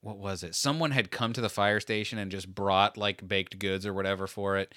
What 0.02 0.18
was 0.18 0.44
it? 0.44 0.54
Someone 0.54 0.92
had 0.92 1.10
come 1.10 1.32
to 1.32 1.40
the 1.40 1.48
fire 1.48 1.80
station 1.80 2.18
and 2.18 2.30
just 2.30 2.54
brought 2.54 2.96
like 2.96 3.26
baked 3.26 3.58
goods 3.58 3.84
or 3.84 3.92
whatever 3.92 4.28
for 4.28 4.56
it, 4.56 4.72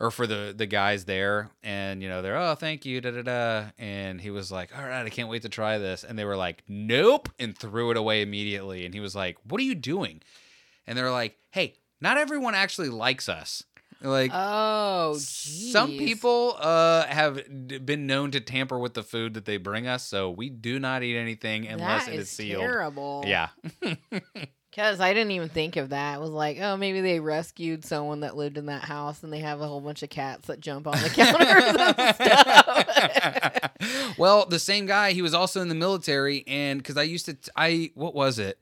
or 0.00 0.10
for 0.10 0.26
the 0.26 0.54
the 0.56 0.66
guys 0.66 1.04
there, 1.04 1.50
and 1.62 2.02
you 2.02 2.08
know 2.08 2.22
they're 2.22 2.36
oh 2.36 2.54
thank 2.54 2.84
you 2.86 3.00
da 3.00 3.10
da 3.10 3.22
da, 3.22 3.64
and 3.78 4.20
he 4.20 4.30
was 4.30 4.50
like 4.52 4.76
all 4.76 4.84
right 4.84 5.04
I 5.04 5.10
can't 5.10 5.28
wait 5.28 5.42
to 5.42 5.48
try 5.48 5.78
this, 5.78 6.04
and 6.04 6.18
they 6.18 6.24
were 6.24 6.36
like 6.36 6.62
nope 6.68 7.28
and 7.38 7.56
threw 7.56 7.90
it 7.90 7.96
away 7.96 8.22
immediately, 8.22 8.84
and 8.84 8.94
he 8.94 9.00
was 9.00 9.14
like 9.16 9.36
what 9.44 9.60
are 9.60 9.64
you 9.64 9.74
doing, 9.74 10.20
and 10.86 10.96
they're 10.96 11.10
like 11.10 11.36
hey 11.50 11.74
not 12.00 12.16
everyone 12.16 12.54
actually 12.54 12.90
likes 12.90 13.28
us, 13.28 13.64
like 14.00 14.30
oh, 14.32 15.14
some 15.18 15.90
people 15.90 16.56
uh, 16.60 17.04
have 17.06 17.66
d- 17.66 17.78
been 17.78 18.06
known 18.06 18.30
to 18.30 18.40
tamper 18.40 18.78
with 18.78 18.94
the 18.94 19.02
food 19.02 19.34
that 19.34 19.46
they 19.46 19.56
bring 19.56 19.88
us, 19.88 20.04
so 20.04 20.30
we 20.30 20.48
do 20.48 20.78
not 20.78 21.02
eat 21.02 21.16
anything 21.16 21.66
unless 21.66 22.06
That 22.06 22.14
it 22.14 22.20
is 22.20 22.30
sealed. 22.30 22.60
terrible. 22.62 23.24
Yeah, 23.26 23.48
Because 24.78 25.00
I 25.00 25.12
didn't 25.12 25.32
even 25.32 25.48
think 25.48 25.74
of 25.74 25.88
that. 25.88 26.18
It 26.18 26.20
was 26.20 26.30
like, 26.30 26.60
oh, 26.60 26.76
maybe 26.76 27.00
they 27.00 27.18
rescued 27.18 27.84
someone 27.84 28.20
that 28.20 28.36
lived 28.36 28.56
in 28.56 28.66
that 28.66 28.84
house 28.84 29.24
and 29.24 29.32
they 29.32 29.40
have 29.40 29.60
a 29.60 29.66
whole 29.66 29.80
bunch 29.80 30.04
of 30.04 30.08
cats 30.08 30.46
that 30.46 30.60
jump 30.60 30.86
on 30.86 30.92
the 31.02 31.08
counters 31.14 31.64
and 31.64 31.80
stuff. 33.74 34.16
well, 34.16 34.46
the 34.46 34.60
same 34.60 34.86
guy, 34.86 35.10
he 35.10 35.20
was 35.20 35.34
also 35.34 35.60
in 35.62 35.68
the 35.68 35.74
military, 35.74 36.44
and 36.46 36.78
because 36.78 36.96
I 36.96 37.02
used 37.02 37.26
to, 37.26 37.36
I 37.56 37.90
what 37.96 38.14
was 38.14 38.38
it? 38.38 38.60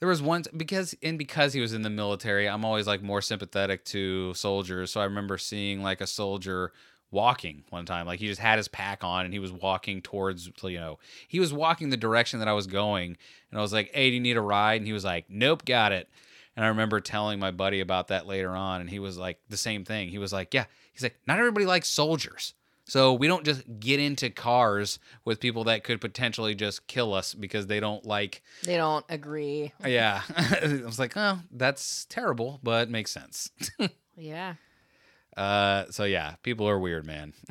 There 0.00 0.08
was 0.10 0.20
one 0.20 0.44
because 0.54 0.94
and 1.02 1.16
because 1.16 1.54
he 1.54 1.62
was 1.62 1.72
in 1.72 1.80
the 1.80 1.88
military, 1.88 2.46
I'm 2.46 2.66
always 2.66 2.86
like 2.86 3.00
more 3.00 3.22
sympathetic 3.22 3.86
to 3.86 4.34
soldiers. 4.34 4.90
So 4.90 5.00
I 5.00 5.04
remember 5.04 5.38
seeing 5.38 5.82
like 5.82 6.02
a 6.02 6.06
soldier 6.06 6.72
walking 7.14 7.64
one 7.70 7.86
time, 7.86 8.06
like 8.06 8.20
he 8.20 8.26
just 8.26 8.40
had 8.40 8.58
his 8.58 8.68
pack 8.68 9.02
on 9.02 9.24
and 9.24 9.32
he 9.32 9.38
was 9.38 9.52
walking 9.52 10.02
towards, 10.02 10.50
you 10.62 10.78
know, 10.78 10.98
he 11.28 11.40
was 11.40 11.52
walking 11.52 11.88
the 11.88 11.96
direction 11.96 12.40
that 12.40 12.48
I 12.48 12.52
was 12.52 12.66
going, 12.66 13.16
and 13.50 13.58
I 13.58 13.62
was 13.62 13.72
like, 13.72 13.90
"Hey, 13.94 14.10
do 14.10 14.14
you 14.16 14.20
need 14.20 14.36
a 14.36 14.42
ride?" 14.42 14.80
And 14.80 14.86
he 14.86 14.92
was 14.92 15.04
like, 15.04 15.24
"Nope, 15.30 15.64
got 15.64 15.92
it." 15.92 16.10
And 16.56 16.64
I 16.64 16.68
remember 16.68 17.00
telling 17.00 17.38
my 17.38 17.50
buddy 17.50 17.80
about 17.80 18.08
that 18.08 18.26
later 18.26 18.50
on, 18.50 18.80
and 18.82 18.90
he 18.90 18.98
was 18.98 19.16
like 19.16 19.38
the 19.48 19.56
same 19.56 19.84
thing. 19.84 20.08
He 20.10 20.18
was 20.18 20.32
like, 20.32 20.52
"Yeah," 20.52 20.66
he's 20.92 21.02
like, 21.02 21.16
"Not 21.26 21.38
everybody 21.38 21.64
likes 21.64 21.88
soldiers." 21.88 22.52
So 22.86 23.14
we 23.14 23.28
don't 23.28 23.44
just 23.46 23.62
get 23.80 23.98
into 23.98 24.28
cars 24.28 24.98
with 25.24 25.40
people 25.40 25.64
that 25.64 25.84
could 25.84 26.02
potentially 26.02 26.54
just 26.54 26.86
kill 26.86 27.14
us 27.14 27.32
because 27.32 27.66
they 27.66 27.80
don't 27.80 28.04
like. 28.04 28.42
they 28.62 28.76
don't 28.76 29.06
agree. 29.08 29.72
Yeah, 29.86 30.20
I 30.36 30.82
was 30.84 30.98
like, 30.98 31.16
oh, 31.16 31.38
that's 31.50 32.04
terrible, 32.10 32.60
but 32.62 32.90
makes 32.90 33.10
sense. 33.10 33.50
Yeah. 34.16 34.54
Uh, 35.36 35.84
so 35.90 36.04
yeah, 36.04 36.34
people 36.42 36.68
are 36.68 36.78
weird, 36.78 37.06
man. 37.06 37.32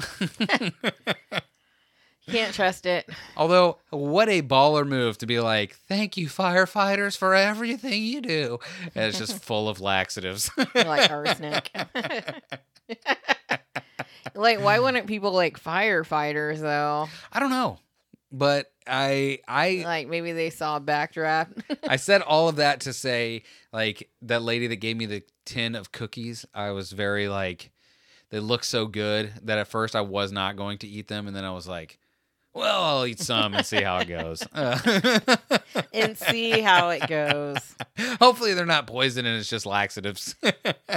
Can't 2.30 2.54
trust 2.54 2.86
it. 2.86 3.10
Although, 3.36 3.80
what 3.90 4.30
a 4.30 4.42
baller 4.42 4.88
move 4.88 5.18
to 5.18 5.26
be 5.26 5.42
like, 5.42 5.76
thank 5.76 6.16
you, 6.16 6.28
firefighters, 6.28 7.18
for 7.18 7.36
everything 7.36 8.02
you 8.02 8.22
do. 8.22 8.60
And 8.96 9.06
it's 9.06 9.18
just 9.18 9.44
full 9.44 9.68
of 9.68 9.82
laxatives. 9.82 10.50
Like 10.74 11.12
arsenic. 11.12 11.70
like, 14.36 14.62
why 14.62 14.80
wouldn't 14.80 15.08
people 15.08 15.34
like 15.34 15.62
firefighters 15.62 16.60
though? 16.62 17.10
I 17.32 17.40
don't 17.40 17.50
know, 17.50 17.80
but 18.32 18.72
I 18.88 19.40
I 19.46 19.84
Like, 19.86 20.08
maybe 20.08 20.32
they 20.32 20.50
saw 20.50 20.78
a 20.78 20.82
backdraft. 20.82 21.62
I 21.86 21.98
said 21.98 22.22
all 22.22 22.48
of 22.48 22.56
that 22.56 22.80
to 22.82 22.94
say, 22.94 23.44
like, 23.74 24.10
that 24.22 24.42
lady 24.44 24.68
that 24.68 24.78
gave 24.78 24.96
me 24.96 25.08
the 25.08 25.24
tin 25.44 25.76
of 25.76 25.92
cookies, 25.92 26.46
I 26.54 26.72
was 26.72 26.94
very 26.94 27.28
like, 27.28 27.72
they 28.34 28.40
look 28.40 28.64
so 28.64 28.88
good 28.88 29.32
that 29.44 29.60
at 29.60 29.68
first 29.68 29.96
I 29.96 30.02
was 30.02 30.32
not 30.32 30.56
going 30.56 30.80
to 30.80 30.88
eat 30.88 31.08
them. 31.08 31.28
And 31.28 31.36
then 31.36 31.46
I 31.46 31.52
was 31.52 31.68
like, 31.68 32.00
well, 32.52 32.82
I'll 32.84 33.06
eat 33.06 33.20
some 33.20 33.54
and 33.54 33.64
see 33.64 33.84
how 33.84 34.00
it 34.00 34.08
goes. 34.08 34.42
Uh, 34.52 35.38
and 35.94 36.18
see 36.18 36.60
how 36.62 36.90
it 36.90 37.08
goes. 37.08 37.60
hopefully 38.20 38.56
they're 38.56 38.66
not 38.66 38.88
poison 38.88 39.28
and 39.28 39.38
it's 39.38 39.50
just 39.50 39.68
laxatives. 39.68 40.36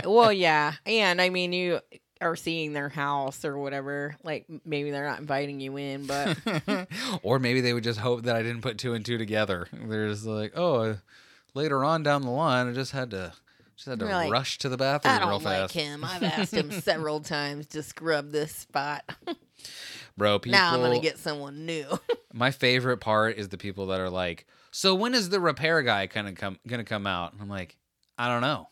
Well, 0.05 0.33
yeah. 0.33 0.75
And 0.87 1.21
I 1.21 1.29
mean, 1.29 1.53
you 1.53 1.81
are 2.23 2.37
seeing 2.37 2.73
their 2.73 2.89
house 2.89 3.45
or 3.45 3.59
whatever. 3.59 4.17
Like, 4.23 4.47
maybe 4.65 4.91
they're 4.91 5.07
not 5.07 5.21
inviting 5.21 5.61
you 5.61 5.77
in, 5.77 6.07
but 6.07 6.39
or 7.23 7.39
maybe 7.39 7.61
they 7.61 7.75
would 7.75 7.85
just 7.85 8.01
hope 8.01 8.23
that 8.23 8.37
I 8.37 8.43
didn't 8.43 8.63
put 8.63 8.79
two 8.79 8.95
and 8.95 9.05
two 9.05 9.19
together. 9.19 9.69
They're 9.73 10.09
just 10.09 10.25
like, 10.25 10.57
oh, 10.57 10.97
later 11.53 11.85
on 11.85 12.03
down 12.03 12.23
the 12.23 12.31
line, 12.31 12.69
I 12.69 12.73
just 12.73 12.93
had 12.93 13.11
to. 13.11 13.35
Just 13.77 13.89
had 13.89 13.99
to 14.01 14.07
like, 14.07 14.33
rush 14.33 14.59
to 14.59 14.69
the 14.69 14.77
I 14.77 14.99
bathroom 14.99 15.19
don't 15.19 15.29
real 15.29 15.39
like 15.41 15.71
fast. 15.71 15.75
him. 15.75 16.05
I've 16.05 16.23
asked 16.23 16.55
him 16.55 16.71
several 16.73 17.21
times 17.21 17.67
to 17.69 17.83
scrub 17.83 18.31
this 18.31 18.53
spot. 18.55 19.05
Bro, 20.17 20.39
people, 20.41 20.53
now 20.59 20.73
I'm 20.73 20.81
going 20.81 20.99
to 20.99 21.07
get 21.07 21.19
someone 21.19 21.67
new. 21.67 21.87
My 22.33 22.51
favorite 22.51 22.99
part 22.99 23.37
is 23.37 23.49
the 23.51 23.59
people 23.59 23.87
that 23.89 24.01
are 24.01 24.11
like, 24.11 24.47
"So 24.71 24.95
when 24.95 25.15
is 25.15 25.29
the 25.29 25.41
repair 25.41 25.83
guy 25.83 26.07
gonna 26.07 26.33
come 26.33 26.59
gonna 26.67 26.85
come 26.85 27.07
out?" 27.07 27.33
And 27.33 27.43
I'm 27.43 27.49
like, 27.49 27.77
"I 28.19 28.29
don't 28.29 28.43
know." 28.43 28.69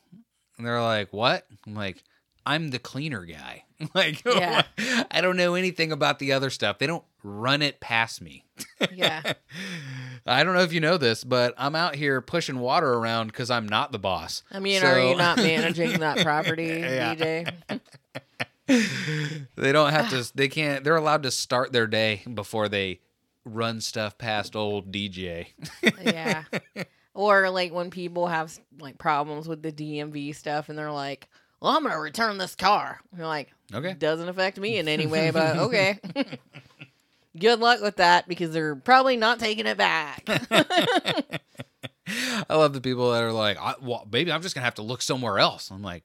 And 0.57 0.66
they're 0.66 0.80
like, 0.82 1.12
"What?" 1.12 1.46
I'm 1.66 1.74
like, 1.74 2.02
"I'm 2.47 2.70
the 2.70 2.78
cleaner 2.78 3.24
guy." 3.24 3.64
like, 3.95 4.24
Yeah. 4.24 4.62
I 5.11 5.20
don't 5.20 5.36
know 5.36 5.55
anything 5.55 5.92
about 5.92 6.18
the 6.18 6.32
other 6.32 6.51
stuff. 6.51 6.78
They 6.78 6.86
don't 6.86 7.05
run 7.22 7.62
it 7.62 7.80
past 7.80 8.20
me. 8.22 8.45
yeah. 8.92 9.32
I 10.26 10.42
don't 10.45 10.55
know 10.55 10.61
if 10.62 10.72
you 10.72 10.80
know 10.80 10.97
this, 10.97 11.22
but 11.24 11.55
I'm 11.59 11.74
out 11.74 11.95
here 11.95 12.20
pushing 12.20 12.59
water 12.61 12.92
around 12.95 13.26
because 13.28 13.51
I'm 13.51 13.68
not 13.68 13.92
the 13.92 13.99
boss. 13.99 14.42
I 14.51 14.59
mean, 14.61 14.82
are 14.82 14.99
you 14.99 15.16
not 15.16 15.36
managing 15.38 16.01
that 16.01 16.18
property, 16.18 16.66
Yeah. 16.66 17.14
DJ? 17.14 17.80
they 19.57 19.72
don't 19.72 19.90
have 19.90 20.11
to. 20.11 20.32
They 20.34 20.49
can't. 20.49 20.84
They're 20.84 20.97
allowed 20.97 21.24
to 21.24 21.30
start 21.30 21.72
their 21.72 21.86
day 21.86 22.22
before 22.32 22.68
they 22.68 23.01
run 23.45 23.80
stuff 23.80 24.16
past 24.16 24.57
old 24.57 24.90
DJ. 24.90 25.49
yeah. 26.03 26.45
Or 27.12 27.51
like 27.51 27.72
when 27.72 27.90
people 27.90 28.26
have 28.26 28.59
like 28.80 28.99
problems 28.99 29.47
with 29.47 29.62
the 29.62 29.70
DMV 29.70 30.34
stuff 30.34 30.68
and 30.68 30.78
they're 30.78 30.90
like, 30.90 31.28
well, 31.65 31.75
I'm 31.75 31.83
going 31.83 31.95
to 31.95 31.99
return 31.99 32.37
this 32.37 32.55
car. 32.55 33.01
And 33.11 33.19
you're 33.19 33.27
like, 33.27 33.51
Okay. 33.73 33.95
doesn't 33.95 34.29
affect 34.29 34.61
me 34.61 34.77
in 34.77 34.87
any 34.87 35.07
way, 35.07 35.31
but 35.31 35.57
okay. 35.67 35.99
Good 37.39 37.59
luck 37.59 37.81
with 37.81 37.97
that 37.97 38.29
because 38.29 38.53
they're 38.53 38.77
probably 38.77 39.17
not 39.17 39.39
taking 39.41 39.67
it 39.67 39.79
back. 39.79 40.25
I 40.29 41.41
love 42.51 42.75
the 42.75 42.83
people 42.83 43.12
that 43.12 43.23
are 43.23 43.33
like, 43.33 43.57
I, 43.59 43.75
well, 43.81 44.07
maybe 44.12 44.31
I'm 44.31 44.43
just 44.43 44.55
gonna 44.55 44.67
have 44.67 44.75
to 44.75 44.83
look 44.83 45.01
somewhere 45.01 45.39
else. 45.39 45.71
I'm 45.71 45.83
like, 45.83 46.05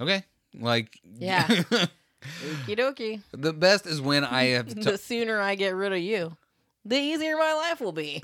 okay, 0.00 0.24
like, 0.58 0.98
Yeah. 1.18 1.46
Okie 1.46 1.88
dokie. 2.78 3.20
the 3.32 3.52
best 3.52 3.84
is 3.86 4.00
when 4.00 4.24
I 4.24 4.44
have. 4.44 4.74
The 4.82 4.96
sooner 4.96 5.38
I 5.40 5.56
get 5.56 5.74
rid 5.74 5.92
of 5.92 5.98
you, 5.98 6.38
the 6.86 6.96
easier 6.96 7.36
my 7.36 7.52
life 7.52 7.80
will 7.80 7.92
be. 7.92 8.22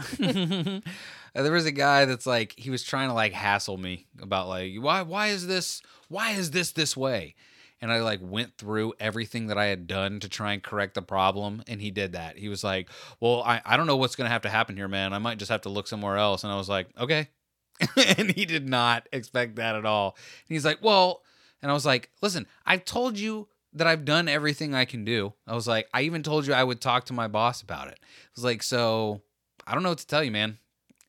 There 1.43 1.53
was 1.53 1.67
a 1.67 1.73
guy 1.73 2.05
that's 2.05 2.27
like, 2.27 2.55
he 2.57 2.71
was 2.71 2.83
trying 2.83 3.09
to 3.09 3.15
like 3.15 3.33
hassle 3.33 3.77
me 3.77 4.07
about 4.21 4.49
like, 4.49 4.73
why, 4.79 5.03
why 5.03 5.29
is 5.29 5.47
this, 5.47 5.83
why 6.09 6.33
is 6.33 6.51
this 6.51 6.73
this 6.73 6.97
way? 6.97 7.35
And 7.81 7.93
I 7.93 8.01
like 8.01 8.21
went 8.23 8.57
through 8.57 8.95
everything 8.99 9.49
that 9.49 9.59
I 9.59 9.67
had 9.67 9.87
done 9.87 10.21
to 10.21 10.29
try 10.29 10.55
and 10.55 10.63
correct 10.63 10.95
the 10.95 11.03
problem, 11.03 11.63
and 11.69 11.81
he 11.81 11.91
did 11.91 12.13
that. 12.13 12.39
He 12.39 12.49
was 12.49 12.65
like, 12.65 12.89
"Well, 13.21 13.43
I, 13.43 13.61
I 13.67 13.77
don't 13.77 13.87
know 13.87 13.99
what's 13.99 14.17
gonna 14.17 14.31
have 14.31 14.43
to 14.43 14.49
happen 14.49 14.79
here, 14.79 14.89
man. 14.89 15.13
I 15.13 15.19
might 15.19 15.37
just 15.37 15.51
have 15.51 15.61
to 15.63 15.69
look 15.69 15.87
somewhere 15.87 16.17
else." 16.17 16.43
And 16.43 16.51
I 16.51 16.57
was 16.57 16.71
like, 16.71 16.89
"Okay." 16.99 17.29
and 18.17 18.31
he 18.31 18.47
did 18.47 18.67
not 18.67 19.07
expect 19.13 19.57
that 19.57 19.77
at 19.77 19.85
all. 19.85 20.17
And 20.49 20.55
he's 20.55 20.65
like, 20.65 20.79
"Well," 20.83 21.21
and 21.61 21.71
I 21.71 21.75
was 21.75 21.85
like, 21.85 22.09
"Listen, 22.23 22.47
I've 22.65 22.87
told 22.87 23.19
you 23.19 23.49
that 23.77 23.87
I've 23.87 24.07
done 24.07 24.27
everything 24.27 24.75
I 24.75 24.87
can 24.87 25.05
do. 25.05 25.35
I 25.47 25.55
was 25.55 25.69
like, 25.69 25.87
I 25.93 26.03
even 26.03 26.23
told 26.23 26.47
you 26.47 26.55
I 26.55 26.65
would 26.65 26.81
talk 26.81 27.05
to 27.07 27.13
my 27.13 27.29
boss 27.29 27.61
about 27.61 27.89
it. 27.89 27.99
I 28.03 28.07
was 28.35 28.45
like, 28.45 28.63
so 28.63 29.21
I 29.67 29.75
don't 29.75 29.83
know 29.83 29.91
what 29.91 29.99
to 29.99 30.07
tell 30.07 30.25
you, 30.25 30.31
man. 30.31 30.59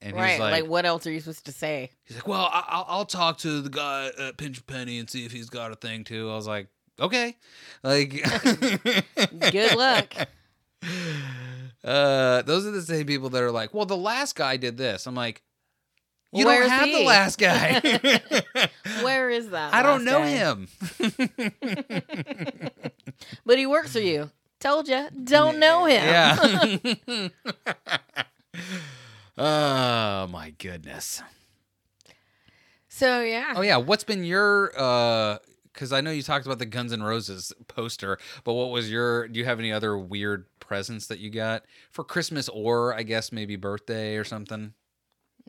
And 0.01 0.15
right. 0.15 0.31
he's 0.31 0.39
Like, 0.39 0.51
like, 0.63 0.69
what 0.69 0.85
else 0.85 1.07
are 1.07 1.11
you 1.11 1.19
supposed 1.19 1.45
to 1.45 1.51
say? 1.51 1.89
he's 2.05 2.17
like, 2.17 2.27
well, 2.27 2.49
I- 2.51 2.65
I'll, 2.67 2.85
I'll 2.87 3.05
talk 3.05 3.37
to 3.39 3.61
the 3.61 3.69
guy 3.69 4.11
at 4.19 4.37
Pinch 4.37 4.65
Penny 4.67 4.99
and 4.99 5.09
see 5.09 5.25
if 5.25 5.31
he's 5.31 5.49
got 5.49 5.71
a 5.71 5.75
thing 5.75 6.03
too. 6.03 6.29
I 6.29 6.35
was 6.35 6.47
like, 6.47 6.67
okay, 6.99 7.35
like, 7.83 8.11
Good 9.51 9.75
luck. 9.75 10.13
Uh, 11.83 12.41
those 12.41 12.65
are 12.65 12.71
the 12.71 12.81
same 12.81 13.05
people 13.05 13.29
that 13.29 13.41
are 13.41 13.51
like, 13.51 13.73
well, 13.73 13.85
the 13.85 13.95
last 13.95 14.35
guy 14.35 14.57
did 14.57 14.77
this. 14.77 15.05
I'm 15.07 15.15
like, 15.15 15.41
you 16.33 16.45
Where's 16.45 16.67
don't 16.69 16.77
have 16.79 16.87
he? 16.87 16.97
the 16.99 17.03
last 17.05 17.39
guy. 17.39 18.69
Where 19.03 19.29
is 19.29 19.51
that? 19.51 19.73
I 19.73 19.83
don't 19.83 20.03
know 20.03 20.19
guy? 20.19 20.27
him. 20.27 20.67
But 23.45 23.57
he 23.57 23.65
works 23.65 23.93
for 23.93 23.99
you. 23.99 24.31
Told 24.59 24.89
you. 24.89 25.07
Don't 25.23 25.59
know 25.59 25.85
him. 25.85 26.03
Yeah. 26.03 27.29
Oh 29.37 30.27
my 30.27 30.51
goodness. 30.57 31.21
So 32.89 33.21
yeah. 33.21 33.53
Oh 33.55 33.61
yeah, 33.61 33.77
what's 33.77 34.03
been 34.03 34.23
your 34.23 34.71
uh 34.77 35.37
cuz 35.73 35.91
I 35.93 36.01
know 36.01 36.11
you 36.11 36.23
talked 36.23 36.45
about 36.45 36.59
the 36.59 36.65
Guns 36.65 36.91
N' 36.91 37.03
Roses 37.03 37.53
poster, 37.67 38.17
but 38.43 38.53
what 38.53 38.71
was 38.71 38.89
your 38.89 39.27
do 39.27 39.39
you 39.39 39.45
have 39.45 39.59
any 39.59 39.71
other 39.71 39.97
weird 39.97 40.45
presents 40.59 41.07
that 41.07 41.19
you 41.19 41.29
got 41.29 41.63
for 41.91 42.03
Christmas 42.03 42.49
or 42.49 42.93
I 42.95 43.03
guess 43.03 43.31
maybe 43.31 43.55
birthday 43.55 44.15
or 44.15 44.23
something? 44.23 44.73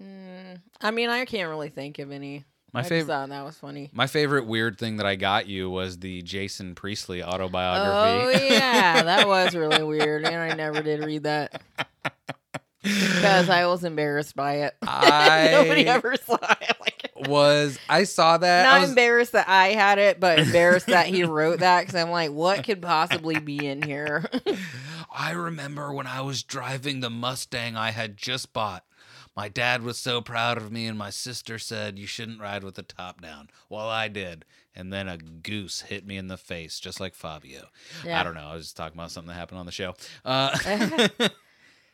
Mm, 0.01 0.61
I 0.80 0.91
mean, 0.91 1.09
I 1.09 1.24
can't 1.24 1.49
really 1.49 1.70
think 1.70 1.99
of 1.99 2.12
any. 2.12 2.45
My 2.72 2.82
favorite 2.82 3.28
that 3.28 3.45
was 3.45 3.57
funny. 3.57 3.89
my 3.95 4.07
favorite 4.07 4.47
weird 4.47 4.78
thing 4.78 4.99
that 4.99 5.07
I 5.07 5.16
got 5.16 5.47
you 5.47 5.70
was 5.70 5.99
the 6.01 6.20
Jason 6.20 6.74
Priestley 6.74 7.22
autobiography. 7.22 8.39
Oh 8.39 8.55
yeah, 8.55 9.03
that 9.03 9.26
was 9.26 9.55
really 9.57 9.82
weird, 9.82 10.24
and 10.24 10.36
I 10.36 10.55
never 10.55 10.82
did 10.82 11.03
read 11.03 11.22
that 11.22 11.62
because 12.83 13.49
I 13.49 13.66
was 13.66 13.85
embarrassed 13.85 14.37
by 14.37 14.57
it. 14.57 14.74
I 14.83 15.51
Nobody 15.53 15.87
ever 15.87 16.16
saw 16.16 16.37
it. 16.37 16.76
Like, 16.81 17.12
was 17.29 17.79
I 17.89 18.05
saw 18.05 18.39
that 18.39 18.66
I 18.66 18.72
not 18.74 18.81
was, 18.83 18.91
embarrassed 18.91 19.33
that 19.33 19.49
I 19.49 19.68
had 19.68 19.99
it, 19.99 20.20
but 20.20 20.39
embarrassed 20.39 20.87
that 20.87 21.07
he 21.07 21.24
wrote 21.24 21.61
that 21.61 21.81
because 21.81 21.95
I'm 22.01 22.11
like, 22.11 22.31
what 22.31 22.64
could 22.64 22.83
possibly 22.83 23.39
be 23.39 23.66
in 23.66 23.83
here? 23.83 24.24
I 25.12 25.33
remember 25.33 25.93
when 25.93 26.07
I 26.07 26.20
was 26.20 26.43
driving 26.43 27.01
the 27.01 27.11
Mustang 27.11 27.76
I 27.76 27.91
had 27.91 28.16
just 28.16 28.53
bought. 28.53 28.85
My 29.37 29.49
dad 29.49 29.83
was 29.83 29.99
so 29.99 30.20
proud 30.20 30.57
of 30.57 30.72
me, 30.72 30.87
and 30.87 30.99
my 30.99 31.11
sister 31.11 31.61
said, 31.61 31.97
You 31.97 32.09
shouldn't 32.09 32.41
ride 32.41 32.64
with 32.64 32.74
the 32.74 32.83
top 32.83 33.20
down. 33.20 33.51
Well, 33.68 33.89
I 33.89 34.09
did. 34.09 34.45
And 34.74 34.93
then 34.93 35.09
a 35.09 35.16
goose 35.16 35.83
hit 35.83 36.05
me 36.05 36.16
in 36.16 36.26
the 36.26 36.37
face, 36.37 36.81
just 36.81 36.99
like 36.99 37.14
Fabio. 37.14 37.68
Yeah. 38.05 38.20
I 38.20 38.24
don't 38.24 38.35
know. 38.35 38.49
I 38.49 38.55
was 38.55 38.66
just 38.66 38.76
talking 38.76 38.99
about 38.99 39.12
something 39.12 39.29
that 39.29 39.39
happened 39.39 39.61
on 39.61 39.66
the 39.66 39.72
show. 39.72 39.95
Uh, 40.24 40.59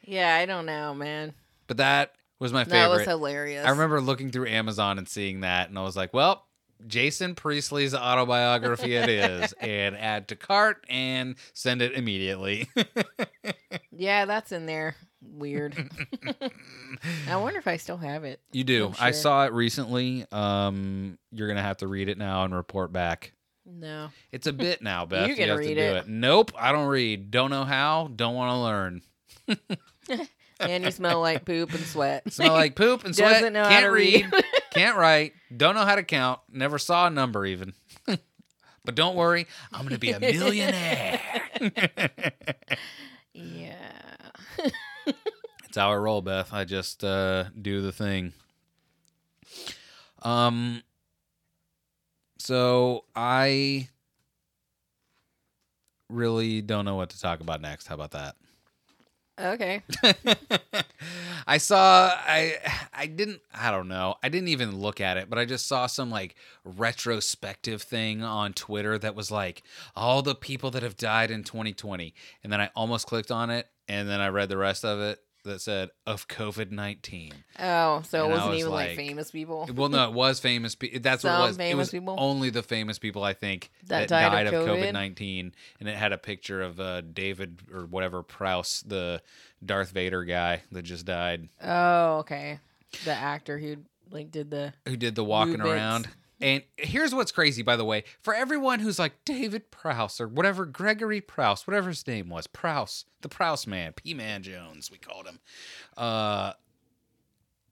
yeah, 0.04 0.34
I 0.36 0.46
don't 0.46 0.66
know, 0.66 0.94
man. 0.94 1.34
but 1.66 1.78
that 1.78 2.14
was 2.38 2.52
my 2.52 2.64
favorite. 2.64 2.78
That 2.78 2.90
was 2.90 3.02
hilarious. 3.06 3.66
I 3.66 3.70
remember 3.70 4.00
looking 4.00 4.30
through 4.30 4.48
Amazon 4.48 4.98
and 4.98 5.08
seeing 5.08 5.40
that, 5.40 5.68
and 5.68 5.78
I 5.78 5.82
was 5.82 5.96
like, 5.96 6.12
Well, 6.12 6.46
Jason 6.86 7.34
Priestley's 7.34 7.94
autobiography 7.94 8.94
it 8.96 9.08
is, 9.08 9.52
and 9.60 9.96
add 9.96 10.28
to 10.28 10.36
cart 10.36 10.84
and 10.88 11.36
send 11.52 11.82
it 11.82 11.92
immediately. 11.92 12.68
Yeah, 13.96 14.24
that's 14.24 14.50
in 14.50 14.66
there. 14.66 14.96
Weird. 15.22 15.76
I 17.28 17.36
wonder 17.36 17.60
if 17.60 17.68
I 17.68 17.76
still 17.76 17.96
have 17.96 18.24
it. 18.24 18.40
You 18.50 18.64
do. 18.64 18.88
I'm 18.88 18.94
I 18.98 19.10
saw 19.12 19.44
it 19.46 19.52
recently. 19.52 20.26
Um, 20.32 21.16
you're 21.30 21.46
gonna 21.46 21.62
have 21.62 21.76
to 21.78 21.86
read 21.86 22.08
it 22.08 22.18
now 22.18 22.42
and 22.44 22.52
report 22.54 22.92
back. 22.92 23.32
No. 23.64 24.08
It's 24.32 24.48
a 24.48 24.52
bit 24.52 24.82
now, 24.82 25.06
Beth. 25.06 25.28
You 25.28 25.36
can 25.36 25.48
have 25.48 25.58
to 25.60 25.74
do 25.74 25.80
it. 25.80 25.96
it. 25.96 26.08
Nope, 26.08 26.50
I 26.58 26.72
don't 26.72 26.88
read. 26.88 27.30
Don't 27.30 27.50
know 27.50 27.64
how. 27.64 28.10
Don't 28.14 28.34
want 28.34 28.50
to 28.50 28.58
learn. 28.58 29.02
And 30.60 30.84
you 30.84 30.90
smell 30.92 31.20
like 31.20 31.44
poop 31.44 31.74
and 31.74 31.84
sweat. 31.84 32.32
Smell 32.32 32.52
like 32.52 32.76
poop 32.76 33.04
and 33.04 33.14
sweat. 33.14 33.32
Doesn't 33.32 33.52
know 33.52 33.64
how 33.64 33.70
Can't 33.70 33.84
to 33.86 33.90
read. 33.90 34.32
read. 34.32 34.44
Can't 34.70 34.96
write. 34.96 35.32
Don't 35.54 35.74
know 35.74 35.84
how 35.84 35.96
to 35.96 36.04
count. 36.04 36.38
Never 36.50 36.78
saw 36.78 37.08
a 37.08 37.10
number 37.10 37.44
even. 37.44 37.74
but 38.06 38.94
don't 38.94 39.16
worry, 39.16 39.48
I'm 39.72 39.82
gonna 39.82 39.98
be 39.98 40.12
a 40.12 40.20
millionaire. 40.20 41.20
yeah. 43.34 43.90
It's 45.66 45.76
how 45.76 45.90
I 45.90 45.96
roll, 45.96 46.22
Beth. 46.22 46.52
I 46.52 46.64
just 46.64 47.02
uh, 47.02 47.46
do 47.60 47.82
the 47.82 47.92
thing. 47.92 48.32
Um. 50.22 50.82
So 52.38 53.06
I 53.16 53.88
really 56.08 56.62
don't 56.62 56.84
know 56.84 56.94
what 56.94 57.10
to 57.10 57.20
talk 57.20 57.40
about 57.40 57.60
next. 57.60 57.88
How 57.88 57.96
about 57.96 58.12
that? 58.12 58.36
Okay. 59.40 59.82
I 61.46 61.58
saw 61.58 62.12
I 62.14 62.56
I 62.92 63.06
didn't 63.06 63.40
I 63.52 63.70
don't 63.72 63.88
know. 63.88 64.14
I 64.22 64.28
didn't 64.28 64.48
even 64.48 64.78
look 64.78 65.00
at 65.00 65.16
it, 65.16 65.28
but 65.28 65.38
I 65.38 65.44
just 65.44 65.66
saw 65.66 65.86
some 65.86 66.08
like 66.10 66.36
retrospective 66.64 67.82
thing 67.82 68.22
on 68.22 68.52
Twitter 68.52 68.96
that 68.98 69.16
was 69.16 69.30
like 69.32 69.62
all 69.96 70.22
the 70.22 70.36
people 70.36 70.70
that 70.70 70.84
have 70.84 70.96
died 70.96 71.30
in 71.32 71.42
2020. 71.42 72.14
And 72.44 72.52
then 72.52 72.60
I 72.60 72.70
almost 72.76 73.06
clicked 73.08 73.32
on 73.32 73.50
it 73.50 73.66
and 73.88 74.08
then 74.08 74.20
I 74.20 74.28
read 74.28 74.48
the 74.48 74.56
rest 74.56 74.84
of 74.84 75.00
it 75.00 75.18
that 75.44 75.60
said 75.60 75.90
of 76.06 76.26
COVID-19. 76.28 77.32
Oh, 77.60 78.02
so 78.08 78.24
And 78.24 78.32
it 78.32 78.34
wasn't 78.34 78.50
was 78.50 78.58
even 78.60 78.72
like, 78.72 78.88
like- 78.88 78.96
famous 78.96 79.30
people 79.30 79.68
Well, 79.74 79.88
no, 79.88 80.04
it 80.08 80.12
was 80.14 80.40
famous. 80.40 80.74
Pe- 80.74 80.98
that's 80.98 81.22
what 81.24 81.38
it 81.38 81.42
was. 81.42 81.56
it 81.56 81.58
famous 81.58 81.86
was 81.86 81.90
people? 81.90 82.16
only 82.18 82.50
the 82.50 82.62
famous 82.62 82.98
people, 82.98 83.22
I 83.22 83.32
think, 83.34 83.70
That 83.86 84.08
that, 84.08 84.30
died 84.30 84.32
died, 84.32 84.46
of 84.48 84.54
COVID? 84.54 84.66
COVID 84.82 84.92
nineteen, 84.92 85.54
and 85.80 85.88
it 85.88 85.96
had 85.96 86.12
a 86.12 86.18
picture 86.18 86.62
of 86.62 86.80
uh, 86.80 87.00
David 87.02 87.60
or 87.72 87.86
whatever 87.86 88.22
Prowse, 88.22 88.82
the 88.86 89.22
Darth 89.64 89.90
Vader 89.92 90.24
guy 90.24 90.62
that 90.72 90.82
just 90.82 91.06
died, 91.06 91.48
Oh, 91.62 92.18
okay. 92.18 92.58
The 93.04 93.12
actor 93.12 93.58
who 93.58 93.76
like 94.10 94.30
did 94.30 94.50
the 94.50 94.72
who 94.86 94.96
did 94.96 95.14
the 95.14 95.24
walking 95.24 95.58
Movements. 95.58 95.72
around. 95.74 96.08
And 96.40 96.62
here's 96.76 97.14
what's 97.14 97.32
crazy, 97.32 97.62
by 97.62 97.76
the 97.76 97.84
way, 97.84 98.04
for 98.20 98.34
everyone 98.34 98.80
who's 98.80 98.98
like 98.98 99.24
David 99.24 99.70
Prowse 99.70 100.20
or 100.20 100.28
whatever 100.28 100.66
Gregory 100.66 101.20
Prowse, 101.20 101.66
whatever 101.66 101.88
his 101.88 102.06
name 102.06 102.28
was, 102.28 102.46
Prowse, 102.46 103.04
the 103.20 103.28
Prowse 103.28 103.66
man, 103.66 103.92
P 103.92 104.14
Man 104.14 104.42
Jones, 104.42 104.90
we 104.90 104.98
called 104.98 105.26
him. 105.26 105.38
Uh, 105.96 106.52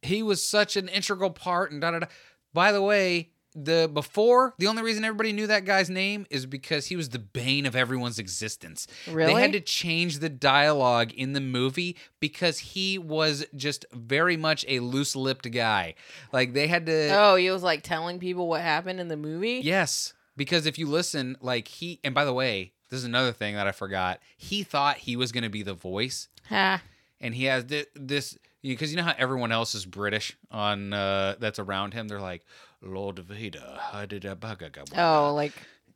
he 0.00 0.22
was 0.22 0.46
such 0.46 0.76
an 0.76 0.88
integral 0.88 1.30
part 1.30 1.72
and 1.72 1.80
da 1.80 1.90
da 1.90 1.98
da. 2.00 2.06
By 2.54 2.72
the 2.72 2.82
way, 2.82 3.30
the 3.55 3.90
before 3.92 4.55
the 4.59 4.66
only 4.66 4.82
reason 4.82 5.05
everybody 5.05 5.32
knew 5.32 5.46
that 5.46 5.64
guy's 5.64 5.90
name 5.90 6.26
is 6.30 6.46
because 6.46 6.86
he 6.86 6.96
was 6.96 7.11
the 7.11 7.18
bane 7.18 7.66
of 7.66 7.76
everyone's 7.76 8.18
existence. 8.18 8.86
Really? 9.11 9.34
They 9.34 9.40
had 9.40 9.53
to 9.53 9.61
change 9.61 10.18
the 10.20 10.28
dialogue 10.28 11.12
in 11.12 11.32
the 11.34 11.40
movie 11.40 11.96
because 12.20 12.59
he 12.59 12.96
was 12.98 13.44
just 13.55 13.84
very 13.92 14.36
much 14.36 14.64
a 14.68 14.80
loose-lipped 14.80 15.50
guy. 15.53 15.94
Like 16.32 16.53
they 16.55 16.66
had 16.66 16.86
to 16.86 17.09
Oh, 17.14 17.36
he 17.36 17.50
was 17.50 17.62
like 17.62 17.82
telling 17.82 18.18
people 18.18 18.48
what 18.48 18.61
happened 18.62 19.00
in 19.00 19.09
the 19.09 19.16
movie? 19.16 19.61
Yes, 19.62 20.14
because 20.36 20.66
if 20.66 20.78
you 20.78 20.86
listen, 20.88 21.36
like 21.40 21.68
he 21.68 22.00
and 22.03 22.14
by 22.14 22.24
the 22.24 22.32
way, 22.32 22.72
this 22.90 22.98
is 22.98 23.05
another 23.05 23.32
thing 23.32 23.55
that 23.57 23.66
I 23.66 23.72
forgot. 23.72 24.20
He 24.36 24.62
thought 24.62 24.96
he 24.98 25.16
was 25.16 25.32
going 25.32 25.44
to 25.44 25.50
be 25.50 25.62
the 25.62 25.74
voice 25.74 26.28
Ha. 26.48 26.82
and 27.20 27.34
he 27.34 27.44
has 27.44 27.64
thi- 27.64 27.86
this 27.94 28.36
because 28.62 28.90
you 28.92 28.96
know 28.96 29.03
how 29.03 29.14
everyone 29.18 29.50
else 29.50 29.74
is 29.74 29.84
British 29.84 30.36
on 30.50 30.92
uh, 30.92 31.34
that's 31.38 31.59
around 31.59 31.94
him. 31.94 32.07
They're 32.09 32.20
like 32.20 32.44
Lord 32.83 33.18
Vader. 33.20 33.78
how 33.93 34.05
did 34.07 34.26
I 34.26 34.35
bug- 34.35 34.62
Oh, 34.97 35.33
like 35.35 35.53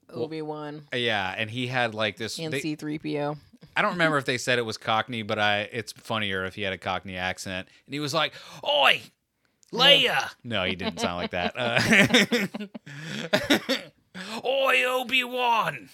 Obi 0.09 0.41
Wan 0.41 0.83
yeah, 0.95 1.35
and 1.37 1.51
he 1.51 1.67
had 1.67 1.95
like 1.95 2.17
this. 2.17 2.39
and 2.39 2.53
they- 2.53 2.61
C 2.61 2.77
three 2.77 2.99
PO. 2.99 3.37
I 3.77 3.83
don't 3.83 3.93
remember 3.93 4.17
if 4.19 4.25
they 4.25 4.39
said 4.39 4.59
it 4.59 4.63
was 4.63 4.77
Cockney, 4.79 5.23
but 5.23 5.39
I 5.39 5.63
it's 5.73 5.93
funnier 5.93 6.45
if 6.45 6.55
he 6.55 6.63
had 6.63 6.73
a 6.73 6.79
Cockney 6.79 7.17
accent. 7.17 7.69
And 7.87 7.93
he 7.95 8.01
was 8.01 8.15
like, 8.15 8.33
"Oi, 8.65 9.03
Leia." 9.73 10.31
No, 10.45 10.65
he 10.65 10.77
didn't 10.77 11.01
sound 11.01 11.17
like 11.17 11.31
that. 11.33 11.55
Uh, 13.33 13.67
Oi, 14.47 14.83
Obi 14.87 15.25
Wan. 15.25 15.91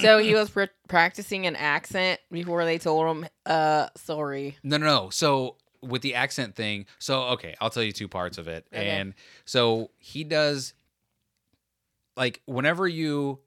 So 0.00 0.18
he 0.18 0.34
was 0.34 0.50
pr- 0.50 0.64
practicing 0.88 1.46
an 1.46 1.56
accent 1.56 2.20
before 2.30 2.64
they 2.64 2.78
told 2.78 3.08
him, 3.16 3.26
"Uh, 3.44 3.88
sorry." 3.96 4.56
No, 4.62 4.76
no, 4.76 4.86
no. 4.86 5.10
So 5.10 5.56
with 5.82 6.02
the 6.02 6.14
accent 6.14 6.54
thing, 6.54 6.86
so 6.98 7.22
okay, 7.28 7.54
I'll 7.60 7.70
tell 7.70 7.82
you 7.82 7.92
two 7.92 8.08
parts 8.08 8.38
of 8.38 8.48
it. 8.48 8.66
Okay. 8.72 8.88
And 8.88 9.14
so 9.44 9.90
he 9.98 10.24
does 10.24 10.74
like 12.16 12.42
whenever 12.46 12.86
you 12.88 13.40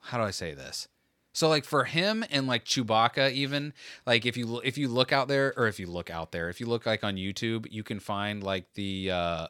how 0.00 0.18
do 0.18 0.24
I 0.24 0.30
say 0.30 0.54
this? 0.54 0.88
So 1.32 1.48
like 1.48 1.64
for 1.64 1.84
him 1.84 2.24
and 2.30 2.46
like 2.46 2.64
Chewbacca 2.64 3.32
even, 3.32 3.72
like 4.06 4.26
if 4.26 4.36
you 4.36 4.60
if 4.64 4.76
you 4.76 4.88
look 4.88 5.12
out 5.12 5.28
there 5.28 5.54
or 5.56 5.66
if 5.66 5.80
you 5.80 5.86
look 5.86 6.10
out 6.10 6.32
there, 6.32 6.48
if 6.48 6.60
you 6.60 6.66
look 6.66 6.84
like 6.84 7.04
on 7.04 7.16
YouTube, 7.16 7.66
you 7.70 7.82
can 7.82 8.00
find 8.00 8.42
like 8.42 8.72
the 8.74 9.10
uh 9.10 9.46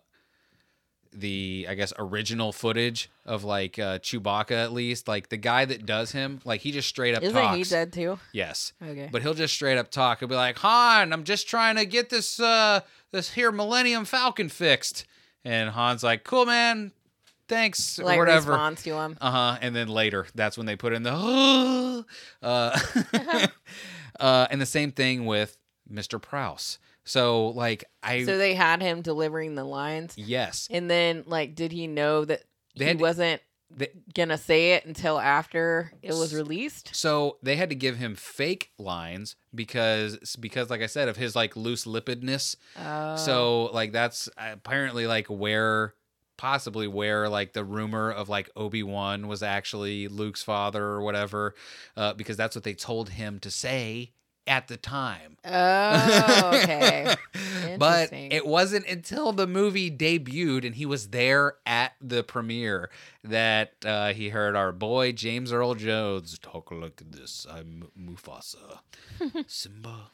the 1.12 1.66
I 1.68 1.74
guess 1.74 1.92
original 1.98 2.52
footage 2.52 3.10
of 3.26 3.44
like 3.44 3.78
uh 3.78 3.98
Chewbacca 3.98 4.52
at 4.52 4.72
least, 4.72 5.08
like 5.08 5.28
the 5.28 5.36
guy 5.36 5.64
that 5.64 5.84
does 5.86 6.12
him, 6.12 6.40
like 6.44 6.60
he 6.62 6.72
just 6.72 6.88
straight 6.88 7.14
up 7.14 7.22
Isn't 7.22 7.40
talks. 7.40 7.56
he 7.56 7.64
dead 7.64 7.92
too? 7.92 8.18
Yes. 8.32 8.72
Okay. 8.82 9.08
But 9.12 9.22
he'll 9.22 9.34
just 9.34 9.54
straight 9.54 9.78
up 9.78 9.90
talk. 9.90 10.20
He'll 10.20 10.28
be 10.28 10.34
like, 10.34 10.58
Han, 10.58 11.12
I'm 11.12 11.24
just 11.24 11.48
trying 11.48 11.76
to 11.76 11.84
get 11.84 12.08
this 12.10 12.40
uh 12.40 12.80
this 13.10 13.32
here 13.32 13.52
Millennium 13.52 14.04
Falcon 14.04 14.48
fixed. 14.48 15.04
And 15.44 15.70
Han's 15.70 16.02
like, 16.02 16.24
Cool 16.24 16.46
man. 16.46 16.92
thanks 17.48 17.98
or 17.98 18.04
whatever. 18.04 18.52
responds 18.52 18.82
to 18.84 18.94
him. 18.94 19.18
Uh 19.20 19.30
huh. 19.30 19.58
And 19.60 19.76
then 19.76 19.88
later, 19.88 20.26
that's 20.34 20.56
when 20.56 20.66
they 20.66 20.76
put 20.76 20.92
in 20.92 21.02
the 21.02 21.12
uh, 22.42 22.78
uh, 24.20 24.46
and 24.50 24.60
the 24.60 24.66
same 24.66 24.92
thing 24.92 25.26
with 25.26 25.56
Mr. 25.92 26.20
Prowse. 26.20 26.78
So 27.04 27.48
like 27.48 27.84
I 28.02 28.24
So 28.24 28.38
they 28.38 28.54
had 28.54 28.80
him 28.82 29.02
delivering 29.02 29.54
the 29.54 29.64
lines, 29.64 30.14
yes, 30.16 30.68
and 30.70 30.90
then 30.90 31.24
like, 31.26 31.54
did 31.54 31.72
he 31.72 31.86
know 31.86 32.24
that 32.24 32.42
They 32.76 32.86
he 32.86 32.92
to- 32.94 32.98
wasn't 32.98 33.42
they, 33.74 33.88
gonna 34.14 34.36
say 34.36 34.72
it 34.74 34.84
until 34.84 35.18
after 35.18 35.92
it 36.02 36.12
was 36.12 36.34
released? 36.34 36.94
so 36.94 37.38
they 37.42 37.56
had 37.56 37.70
to 37.70 37.74
give 37.74 37.96
him 37.96 38.14
fake 38.14 38.70
lines 38.78 39.34
because 39.54 40.36
because 40.36 40.68
like 40.70 40.82
I 40.82 40.86
said 40.86 41.08
of 41.08 41.16
his 41.16 41.34
like 41.34 41.56
loose 41.56 41.86
lipidness. 41.86 42.56
Oh. 42.78 43.16
So 43.16 43.64
like 43.72 43.92
that's 43.92 44.28
apparently 44.36 45.06
like 45.06 45.26
where 45.28 45.94
possibly 46.36 46.86
where 46.88 47.28
like 47.28 47.52
the 47.52 47.64
rumor 47.64 48.10
of 48.10 48.28
like 48.28 48.50
Obi-Wan 48.56 49.26
was 49.28 49.42
actually 49.42 50.08
Luke's 50.08 50.42
father 50.42 50.84
or 50.84 51.02
whatever 51.02 51.54
uh, 51.96 52.12
because 52.14 52.36
that's 52.36 52.54
what 52.56 52.64
they 52.64 52.74
told 52.74 53.10
him 53.10 53.38
to 53.40 53.50
say 53.50 54.12
at 54.46 54.68
the 54.68 54.76
time. 54.76 55.36
Oh, 55.44 56.50
okay. 56.54 57.14
but 57.78 58.12
it 58.12 58.46
wasn't 58.46 58.86
until 58.86 59.32
the 59.32 59.46
movie 59.46 59.90
debuted 59.90 60.64
and 60.64 60.74
he 60.74 60.86
was 60.86 61.08
there 61.08 61.54
at 61.66 61.92
the 62.00 62.22
premiere 62.22 62.90
that 63.24 63.72
uh, 63.84 64.12
he 64.12 64.30
heard 64.30 64.56
our 64.56 64.72
boy 64.72 65.12
James 65.12 65.52
Earl 65.52 65.74
Jones 65.74 66.38
talk 66.38 66.70
like 66.70 67.02
this. 67.10 67.46
I'm 67.50 67.88
Mufasa. 67.98 68.80
Simba, 69.46 70.10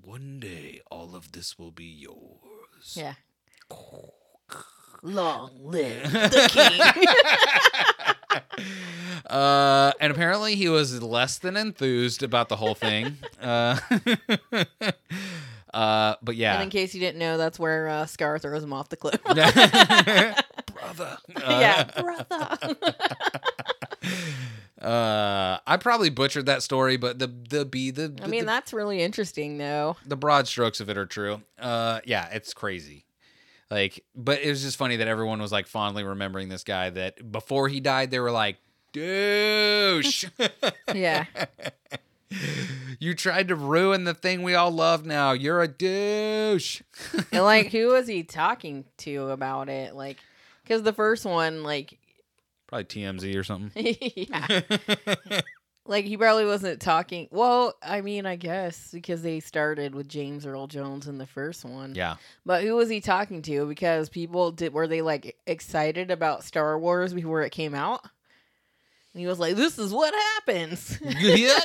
one 0.00 0.40
day 0.40 0.80
all 0.90 1.14
of 1.14 1.32
this 1.32 1.58
will 1.58 1.72
be 1.72 1.84
yours. 1.84 2.94
yeah. 2.94 3.14
Long 5.02 5.50
live 5.62 6.12
the 6.12 6.48
king. 6.50 7.06
Uh, 9.26 9.92
and 10.00 10.10
apparently 10.10 10.56
he 10.56 10.68
was 10.68 11.02
less 11.02 11.38
than 11.38 11.56
enthused 11.56 12.22
about 12.22 12.48
the 12.48 12.56
whole 12.56 12.74
thing. 12.74 13.16
Uh, 13.40 13.78
uh, 15.72 16.14
but 16.22 16.32
And 16.32 16.38
yeah. 16.38 16.62
in 16.62 16.70
case 16.70 16.94
you 16.94 17.00
didn't 17.00 17.18
know, 17.18 17.38
that's 17.38 17.58
where 17.58 17.88
uh, 17.88 18.06
Scar 18.06 18.38
throws 18.38 18.62
him 18.62 18.72
off 18.72 18.88
the 18.88 18.96
cliff. 18.96 19.22
Brother. 19.22 21.18
yeah, 21.38 21.84
brother. 21.84 22.76
Uh, 24.80 25.58
I 25.66 25.76
probably 25.76 26.10
butchered 26.10 26.46
that 26.46 26.62
story, 26.62 26.96
but 26.96 27.18
the 27.18 27.26
the 27.26 27.64
be 27.64 27.90
the, 27.90 28.18
I 28.22 28.26
mean, 28.26 28.40
the, 28.40 28.46
that's 28.46 28.72
really 28.72 29.02
interesting, 29.02 29.58
though. 29.58 29.96
the 30.06 30.16
broad 30.16 30.48
strokes 30.48 30.80
of 30.80 30.88
it 30.88 30.96
are 30.96 31.06
true. 31.06 31.42
Uh, 31.58 32.00
yeah, 32.04 32.28
it's 32.32 32.54
crazy. 32.54 33.04
Like, 33.70 34.04
but 34.16 34.40
it 34.42 34.48
was 34.48 34.62
just 34.62 34.76
funny 34.76 34.96
that 34.96 35.06
everyone 35.08 35.40
was 35.40 35.52
like 35.52 35.66
fondly 35.66 36.02
remembering 36.04 36.48
this 36.48 36.64
guy 36.64 36.90
that 36.90 37.30
before 37.30 37.68
he 37.68 37.80
died, 37.80 38.10
they 38.10 38.18
were 38.20 38.32
like, 38.32 38.56
douche. 38.92 40.24
Yeah. 40.94 41.26
you 42.98 43.14
tried 43.14 43.48
to 43.48 43.54
ruin 43.56 44.04
the 44.04 44.14
thing 44.14 44.42
we 44.42 44.54
all 44.54 44.70
love 44.70 45.04
now. 45.06 45.32
You're 45.32 45.62
a 45.62 45.68
douche. 45.68 46.82
and 47.32 47.44
like, 47.44 47.70
who 47.72 47.88
was 47.88 48.06
he 48.08 48.22
talking 48.24 48.84
to 48.98 49.30
about 49.30 49.68
it? 49.68 49.94
Like, 49.94 50.18
because 50.62 50.82
the 50.82 50.92
first 50.92 51.24
one, 51.24 51.62
like, 51.62 51.96
Probably 52.66 52.84
TMZ 52.84 53.36
or 53.36 53.42
something. 53.42 53.96
yeah, 54.16 54.60
like 55.90 56.04
he 56.04 56.16
probably 56.16 56.46
wasn't 56.46 56.80
talking. 56.80 57.26
Well, 57.32 57.74
I 57.82 58.00
mean, 58.00 58.24
I 58.24 58.36
guess 58.36 58.90
because 58.92 59.22
they 59.22 59.40
started 59.40 59.92
with 59.92 60.08
James 60.08 60.46
Earl 60.46 60.68
Jones 60.68 61.08
in 61.08 61.18
the 61.18 61.26
first 61.26 61.64
one. 61.64 61.96
yeah. 61.96 62.14
But 62.46 62.62
who 62.62 62.76
was 62.76 62.88
he 62.88 63.00
talking 63.00 63.42
to? 63.42 63.66
Because 63.66 64.08
people 64.08 64.52
did 64.52 64.72
were 64.72 64.86
they 64.86 65.02
like 65.02 65.36
excited 65.48 66.12
about 66.12 66.44
Star 66.44 66.78
Wars 66.78 67.12
before 67.12 67.42
it 67.42 67.50
came 67.50 67.74
out? 67.74 68.02
And 69.12 69.20
he 69.20 69.26
was 69.26 69.40
like, 69.40 69.56
"This 69.56 69.80
is 69.80 69.92
what 69.92 70.14
happens." 70.14 70.96
yeah. 71.18 71.58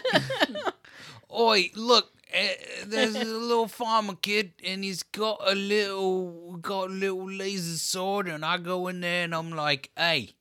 Oi, 1.40 1.70
look, 1.76 2.12
eh, 2.34 2.56
there's 2.88 3.14
a 3.14 3.24
little 3.24 3.68
farmer 3.68 4.16
kid, 4.16 4.54
and 4.66 4.84
he's 4.84 5.04
got 5.04 5.40
a 5.46 5.54
little 5.54 6.58
got 6.58 6.90
a 6.90 6.94
little 6.94 7.30
laser 7.30 7.78
sword, 7.78 8.28
and 8.28 8.44
I 8.44 8.58
go 8.58 8.88
in 8.88 9.02
there, 9.02 9.24
and 9.24 9.36
I'm 9.36 9.52
like, 9.52 9.92
hey. 9.96 10.32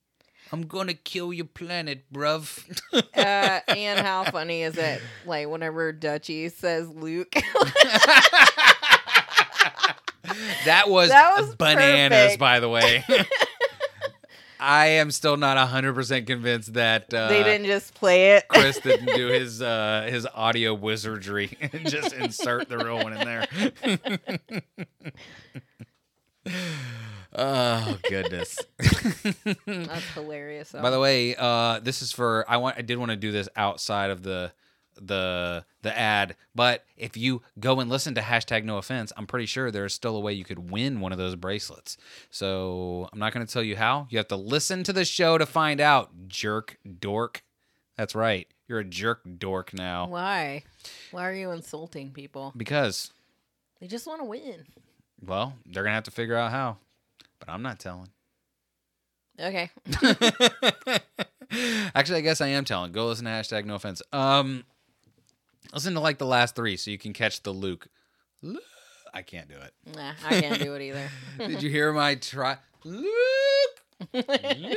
I'm 0.53 0.67
gonna 0.67 0.95
kill 0.95 1.33
your 1.33 1.47
planet, 1.47 2.05
bruv. 2.13 2.63
uh, 2.93 3.61
and 3.69 4.01
how 4.01 4.25
funny 4.31 4.63
is 4.63 4.77
it? 4.79 5.01
Like 5.27 5.49
whenever 5.49 5.93
Dutchy 5.93 6.49
says 6.49 6.89
Luke, 6.89 7.33
that 10.65 10.85
was, 10.87 11.09
That 11.11 11.41
was 11.41 11.55
bananas, 11.57 12.19
perfect. 12.19 12.41
by 12.41 12.61
the 12.61 12.69
way. 12.69 13.05
I 14.61 14.87
am 14.87 15.11
still 15.11 15.37
not 15.37 15.59
hundred 15.69 15.95
percent 15.95 16.27
convinced 16.27 16.73
that 16.75 17.13
uh, 17.13 17.29
they 17.29 17.43
didn't 17.43 17.67
just 17.67 17.95
play 17.95 18.37
it. 18.37 18.49
Chris 18.49 18.79
didn't 18.81 19.15
do 19.15 19.27
his 19.29 19.61
uh, 19.61 20.07
his 20.09 20.27
audio 20.35 20.73
wizardry 20.73 21.57
and 21.61 21.91
just 21.91 22.15
insert 22.15 22.69
the 22.69 22.79
real 22.79 22.97
one 22.97 23.13
in 23.13 23.27
there. 23.27 23.47
Oh 27.35 27.99
goodness! 28.09 28.59
That's 29.66 30.05
hilarious. 30.14 30.72
By 30.72 30.91
the 30.91 31.01
way, 31.01 31.35
uh, 31.37 31.80
this 31.80 32.03
is 32.03 32.12
for 32.12 32.45
I 32.49 32.57
want 32.59 32.76
I 32.78 32.82
did 32.82 32.99
want 32.99 33.11
to 33.11 33.16
do 33.16 33.32
this 33.32 33.49
outside 33.57 34.11
of 34.11 34.22
the 34.22 34.53
the 35.01 35.64
the 35.82 35.97
ad, 35.99 36.37
but 36.55 36.85
if 36.97 37.16
you 37.16 37.43
go 37.59 37.80
and 37.80 37.91
listen 37.91 38.14
to 38.14 38.20
hashtag 38.20 38.64
no 38.64 38.78
offense, 38.78 39.12
I'm 39.16 39.26
pretty 39.26 39.47
sure 39.47 39.70
there's 39.70 39.93
still 39.93 40.16
a 40.16 40.20
way 40.20 40.32
you 40.32 40.45
could 40.45 40.70
win 40.70 41.01
one 41.01 41.11
of 41.12 41.18
those 41.18 41.35
bracelets. 41.35 41.97
So 42.30 43.09
I'm 43.12 43.18
not 43.18 43.32
going 43.32 43.45
to 43.45 43.53
tell 43.53 43.62
you 43.64 43.76
how. 43.76 44.07
You 44.11 44.18
have 44.18 44.28
to 44.28 44.37
listen 44.37 44.85
to 44.85 44.93
the 44.93 45.05
show 45.05 45.37
to 45.37 45.47
find 45.47 45.80
out. 45.80 46.28
Jerk 46.28 46.78
dork. 47.01 47.43
That's 47.97 48.14
right. 48.14 48.47
You're 48.68 48.78
a 48.80 48.85
jerk 48.85 49.22
dork 49.39 49.74
now. 49.74 50.07
why? 50.07 50.62
Why 51.11 51.28
are 51.28 51.35
you 51.35 51.51
insulting 51.51 52.11
people? 52.12 52.53
Because, 52.57 53.12
They 53.80 53.87
just 53.89 54.07
want 54.07 54.20
to 54.20 54.24
win. 54.24 54.64
well, 55.24 55.55
they're 55.66 55.82
going 55.82 55.91
to 55.91 55.97
have 55.97 56.05
to 56.05 56.11
figure 56.12 56.37
out 56.37 56.51
how. 56.53 56.78
But 57.39 57.49
I'm 57.49 57.62
not 57.62 57.78
telling. 57.78 58.09
Okay. 59.41 59.70
Actually, 61.95 62.18
I 62.18 62.22
guess 62.22 62.41
I 62.41 62.49
am 62.49 62.64
telling. 62.64 62.93
Go 62.93 63.07
listen 63.07 63.24
to 63.26 63.30
hashtag 63.30 63.64
no 63.64 63.74
offense. 63.74 64.03
Um, 64.12 64.64
listen 65.72 65.95
to 65.95 66.01
like 66.01 66.18
the 66.18 66.26
last 66.26 66.57
three 66.57 66.76
so 66.76 66.91
you 66.91 66.99
can 66.99 67.12
catch 67.12 67.43
the 67.43 67.53
Luke. 67.53 67.89
Lu- 68.43 68.59
I 69.12 69.22
can't 69.22 69.49
do 69.49 69.55
it. 69.55 69.72
Nah, 69.97 70.12
I 70.26 70.41
can't 70.41 70.61
do 70.61 70.74
it 70.74 70.82
either. 70.82 71.09
Did 71.39 71.62
you 71.62 71.70
hear 71.70 71.93
my 71.93 72.16
try? 72.16 72.57
Luke, 72.85 73.05
Luke. 74.12 74.74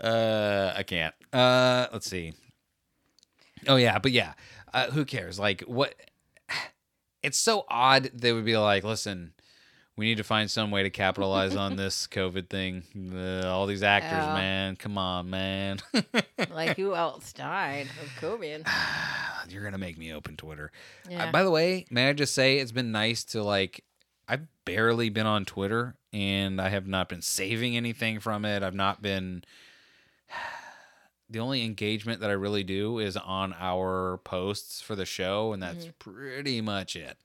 uh, 0.00 0.72
I 0.76 0.82
can't. 0.86 1.14
Uh, 1.32 1.88
let's 1.92 2.08
see. 2.08 2.34
Oh 3.66 3.76
yeah, 3.76 3.98
but 3.98 4.12
yeah. 4.12 4.34
Uh, 4.72 4.90
who 4.90 5.04
cares? 5.04 5.38
Like 5.38 5.62
what? 5.62 5.94
It's 7.22 7.38
so 7.38 7.64
odd. 7.68 8.10
They 8.14 8.32
would 8.32 8.44
be 8.44 8.56
like, 8.56 8.84
listen. 8.84 9.32
We 9.94 10.06
need 10.06 10.16
to 10.16 10.24
find 10.24 10.50
some 10.50 10.70
way 10.70 10.82
to 10.84 10.90
capitalize 10.90 11.54
on 11.54 11.76
this 11.76 12.06
COVID 12.10 12.48
thing. 12.48 12.82
Uh, 13.14 13.46
all 13.46 13.66
these 13.66 13.82
actors, 13.82 14.24
Yeah. 14.24 14.32
man. 14.34 14.76
Come 14.76 14.96
on, 14.96 15.28
man. 15.28 15.80
like 16.50 16.76
who 16.78 16.94
else 16.94 17.32
died 17.34 17.88
of 18.02 18.08
COVID? 18.18 18.66
You're 19.50 19.62
gonna 19.62 19.76
make 19.76 19.98
me 19.98 20.12
open 20.14 20.36
Twitter. 20.38 20.72
Uh, 21.14 21.30
by 21.30 21.42
the 21.42 21.50
way, 21.50 21.84
may 21.90 22.08
I 22.08 22.14
just 22.14 22.34
say 22.34 22.58
it's 22.58 22.72
been 22.72 22.90
nice 22.90 23.22
to 23.24 23.42
like. 23.42 23.84
I've 24.26 24.46
barely 24.64 25.10
been 25.10 25.26
on 25.26 25.44
Twitter, 25.44 25.96
and 26.12 26.58
I 26.58 26.70
have 26.70 26.86
not 26.86 27.10
been 27.10 27.20
saving 27.20 27.76
anything 27.76 28.18
from 28.18 28.46
it. 28.46 28.62
I've 28.62 28.74
not 28.74 29.02
been. 29.02 29.44
The 31.32 31.38
only 31.40 31.64
engagement 31.64 32.20
that 32.20 32.28
I 32.30 32.34
really 32.34 32.62
do 32.62 32.98
is 32.98 33.16
on 33.16 33.54
our 33.58 34.18
posts 34.18 34.82
for 34.82 34.94
the 34.94 35.06
show, 35.06 35.52
and 35.54 35.62
that's 35.62 35.88
pretty 35.98 36.60
much 36.60 36.94
it. 36.94 37.16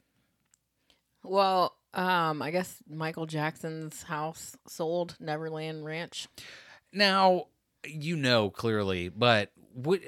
Well, 1.23 1.75
um, 1.93 2.41
I 2.41 2.51
guess 2.51 2.77
Michael 2.89 3.25
Jackson's 3.25 4.03
house 4.03 4.55
sold 4.65 5.17
Neverland 5.19 5.83
Ranch. 5.83 6.27
Now, 6.93 7.47
you 7.85 8.15
know 8.15 8.49
clearly, 8.49 9.09
but 9.09 9.51
would 9.73 10.01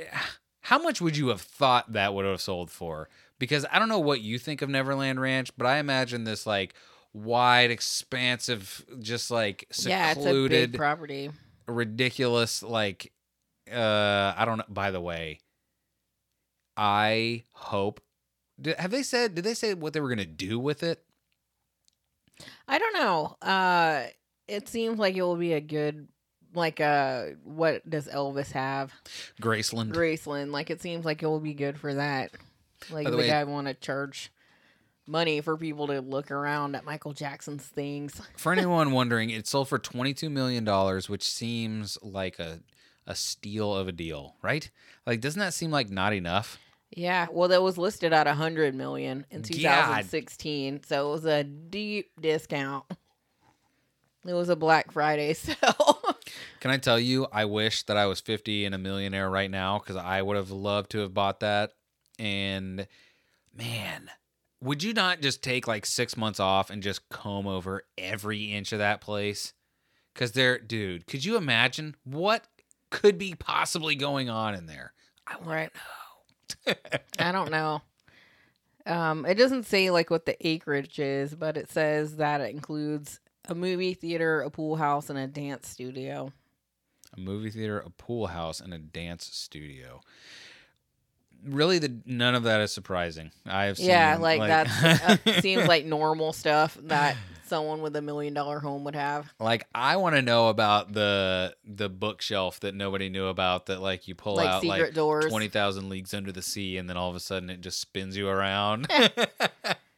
how 0.61 0.79
much 0.79 1.01
would 1.01 1.17
you 1.17 1.27
have 1.27 1.41
thought 1.41 1.91
that 1.93 2.13
would 2.13 2.25
have 2.25 2.41
sold 2.41 2.71
for? 2.71 3.09
Because 3.37 3.65
I 3.71 3.79
don't 3.79 3.89
know 3.89 3.99
what 3.99 4.21
you 4.21 4.39
think 4.39 4.61
of 4.61 4.69
Neverland 4.69 5.19
Ranch, 5.19 5.49
but 5.57 5.67
I 5.67 5.77
imagine 5.79 6.23
this 6.23 6.45
like 6.47 6.73
wide, 7.11 7.69
expansive, 7.71 8.85
just 8.99 9.29
like 9.29 9.67
Yeah, 9.85 10.11
it's 10.11 10.19
a 10.19 10.23
secluded, 10.23 10.71
big 10.71 10.77
property. 10.77 11.31
ridiculous. 11.67 12.63
Like, 12.63 13.11
uh, 13.71 14.33
I 14.37 14.45
don't 14.45 14.57
know. 14.57 14.65
By 14.69 14.91
the 14.91 15.01
way, 15.01 15.39
I 16.77 17.43
hope. 17.53 18.01
Did, 18.59 18.77
have 18.77 18.91
they 18.91 19.03
said? 19.03 19.35
Did 19.35 19.43
they 19.43 19.53
say 19.53 19.73
what 19.73 19.93
they 19.93 19.99
were 20.01 20.09
gonna 20.09 20.25
do 20.25 20.59
with 20.59 20.83
it? 20.83 21.03
I 22.67 22.79
don't 22.79 22.93
know. 22.93 23.35
Uh, 23.41 24.05
it 24.47 24.67
seems 24.69 24.97
like 24.99 25.15
it 25.15 25.21
will 25.21 25.35
be 25.35 25.53
a 25.53 25.59
good, 25.61 26.07
like, 26.53 26.79
uh, 26.79 27.25
what 27.43 27.87
does 27.89 28.07
Elvis 28.07 28.51
have? 28.53 28.93
Graceland. 29.41 29.91
Graceland. 29.93 30.51
Like, 30.51 30.69
it 30.69 30.81
seems 30.81 31.03
like 31.05 31.21
it 31.21 31.27
will 31.27 31.41
be 31.41 31.53
good 31.53 31.77
for 31.77 31.93
that. 31.95 32.31
Like, 32.89 33.05
By 33.05 33.11
the, 33.11 33.17
the 33.17 33.23
way- 33.23 33.27
guy 33.27 33.43
want 33.43 33.67
to 33.67 33.73
charge 33.73 34.31
money 35.05 35.41
for 35.41 35.57
people 35.57 35.87
to 35.87 35.99
look 36.01 36.31
around 36.31 36.75
at 36.75 36.85
Michael 36.85 37.13
Jackson's 37.13 37.65
things. 37.65 38.21
For 38.37 38.53
anyone 38.53 38.91
wondering, 38.91 39.31
it 39.31 39.47
sold 39.47 39.67
for 39.67 39.79
$22 39.79 40.31
million, 40.31 40.65
which 41.07 41.27
seems 41.27 41.97
like 42.01 42.39
a, 42.39 42.59
a 43.09 43.15
steal 43.15 43.75
of 43.75 43.89
a 43.89 43.91
deal, 43.91 44.35
right? 44.41 44.69
Like, 45.05 45.19
doesn't 45.19 45.39
that 45.39 45.53
seem 45.53 45.71
like 45.71 45.89
not 45.89 46.13
enough? 46.13 46.59
Yeah, 46.91 47.27
well, 47.31 47.49
that 47.49 47.61
was 47.61 47.77
listed 47.77 48.13
at 48.13 48.27
a 48.27 48.35
hundred 48.35 48.75
million 48.75 49.25
in 49.31 49.41
God. 49.41 49.51
2016, 49.51 50.83
so 50.83 51.09
it 51.09 51.11
was 51.11 51.25
a 51.25 51.43
deep 51.43 52.11
discount. 52.21 52.85
It 54.25 54.33
was 54.33 54.49
a 54.49 54.55
Black 54.55 54.91
Friday 54.91 55.33
sale. 55.35 56.15
Can 56.59 56.71
I 56.71 56.77
tell 56.77 56.99
you, 56.99 57.27
I 57.31 57.45
wish 57.45 57.83
that 57.83 57.97
I 57.97 58.05
was 58.05 58.21
50 58.21 58.65
and 58.65 58.75
a 58.75 58.77
millionaire 58.77 59.29
right 59.29 59.49
now 59.49 59.79
because 59.79 59.95
I 59.95 60.21
would 60.21 60.37
have 60.37 60.51
loved 60.51 60.91
to 60.91 60.99
have 60.99 61.13
bought 61.13 61.39
that. 61.39 61.71
And 62.19 62.87
man, 63.55 64.09
would 64.61 64.83
you 64.83 64.93
not 64.93 65.21
just 65.21 65.41
take 65.41 65.67
like 65.67 65.85
six 65.85 66.17
months 66.17 66.39
off 66.39 66.69
and 66.69 66.83
just 66.83 67.07
comb 67.09 67.47
over 67.47 67.83
every 67.97 68.51
inch 68.51 68.71
of 68.71 68.79
that 68.79 69.01
place? 69.01 69.53
Because 70.13 70.33
there, 70.33 70.59
dude, 70.59 71.07
could 71.07 71.23
you 71.23 71.37
imagine 71.37 71.95
what 72.03 72.45
could 72.89 73.17
be 73.17 73.35
possibly 73.35 73.95
going 73.95 74.29
on 74.29 74.55
in 74.55 74.65
there? 74.65 74.93
I 75.27 75.35
Right. 75.43 75.71
to 76.65 76.71
know. 76.71 76.75
I 77.19 77.31
don't 77.31 77.51
know. 77.51 77.81
Um, 78.85 79.25
it 79.25 79.35
doesn't 79.35 79.65
say 79.65 79.91
like 79.91 80.09
what 80.09 80.25
the 80.25 80.35
acreage 80.47 80.99
is, 80.99 81.35
but 81.35 81.57
it 81.57 81.69
says 81.69 82.15
that 82.17 82.41
it 82.41 82.53
includes 82.55 83.19
a 83.47 83.53
movie 83.55 83.93
theater, 83.93 84.41
a 84.41 84.49
pool 84.49 84.75
house, 84.77 85.09
and 85.09 85.19
a 85.19 85.27
dance 85.27 85.67
studio. 85.67 86.31
a 87.15 87.19
movie 87.19 87.51
theater, 87.51 87.79
a 87.79 87.89
pool 87.89 88.27
house, 88.27 88.59
and 88.59 88.73
a 88.73 88.77
dance 88.79 89.25
studio. 89.31 90.01
Really, 91.45 91.79
the 91.79 91.99
none 92.05 92.35
of 92.35 92.43
that 92.43 92.61
is 92.61 92.71
surprising. 92.71 93.31
I 93.45 93.65
have 93.65 93.77
seen, 93.77 93.87
yeah, 93.87 94.17
like, 94.19 94.41
that 94.41 95.19
uh, 95.25 95.31
seems 95.41 95.67
like 95.67 95.85
normal 95.85 96.33
stuff 96.33 96.77
that 96.83 97.15
someone 97.45 97.81
with 97.81 97.95
a 97.95 98.01
million 98.01 98.33
dollar 98.33 98.59
home 98.59 98.83
would 98.83 98.95
have. 98.95 99.33
like 99.39 99.65
I 99.73 99.95
want 99.97 100.15
to 100.15 100.21
know 100.21 100.49
about 100.49 100.93
the 100.93 101.55
the 101.65 101.89
bookshelf 101.89 102.59
that 102.59 102.75
nobody 102.75 103.09
knew 103.09 103.25
about 103.25 103.65
that 103.67 103.81
like 103.81 104.07
you 104.07 104.13
pull 104.13 104.35
Like 104.35 104.47
out 104.47 104.61
secret 104.61 104.79
like 104.79 104.93
doors. 104.93 105.25
twenty 105.25 105.47
thousand 105.47 105.89
leagues 105.89 106.13
under 106.13 106.31
the 106.31 106.43
sea 106.43 106.77
and 106.77 106.87
then 106.87 106.95
all 106.95 107.09
of 107.09 107.15
a 107.15 107.19
sudden 107.19 107.49
it 107.49 107.61
just 107.61 107.79
spins 107.81 108.15
you 108.15 108.27
around. 108.27 108.87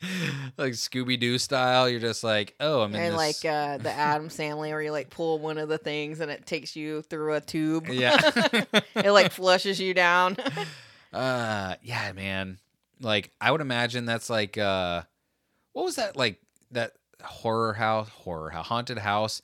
like 0.57 0.73
Scooby 0.73 1.19
Doo 1.19 1.37
style, 1.37 1.87
you're 1.89 1.99
just 1.99 2.23
like, 2.23 2.55
oh, 2.59 2.81
I'm 2.81 2.95
in 2.95 3.01
and 3.01 3.13
this. 3.13 3.43
like 3.43 3.51
uh, 3.53 3.77
the 3.77 3.91
Addams 3.91 4.35
family, 4.35 4.71
where 4.71 4.81
you 4.81 4.91
like 4.91 5.09
pull 5.09 5.37
one 5.39 5.57
of 5.57 5.69
the 5.69 5.77
things 5.77 6.19
and 6.21 6.31
it 6.31 6.45
takes 6.45 6.75
you 6.75 7.01
through 7.03 7.35
a 7.35 7.41
tube. 7.41 7.87
yeah, 7.87 8.17
it 8.95 9.11
like 9.11 9.31
flushes 9.31 9.79
you 9.79 9.93
down. 9.93 10.37
Uh, 11.14 11.76
yeah, 11.82 12.12
man. 12.14 12.57
Like 12.99 13.32
I 13.39 13.51
would 13.51 13.62
imagine 13.62 14.05
that's 14.05 14.30
like, 14.30 14.57
uh, 14.57 15.03
what 15.74 15.86
was 15.86 15.95
that 15.95 16.16
like 16.16 16.41
that 16.72 16.93
horror 17.24 17.74
house, 17.74 18.09
horror 18.09 18.49
house, 18.49 18.68
haunted 18.68 18.97
house 18.97 19.41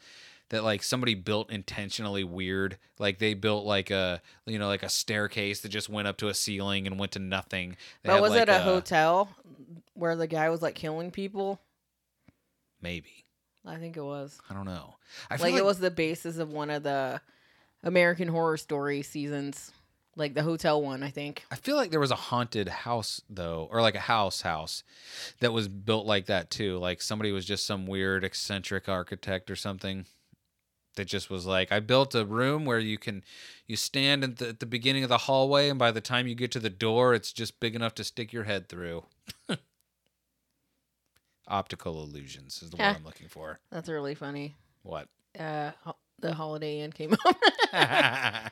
that 0.50 0.64
like 0.64 0.84
somebody 0.84 1.16
built 1.16 1.52
intentionally 1.52 2.24
weird. 2.24 2.78
Like 3.00 3.20
they 3.20 3.34
built 3.34 3.66
like 3.66 3.92
a 3.92 4.22
you 4.46 4.60
know 4.60 4.68
like 4.68 4.84
a 4.84 4.90
staircase 4.90 5.62
that 5.62 5.70
just 5.70 5.90
went 5.90 6.08
up 6.08 6.18
to 6.18 6.28
a 6.28 6.34
ceiling 6.34 6.88
and 6.88 7.00
went 7.00 7.14
to 7.14 7.20
nothing. 7.20 7.78
They 8.04 8.10
but 8.10 8.22
was 8.22 8.32
like, 8.32 8.44
it 8.44 8.50
a 8.50 8.60
hotel 8.60 9.30
where 9.94 10.16
the 10.16 10.28
guy 10.28 10.50
was 10.50 10.62
like 10.62 10.76
killing 10.76 11.12
people? 11.12 11.60
Maybe 12.82 13.26
I 13.66 13.78
think 13.78 13.98
it 13.98 14.04
was. 14.04 14.40
I 14.50 14.54
don't 14.54 14.66
know. 14.66 14.96
I 15.30 15.38
feel 15.38 15.46
like, 15.46 15.54
like, 15.54 15.62
it 15.62 15.66
was 15.66 15.80
the 15.80 15.92
basis 15.92 16.38
of 16.38 16.52
one 16.52 16.70
of 16.70 16.84
the 16.84 17.20
American 17.84 18.28
Horror 18.28 18.58
Story 18.58 19.02
seasons, 19.02 19.72
like 20.18 20.34
the 20.34 20.44
hotel 20.44 20.82
one. 20.82 21.04
I 21.04 21.10
think. 21.10 21.46
I 21.50 21.56
feel 21.56 21.76
like 21.78 21.92
there 21.92 22.00
was 22.00 22.12
a 22.12 22.16
haunted 22.16 22.68
house 22.68 23.22
though, 23.30 23.68
or 23.72 23.82
like 23.82 23.96
a 23.96 24.00
house 24.00 24.42
house 24.42 24.84
that 25.40 25.54
was 25.54 25.68
built 25.68 26.06
like 26.06 26.26
that 26.26 26.50
too. 26.50 26.78
Like 26.78 27.02
somebody 27.02 27.32
was 27.32 27.46
just 27.46 27.66
some 27.66 27.86
weird 27.88 28.24
eccentric 28.26 28.90
architect 28.90 29.50
or 29.50 29.56
something 29.56 30.06
that 30.96 31.06
just 31.06 31.30
was 31.30 31.46
like, 31.46 31.72
I 31.72 31.80
built 31.80 32.16
a 32.16 32.26
room 32.26 32.66
where 32.66 32.80
you 32.80 32.98
can 32.98 33.24
you 33.68 33.76
stand 33.76 34.24
at 34.24 34.38
the, 34.38 34.50
at 34.50 34.60
the 34.60 34.66
beginning 34.66 35.04
of 35.04 35.10
the 35.10 35.20
hallway, 35.20 35.70
and 35.70 35.78
by 35.78 35.92
the 35.92 36.02
time 36.02 36.28
you 36.28 36.34
get 36.36 36.52
to 36.52 36.60
the 36.60 36.70
door, 36.72 37.14
it's 37.14 37.32
just 37.32 37.60
big 37.60 37.76
enough 37.76 37.94
to 37.96 38.04
stick 38.04 38.34
your 38.34 38.46
head 38.46 38.68
through. 38.68 39.06
Optical 41.48 42.02
illusions 42.04 42.62
is 42.62 42.72
the 42.72 42.78
Yeah. 42.78 42.90
word 42.92 42.98
I'm 42.98 43.06
looking 43.06 43.28
for. 43.30 43.60
That's 43.72 43.88
really 43.88 44.16
funny. 44.16 44.56
What? 44.84 45.08
Uh, 45.40 45.72
the 46.20 46.34
Holiday 46.34 46.80
Inn 46.82 46.92
came 46.92 47.14
up. 47.14 47.38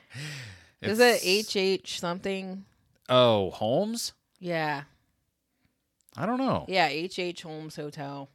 Is 0.82 0.98
it 1.00 1.22
It's- 1.22 1.24
H 1.24 1.56
H 1.56 2.00
something? 2.00 2.64
Oh, 3.08 3.50
Holmes? 3.50 4.12
Yeah, 4.38 4.82
I 6.16 6.26
don't 6.26 6.38
know. 6.38 6.64
yeah, 6.68 6.88
H 6.88 7.18
H 7.18 7.42
Holmes 7.42 7.76
Hotel. 7.76 8.28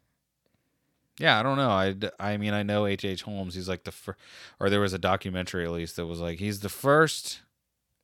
Yeah, 1.19 1.39
I 1.39 1.43
don't 1.43 1.57
know. 1.57 1.69
I, 1.69 1.95
I 2.19 2.37
mean, 2.37 2.53
I 2.53 2.63
know 2.63 2.87
H. 2.87 3.05
H. 3.05 3.21
Holmes. 3.23 3.53
He's 3.53 3.69
like 3.69 3.83
the 3.83 3.91
first, 3.91 4.17
or 4.59 4.69
there 4.71 4.79
was 4.79 4.93
a 4.93 4.97
documentary 4.97 5.65
at 5.65 5.71
least 5.71 5.97
that 5.97 6.07
was 6.07 6.19
like 6.19 6.39
he's 6.39 6.61
the 6.61 6.69
first 6.69 7.41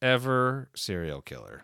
ever 0.03 0.69
serial 0.75 1.21
killer. 1.21 1.63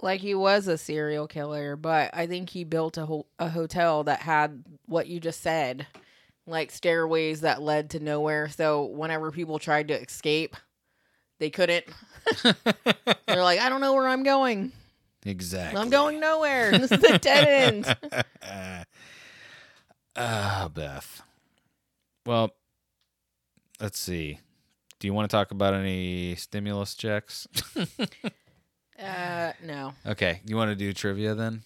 Like 0.00 0.20
he 0.20 0.34
was 0.36 0.68
a 0.68 0.78
serial 0.78 1.26
killer, 1.26 1.74
but 1.74 2.10
I 2.14 2.28
think 2.28 2.50
he 2.50 2.62
built 2.62 2.96
a 2.96 3.06
ho- 3.06 3.26
a 3.40 3.48
hotel 3.48 4.04
that 4.04 4.20
had 4.20 4.62
what 4.86 5.08
you 5.08 5.18
just 5.18 5.40
said, 5.40 5.86
like 6.46 6.70
stairways 6.70 7.40
that 7.40 7.60
led 7.62 7.90
to 7.90 7.98
nowhere. 8.00 8.48
So 8.50 8.84
whenever 8.84 9.32
people 9.32 9.58
tried 9.58 9.88
to 9.88 10.00
escape, 10.00 10.54
they 11.38 11.50
couldn't. 11.50 11.84
They're 12.42 13.42
like, 13.42 13.60
I 13.60 13.68
don't 13.68 13.80
know 13.80 13.94
where 13.94 14.08
I'm 14.08 14.22
going. 14.22 14.72
exactly. 15.24 15.80
I'm 15.80 15.90
going 15.90 16.20
nowhere. 16.20 16.70
This 16.78 16.92
is 16.92 17.02
a 17.04 17.18
dead 17.18 17.74
end. 18.44 18.84
Ah, 20.20 20.68
Beth. 20.74 21.22
Well, 22.26 22.50
let's 23.80 23.98
see. 24.00 24.40
Do 24.98 25.06
you 25.06 25.14
want 25.14 25.30
to 25.30 25.36
talk 25.36 25.52
about 25.52 25.74
any 25.74 26.34
stimulus 26.34 26.96
checks? 26.96 27.46
Uh, 29.00 29.52
no. 29.64 29.92
okay, 30.04 30.40
you 30.44 30.56
want 30.56 30.70
to 30.70 30.74
do 30.74 30.92
trivia 30.92 31.36
then? 31.36 31.62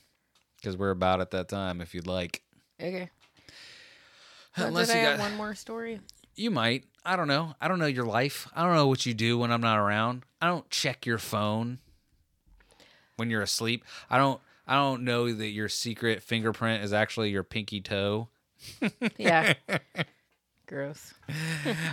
Because 0.56 0.76
we're 0.76 0.90
about 0.90 1.22
at 1.22 1.30
that 1.30 1.48
time. 1.48 1.80
If 1.80 1.94
you'd 1.94 2.06
like, 2.06 2.42
Okay. 2.78 3.08
Unless 4.56 4.88
did 4.88 4.96
I 4.96 5.00
you 5.00 5.06
have 5.06 5.18
got, 5.18 5.30
one 5.30 5.36
more 5.38 5.54
story? 5.54 6.00
You 6.34 6.50
might. 6.50 6.84
I 7.04 7.16
don't 7.16 7.28
know. 7.28 7.54
I 7.60 7.68
don't 7.68 7.78
know 7.78 7.86
your 7.86 8.06
life. 8.06 8.48
I 8.54 8.64
don't 8.64 8.74
know 8.74 8.86
what 8.86 9.06
you 9.06 9.14
do 9.14 9.38
when 9.38 9.50
I'm 9.50 9.60
not 9.60 9.78
around. 9.78 10.24
I 10.40 10.46
don't 10.46 10.68
check 10.70 11.04
your 11.04 11.18
phone 11.18 11.78
when 13.16 13.30
you're 13.30 13.42
asleep. 13.42 13.84
I 14.08 14.18
don't 14.18 14.40
I 14.66 14.74
don't 14.74 15.02
know 15.02 15.32
that 15.32 15.48
your 15.48 15.68
secret 15.68 16.22
fingerprint 16.22 16.84
is 16.84 16.92
actually 16.92 17.30
your 17.30 17.42
pinky 17.42 17.80
toe. 17.80 18.28
Yeah. 19.18 19.54
Gross. 20.66 21.12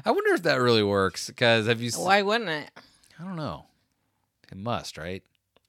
I 0.05 0.11
wonder 0.11 0.33
if 0.33 0.43
that 0.43 0.61
really 0.61 0.83
works 0.83 1.29
cuz 1.35 1.67
have 1.67 1.81
you 1.81 1.91
Why 1.91 2.21
wouldn't 2.21 2.49
it? 2.49 2.71
I 3.19 3.23
don't 3.23 3.35
know. 3.35 3.65
It 4.51 4.57
must, 4.57 4.97
right? 4.97 5.23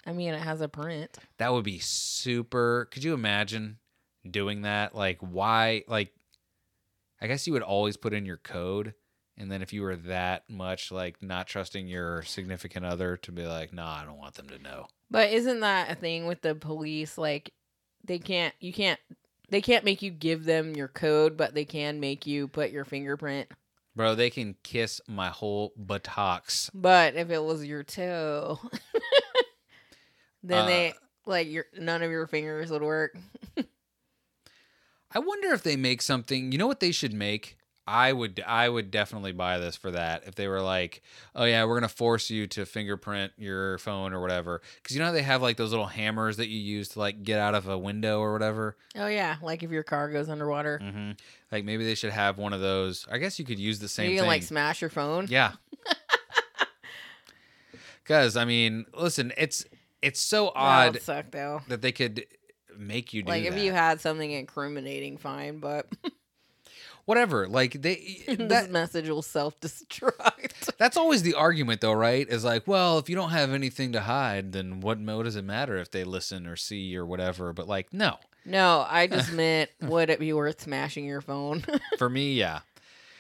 I 0.07 0.13
mean, 0.13 0.33
it 0.33 0.41
has 0.41 0.61
a 0.61 0.69
print. 0.69 1.19
That 1.39 1.53
would 1.53 1.65
be 1.65 1.79
super. 1.79 2.89
Could 2.91 3.05
you 3.05 3.15
imagine 3.15 3.79
doing 4.29 4.63
that? 4.63 4.95
Like 4.95 5.19
why 5.21 5.85
like 5.89 6.13
I 7.21 7.27
guess 7.27 7.47
you 7.47 7.53
would 7.53 7.63
always 7.63 7.97
put 7.97 8.13
in 8.15 8.25
your 8.27 8.39
code 8.39 8.95
and 9.41 9.51
then 9.51 9.63
if 9.63 9.73
you 9.73 9.81
were 9.83 9.97
that 9.97 10.45
much 10.51 10.93
like 10.93 11.23
not 11.23 11.47
trusting 11.47 11.89
your 11.89 12.23
significant 12.23 12.85
other 12.85 13.17
to 13.19 13.33
be 13.33 13.47
like, 13.47 13.73
"Nah, 13.73 14.01
I 14.03 14.05
don't 14.05 14.19
want 14.19 14.35
them 14.35 14.49
to 14.51 14.59
know." 14.59 14.87
But 15.11 15.31
isn't 15.31 15.61
that 15.61 15.91
a 15.91 15.95
thing 15.95 16.27
with 16.27 16.43
the 16.43 16.55
police? 16.55 17.17
Like, 17.17 17.53
they 18.05 18.19
can't, 18.19 18.55
you 18.61 18.73
can't, 18.73 19.01
they 19.49 19.63
can't 19.63 19.85
make 19.85 20.03
you 20.03 20.11
give 20.11 20.45
them 20.45 20.77
your 20.77 20.89
code, 20.89 21.39
but 21.39 21.55
they 21.55 21.65
can 21.65 22.01
make 22.01 22.27
you 22.27 22.49
put 22.49 22.71
your 22.71 22.85
fingerprint. 22.85 23.49
Bro, 23.97 24.17
they 24.17 24.29
can 24.31 24.57
kiss 24.63 25.01
my 25.09 25.31
whole 25.31 25.73
buttocks. 25.77 26.71
But 26.75 27.17
if 27.17 27.31
it 27.31 27.43
was 27.43 27.65
your 27.65 27.83
toe, 27.83 28.61
then 30.43 30.65
Uh, 30.65 30.67
they, 30.67 30.95
like, 31.27 31.49
your 31.49 31.65
none 31.79 32.03
of 32.03 32.11
your 32.11 32.27
fingers 32.27 32.71
would 32.71 32.83
work. 32.83 33.17
I 35.13 35.19
wonder 35.19 35.53
if 35.53 35.63
they 35.63 35.77
make 35.77 36.03
something. 36.03 36.53
You 36.53 36.59
know 36.59 36.67
what 36.67 36.81
they 36.81 36.93
should 36.93 37.13
make? 37.13 37.57
I 37.87 38.13
would 38.13 38.41
I 38.47 38.69
would 38.69 38.93
definitely 38.93 39.33
buy 39.33 39.59
this 39.59 39.75
for 39.75 39.91
that 39.91 40.23
if 40.27 40.37
they 40.37 40.47
were 40.47 40.61
like, 40.61 41.03
"Oh 41.35 41.45
yeah, 41.45 41.65
we're 41.65 41.81
going 41.81 41.89
to 41.89 41.95
force 41.97 42.31
you 42.31 42.47
to 42.49 42.65
fingerprint 42.65 43.33
your 43.37 43.79
phone 43.79 44.13
or 44.13 44.21
whatever." 44.21 44.63
Cuz 44.85 44.95
you 44.95 45.01
know 45.01 45.07
how 45.07 45.13
they 45.13 45.23
have 45.23 45.43
like 45.43 45.57
those 45.57 45.71
little 45.71 45.87
hammers 45.87 46.37
that 46.37 46.49
you 46.49 46.61
use 46.61 46.91
to 46.91 47.01
like 47.01 47.25
get 47.25 47.41
out 47.41 47.57
of 47.57 47.67
a 47.67 47.77
window 47.77 48.21
or 48.21 48.33
whatever. 48.33 48.77
Oh, 48.95 49.09
yeah. 49.09 49.37
Like 49.43 49.65
if 49.65 49.73
your 49.73 49.83
car 49.83 50.09
goes 50.13 50.29
underwater, 50.29 50.79
Mhm. 50.81 51.19
Like 51.51 51.65
maybe 51.65 51.85
they 51.85 51.97
should 51.97 52.13
have 52.13 52.39
one 52.39 52.53
of 52.53 52.61
those. 52.61 53.07
I 53.11 53.19
guess 53.19 53.41
you 53.41 53.45
could 53.45 53.59
use 53.59 53.81
the 53.81 53.89
same 53.89 54.11
you 54.11 54.17
can, 54.19 54.23
thing. 54.23 54.29
like, 54.29 54.43
smash 54.45 54.81
your 54.81 54.91
phone. 54.91 55.27
Yeah. 55.29 55.55
Cuz 58.05 58.37
I 58.37 58.45
mean, 58.45 58.87
listen, 58.95 59.33
it's 59.37 59.65
it's 60.03 60.21
so 60.21 60.51
odd 60.55 61.01
suck, 61.03 61.31
though. 61.31 61.63
that 61.69 61.83
they 61.83 61.93
could 61.93 62.27
make 62.81 63.13
you 63.15 63.23
do 63.23 63.31
Like, 63.31 63.45
that. 63.45 63.57
if 63.57 63.63
you 63.63 63.73
had 63.73 64.01
something 64.01 64.31
incriminating, 64.31 65.19
fine, 65.19 65.59
but 65.59 65.87
whatever. 67.05 67.47
Like 67.49 67.81
they 67.83 68.23
this 68.27 68.37
that 68.49 68.71
message 68.71 69.09
will 69.09 69.23
self-destruct. 69.23 70.75
that's 70.79 70.97
always 70.97 71.23
the 71.23 71.35
argument 71.35 71.81
though, 71.81 71.93
right? 71.93 72.29
Is 72.29 72.45
like, 72.45 72.67
well, 72.67 72.99
if 72.99 73.09
you 73.09 73.17
don't 73.17 73.31
have 73.31 73.53
anything 73.53 73.93
to 73.93 74.01
hide, 74.01 74.53
then 74.53 74.81
what 74.81 74.99
what 74.99 75.25
does 75.25 75.37
it 75.37 75.45
matter 75.45 75.77
if 75.77 75.91
they 75.91 76.05
listen 76.05 76.47
or 76.47 76.57
see 76.57 76.97
or 76.97 77.05
whatever? 77.07 77.53
But 77.53 77.69
like, 77.69 77.93
no. 77.93 78.17
no, 78.45 78.87
I 78.89 79.07
just 79.07 79.33
meant 79.33 79.71
would 79.83 80.11
it 80.11 80.19
be 80.21 80.33
worth 80.33 80.63
smashing 80.63 81.05
your 81.05 81.21
phone? 81.21 81.65
For 81.99 82.09
me, 82.09 82.35
yeah. 82.35 82.61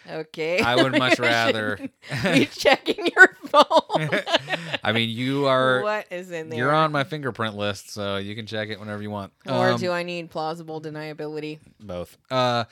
Okay. 0.08 0.60
I 0.60 0.76
would 0.76 0.96
much 0.98 1.18
rather 1.18 1.78
be 2.22 2.46
checking 2.46 3.06
your 3.16 3.36
phone. 3.46 4.10
I 4.82 4.92
mean, 4.92 5.10
you 5.10 5.46
are 5.46 5.82
what 5.82 6.06
is 6.10 6.30
in 6.30 6.48
there? 6.48 6.58
you're 6.58 6.72
on 6.74 6.92
my 6.92 7.04
fingerprint 7.04 7.56
list, 7.56 7.90
so 7.90 8.16
you 8.16 8.34
can 8.34 8.46
check 8.46 8.68
it 8.68 8.78
whenever 8.80 9.02
you 9.02 9.10
want. 9.10 9.32
Or 9.48 9.70
Um, 9.70 9.80
do 9.80 9.90
I 9.90 10.02
need 10.02 10.30
plausible 10.30 10.80
deniability? 10.80 11.58
both. 11.80 12.16
Uh 12.30 12.64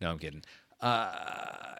no, 0.00 0.10
I'm 0.10 0.18
kidding. 0.18 0.42
Uh 0.80 1.08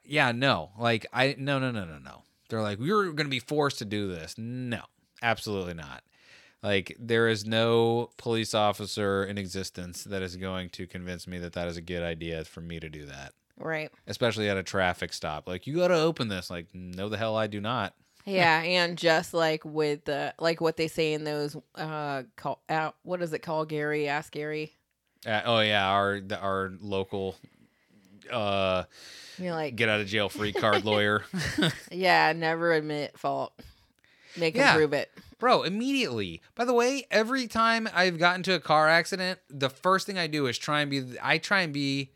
yeah, 0.04 0.32
no. 0.32 0.70
Like 0.78 1.06
I 1.12 1.34
no 1.38 1.58
no 1.58 1.70
no 1.70 1.84
no 1.84 1.98
no. 1.98 2.22
They're 2.48 2.62
like 2.62 2.78
you're 2.80 3.04
going 3.06 3.26
to 3.26 3.30
be 3.30 3.40
forced 3.40 3.78
to 3.78 3.84
do 3.84 4.08
this. 4.08 4.36
No. 4.38 4.80
Absolutely 5.22 5.74
not. 5.74 6.02
Like 6.62 6.96
there 6.98 7.28
is 7.28 7.44
no 7.46 8.10
police 8.16 8.54
officer 8.54 9.24
in 9.24 9.36
existence 9.38 10.04
that 10.04 10.22
is 10.22 10.36
going 10.36 10.70
to 10.70 10.86
convince 10.86 11.26
me 11.26 11.38
that 11.38 11.52
that 11.54 11.68
is 11.68 11.76
a 11.76 11.82
good 11.82 12.02
idea 12.02 12.44
for 12.44 12.60
me 12.62 12.80
to 12.80 12.88
do 12.88 13.04
that, 13.06 13.32
Right. 13.58 13.90
especially 14.06 14.48
at 14.50 14.56
a 14.56 14.62
traffic 14.62 15.12
stop. 15.12 15.46
Like 15.48 15.66
you 15.66 15.76
got 15.76 15.88
to 15.88 15.94
open 15.98 16.28
this. 16.28 16.50
Like 16.50 16.66
no 16.74 17.08
the 17.08 17.16
hell 17.16 17.36
I 17.36 17.46
do 17.46 17.60
not. 17.60 17.94
Yeah, 18.26 18.62
and 18.62 18.96
just 18.96 19.34
like 19.34 19.66
with 19.66 20.06
the 20.06 20.32
like 20.38 20.58
what 20.62 20.78
they 20.78 20.88
say 20.88 21.12
in 21.12 21.24
those 21.24 21.54
uh 21.74 22.22
call 22.36 22.62
out 22.70 22.96
what 23.02 23.20
is 23.20 23.34
it 23.34 23.40
called 23.40 23.68
Gary 23.68 24.08
ask 24.08 24.32
Gary 24.32 24.72
Uh, 25.26 25.42
oh 25.44 25.60
yeah, 25.60 25.86
our 25.90 26.20
the, 26.20 26.38
our 26.38 26.72
local 26.80 27.36
uh 28.32 28.84
you 29.38 29.44
know 29.50 29.54
like 29.54 29.76
get 29.76 29.88
out 29.90 30.00
of 30.00 30.06
jail 30.06 30.30
free 30.30 30.52
card 30.54 30.84
lawyer. 30.86 31.22
yeah 31.92 32.32
never 32.32 32.72
admit 32.72 33.18
fault 33.18 33.52
make 34.38 34.54
Yeah. 34.56 34.68
them 34.72 34.76
prove 34.76 34.92
it 34.94 35.10
Bro, 35.38 35.64
immediately. 35.64 36.40
By 36.54 36.64
the 36.64 36.72
way, 36.72 37.06
every 37.10 37.46
time 37.48 37.86
I've 37.92 38.18
gotten 38.18 38.42
to 38.44 38.54
a 38.54 38.60
car 38.60 38.88
accident, 38.88 39.40
the 39.50 39.68
first 39.68 40.06
thing 40.06 40.16
I 40.16 40.26
do 40.28 40.46
is 40.46 40.56
try 40.56 40.80
and 40.80 40.90
be. 40.90 41.04
I 41.22 41.36
try 41.36 41.60
and 41.60 41.72
be. 41.74 42.12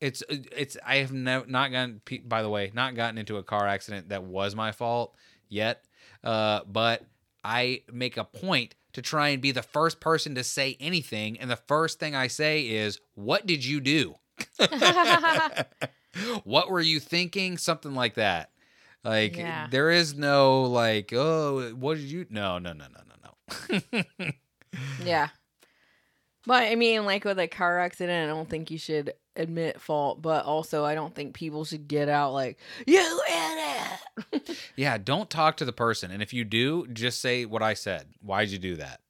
It's 0.00 0.22
it's. 0.28 0.76
I 0.84 0.96
have 0.96 1.12
no, 1.12 1.44
not 1.46 1.72
gotten. 1.72 2.00
By 2.26 2.42
the 2.42 2.48
way, 2.48 2.70
not 2.74 2.94
gotten 2.94 3.18
into 3.18 3.36
a 3.38 3.42
car 3.42 3.66
accident 3.66 4.10
that 4.10 4.24
was 4.24 4.54
my 4.54 4.72
fault 4.72 5.14
yet. 5.48 5.84
Uh, 6.22 6.60
but 6.66 7.04
I 7.44 7.82
make 7.92 8.16
a 8.16 8.24
point 8.24 8.74
to 8.92 9.02
try 9.02 9.28
and 9.28 9.40
be 9.40 9.52
the 9.52 9.62
first 9.62 10.00
person 10.00 10.34
to 10.34 10.44
say 10.44 10.76
anything, 10.80 11.38
and 11.40 11.50
the 11.50 11.56
first 11.56 11.98
thing 11.98 12.14
I 12.14 12.26
say 12.26 12.68
is, 12.68 13.00
"What 13.14 13.46
did 13.46 13.64
you 13.64 13.80
do? 13.80 14.16
what 16.44 16.70
were 16.70 16.80
you 16.80 17.00
thinking?" 17.00 17.56
Something 17.58 17.94
like 17.94 18.14
that. 18.14 18.50
Like 19.04 19.36
Yeah. 19.36 19.68
there 19.70 19.90
is 19.90 20.14
no 20.14 20.64
like, 20.64 21.12
oh, 21.12 21.70
what 21.78 21.96
did 21.96 22.04
you? 22.04 22.26
No, 22.28 22.58
no, 22.58 22.72
no, 22.72 22.86
no, 22.86 23.00
no, 23.08 23.14
no. 24.18 24.30
yeah 25.04 25.28
but 26.46 26.64
I 26.64 26.74
mean 26.74 27.04
like 27.04 27.24
with 27.24 27.38
a 27.38 27.48
car 27.48 27.78
accident 27.78 28.30
I 28.30 28.34
don't 28.34 28.48
think 28.48 28.70
you 28.70 28.78
should 28.78 29.12
admit 29.36 29.80
fault 29.80 30.22
but 30.22 30.44
also 30.44 30.84
I 30.84 30.94
don't 30.94 31.14
think 31.14 31.34
people 31.34 31.64
should 31.64 31.88
get 31.88 32.08
out 32.08 32.32
like 32.32 32.58
you 32.86 33.20
idiot 33.28 33.76
yeah, 34.76 34.98
don't 34.98 35.28
talk 35.28 35.56
to 35.58 35.64
the 35.64 35.72
person, 35.72 36.10
and 36.10 36.22
if 36.22 36.32
you 36.32 36.44
do, 36.44 36.86
just 36.88 37.20
say 37.20 37.44
what 37.44 37.62
I 37.62 37.74
said. 37.74 38.08
Why'd 38.22 38.48
you 38.48 38.58
do 38.58 38.76
that? 38.76 39.00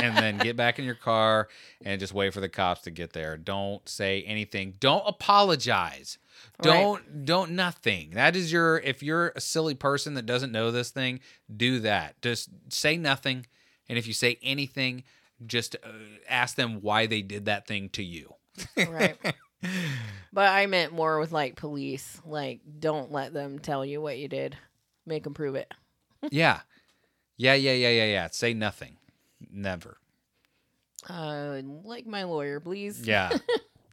and 0.00 0.16
then 0.16 0.38
get 0.38 0.56
back 0.56 0.78
in 0.78 0.84
your 0.84 0.94
car 0.94 1.48
and 1.84 2.00
just 2.00 2.14
wait 2.14 2.32
for 2.32 2.40
the 2.40 2.48
cops 2.48 2.82
to 2.82 2.90
get 2.90 3.12
there. 3.12 3.36
Don't 3.36 3.86
say 3.88 4.22
anything. 4.22 4.74
Don't 4.80 5.02
apologize. 5.06 6.18
Right. 6.58 6.72
Don't 6.72 7.24
don't 7.24 7.50
nothing. 7.52 8.10
That 8.10 8.36
is 8.36 8.52
your 8.52 8.78
if 8.78 9.02
you're 9.02 9.32
a 9.34 9.40
silly 9.40 9.74
person 9.74 10.14
that 10.14 10.24
doesn't 10.24 10.52
know 10.52 10.70
this 10.70 10.90
thing, 10.90 11.20
do 11.54 11.80
that. 11.80 12.20
Just 12.22 12.48
say 12.70 12.96
nothing 12.96 13.46
and 13.88 13.98
if 13.98 14.06
you 14.06 14.14
say 14.14 14.38
anything, 14.42 15.04
just 15.46 15.76
uh, 15.84 15.88
ask 16.28 16.56
them 16.56 16.80
why 16.80 17.06
they 17.06 17.22
did 17.22 17.44
that 17.46 17.66
thing 17.66 17.88
to 17.90 18.02
you. 18.02 18.34
right 18.88 19.16
but 20.32 20.48
I 20.48 20.66
meant 20.66 20.92
more 20.92 21.18
with 21.18 21.32
like 21.32 21.56
police 21.56 22.20
like 22.26 22.60
don't 22.78 23.10
let 23.12 23.32
them 23.32 23.58
tell 23.58 23.84
you 23.84 24.00
what 24.00 24.18
you 24.18 24.28
did 24.28 24.56
make 25.06 25.24
them 25.24 25.34
prove 25.34 25.54
it 25.54 25.72
yeah. 26.30 26.60
Yeah, 27.38 27.52
yeah, 27.54 27.72
yeah, 27.72 27.90
yeah, 27.90 28.04
yeah. 28.06 28.28
Say 28.30 28.54
nothing. 28.54 28.96
Never. 29.50 29.98
uh 31.08 31.60
like 31.84 32.06
my 32.06 32.24
lawyer 32.24 32.60
please 32.60 33.06
Yeah. 33.06 33.30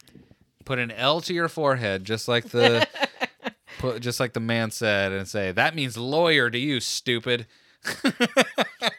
Put 0.66 0.80
an 0.80 0.92
L 0.92 1.20
to 1.22 1.34
your 1.34 1.50
forehead, 1.50 2.06
just 2.06 2.28
like 2.30 2.46
the 2.50 2.88
put 3.80 4.02
just 4.02 4.20
like 4.22 4.32
the 4.32 4.40
man 4.40 4.72
said, 4.72 5.12
and 5.12 5.28
say 5.28 5.52
that 5.52 5.76
means 5.76 5.98
lawyer 5.98 6.50
to 6.50 6.58
you, 6.58 6.80
stupid. 6.80 7.48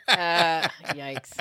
uh 0.09 0.69
yikes 0.93 1.33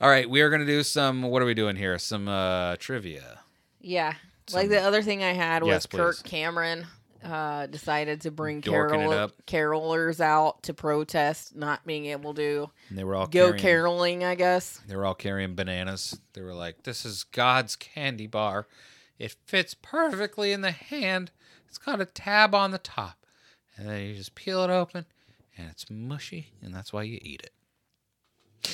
All 0.00 0.10
right, 0.10 0.28
we 0.28 0.42
are 0.42 0.50
gonna 0.50 0.66
do 0.66 0.82
some. 0.82 1.22
What 1.22 1.40
are 1.40 1.46
we 1.46 1.54
doing 1.54 1.76
here? 1.76 1.98
Some 1.98 2.28
uh, 2.28 2.76
trivia. 2.76 3.40
Yeah. 3.80 4.14
Like 4.52 4.68
the 4.70 4.80
other 4.80 5.02
thing 5.02 5.22
I 5.22 5.32
had 5.32 5.62
was 5.62 5.68
Yes, 5.68 5.86
Kirk 5.86 6.16
please. 6.16 6.22
Cameron 6.22 6.86
uh, 7.22 7.66
decided 7.66 8.22
to 8.22 8.30
bring 8.30 8.62
carol- 8.62 9.30
carolers 9.46 10.20
out 10.20 10.62
to 10.64 10.74
protest 10.74 11.54
not 11.54 11.84
being 11.84 12.06
able 12.06 12.34
to 12.34 12.70
And 12.88 12.98
they 12.98 13.04
were 13.04 13.16
all 13.16 13.26
go 13.26 13.48
carrying, 13.48 13.62
caroling, 13.62 14.24
I 14.24 14.34
guess. 14.34 14.80
They 14.86 14.96
were 14.96 15.04
all 15.04 15.14
carrying 15.14 15.54
bananas. 15.54 16.20
They 16.32 16.42
were 16.42 16.54
like, 16.54 16.84
"This 16.84 17.04
is 17.04 17.24
God's 17.24 17.76
candy 17.76 18.26
bar. 18.26 18.66
It 19.18 19.36
fits 19.46 19.74
perfectly 19.74 20.52
in 20.52 20.60
the 20.60 20.70
hand. 20.70 21.32
It's 21.68 21.78
got 21.78 22.00
a 22.00 22.06
tab 22.06 22.54
on 22.54 22.70
the 22.70 22.78
top, 22.78 23.26
and 23.76 23.88
then 23.88 24.00
you 24.06 24.14
just 24.14 24.34
peel 24.34 24.62
it 24.62 24.70
open, 24.70 25.04
and 25.56 25.68
it's 25.70 25.90
mushy, 25.90 26.52
and 26.62 26.74
that's 26.74 26.92
why 26.92 27.02
you 27.02 27.18
eat 27.20 27.42
it." 27.42 27.52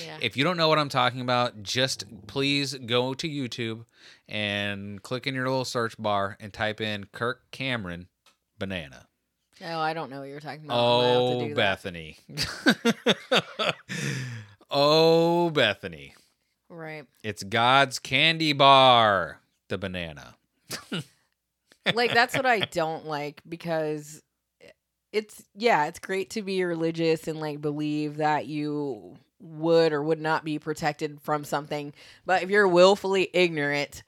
Yeah. 0.05 0.19
If 0.21 0.37
you 0.37 0.45
don't 0.45 0.57
know 0.57 0.69
what 0.69 0.79
I'm 0.79 0.89
talking 0.89 1.21
about, 1.21 1.63
just 1.63 2.05
please 2.27 2.75
go 2.75 3.15
to 3.15 3.29
YouTube 3.29 3.85
and 4.29 5.03
click 5.03 5.27
in 5.27 5.35
your 5.35 5.49
little 5.49 5.65
search 5.65 5.97
bar 5.99 6.37
and 6.41 6.53
type 6.53 6.81
in 6.81 7.05
Kirk 7.13 7.43
Cameron 7.51 8.09
banana. 8.59 9.07
oh, 9.63 9.79
I 9.79 9.93
don't 9.95 10.11
know 10.11 10.21
what 10.21 10.29
you're 10.29 10.41
talking 10.41 10.65
about. 10.65 10.75
I'm 10.75 11.01
gonna 11.03 11.41
have 11.41 11.49
to 11.49 11.53
Oh. 11.53 11.55
Bethany. 11.55 12.19
oh, 14.71 15.51
Bethany. 15.51 16.15
Right. 16.69 17.05
It's 17.23 17.43
God's 17.43 17.99
candy 17.99 18.53
bar, 18.53 19.41
the 19.69 19.79
banana. 19.79 20.35
Like 21.95 22.15
that's 22.15 22.35
what 22.35 22.47
I 22.47 22.61
don't 22.73 23.07
like 23.07 23.43
because 23.49 24.23
it's 25.13 25.43
yeah, 25.55 25.87
it's 25.87 25.99
great 25.99 26.31
to 26.31 26.43
be 26.43 26.65
religious 26.65 27.29
and 27.29 27.39
like 27.39 27.61
believe 27.61 28.17
that 28.17 28.47
you 28.47 29.17
would 29.45 29.93
or 29.93 30.03
would 30.03 30.21
not 30.21 30.45
be 30.45 30.59
protected 30.59 31.21
from 31.21 31.45
something, 31.45 31.93
but 32.25 32.43
if 32.43 32.51
you're 32.51 32.69
willfully 32.69 33.29
ignorant, 33.33 34.03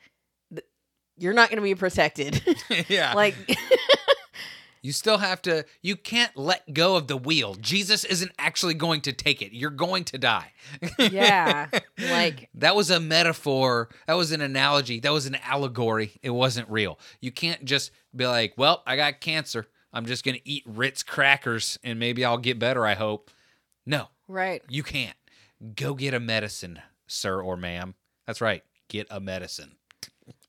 you're 1.18 1.32
not 1.32 1.48
going 1.48 1.58
to 1.58 1.62
be 1.62 1.74
protected. 1.74 2.42
yeah. 2.88 3.14
like 3.14 3.34
you 4.82 4.92
still 4.92 5.18
have 5.18 5.42
to, 5.42 5.64
you 5.82 5.96
can't 5.96 6.36
let 6.36 6.72
go 6.72 6.96
of 6.96 7.06
the 7.06 7.16
wheel. 7.16 7.54
Jesus 7.54 8.04
isn't 8.04 8.32
actually 8.38 8.74
going 8.74 9.00
to 9.02 9.12
take 9.12 9.42
it. 9.42 9.52
You're 9.52 9.70
going 9.70 10.04
to 10.04 10.18
die. 10.18 10.52
yeah, 10.98 11.68
like 12.10 12.48
That 12.54 12.76
was 12.76 12.90
a 12.90 13.00
metaphor. 13.00 13.88
That 14.06 14.14
was 14.14 14.32
an 14.32 14.40
analogy. 14.40 15.00
That 15.00 15.12
was 15.12 15.26
an 15.26 15.36
allegory. 15.46 16.12
It 16.22 16.30
wasn't 16.30 16.68
real. 16.68 16.98
You 17.20 17.32
can't 17.32 17.64
just 17.64 17.90
be 18.14 18.26
like, 18.26 18.54
well, 18.56 18.82
I 18.86 18.96
got 18.96 19.20
cancer. 19.20 19.66
I'm 19.92 20.06
just 20.06 20.24
going 20.24 20.36
to 20.36 20.48
eat 20.48 20.62
Ritz 20.66 21.02
crackers 21.02 21.78
and 21.82 21.98
maybe 21.98 22.24
I'll 22.24 22.38
get 22.38 22.58
better, 22.58 22.86
I 22.86 22.94
hope. 22.94 23.30
No, 23.86 24.08
right. 24.28 24.62
you 24.68 24.82
can't. 24.82 25.16
Go 25.74 25.94
get 25.94 26.14
a 26.14 26.20
medicine, 26.20 26.80
sir 27.06 27.40
or 27.40 27.56
ma'am. 27.56 27.94
That's 28.26 28.40
right. 28.40 28.62
Get 28.88 29.06
a 29.10 29.20
medicine. 29.20 29.76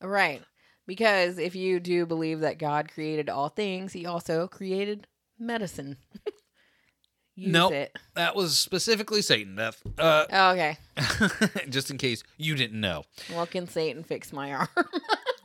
Right. 0.02 0.42
Because 0.86 1.38
if 1.38 1.56
you 1.56 1.80
do 1.80 2.06
believe 2.06 2.40
that 2.42 2.58
God 2.60 2.90
created 2.94 3.30
all 3.30 3.50
things, 3.50 3.94
he 3.94 4.06
also 4.06 4.48
created 4.48 5.08
medicine. 5.40 5.98
Use 7.36 7.52
Nope. 7.54 7.72
it. 7.74 8.00
That 8.16 8.36
was 8.36 8.58
specifically 8.58 9.22
Satan, 9.22 9.56
Beth. 9.56 9.80
Uh, 9.98 10.26
Oh, 10.32 10.50
okay. 10.54 10.78
just 11.70 11.92
in 11.92 11.98
case 12.00 12.24
you 12.38 12.56
didn't 12.56 12.80
know. 12.82 13.04
Well, 13.32 13.46
can 13.46 13.68
Satan 13.68 14.04
fix 14.04 14.32
my 14.34 14.54
arm? 14.54 14.68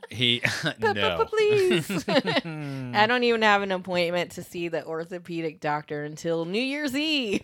He, 0.09 0.43
no. 0.79 1.25
Please. 1.25 1.89
I 2.07 3.05
don't 3.07 3.23
even 3.23 3.41
have 3.41 3.63
an 3.63 3.71
appointment 3.71 4.33
to 4.33 4.43
see 4.43 4.67
the 4.67 4.85
orthopedic 4.85 5.59
doctor 5.59 6.03
until 6.03 6.45
New 6.45 6.61
Year's 6.61 6.93
Eve. 6.95 7.41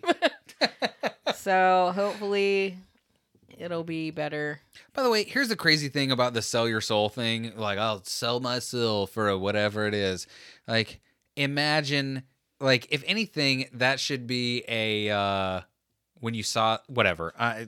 So 1.40 1.92
hopefully 1.96 2.78
it'll 3.58 3.84
be 3.84 4.12
better. 4.12 4.62
By 4.94 5.04
the 5.04 5.10
way, 5.10 5.24
here's 5.24 5.50
the 5.50 5.56
crazy 5.56 5.90
thing 5.90 6.12
about 6.12 6.34
the 6.34 6.42
sell 6.42 6.68
your 6.68 6.82
soul 6.82 7.10
thing. 7.10 7.54
Like, 7.56 7.78
I'll 7.78 8.04
sell 8.04 8.40
my 8.40 8.60
soul 8.60 9.08
for 9.08 9.38
whatever 9.38 9.86
it 9.86 9.94
is. 9.94 10.28
Like, 10.68 11.00
imagine, 11.36 12.24
like, 12.60 12.88
if 12.90 13.04
anything, 13.06 13.66
that 13.74 14.00
should 14.00 14.28
be 14.28 14.64
a, 14.68 15.10
uh, 15.10 15.62
when 16.20 16.34
you 16.34 16.44
saw, 16.44 16.80
whatever. 16.88 17.34
I, 17.38 17.68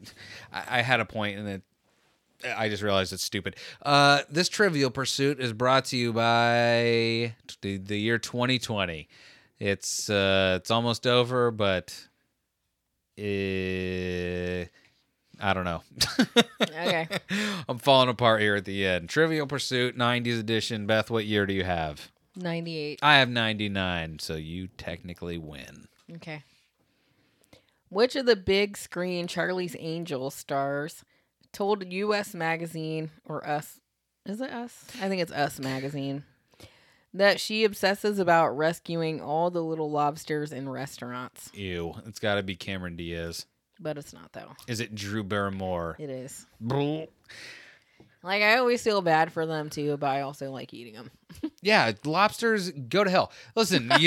I 0.51 0.81
had 0.81 0.99
a 0.99 1.05
point 1.05 1.37
and 1.39 1.47
it, 1.47 1.61
I 2.57 2.69
just 2.69 2.81
realized 2.81 3.13
it's 3.13 3.23
stupid. 3.23 3.55
Uh, 3.81 4.21
this 4.29 4.49
Trivial 4.49 4.89
Pursuit 4.89 5.39
is 5.39 5.53
brought 5.53 5.85
to 5.85 5.97
you 5.97 6.11
by 6.11 7.35
the, 7.61 7.77
the 7.77 7.99
year 7.99 8.17
2020. 8.17 9.07
It's 9.59 10.09
uh, 10.09 10.57
it's 10.59 10.71
almost 10.71 11.05
over, 11.05 11.51
but 11.51 12.07
uh, 13.19 14.65
I 15.43 15.53
don't 15.53 15.65
know. 15.65 15.81
Okay. 16.61 17.07
I'm 17.69 17.79
falling 17.79 18.09
apart 18.09 18.41
here 18.41 18.55
at 18.55 18.65
the 18.65 18.85
end. 18.85 19.09
Trivial 19.09 19.47
Pursuit 19.47 19.97
90s 19.97 20.39
edition. 20.39 20.85
Beth, 20.85 21.09
what 21.09 21.25
year 21.25 21.45
do 21.45 21.53
you 21.53 21.63
have? 21.63 22.11
98. 22.35 22.99
I 23.01 23.17
have 23.17 23.29
99, 23.29 24.19
so 24.19 24.35
you 24.35 24.67
technically 24.77 25.37
win. 25.37 25.87
Okay. 26.15 26.43
Which 27.89 28.15
of 28.15 28.25
the 28.25 28.35
big 28.35 28.77
screen 28.77 29.27
Charlie's 29.27 29.75
Angels 29.77 30.35
stars 30.35 31.03
told 31.51 31.91
US 31.91 32.33
Magazine 32.33 33.11
or 33.25 33.45
Us? 33.45 33.79
Is 34.25 34.39
it 34.39 34.51
Us? 34.51 34.85
I 35.01 35.09
think 35.09 35.21
it's 35.21 35.31
Us 35.31 35.59
Magazine. 35.59 36.23
That 37.13 37.41
she 37.41 37.65
obsesses 37.65 38.19
about 38.19 38.57
rescuing 38.57 39.19
all 39.21 39.49
the 39.51 39.63
little 39.63 39.91
lobsters 39.91 40.53
in 40.53 40.69
restaurants. 40.69 41.49
Ew. 41.53 41.93
It's 42.05 42.19
got 42.19 42.35
to 42.35 42.43
be 42.43 42.55
Cameron 42.55 42.95
Diaz. 42.95 43.45
But 43.79 43.97
it's 43.97 44.13
not, 44.13 44.31
though. 44.31 44.53
Is 44.67 44.79
it 44.79 44.95
Drew 44.95 45.23
Barrymore? 45.23 45.97
It 45.99 46.09
is. 46.09 46.45
Like, 48.23 48.43
I 48.43 48.57
always 48.57 48.83
feel 48.83 49.01
bad 49.01 49.33
for 49.33 49.45
them, 49.45 49.69
too, 49.69 49.97
but 49.97 50.07
I 50.07 50.21
also 50.21 50.51
like 50.51 50.73
eating 50.73 50.93
them. 50.93 51.11
Yeah, 51.63 51.91
lobsters 52.05 52.71
go 52.71 53.03
to 53.03 53.09
hell. 53.09 53.31
Listen, 53.55 53.91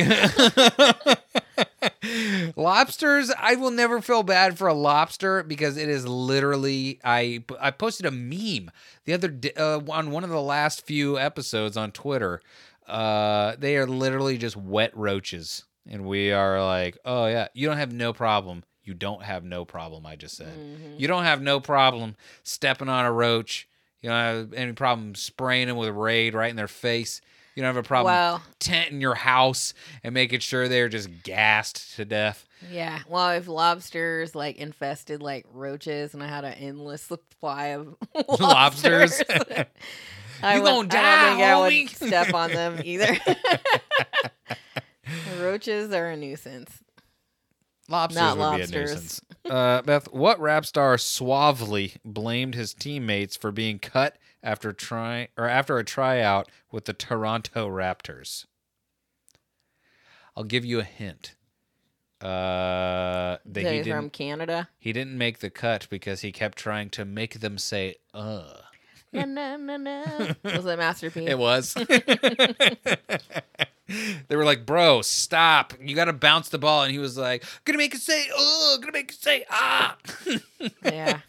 lobsters. 2.56 3.30
I 3.38 3.54
will 3.54 3.70
never 3.70 4.00
feel 4.00 4.22
bad 4.22 4.58
for 4.58 4.66
a 4.68 4.74
lobster 4.74 5.42
because 5.42 5.76
it 5.76 5.88
is 5.88 6.06
literally. 6.06 7.00
I 7.04 7.44
I 7.60 7.70
posted 7.70 8.06
a 8.06 8.10
meme 8.10 8.70
the 9.04 9.12
other 9.12 9.28
day 9.28 9.52
uh, 9.56 9.80
on 9.88 10.10
one 10.10 10.24
of 10.24 10.30
the 10.30 10.42
last 10.42 10.84
few 10.86 11.18
episodes 11.18 11.76
on 11.76 11.92
Twitter. 11.92 12.40
Uh, 12.86 13.56
they 13.58 13.76
are 13.76 13.86
literally 13.86 14.36
just 14.38 14.56
wet 14.56 14.96
roaches, 14.96 15.64
and 15.88 16.04
we 16.04 16.32
are 16.32 16.62
like, 16.64 16.98
oh 17.04 17.26
yeah, 17.26 17.48
you 17.54 17.66
don't 17.66 17.78
have 17.78 17.92
no 17.92 18.12
problem. 18.12 18.64
You 18.82 18.92
don't 18.94 19.22
have 19.22 19.44
no 19.44 19.64
problem. 19.64 20.04
I 20.04 20.16
just 20.16 20.36
said 20.36 20.52
you 20.98 21.08
don't 21.08 21.24
have 21.24 21.40
no 21.40 21.58
problem 21.60 22.16
stepping 22.42 22.88
on 22.90 23.04
a 23.06 23.12
roach. 23.12 23.66
You 24.02 24.10
don't 24.10 24.18
have 24.18 24.52
any 24.52 24.72
problem 24.72 25.14
spraying 25.14 25.68
them 25.68 25.78
with 25.78 25.88
Raid 25.88 26.34
right 26.34 26.50
in 26.50 26.56
their 26.56 26.68
face. 26.68 27.22
You 27.54 27.62
don't 27.62 27.74
have 27.74 27.82
a 27.82 27.86
problem 27.86 28.12
Well- 28.12 28.42
tenting 28.58 29.00
your 29.00 29.14
house 29.14 29.72
and 30.02 30.12
making 30.12 30.40
sure 30.40 30.68
they're 30.68 30.88
just 30.90 31.08
gassed 31.22 31.94
to 31.96 32.04
death. 32.04 32.44
Yeah. 32.70 32.98
Well, 33.08 33.30
if 33.30 33.46
lobsters, 33.46 34.34
like, 34.34 34.56
infested, 34.56 35.22
like, 35.22 35.46
roaches 35.52 36.12
and 36.14 36.22
I 36.22 36.26
had 36.26 36.44
an 36.44 36.54
endless 36.54 37.00
supply 37.02 37.68
of 37.68 37.94
Lobsters. 38.28 39.22
lobsters, 39.30 39.66
I 40.44 40.56
You 40.56 40.62
would- 40.62 40.68
gonna 40.68 40.80
I 40.80 40.86
die, 40.86 41.26
don't 41.26 41.36
think 41.36 41.42
I 41.48 41.60
would 41.60 41.72
homie. 41.72 42.06
step 42.08 42.34
on 42.34 42.50
them 42.52 42.80
either. 42.84 43.16
Roaches 45.40 45.92
are 45.92 46.10
a 46.10 46.16
nuisance. 46.16 46.70
Lobsters 47.88 48.20
Not 48.22 48.36
would 48.38 48.42
lobsters. 48.42 48.70
be 48.70 48.76
a 48.76 48.80
nuisance. 48.80 49.20
Uh, 49.44 49.82
Beth, 49.82 50.10
what 50.10 50.40
rap 50.40 50.64
star 50.64 50.96
suavely 50.96 51.96
blamed 52.02 52.54
his 52.54 52.72
teammates 52.72 53.36
for 53.36 53.52
being 53.52 53.78
cut 53.78 54.16
after 54.42 54.72
try 54.72 55.28
or 55.36 55.46
after 55.46 55.76
a 55.76 55.84
tryout 55.84 56.48
with 56.72 56.86
the 56.86 56.94
Toronto 56.94 57.68
Raptors? 57.68 58.46
I'll 60.34 60.44
give 60.44 60.64
you 60.64 60.80
a 60.80 60.84
hint. 60.84 61.34
Uh, 62.22 63.36
that 63.44 63.70
he 63.70 63.82
They 63.82 63.90
from 63.90 64.08
Canada. 64.08 64.70
he 64.78 64.94
didn't 64.94 65.18
make 65.18 65.40
the 65.40 65.50
cut 65.50 65.88
because 65.90 66.22
he 66.22 66.32
kept 66.32 66.56
trying 66.56 66.88
to 66.90 67.04
make 67.04 67.40
them 67.40 67.58
say 67.58 67.96
"uh." 68.14 68.54
Na, 69.14 69.24
na, 69.24 69.56
na, 69.56 69.76
na. 69.76 70.34
Was 70.44 70.66
it 70.66 70.78
Master 70.78 71.10
P? 71.10 71.26
It 71.26 71.38
was. 71.38 71.74
they 74.28 74.36
were 74.36 74.44
like, 74.44 74.66
"Bro, 74.66 75.02
stop! 75.02 75.74
You 75.80 75.94
got 75.94 76.06
to 76.06 76.12
bounce 76.12 76.48
the 76.48 76.58
ball." 76.58 76.82
And 76.82 76.92
he 76.92 76.98
was 76.98 77.16
like, 77.16 77.44
"Gonna 77.64 77.78
make 77.78 77.94
it 77.94 78.00
say, 78.00 78.26
oh, 78.34 78.78
gonna 78.80 78.92
make 78.92 79.12
it 79.12 79.22
say, 79.22 79.44
ah." 79.50 79.96
yeah. 80.82 81.20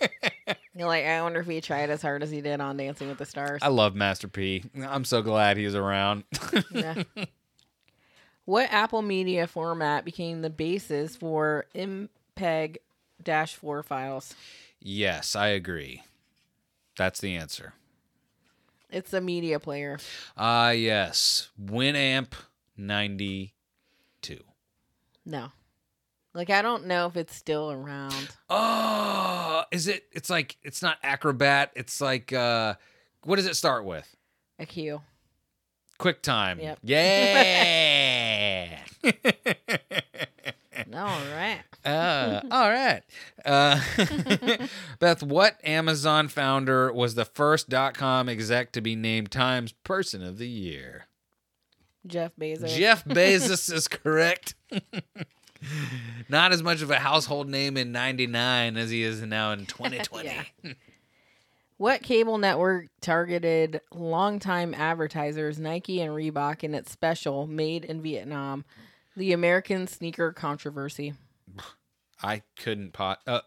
You're 0.75 0.87
like, 0.87 1.05
I 1.05 1.21
wonder 1.21 1.39
if 1.39 1.47
he 1.47 1.61
tried 1.61 1.89
as 1.89 2.01
hard 2.01 2.23
as 2.23 2.31
he 2.31 2.41
did 2.41 2.59
on 2.59 2.77
Dancing 2.77 3.07
with 3.07 3.17
the 3.17 3.25
Stars. 3.25 3.61
I 3.61 3.69
love 3.69 3.95
Master 3.95 4.27
P. 4.27 4.63
I'm 4.81 5.05
so 5.05 5.21
glad 5.21 5.57
he's 5.57 5.75
around. 5.75 6.23
Yeah. 6.71 7.03
what 8.45 8.71
Apple 8.71 9.01
Media 9.01 9.47
format 9.47 10.03
became 10.03 10.41
the 10.41 10.49
basis 10.49 11.15
for 11.15 11.65
MPEG 11.75 12.77
4 13.25 13.83
files? 13.83 14.35
yes, 14.81 15.35
I 15.35 15.47
agree. 15.47 16.03
That's 16.97 17.19
the 17.19 17.35
answer. 17.35 17.73
It's 18.89 19.13
a 19.13 19.21
media 19.21 19.59
player. 19.59 19.97
Ah, 20.37 20.69
yes, 20.71 21.49
Winamp 21.61 22.33
92. 22.77 24.37
No. 25.25 25.51
Like, 26.33 26.49
I 26.49 26.61
don't 26.61 26.85
know 26.85 27.07
if 27.07 27.15
it's 27.17 27.35
still 27.35 27.71
around. 27.71 28.29
Oh, 28.49 29.63
is 29.71 29.87
it? 29.87 30.03
It's 30.11 30.29
like 30.29 30.57
it's 30.63 30.81
not 30.81 30.97
Acrobat. 31.01 31.71
It's 31.75 32.01
like 32.01 32.33
uh, 32.33 32.75
what 33.23 33.37
does 33.37 33.45
it 33.45 33.55
start 33.55 33.85
with? 33.85 34.15
A 34.59 34.65
Q. 34.65 35.01
QuickTime. 35.99 36.61
Yep. 36.61 36.79
Yeah. 36.83 38.79
All 40.93 41.21
right. 41.33 41.61
Uh, 41.85 42.41
all 42.49 42.69
right. 42.69 43.01
Uh, 43.45 43.79
Beth, 44.99 45.21
what 45.21 45.59
Amazon 45.63 46.27
founder 46.27 46.91
was 46.91 47.15
the 47.15 47.25
first 47.25 47.69
dot 47.69 47.93
com 47.93 48.27
exec 48.27 48.71
to 48.73 48.81
be 48.81 48.95
named 48.95 49.31
Times 49.31 49.73
Person 49.83 50.23
of 50.23 50.37
the 50.37 50.47
Year? 50.47 51.05
Jeff 52.07 52.31
Bezos. 52.39 52.75
Jeff 52.75 53.03
Bezos 53.05 53.71
is 53.71 53.87
correct. 53.87 54.55
Not 56.29 56.51
as 56.51 56.61
much 56.61 56.81
of 56.81 56.91
a 56.91 56.99
household 56.99 57.49
name 57.49 57.77
in 57.77 57.91
99 57.91 58.77
as 58.77 58.89
he 58.89 59.03
is 59.03 59.21
now 59.21 59.51
in 59.51 59.65
2020. 59.65 60.27
Yeah. 60.27 60.73
What 61.77 62.03
cable 62.03 62.37
network 62.37 62.87
targeted 63.01 63.81
longtime 63.91 64.73
advertisers 64.73 65.59
Nike 65.59 66.01
and 66.01 66.13
Reebok 66.13 66.63
in 66.63 66.73
its 66.73 66.91
special 66.91 67.47
Made 67.47 67.83
in 67.83 68.01
Vietnam, 68.01 68.63
the 69.17 69.33
American 69.33 69.87
sneaker 69.87 70.31
controversy? 70.31 71.13
I 72.21 72.43
couldn't 72.57 72.93
pot. 72.93 73.19
Uh, 73.27 73.41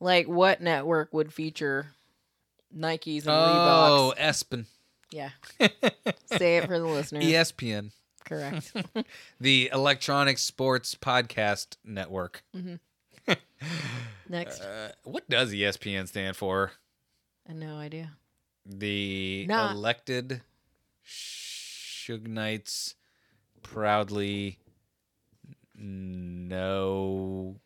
Like, 0.00 0.26
what 0.28 0.60
network 0.60 1.12
would 1.12 1.32
feature 1.32 1.88
Nikes 2.76 3.20
and 3.22 3.28
oh, 3.30 4.12
Reeboks? 4.16 4.18
Espen. 4.18 4.64
Yeah. 5.10 5.30
Say 6.26 6.56
it 6.58 6.66
for 6.66 6.78
the 6.78 6.86
listener. 6.86 7.20
ESPN. 7.20 7.92
Correct. 8.24 8.72
The 9.40 9.68
Electronic 9.72 10.38
Sports 10.38 10.94
Podcast 10.94 11.76
Network. 11.84 12.42
Next. 14.28 14.60
Uh, 14.60 14.92
what 15.04 15.28
does 15.28 15.52
ESPN 15.52 16.08
stand 16.08 16.36
for? 16.36 16.72
I 17.48 17.52
no 17.52 17.76
idea. 17.76 18.12
The 18.64 19.44
Nah. 19.48 19.72
elected 19.72 20.40
Knights 22.08 22.94
proudly 23.62 24.58
no 25.74 27.56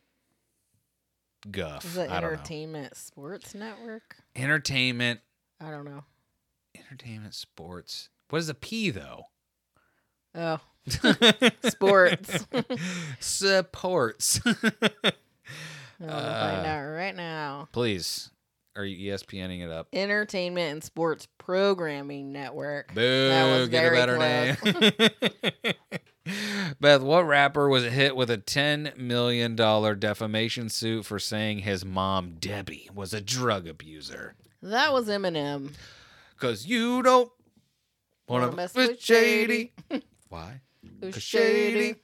guff. 1.51 1.85
Is 1.85 1.97
it 1.97 2.09
I 2.09 2.19
know. 2.19 2.27
Entertainment 2.27 2.95
Sports 2.97 3.53
Network? 3.55 4.17
Entertainment, 4.35 5.19
I 5.61 5.69
don't 5.71 5.85
know. 5.85 6.03
entertainment, 6.77 7.33
sports. 7.33 8.09
What 8.29 8.39
is 8.39 8.49
a 8.49 8.53
P 8.53 8.89
though? 8.91 9.25
Oh, 10.35 10.59
sports. 11.63 12.45
Supports. 13.19 14.39
I'm 14.45 16.09
Uh, 16.09 16.53
find 16.53 16.67
out 16.67 16.87
right 16.91 17.15
now. 17.15 17.67
Please, 17.71 18.29
are 18.75 18.85
you 18.85 19.11
ESPNing 19.11 19.61
it 19.63 19.71
up? 19.71 19.87
Entertainment 19.93 20.71
and 20.73 20.83
Sports 20.83 21.27
Programming 21.39 22.31
Network. 22.31 22.93
Boo, 22.93 23.29
That 23.29 23.57
was 23.59 23.69
get 23.69 23.83
a 23.83 23.89
very 23.89 23.97
better 23.97 24.17
name. 24.19 25.73
Beth, 26.79 27.01
what 27.01 27.25
rapper 27.27 27.69
was 27.69 27.83
hit 27.85 28.15
with 28.15 28.29
a 28.29 28.37
$10 28.37 28.97
million 28.97 29.55
defamation 29.55 30.69
suit 30.69 31.05
for 31.05 31.19
saying 31.19 31.59
his 31.59 31.83
mom, 31.85 32.35
Debbie, 32.39 32.89
was 32.93 33.13
a 33.13 33.21
drug 33.21 33.67
abuser? 33.67 34.35
That 34.61 34.91
was 34.93 35.07
Eminem. 35.07 35.71
Because 36.35 36.65
you 36.65 37.01
don't 37.03 37.31
want 38.27 38.43
Wanna 38.43 38.55
mess 38.55 38.73
with 38.75 38.89
with 38.89 39.01
Shady. 39.01 39.73
Why? 40.29 40.61
Who's 41.01 41.13
'Cause 41.15 41.23
shady? 41.23 41.71
Shady 41.71 41.95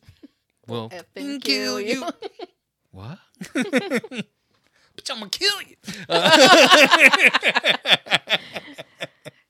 will 0.68 0.90
effing 0.90 1.41
kill 1.41 1.80
you. 1.80 2.06
what? 2.91 3.20
Bitch, 3.54 5.10
I'm 5.10 5.20
going 5.20 5.30
to 5.30 5.40
kill 5.40 5.62
you. 5.62 5.76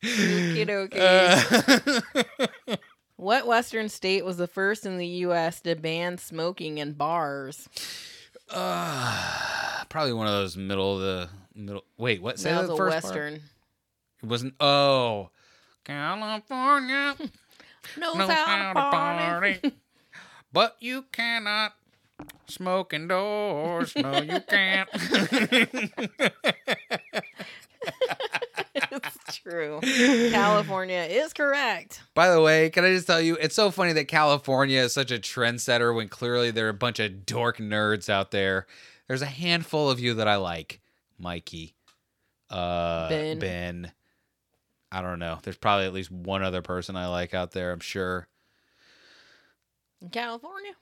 Okie 0.04 0.66
dokie. 0.68 1.00
Uh, 2.68 2.76
what 3.24 3.48
Western 3.48 3.90
state 3.90 4.26
was 4.26 4.38
the 4.38 4.48
first 4.48 4.86
in 4.86 4.98
the 4.98 5.08
U.S. 5.08 5.62
to 5.62 5.76
ban 5.76 6.18
smoking 6.18 6.78
in 6.78 6.94
bars? 6.94 7.70
Uh, 8.50 9.84
probably 9.90 10.14
one 10.14 10.28
of 10.28 10.34
those 10.34 10.58
middle 10.58 10.98
of 10.98 11.02
the 11.02 11.30
middle. 11.56 11.84
Wait, 11.98 12.22
what? 12.22 12.38
Say 12.38 12.52
that 12.52 12.66
a 12.66 12.76
first 12.76 12.78
part. 12.78 13.04
Western. 13.04 13.34
It 13.36 14.26
wasn't. 14.26 14.54
Oh, 14.60 15.30
California 15.84 17.16
No, 17.98 18.14
knows 18.14 18.30
how 18.30 18.74
to 18.74 18.74
party, 18.74 19.74
but 20.54 20.78
you 20.80 21.06
cannot 21.12 21.74
smoke 22.48 22.94
indoors. 22.94 23.94
No, 23.96 24.22
you 24.22 24.40
can't. 24.42 24.90
true. 29.36 29.80
California 29.84 31.08
is 31.10 31.34
correct. 31.34 32.02
By 32.14 32.30
the 32.30 32.42
way, 32.42 32.70
can 32.70 32.86
I 32.86 32.90
just 32.90 33.08
tell 33.08 33.22
you, 33.22 33.36
it's 33.36 33.56
so 33.56 33.72
funny 33.72 33.94
that 33.94 34.08
California 34.08 34.82
is 34.82 34.94
such 34.94 35.12
a 35.12 35.20
trendsetter 35.20 35.96
when 35.96 36.10
clearly 36.10 36.52
there 36.52 36.68
are 36.68 36.70
a 36.70 36.74
bunch 36.74 37.00
of 37.00 37.26
dork 37.26 37.58
nerds 37.58 38.10
out 38.10 38.32
there. 38.32 38.68
There's 39.08 39.22
a 39.22 39.28
handful 39.28 39.90
of 39.90 40.00
you 40.00 40.16
that 40.16 40.28
I 40.28 40.38
like. 40.38 40.80
Mikey, 41.20 41.76
uh, 42.50 43.10
Ben. 43.10 43.40
Ben. 43.40 43.92
I 44.92 45.02
don't 45.02 45.20
know. 45.20 45.40
There's 45.42 45.58
probably 45.58 45.86
at 45.86 45.94
least 45.94 46.12
one 46.12 46.44
other 46.44 46.62
person 46.62 46.96
I 46.96 47.08
like 47.08 47.34
out 47.34 47.52
there. 47.52 47.72
I'm 47.72 47.80
sure. 47.80 48.28
In 50.02 50.10
California? 50.10 50.74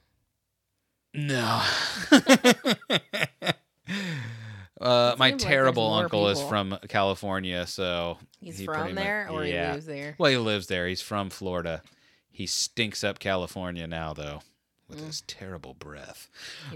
No. 1.14 1.62
uh, 4.82 5.14
my 5.18 5.30
seems 5.30 5.42
like 5.42 5.48
there's 5.48 5.50
terrible 5.56 5.92
uncle 5.92 6.28
is 6.28 6.42
from 6.42 6.78
California, 6.88 7.66
so 7.66 8.18
He's 8.40 8.58
he 8.58 8.64
from 8.66 8.74
pretty 8.74 8.92
much- 8.94 9.04
there 9.04 9.28
or 9.30 9.44
yeah. 9.44 9.68
he 9.68 9.72
lives 9.74 9.86
there? 9.86 10.14
Well, 10.18 10.30
he 10.30 10.36
lives 10.36 10.66
there. 10.66 10.86
He's 10.88 11.02
from 11.02 11.30
Florida. 11.30 11.82
He 12.30 12.46
stinks 12.46 13.04
up 13.04 13.18
California 13.18 13.86
now, 13.86 14.12
though, 14.14 14.42
with 14.88 15.00
Mm. 15.00 15.06
his 15.06 15.20
terrible 15.22 15.74
breath. 15.74 16.28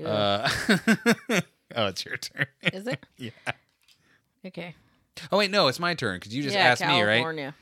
Uh, 0.05 0.49
oh, 1.75 1.87
it's 1.87 2.05
your 2.05 2.17
turn. 2.19 2.47
is 2.73 2.87
it? 2.87 3.05
yeah. 3.17 3.31
Okay. 4.45 4.75
Oh 5.33 5.39
wait, 5.39 5.51
no, 5.51 5.67
it's 5.69 5.81
my 5.81 5.95
turn 5.95 6.17
because 6.19 6.35
you 6.35 6.43
just 6.43 6.55
yeah, 6.55 6.65
asked 6.67 6.83
me, 6.83 7.01
right? 7.03 7.17
California. 7.17 7.55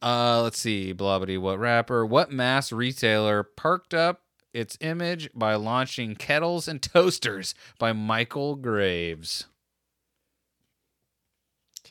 Uh, 0.00 0.40
let's 0.42 0.58
see. 0.58 0.94
Blobbity, 0.94 1.38
what 1.38 1.58
rapper? 1.58 2.06
What 2.06 2.30
mass 2.32 2.72
retailer 2.72 3.42
perked 3.42 3.92
up 3.92 4.22
its 4.52 4.76
image 4.80 5.28
by 5.34 5.54
launching 5.56 6.14
kettles 6.14 6.68
and 6.68 6.80
toasters 6.80 7.54
by 7.78 7.92
Michael 7.92 8.54
Graves? 8.56 9.46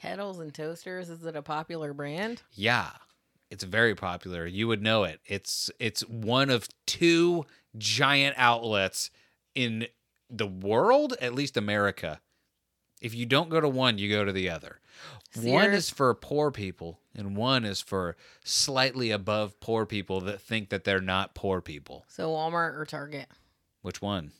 Kettles 0.01 0.39
and 0.39 0.53
toasters. 0.53 1.09
Is 1.09 1.25
it 1.25 1.35
a 1.35 1.41
popular 1.41 1.93
brand? 1.93 2.41
Yeah, 2.53 2.89
it's 3.51 3.63
very 3.63 3.93
popular. 3.93 4.47
You 4.47 4.67
would 4.67 4.81
know 4.81 5.03
it. 5.03 5.19
It's 5.25 5.69
it's 5.79 6.01
one 6.07 6.49
of 6.49 6.67
two 6.87 7.45
giant 7.77 8.35
outlets 8.37 9.11
in 9.53 9.87
the 10.29 10.47
world, 10.47 11.15
at 11.21 11.35
least 11.35 11.55
America. 11.55 12.19
If 13.01 13.13
you 13.13 13.25
don't 13.25 13.49
go 13.49 13.59
to 13.59 13.67
one, 13.67 13.97
you 13.97 14.09
go 14.09 14.23
to 14.23 14.31
the 14.31 14.49
other. 14.49 14.79
One 15.35 15.71
is 15.71 15.89
for 15.89 16.13
poor 16.13 16.51
people, 16.51 16.99
and 17.15 17.35
one 17.35 17.65
is 17.65 17.81
for 17.81 18.15
slightly 18.43 19.11
above 19.11 19.59
poor 19.59 19.85
people 19.85 20.21
that 20.21 20.41
think 20.41 20.69
that 20.69 20.83
they're 20.83 21.01
not 21.01 21.33
poor 21.33 21.61
people. 21.61 22.05
So 22.07 22.29
Walmart 22.29 22.77
or 22.77 22.85
Target? 22.85 23.27
Which 23.81 24.01
one? 24.01 24.31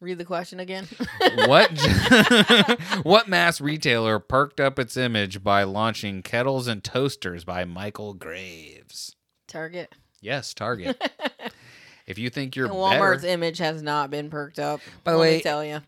Read 0.00 0.18
the 0.18 0.24
question 0.24 0.60
again. 0.60 0.86
What 1.46 1.70
what 3.02 3.28
mass 3.28 3.60
retailer 3.60 4.18
perked 4.18 4.60
up 4.60 4.78
its 4.78 4.96
image 4.96 5.42
by 5.42 5.62
launching 5.62 6.22
kettles 6.22 6.66
and 6.68 6.84
toasters 6.84 7.44
by 7.44 7.64
Michael 7.64 8.12
Graves? 8.12 9.16
Target. 9.48 9.94
Yes, 10.20 10.52
Target. 10.52 11.00
if 12.06 12.18
you 12.18 12.28
think 12.28 12.56
you're 12.56 12.66
And 12.66 12.74
Walmart's 12.74 13.22
better, 13.22 13.32
image 13.32 13.58
has 13.58 13.80
not 13.82 14.10
been 14.10 14.28
perked 14.28 14.58
up. 14.58 14.80
By 15.02 15.12
the 15.12 15.18
let 15.18 15.22
way- 15.22 15.36
me 15.38 15.42
tell 15.42 15.64
you. 15.64 15.80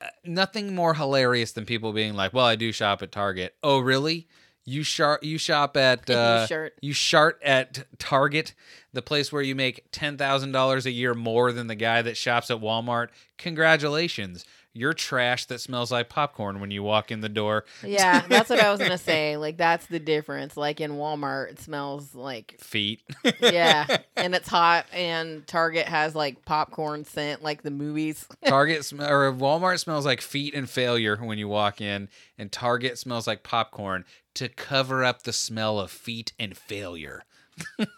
Uh, 0.00 0.06
nothing 0.24 0.74
more 0.74 0.94
hilarious 0.94 1.52
than 1.52 1.64
people 1.64 1.92
being 1.92 2.14
like, 2.14 2.32
"Well, 2.32 2.46
I 2.46 2.56
do 2.56 2.72
shop 2.72 3.02
at 3.02 3.12
Target." 3.12 3.54
Oh, 3.62 3.78
really? 3.78 4.26
You 4.64 4.82
shop 4.84 5.24
you 5.24 5.38
shop 5.38 5.76
at 5.76 6.08
You 6.08 6.14
uh, 6.14 6.68
you 6.80 6.92
shart 6.92 7.40
at 7.42 7.84
Target, 7.98 8.54
the 8.92 9.02
place 9.02 9.32
where 9.32 9.42
you 9.42 9.54
make 9.54 9.90
ten 9.90 10.16
thousand 10.16 10.52
dollars 10.52 10.86
a 10.86 10.90
year 10.92 11.14
more 11.14 11.50
than 11.52 11.66
the 11.66 11.74
guy 11.74 12.02
that 12.02 12.16
shops 12.16 12.50
at 12.50 12.58
Walmart. 12.58 13.08
Congratulations, 13.38 14.44
you're 14.74 14.94
trash 14.94 15.44
that 15.46 15.60
smells 15.60 15.92
like 15.92 16.08
popcorn 16.08 16.60
when 16.60 16.70
you 16.70 16.82
walk 16.82 17.10
in 17.10 17.20
the 17.20 17.28
door. 17.28 17.64
Yeah, 17.84 18.24
that's 18.28 18.48
what 18.48 18.60
I 18.60 18.70
was 18.70 18.80
gonna 18.80 18.96
say. 19.12 19.36
Like 19.36 19.56
that's 19.56 19.86
the 19.86 19.98
difference. 19.98 20.56
Like 20.56 20.80
in 20.80 20.92
Walmart, 20.92 21.50
it 21.52 21.60
smells 21.60 22.14
like 22.14 22.56
Feet. 22.58 23.02
yeah, 23.40 23.98
and 24.16 24.34
it's 24.34 24.48
hot. 24.48 24.86
And 24.92 25.46
Target 25.46 25.86
has 25.86 26.14
like 26.14 26.44
popcorn 26.44 27.04
scent, 27.04 27.42
like 27.42 27.62
the 27.62 27.70
movies. 27.70 28.26
Target 28.46 28.84
sm- 28.84 29.00
or 29.02 29.32
Walmart 29.32 29.78
smells 29.80 30.06
like 30.06 30.20
feet 30.20 30.54
and 30.54 30.68
failure 30.68 31.16
when 31.16 31.38
you 31.38 31.48
walk 31.48 31.80
in, 31.80 32.08
and 32.38 32.50
Target 32.50 32.98
smells 32.98 33.26
like 33.26 33.42
popcorn 33.42 34.04
to 34.34 34.48
cover 34.48 35.04
up 35.04 35.22
the 35.24 35.32
smell 35.32 35.78
of 35.78 35.90
feet 35.90 36.32
and 36.38 36.56
failure. 36.56 37.24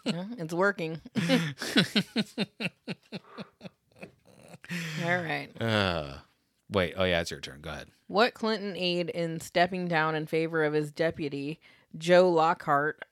Yeah, 0.03 0.25
it's 0.37 0.53
working. 0.53 0.99
All 5.03 5.17
right. 5.17 5.47
Uh, 5.61 6.15
wait. 6.69 6.93
Oh 6.97 7.03
yeah, 7.03 7.21
it's 7.21 7.31
your 7.31 7.39
turn. 7.39 7.61
Go 7.61 7.69
ahead. 7.69 7.87
What 8.07 8.33
Clinton 8.33 8.75
aide 8.75 9.09
in 9.09 9.39
stepping 9.39 9.87
down 9.87 10.15
in 10.15 10.27
favor 10.27 10.63
of 10.63 10.73
his 10.73 10.91
deputy, 10.91 11.59
Joe 11.97 12.29
Lockhart, 12.29 13.03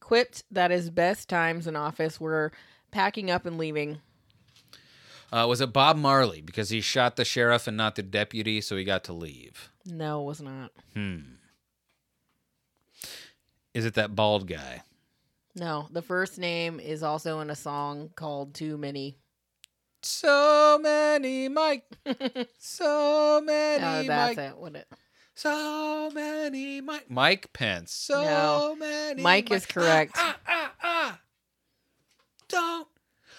quipped 0.00 0.44
that 0.50 0.70
his 0.70 0.90
best 0.90 1.28
times 1.28 1.66
in 1.66 1.76
office 1.76 2.20
were 2.20 2.52
packing 2.90 3.30
up 3.30 3.46
and 3.46 3.56
leaving. 3.56 4.00
Uh, 5.32 5.46
was 5.48 5.60
it 5.62 5.72
Bob 5.72 5.96
Marley 5.96 6.42
because 6.42 6.68
he 6.68 6.80
shot 6.82 7.16
the 7.16 7.24
sheriff 7.24 7.66
and 7.66 7.76
not 7.76 7.94
the 7.94 8.02
deputy, 8.02 8.60
so 8.60 8.76
he 8.76 8.84
got 8.84 9.04
to 9.04 9.14
leave? 9.14 9.70
No, 9.86 10.22
it 10.22 10.26
was 10.26 10.42
not. 10.42 10.72
Hmm. 10.92 11.20
Is 13.72 13.86
it 13.86 13.94
that 13.94 14.14
bald 14.14 14.46
guy? 14.46 14.82
No, 15.54 15.88
the 15.90 16.02
first 16.02 16.38
name 16.38 16.80
is 16.80 17.02
also 17.02 17.40
in 17.40 17.48
a 17.48 17.56
song 17.56 18.10
called 18.14 18.54
Too 18.54 18.76
Many. 18.76 19.16
So 20.04 20.78
many 20.82 21.48
Mike, 21.48 21.84
so 22.58 23.40
many 23.44 23.84
Oh, 23.84 24.02
that's 24.08 24.36
Mike, 24.36 24.38
it. 24.50 24.58
What 24.58 24.74
it? 24.76 24.88
so 25.34 26.10
many 26.12 26.80
Mike. 26.80 27.08
Mike 27.08 27.52
Pence. 27.52 27.92
So 27.92 28.20
No. 28.22 28.74
many. 28.76 29.22
Mike 29.22 29.50
is 29.52 29.64
correct. 29.66 30.12
Ah, 30.16 30.36
ah, 30.46 30.72
ah. 30.82 31.20
Don't 32.48 32.88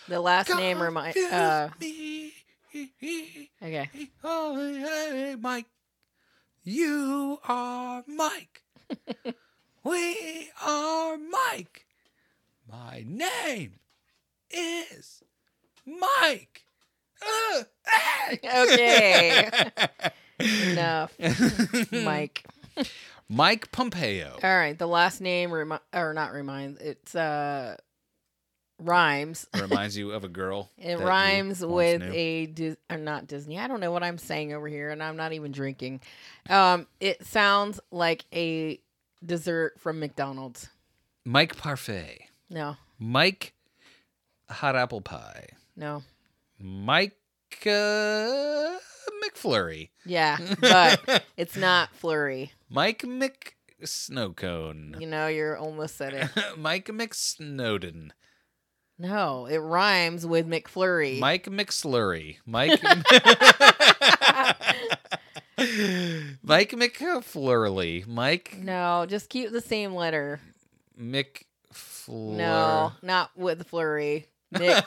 The 0.07 0.19
last 0.19 0.49
name 0.55 0.81
remind. 0.81 1.15
Uh, 1.17 1.69
me. 1.79 2.33
okay. 3.61 3.89
Oh, 4.23 4.55
hey, 4.55 5.35
Mike. 5.39 5.65
You 6.63 7.39
are 7.47 8.03
Mike. 8.07 8.63
we 9.83 10.49
are 10.65 11.17
Mike. 11.17 11.85
My 12.71 13.03
name 13.05 13.79
is 14.49 15.21
Mike. 15.85 16.63
Uh. 17.21 17.63
Okay. 18.43 19.49
Enough, 20.71 21.13
Mike. 21.91 22.45
Mike 23.29 23.71
Pompeo. 23.71 24.37
All 24.43 24.55
right. 24.57 24.77
The 24.77 24.87
last 24.87 25.21
name 25.21 25.51
remi- 25.51 25.77
or 25.93 26.13
not 26.13 26.33
reminds. 26.33 26.81
It's 26.81 27.15
uh 27.15 27.77
rhymes. 28.79 29.47
Reminds 29.59 29.95
you 29.95 30.11
of 30.11 30.23
a 30.23 30.27
girl. 30.27 30.69
It 30.77 30.99
rhymes 30.99 31.63
with 31.63 32.01
knew. 32.01 32.11
a 32.11 32.45
Dis- 32.47 32.77
or 32.89 32.97
not 32.97 33.27
Disney. 33.27 33.57
I 33.59 33.67
don't 33.67 33.79
know 33.79 33.91
what 33.91 34.03
I'm 34.03 34.17
saying 34.17 34.53
over 34.53 34.67
here, 34.67 34.89
and 34.89 35.01
I'm 35.01 35.15
not 35.15 35.33
even 35.33 35.51
drinking. 35.51 36.01
Um, 36.49 36.87
it 36.99 37.25
sounds 37.25 37.79
like 37.91 38.25
a 38.33 38.79
dessert 39.25 39.79
from 39.79 39.99
McDonald's. 39.99 40.67
Mike 41.25 41.55
Parfait. 41.55 42.27
No, 42.49 42.75
Mike 42.99 43.53
Hot 44.49 44.75
Apple 44.75 44.99
Pie. 45.01 45.47
No, 45.75 46.03
Mike 46.59 47.17
uh, 47.65 48.77
McFlurry. 49.23 49.89
yeah, 50.05 50.37
but 50.59 51.23
it's 51.37 51.57
not 51.57 51.93
flurry. 51.95 52.51
Mike 52.69 53.03
Mc 53.05 53.55
Snowcone. 53.83 54.99
You 54.99 55.07
know, 55.07 55.27
you're 55.27 55.57
almost 55.57 55.97
said 55.97 56.13
it. 56.13 56.29
Mike 56.57 56.87
McSnowden. 56.87 58.11
No, 58.97 59.45
it 59.47 59.57
rhymes 59.57 60.25
with 60.25 60.47
McFlurry. 60.47 61.19
Mike 61.19 61.45
McSlurry. 61.45 62.37
Mike 62.45 62.81
Mike 66.43 66.71
McFlurly. 66.71 68.07
Mike 68.07 68.57
no, 68.59 69.05
just 69.07 69.29
keep 69.29 69.51
the 69.51 69.61
same 69.61 69.93
letter. 69.93 70.39
McFlur. 70.99 72.37
No, 72.37 72.91
not 73.01 73.31
with 73.35 73.67
flurry. 73.67 74.27
Nick. 74.51 74.85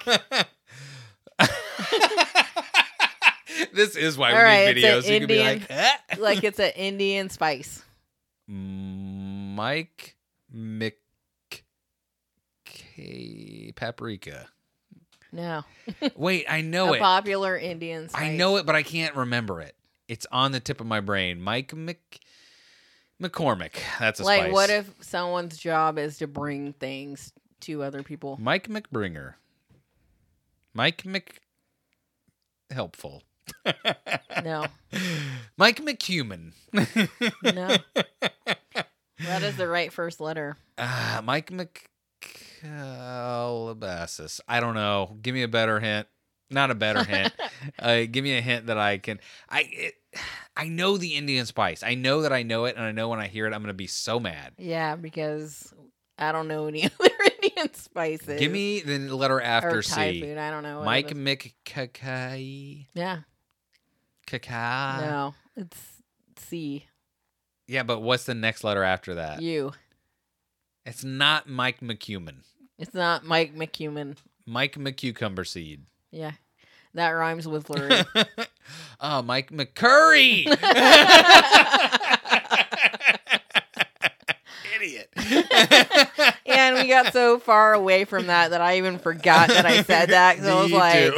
this 3.73 3.97
is 3.97 4.19
why 4.19 4.33
All 4.33 4.39
we 4.39 4.43
right, 4.43 4.75
need 4.75 4.83
videos. 4.83 5.09
You 5.11 5.19
can 5.21 5.29
be 5.29 5.43
like, 5.43 5.63
"Ah." 5.71 5.99
like 6.19 6.45
it's 6.45 6.59
an 6.59 6.73
Indian 6.77 7.31
spice. 7.31 7.83
Mike 8.49 10.17
Mc 10.53 10.97
K- 12.65 13.73
Paprika. 13.75 14.49
No, 15.33 15.65
Wait, 16.17 16.47
I 16.49 16.61
know 16.63 16.91
a 16.91 16.97
it. 16.97 17.01
popular 17.01 17.57
Indian 17.57 18.09
spice. 18.09 18.23
I 18.23 18.37
know 18.37 18.57
it, 18.57 18.67
but 18.67 18.75
I 18.75 18.83
can't 18.83 19.15
remember 19.17 19.61
it. 19.61 19.75
It's 20.09 20.27
on 20.31 20.53
the 20.53 20.61
tip 20.61 20.81
of 20.81 20.87
my 20.87 21.01
brain. 21.01 21.41
Mike 21.41 21.75
Mc 21.75 21.99
McCormick. 23.23 23.75
That's 23.99 24.21
a 24.21 24.25
like, 24.25 24.41
spice. 24.43 24.53
what 24.53 24.71
if 24.71 24.91
someone's 25.01 25.57
job 25.57 25.99
is 25.99 26.19
to 26.19 26.27
bring 26.27 26.73
things 26.75 27.33
to 27.61 27.83
other 27.83 28.03
people? 28.03 28.39
Mike 28.41 28.69
McBringer? 28.69 29.35
Mike 30.75 31.05
Mc. 31.05 31.41
Helpful. 32.71 33.23
No, 34.43 34.67
Mike 35.57 35.81
McHuman. 35.83 36.53
no. 36.73 36.83
that 39.25 39.43
is 39.43 39.57
the 39.57 39.69
right 39.69 39.93
first 39.93 40.21
letter. 40.21 40.57
Ah, 40.79 41.21
Mike 41.25 41.51
McCalabasas. 42.63 44.41
I 44.49 44.61
don't 44.61 44.75
know. 44.75 45.17
Give 45.23 45.35
me 45.35 45.43
a 45.43 45.49
better 45.49 45.81
hint. 45.81 46.07
Not 46.51 46.71
a 46.71 46.75
better 46.75 47.03
hint. 47.05 47.33
uh, 47.79 48.03
give 48.11 48.23
me 48.23 48.37
a 48.37 48.41
hint 48.41 48.67
that 48.67 48.79
I 48.79 48.99
can. 48.99 49.21
I 49.49 49.69
it, 49.71 49.95
I 50.57 50.69
know 50.69 50.97
the 50.97 51.17
Indian 51.17 51.47
spice. 51.47 51.83
I 51.83 51.95
know 51.95 52.23
that 52.23 52.33
I 52.33 52.43
know 52.43 52.67
it, 52.67 52.77
and 52.77 52.85
I 52.85 52.93
know 52.93 53.09
when 53.09 53.21
I 53.21 53.27
hear 53.27 53.47
it, 53.47 53.53
I'm 53.53 53.63
gonna 53.63 53.75
be 53.75 53.89
so 53.89 54.21
mad. 54.21 54.53
Yeah, 54.59 54.97
because 54.97 55.73
I 56.19 56.33
don't 56.33 56.49
know 56.49 56.67
any 56.67 56.85
other 56.85 57.11
Indian 57.43 57.75
spices. 57.75 58.41
Give 58.41 58.51
me 58.53 58.81
the 58.81 58.99
letter 59.15 59.41
after 59.41 59.79
or 59.79 59.83
Thai 59.83 60.13
C. 60.13 60.21
food. 60.23 60.39
I 60.39 60.51
don't 60.51 60.63
know. 60.63 60.79
what 60.79 60.85
Mike 60.87 61.11
it 61.11 61.17
is. 61.17 61.23
McCacai. 61.23 62.87
Yeah. 62.95 63.19
Cacao. 64.27 65.01
no, 65.01 65.35
it's 65.57 65.79
C. 66.39 66.87
Yeah, 67.69 67.83
but 67.85 68.01
what's 68.01 68.25
the 68.25 68.35
next 68.35 68.65
letter 68.65 68.83
after 68.83 69.15
that? 69.17 69.41
U. 69.43 69.73
It's 70.85 71.05
not 71.05 71.49
Mike 71.49 71.81
McCuman. 71.81 72.39
It's 72.79 72.95
not 72.95 73.25
Mike 73.25 73.55
McCuman. 73.57 74.17
Mike 74.47 74.75
McCucumber 74.77 75.47
seed. 75.47 75.83
Yeah. 76.11 76.33
That 76.95 77.11
rhymes 77.11 77.47
with 77.49 77.67
Lurie. 77.69 78.05
oh, 79.01 79.23
Mike 79.23 79.51
McCurry. 79.51 80.47
Idiot. 84.87 85.11
and 86.47 86.77
we 86.77 86.89
got 86.89 87.13
so 87.13 87.39
far 87.39 87.75
away 87.75 88.05
from 88.05 88.27
that 88.27 88.51
that 88.51 88.61
I 88.61 88.79
even 88.79 88.99
forgot 88.99 89.49
that 89.49 89.67
I 89.67 89.83
said 89.83 90.11
that. 90.11 90.39
So 90.39 90.59
I 90.59 90.63
was 90.63 90.73
like, 90.73 91.15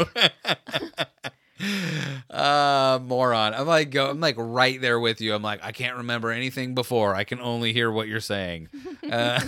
too. 1.61 2.31
uh, 2.31 2.99
moron. 3.03 3.55
I'm 3.55 3.67
like, 3.67 3.91
go. 3.91 4.11
I'm 4.11 4.21
like 4.21 4.37
right 4.39 4.81
there 4.81 4.99
with 4.99 5.21
you. 5.21 5.35
I'm 5.35 5.43
like, 5.43 5.61
I 5.63 5.73
can't 5.73 5.99
remember 5.99 6.31
anything 6.31 6.75
before. 6.75 7.15
I 7.15 7.25
can 7.25 7.41
only 7.41 7.73
hear 7.73 7.91
what 7.91 8.09
you're 8.09 8.21
saying. 8.21 8.69
Uh, 9.11 9.41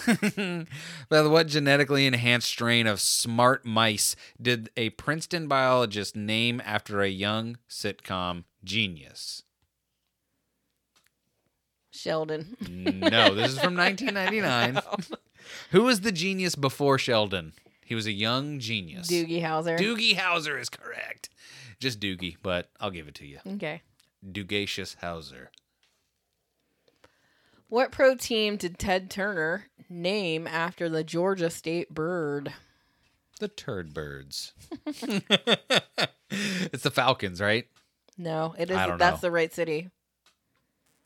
but 1.09 1.31
what 1.31 1.47
genetically 1.47 2.07
enhanced 2.07 2.49
strain 2.49 2.87
of 2.87 3.01
smart 3.01 3.65
mice 3.65 4.17
did 4.41 4.71
a 4.77 4.91
Princeton 4.91 5.49
biologist 5.49 6.17
name 6.17 6.61
after 6.65 7.01
a 7.01 7.09
young 7.09 7.59
sitcom 7.69 8.45
genius? 8.65 9.45
Sheldon. 12.01 12.57
No, 12.69 13.35
this 13.35 13.53
is 13.53 13.61
from 13.61 13.77
1999. 13.77 14.81
Who 15.71 15.83
was 15.83 16.01
the 16.01 16.13
genius 16.13 16.55
before 16.55 16.99
Sheldon? 16.99 17.53
He 17.85 17.95
was 17.95 18.07
a 18.07 18.13
young 18.13 18.59
genius. 18.59 19.09
Doogie 19.11 19.43
Howser. 19.43 19.79
Doogie 19.79 20.15
Howser 20.15 20.61
is 20.61 20.69
correct. 20.69 21.29
Just 21.79 22.01
Doogie, 22.01 22.37
but 22.43 22.71
I'll 22.81 22.91
give 22.91 23.09
it 23.09 23.15
to 23.17 23.27
you. 23.27 23.39
Okay. 23.47 23.83
Doogacious 24.27 24.97
Hauser. 25.01 25.51
What 27.69 27.93
pro 27.93 28.15
team 28.17 28.57
did 28.57 28.79
Ted 28.79 29.11
Turner 29.11 29.67
name 29.89 30.47
after 30.47 30.89
the 30.89 31.05
Georgia 31.05 31.51
State 31.51 31.91
bird? 31.95 32.53
The 33.39 33.49
Turd 33.49 33.95
Birds. 33.95 34.53
it's 34.87 36.83
the 36.83 36.91
Falcons, 36.91 37.41
right? 37.41 37.67
No, 38.19 38.55
it 38.59 38.71
is. 38.71 38.77
I 38.77 38.87
don't 38.87 38.99
That's 38.99 39.23
know. 39.23 39.29
the 39.29 39.31
right 39.33 39.53
city. 39.53 39.89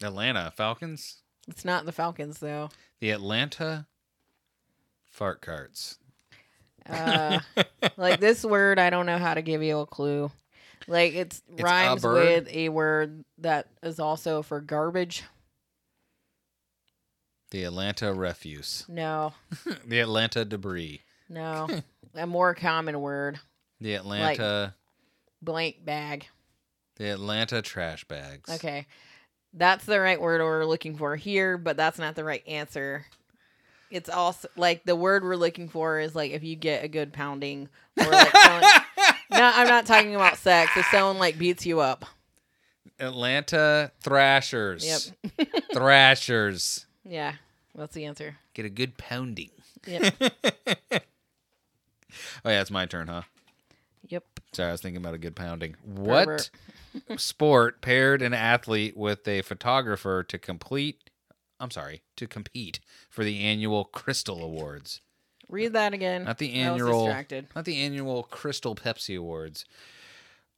Atlanta 0.03 0.53
Falcons. 0.57 1.23
It's 1.49 1.65
not 1.65 1.85
the 1.85 1.93
Falcons 1.93 2.39
though. 2.39 2.71
The 3.01 3.11
Atlanta 3.11 3.87
Fart 5.11 5.41
Carts. 5.41 5.99
Uh, 6.89 7.41
like 7.97 8.21
this 8.21 8.45
word, 8.45 8.79
I 8.79 8.91
don't 8.91 9.07
know 9.07 9.19
how 9.19 9.35
to 9.35 9.43
give 9.43 9.63
you 9.63 9.79
a 9.79 9.87
clue. 9.87 10.31
Like 10.87 11.15
it's, 11.15 11.43
a 11.59 11.63
rhymes 11.63 12.03
bird? 12.03 12.45
with 12.45 12.55
a 12.55 12.69
word 12.69 13.25
that 13.39 13.69
is 13.83 13.99
also 13.99 14.43
for 14.43 14.61
garbage. 14.61 15.23
The 17.51 17.65
Atlanta 17.65 18.13
Refuse. 18.13 18.85
No, 18.89 19.33
the 19.87 20.01
Atlanta 20.01 20.45
Debris. 20.45 21.03
no, 21.29 21.69
a 22.15 22.27
more 22.27 22.55
common 22.55 23.01
word, 23.01 23.39
The 23.81 23.95
Atlanta. 23.95 24.75
blank 25.41 25.85
bag. 25.85 26.27
the 26.97 27.11
Atlanta 27.11 27.63
Trash 27.63 28.05
Bags. 28.05 28.51
Okay, 28.51 28.87
that's 29.55 29.85
the 29.85 30.01
right 30.01 30.21
word 30.21 30.41
we're 30.41 30.65
looking 30.65 30.97
for 30.97 31.17
here, 31.17 31.57
but 31.57 31.77
that's 31.77 31.99
not 31.99 32.17
the 32.17 32.25
right 32.25 32.47
answer. 32.47 33.07
It's 33.91 34.09
also 34.09 34.49
like 34.57 34.85
the 34.85 34.97
word 34.97 35.23
we're 35.23 35.37
looking 35.37 35.69
for 35.69 36.01
is 36.01 36.15
like 36.15 36.33
if 36.33 36.43
you 36.43 36.57
get 36.57 36.85
a 36.85 36.89
good 36.89 37.13
pounding 37.13 37.69
or 37.99 38.07
like 38.07 38.31
someone, 38.43 38.63
no, 39.31 39.53
I'm 39.55 39.69
not 39.69 39.87
talking 39.87 40.15
about 40.15 40.37
sex. 40.37 40.73
If 40.77 40.87
someone 40.87 41.19
like 41.19 41.39
beats 41.39 41.65
you 41.65 41.81
up, 41.81 42.05
Atlanta 42.99 43.93
Thrashers. 44.01 45.15
Yep. 45.39 45.49
Thrashers. 45.73 46.87
yeah, 47.05 47.35
that's 47.75 47.95
the 47.95 48.05
answer. 48.07 48.37
Get 48.55 48.67
a 48.67 48.71
good 48.71 48.99
pounding. 48.99 49.51
Yep. 49.87 50.15
Oh 52.45 52.51
yeah, 52.51 52.61
it's 52.61 52.71
my 52.71 52.87
turn, 52.87 53.09
huh? 53.09 53.23
Yep. 54.09 54.25
Sorry, 54.53 54.69
I 54.69 54.73
was 54.73 54.81
thinking 54.81 54.99
about 54.99 55.15
a 55.15 55.19
good 55.19 55.35
pounding. 55.35 55.75
What 55.83 56.27
Pervert. 56.27 56.51
Sport 57.17 57.81
paired 57.81 58.23
an 58.23 58.35
athlete 58.35 58.97
with 58.97 59.27
a 59.27 59.43
photographer 59.43 60.23
to 60.23 60.39
complete 60.39 61.11
I'm 61.61 61.71
sorry, 61.71 62.03
to 62.17 62.27
compete 62.27 62.81
for 63.09 63.25
the 63.25 63.41
annual 63.41 63.85
Crystal 63.85 64.43
Awards. 64.43 65.01
Read 65.49 65.73
that 65.73 65.95
again. 65.95 66.25
Not 66.25 66.39
the 66.39 66.55
annual 66.55 67.07
distracted. 67.07 67.47
not 67.55 67.65
the 67.65 67.81
annual 67.81 68.25
Crystal 68.25 68.75
Pepsi 68.75 69.19
Awards. 69.19 69.65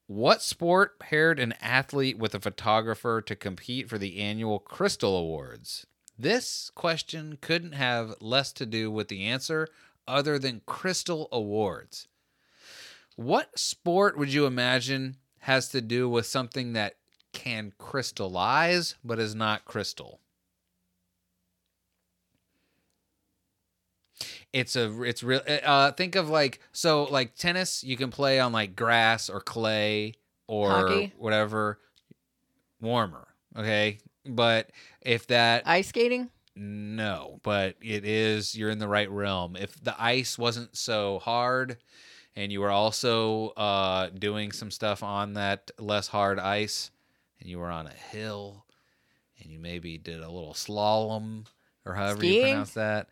What 0.06 0.42
sport 0.42 0.98
paired 0.98 1.40
an 1.40 1.54
athlete 1.60 2.18
with 2.18 2.34
a 2.34 2.40
photographer 2.40 3.20
to 3.20 3.36
compete 3.36 3.88
for 3.88 3.98
the 3.98 4.18
annual 4.18 4.58
Crystal 4.58 5.16
Awards? 5.16 5.86
This 6.18 6.70
question 6.74 7.38
couldn't 7.40 7.72
have 7.72 8.14
less 8.20 8.52
to 8.52 8.64
do 8.64 8.90
with 8.90 9.08
the 9.08 9.24
answer 9.26 9.68
other 10.08 10.38
than 10.38 10.62
Crystal 10.64 11.28
Awards. 11.32 12.08
What 13.16 13.58
sport 13.58 14.16
would 14.16 14.32
you 14.32 14.46
imagine 14.46 15.16
has 15.46 15.68
to 15.68 15.80
do 15.80 16.08
with 16.08 16.26
something 16.26 16.72
that 16.72 16.96
can 17.32 17.72
crystallize 17.78 18.96
but 19.04 19.20
is 19.20 19.32
not 19.32 19.64
crystal? 19.64 20.20
It's 24.52 24.74
a 24.74 25.02
it's 25.02 25.22
real 25.22 25.40
uh 25.64 25.92
think 25.92 26.16
of 26.16 26.28
like 26.28 26.58
so 26.72 27.04
like 27.04 27.36
tennis 27.36 27.84
you 27.84 27.96
can 27.96 28.10
play 28.10 28.40
on 28.40 28.50
like 28.52 28.74
grass 28.74 29.28
or 29.30 29.40
clay 29.40 30.14
or 30.48 30.70
Hockey? 30.72 31.12
whatever 31.16 31.78
warmer, 32.80 33.28
okay? 33.56 33.98
But 34.24 34.70
if 35.00 35.28
that 35.28 35.62
Ice 35.64 35.88
skating. 35.88 36.28
no, 36.56 37.38
but 37.44 37.76
it 37.80 38.04
is 38.04 38.56
you're 38.56 38.70
in 38.70 38.80
the 38.80 38.88
right 38.88 39.10
realm. 39.10 39.54
If 39.54 39.80
the 39.80 39.94
ice 40.02 40.36
wasn't 40.36 40.76
so 40.76 41.20
hard 41.20 41.76
and 42.36 42.52
you 42.52 42.60
were 42.60 42.70
also 42.70 43.48
uh 43.56 44.08
doing 44.10 44.52
some 44.52 44.70
stuff 44.70 45.02
on 45.02 45.34
that 45.34 45.70
less 45.78 46.06
hard 46.08 46.38
ice 46.38 46.90
and 47.40 47.48
you 47.48 47.58
were 47.58 47.70
on 47.70 47.86
a 47.86 47.92
hill 48.12 48.64
and 49.40 49.50
you 49.50 49.58
maybe 49.58 49.98
did 49.98 50.20
a 50.20 50.30
little 50.30 50.54
slalom 50.54 51.46
or 51.84 51.94
however 51.94 52.24
you 52.24 52.40
pronounce 52.42 52.74
that 52.74 53.08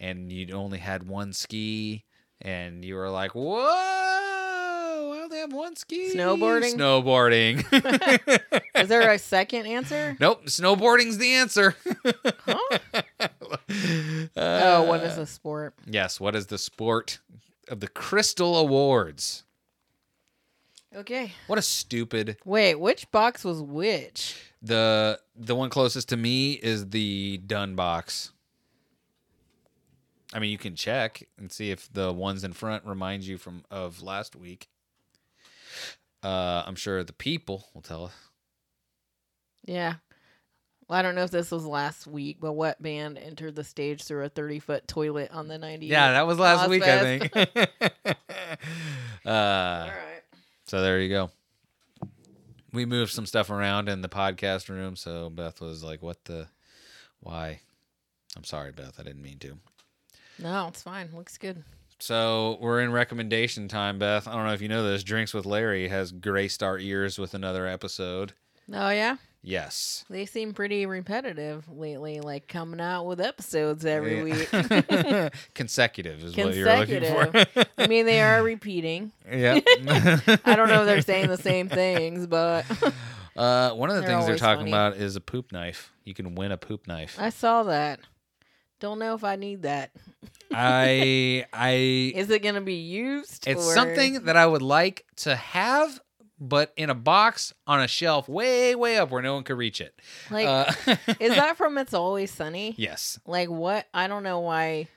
and 0.00 0.32
you 0.32 0.52
only 0.54 0.78
had 0.78 1.06
one 1.06 1.32
ski 1.32 2.04
and 2.44 2.84
you 2.84 2.96
were 2.96 3.08
like, 3.08 3.36
"Whoa, 3.36 3.56
I 5.14 5.20
only 5.22 5.38
have 5.38 5.52
one 5.52 5.76
ski." 5.76 6.12
Snowboarding? 6.12 6.74
Snowboarding. 6.74 8.60
Is 8.74 8.88
there 8.88 9.12
a 9.12 9.18
second 9.18 9.66
answer? 9.66 10.16
Nope, 10.18 10.46
snowboarding's 10.46 11.18
the 11.18 11.32
answer. 11.34 11.76
Huh? 12.44 12.78
Uh, 14.36 14.60
oh, 14.64 14.82
what 14.84 15.02
is 15.02 15.16
a 15.16 15.26
sport? 15.26 15.74
Yes, 15.86 16.20
what 16.20 16.34
is 16.34 16.46
the 16.46 16.58
sport 16.58 17.20
of 17.72 17.80
the 17.80 17.88
Crystal 17.88 18.56
Awards? 18.56 19.44
Okay. 20.94 21.32
What 21.46 21.58
a 21.58 21.62
stupid. 21.62 22.36
Wait, 22.44 22.74
which 22.74 23.10
box 23.10 23.44
was 23.44 23.62
which? 23.62 24.36
The 24.60 25.18
the 25.34 25.56
one 25.56 25.70
closest 25.70 26.10
to 26.10 26.16
me 26.16 26.52
is 26.52 26.90
the 26.90 27.38
done 27.38 27.74
box. 27.74 28.30
I 30.34 30.38
mean, 30.38 30.50
you 30.50 30.58
can 30.58 30.76
check 30.76 31.26
and 31.38 31.50
see 31.50 31.70
if 31.70 31.92
the 31.92 32.12
ones 32.12 32.44
in 32.44 32.52
front 32.52 32.84
remind 32.84 33.24
you 33.24 33.38
from 33.38 33.64
of 33.70 34.02
last 34.02 34.36
week. 34.36 34.68
Uh, 36.22 36.62
I'm 36.66 36.76
sure 36.76 37.02
the 37.02 37.12
people 37.12 37.68
will 37.74 37.82
tell 37.82 38.04
us. 38.04 38.12
Yeah. 39.64 39.94
Well, 40.92 40.98
I 40.98 41.02
don't 41.02 41.14
know 41.14 41.24
if 41.24 41.30
this 41.30 41.50
was 41.50 41.64
last 41.64 42.06
week, 42.06 42.36
but 42.38 42.52
what 42.52 42.82
band 42.82 43.16
entered 43.16 43.54
the 43.54 43.64
stage 43.64 44.04
through 44.04 44.26
a 44.26 44.28
30 44.28 44.58
foot 44.58 44.86
toilet 44.86 45.30
on 45.32 45.48
the 45.48 45.56
90? 45.56 45.86
Yeah, 45.86 46.12
that 46.12 46.26
was 46.26 46.38
last 46.38 46.68
week, 46.68 46.82
I 46.82 47.00
think. 47.00 47.34
uh, 49.24 49.30
All 49.30 49.86
right. 49.86 50.22
So 50.66 50.82
there 50.82 51.00
you 51.00 51.08
go. 51.08 51.30
We 52.74 52.84
moved 52.84 53.10
some 53.10 53.24
stuff 53.24 53.48
around 53.48 53.88
in 53.88 54.02
the 54.02 54.08
podcast 54.10 54.68
room, 54.68 54.94
so 54.96 55.30
Beth 55.30 55.62
was 55.62 55.82
like, 55.82 56.02
"What 56.02 56.22
the, 56.26 56.48
Why? 57.20 57.60
I'm 58.36 58.44
sorry, 58.44 58.72
Beth. 58.72 59.00
I 59.00 59.02
didn't 59.02 59.22
mean 59.22 59.38
to. 59.38 59.56
No, 60.38 60.68
it's 60.68 60.82
fine. 60.82 61.08
Looks 61.14 61.38
good. 61.38 61.64
So 62.00 62.58
we're 62.60 62.82
in 62.82 62.92
recommendation 62.92 63.66
time, 63.66 63.98
Beth. 63.98 64.28
I 64.28 64.32
don't 64.32 64.44
know 64.44 64.52
if 64.52 64.60
you 64.60 64.68
know 64.68 64.86
this. 64.86 65.04
Drinks 65.04 65.32
with 65.32 65.46
Larry 65.46 65.88
has 65.88 66.12
graced 66.12 66.62
our 66.62 66.78
ears 66.78 67.18
with 67.18 67.32
another 67.32 67.66
episode. 67.66 68.34
Oh 68.70 68.90
yeah, 68.90 69.16
Yes. 69.44 70.04
they 70.08 70.24
seem 70.24 70.52
pretty 70.54 70.86
repetitive 70.86 71.68
lately. 71.68 72.20
Like 72.20 72.46
coming 72.46 72.80
out 72.80 73.06
with 73.06 73.20
episodes 73.20 73.84
every 73.84 74.22
week. 74.22 74.48
Consecutive 75.54 76.22
is 76.22 76.36
what 76.36 76.54
you're 76.54 76.76
looking 76.76 77.02
for. 77.04 77.66
I 77.78 77.86
mean, 77.88 78.06
they 78.06 78.20
are 78.20 78.42
repeating. 78.44 79.12
Yeah. 79.30 79.60
I 80.44 80.54
don't 80.56 80.68
know 80.68 80.82
if 80.82 80.86
they're 80.86 81.02
saying 81.02 81.28
the 81.28 81.36
same 81.38 81.68
things, 81.68 82.26
but 82.26 82.64
uh, 83.36 83.70
one 83.72 83.90
of 83.90 83.96
the 83.96 84.02
They're 84.02 84.10
things 84.10 84.26
they're 84.26 84.36
talking 84.36 84.60
funny. 84.66 84.70
about 84.70 84.96
is 84.96 85.16
a 85.16 85.20
poop 85.20 85.50
knife. 85.52 85.92
You 86.04 86.14
can 86.14 86.34
win 86.34 86.52
a 86.52 86.56
poop 86.56 86.86
knife. 86.86 87.16
I 87.18 87.30
saw 87.30 87.64
that. 87.64 88.00
Don't 88.80 88.98
know 88.98 89.14
if 89.14 89.22
I 89.24 89.36
need 89.36 89.62
that. 89.62 89.90
I 90.52 91.46
I 91.52 91.70
Is 92.14 92.30
it 92.30 92.42
gonna 92.42 92.60
be 92.60 92.74
used? 92.74 93.46
it's 93.46 93.66
or- 93.66 93.74
something 93.74 94.24
that 94.24 94.36
I 94.36 94.46
would 94.46 94.62
like 94.62 95.04
to 95.18 95.34
have, 95.34 96.00
but 96.48 96.72
in 96.76 96.90
a 96.90 96.94
box 96.94 97.54
on 97.66 97.80
a 97.80 97.86
shelf 97.88 98.28
way 98.28 98.74
way 98.74 98.98
up 98.98 99.10
where 99.10 99.22
no 99.22 99.34
one 99.34 99.44
could 99.44 99.56
reach 99.56 99.80
it. 99.80 99.94
like. 100.30 100.46
Uh, 100.48 100.72
is 101.20 101.34
that 101.36 101.56
from 101.56 101.78
It's 101.78 101.94
Always 101.94 102.32
Sunny? 102.32 102.74
yes? 102.76 103.18
Like 103.26 103.48
what? 103.48 103.86
I 103.94 104.08
don't 104.08 104.22
know 104.24 104.40
why. 104.40 104.88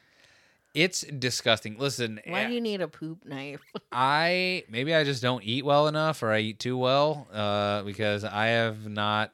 It's 0.73 1.01
disgusting. 1.03 1.77
Listen, 1.77 2.19
Why 2.27 2.47
do 2.47 2.53
you 2.53 2.59
need 2.59 2.81
a 2.81 2.87
poop 2.89 3.23
knife? 3.25 3.61
I 3.93 4.63
maybe 4.69 4.93
I 4.93 5.05
just 5.05 5.21
don't 5.21 5.41
eat 5.43 5.63
well 5.63 5.87
enough 5.87 6.21
or 6.21 6.31
I 6.31 6.39
eat 6.39 6.59
too 6.59 6.77
well 6.77 7.27
uh, 7.31 7.83
because 7.83 8.25
I 8.25 8.47
have 8.47 8.85
not 8.89 9.31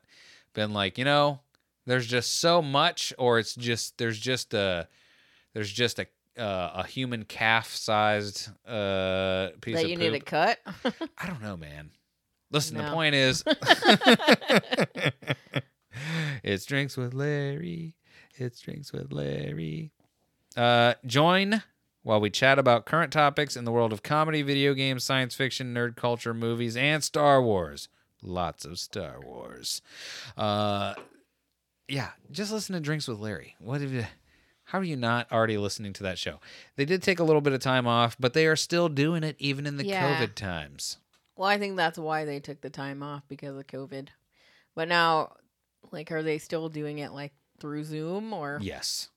been 0.53 0.71
like 0.73 0.97
you 0.99 1.05
know 1.05 1.39
there's 1.88 2.05
just 2.05 2.39
so 2.41 2.61
much 2.61 3.11
or 3.17 3.39
it's 3.39 3.55
just 3.55 3.97
there's 3.97 4.19
just 4.19 4.53
a 4.53 4.88
there's 5.53 5.71
just 5.71 5.97
a 5.97 6.05
uh, 6.38 6.83
a 6.83 6.88
human 6.88 7.25
calf 7.25 7.73
sized 7.73 8.49
uh, 8.67 9.49
piece 9.61 9.75
that 9.77 9.85
of 9.85 9.89
you 9.89 9.97
poop. 9.97 10.11
need 10.11 10.13
a 10.13 10.19
cut? 10.19 10.59
I 11.17 11.25
don't 11.27 11.41
know, 11.41 11.57
man. 11.57 11.89
Listen, 12.52 12.78
the 12.78 12.91
point 12.91 13.15
is, 13.15 13.44
it's 16.44 16.65
drinks 16.65 16.98
with 16.98 17.14
Larry. 17.14 17.95
It's 18.36 18.60
drinks 18.60 18.91
with 18.91 19.11
Larry. 19.11 19.91
Uh, 20.56 20.95
join 21.06 21.64
while 22.03 22.19
we 22.19 22.30
chat 22.30 22.60
about 22.60 22.86
current 22.86 23.14
topics 23.14 23.56
in 23.56 23.64
the 23.65 23.72
world 23.72 23.94
of 23.94 24.03
comedy, 24.03 24.41
video 24.41 24.73
games, 24.73 25.03
science 25.03 25.36
fiction, 25.36 25.73
nerd 25.73 25.95
culture, 25.95 26.34
movies, 26.34 26.76
and 26.76 27.03
Star 27.03 27.41
Wars. 27.41 27.88
Lots 28.22 28.65
of 28.65 28.78
Star 28.80 29.19
Wars. 29.23 29.82
Uh, 30.38 30.94
yeah, 31.88 32.10
just 32.32 32.52
listen 32.52 32.73
to 32.73 32.80
Drinks 32.80 33.07
with 33.07 33.18
Larry. 33.19 33.56
What 33.60 33.82
have 33.82 33.91
you? 33.91 34.06
How 34.65 34.78
are 34.80 34.84
you 34.84 34.95
not 34.95 35.30
already 35.32 35.57
listening 35.57 35.91
to 35.94 36.03
that 36.03 36.18
show? 36.18 36.40
They 36.78 36.86
did 36.86 37.02
take 37.03 37.19
a 37.19 37.23
little 37.26 37.41
bit 37.41 37.52
of 37.53 37.60
time 37.60 37.88
off, 37.88 38.15
but 38.19 38.34
they 38.34 38.45
are 38.45 38.56
still 38.56 38.88
doing 38.88 39.23
it 39.23 39.36
even 39.40 39.65
in 39.68 39.76
the 39.78 39.86
Yeah. 39.86 40.19
COVID 40.22 40.36
times. 40.36 40.98
Well, 41.35 41.49
I 41.49 41.57
think 41.57 41.77
that's 41.77 41.97
why 41.97 42.25
they 42.25 42.39
took 42.39 42.61
the 42.61 42.69
time 42.69 43.03
off 43.03 43.23
because 43.27 43.57
of 43.57 43.67
COVID. 43.67 44.09
But 44.75 44.87
now, 44.87 45.33
like, 45.91 46.11
are 46.11 46.23
they 46.23 46.37
still 46.37 46.69
doing 46.69 46.99
it 46.99 47.11
like 47.11 47.33
through 47.59 47.83
Zoom 47.83 48.33
or? 48.33 48.59
Yes. 48.61 49.09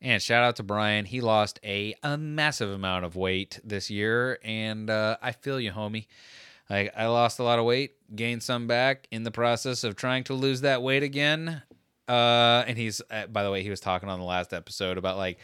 And 0.00 0.20
shout 0.20 0.42
out 0.42 0.56
to 0.56 0.62
Brian. 0.62 1.04
He 1.04 1.20
lost 1.20 1.58
a, 1.64 1.94
a 2.02 2.16
massive 2.18 2.70
amount 2.70 3.04
of 3.04 3.16
weight 3.16 3.58
this 3.64 3.90
year, 3.90 4.38
and 4.44 4.90
uh, 4.90 5.16
I 5.22 5.32
feel 5.32 5.58
you, 5.58 5.72
homie. 5.72 6.06
Like 6.68 6.92
I 6.96 7.06
lost 7.06 7.38
a 7.38 7.42
lot 7.42 7.58
of 7.58 7.64
weight, 7.64 7.94
gained 8.14 8.42
some 8.42 8.66
back 8.66 9.06
in 9.10 9.22
the 9.22 9.30
process 9.30 9.84
of 9.84 9.96
trying 9.96 10.24
to 10.24 10.34
lose 10.34 10.62
that 10.62 10.82
weight 10.82 11.02
again. 11.02 11.62
Uh, 12.08 12.64
and 12.66 12.76
he's, 12.76 13.00
uh, 13.10 13.26
by 13.26 13.42
the 13.42 13.50
way, 13.50 13.62
he 13.62 13.70
was 13.70 13.80
talking 13.80 14.08
on 14.08 14.18
the 14.18 14.24
last 14.24 14.52
episode 14.52 14.98
about 14.98 15.16
like, 15.16 15.38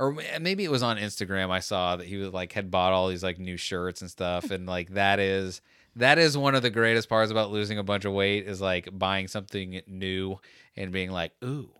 or 0.00 0.16
maybe 0.40 0.64
it 0.64 0.70
was 0.70 0.82
on 0.82 0.96
Instagram. 0.96 1.50
I 1.50 1.60
saw 1.60 1.96
that 1.96 2.06
he 2.06 2.16
was 2.16 2.32
like 2.32 2.52
had 2.52 2.70
bought 2.70 2.94
all 2.94 3.08
these 3.08 3.22
like 3.22 3.38
new 3.38 3.58
shirts 3.58 4.00
and 4.00 4.10
stuff, 4.10 4.50
and 4.50 4.66
like 4.66 4.94
that 4.94 5.20
is 5.20 5.60
that 5.94 6.18
is 6.18 6.38
one 6.38 6.54
of 6.54 6.62
the 6.62 6.70
greatest 6.70 7.08
parts 7.08 7.30
about 7.30 7.50
losing 7.50 7.76
a 7.76 7.82
bunch 7.84 8.06
of 8.06 8.14
weight 8.14 8.46
is 8.46 8.62
like 8.62 8.88
buying 8.98 9.28
something 9.28 9.82
new 9.86 10.40
and 10.74 10.90
being 10.90 11.10
like, 11.10 11.32
ooh, 11.44 11.70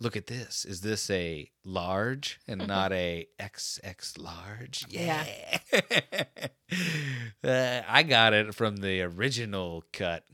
look 0.00 0.16
at 0.16 0.26
this. 0.26 0.66
Is 0.66 0.82
this 0.82 1.08
a 1.08 1.50
large 1.64 2.40
and 2.46 2.66
not 2.66 2.92
a 2.92 3.26
XX 3.40 4.18
large? 4.18 4.84
Yeah. 4.90 5.24
uh, 7.42 7.82
I 7.88 8.02
got 8.02 8.34
it 8.34 8.54
from 8.54 8.76
the 8.76 9.00
original 9.02 9.84
cut. 9.94 10.24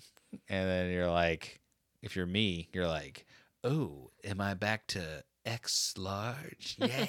And 0.49 0.69
then 0.69 0.91
you're 0.91 1.11
like, 1.11 1.61
if 2.03 2.17
you're 2.17 2.27
me, 2.27 2.69
you're 2.73 2.89
like, 2.89 3.27
oh, 3.63 4.11
am 4.25 4.41
I 4.41 4.55
back 4.55 4.89
to 4.89 5.23
X 5.49 5.95
large? 5.97 6.77
Yeah. 6.79 7.07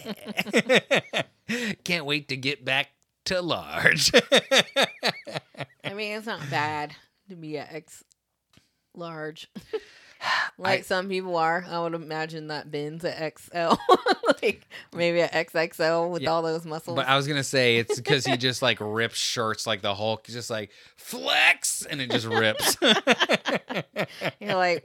Can't 1.84 2.06
wait 2.06 2.30
to 2.30 2.38
get 2.38 2.64
back 2.64 2.90
to 3.26 3.41
large. 3.41 4.11
I 5.84 5.94
mean, 5.94 6.18
it's 6.18 6.26
not 6.26 6.41
bad 6.49 6.95
to 7.30 7.36
be 7.36 7.57
X 7.57 8.03
large, 8.95 9.48
like 10.57 10.80
I- 10.80 10.84
some 10.84 11.10
people 11.10 11.36
are. 11.36 11.66
I 11.68 11.80
would 11.80 11.94
imagine 11.94 12.48
that 12.48 12.72
Ben's 12.72 13.03
a 13.03 13.32
XL, 13.38 13.76
like 14.41 14.68
maybe 14.95 15.20
a 15.22 15.28
XXL 15.28 16.10
with 16.10 16.22
Yeah, 16.24 16.32
all 16.32 16.41
those 16.41 16.66
muscles. 16.66 16.95
But 16.95 17.07
I 17.07 17.16
was 17.16 17.28
gonna 17.28 17.44
say 17.44 17.78
it's 17.78 17.95
because 17.98 18.26
he 18.26 18.36
just 18.38 18.61
like 18.61 18.78
rips 18.82 19.18
shirts 19.18 19.68
like 19.68 19.82
the 19.82 19.94
Hulk, 19.94 20.26
He's 20.26 20.36
just 20.36 20.49
like 20.49 20.72
flex, 20.98 21.86
and 21.86 22.02
it 22.02 22.10
just 22.11 22.26
rips. 22.26 22.78
You're 24.40 24.56
like, 24.56 24.84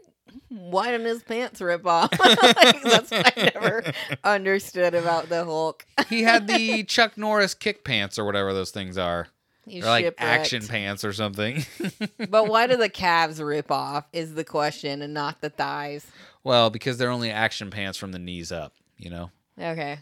why 0.74 0.90
didn't 0.90 1.06
his 1.06 1.22
pants 1.22 1.60
rip 1.60 1.86
off? 1.86 2.10
like, 2.18 2.82
that's 2.82 3.10
what 3.10 3.38
I 3.38 3.52
never 3.54 3.84
understood 4.24 4.94
about 4.94 5.28
the 5.28 5.44
Hulk. 5.44 5.86
he 6.08 6.22
had 6.22 6.48
the 6.48 6.82
Chuck 6.82 7.16
Norris 7.16 7.54
kick 7.54 7.84
pants 7.84 8.18
or 8.18 8.24
whatever 8.24 8.52
those 8.52 8.72
things 8.72 8.98
are. 8.98 9.28
He's 9.66 9.84
They're 9.84 9.90
like 9.90 10.14
action 10.18 10.66
pants 10.66 11.04
or 11.04 11.12
something. 11.12 11.64
But 12.28 12.48
why 12.48 12.66
do 12.66 12.76
the 12.76 12.90
calves 12.90 13.40
rip 13.40 13.70
off? 13.70 14.04
Is 14.12 14.34
the 14.34 14.44
question, 14.44 15.00
and 15.00 15.14
not 15.14 15.40
the 15.40 15.48
thighs. 15.48 16.04
well, 16.42 16.68
because 16.68 16.98
they're 16.98 17.08
only 17.08 17.30
action 17.30 17.70
pants 17.70 17.96
from 17.96 18.12
the 18.12 18.18
knees 18.18 18.52
up. 18.52 18.74
You 18.98 19.10
know. 19.10 19.30
Okay. 19.58 20.00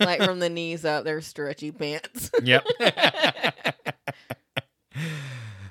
like 0.00 0.22
from 0.22 0.38
the 0.38 0.48
knees 0.48 0.84
up, 0.84 1.04
they're 1.04 1.20
stretchy 1.20 1.70
pants. 1.70 2.30
Yep. 2.42 2.64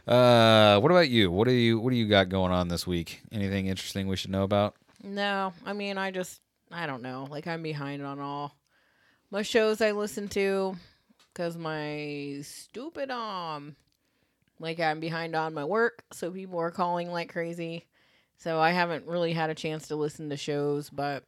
Uh, 0.08 0.80
what 0.80 0.92
about 0.92 1.10
you? 1.10 1.32
What 1.32 1.48
do 1.48 1.54
you 1.54 1.80
What 1.80 1.92
do 1.92 1.96
you 1.96 2.08
got 2.08 2.30
going 2.30 2.52
on 2.52 2.68
this 2.68 2.86
week? 2.88 3.22
Anything 3.32 3.68
interesting 3.68 4.08
we 4.08 4.16
should 4.16 4.32
know 4.32 4.44
about? 4.44 4.76
No, 5.04 5.54
I 5.66 5.74
mean, 5.74 5.98
I 5.98 6.12
just, 6.12 6.42
I 6.72 6.86
don't 6.86 7.02
know. 7.02 7.28
Like, 7.30 7.48
I'm 7.48 7.64
behind 7.64 8.04
on 8.04 8.20
all 8.20 8.56
my 9.32 9.42
shows 9.42 9.82
I 9.82 9.92
listen 9.92 10.28
to 10.30 10.76
because 11.34 11.58
my 11.58 12.40
stupid 12.44 13.10
um, 13.10 13.76
like 14.60 14.80
I'm 14.80 15.00
behind 15.00 15.36
on 15.36 15.54
my 15.54 15.66
work, 15.66 16.04
so 16.12 16.32
people 16.32 16.60
are 16.60 16.72
calling 16.72 17.12
like 17.12 17.32
crazy. 17.32 17.88
So 18.38 18.60
I 18.60 18.72
haven't 18.72 19.08
really 19.08 19.34
had 19.34 19.50
a 19.50 19.56
chance 19.56 19.88
to 19.88 19.96
listen 19.96 20.30
to 20.30 20.38
shows, 20.38 20.90
but 20.90 21.24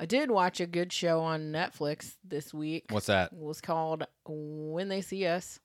I 0.00 0.06
did 0.06 0.30
watch 0.30 0.60
a 0.60 0.66
good 0.66 0.94
show 0.94 1.20
on 1.20 1.52
Netflix 1.52 2.14
this 2.24 2.54
week. 2.54 2.86
What's 2.88 3.06
that? 3.06 3.32
It 3.32 3.38
was 3.38 3.60
called 3.60 4.06
When 4.24 4.88
They 4.88 5.02
See 5.02 5.26
Us, 5.26 5.60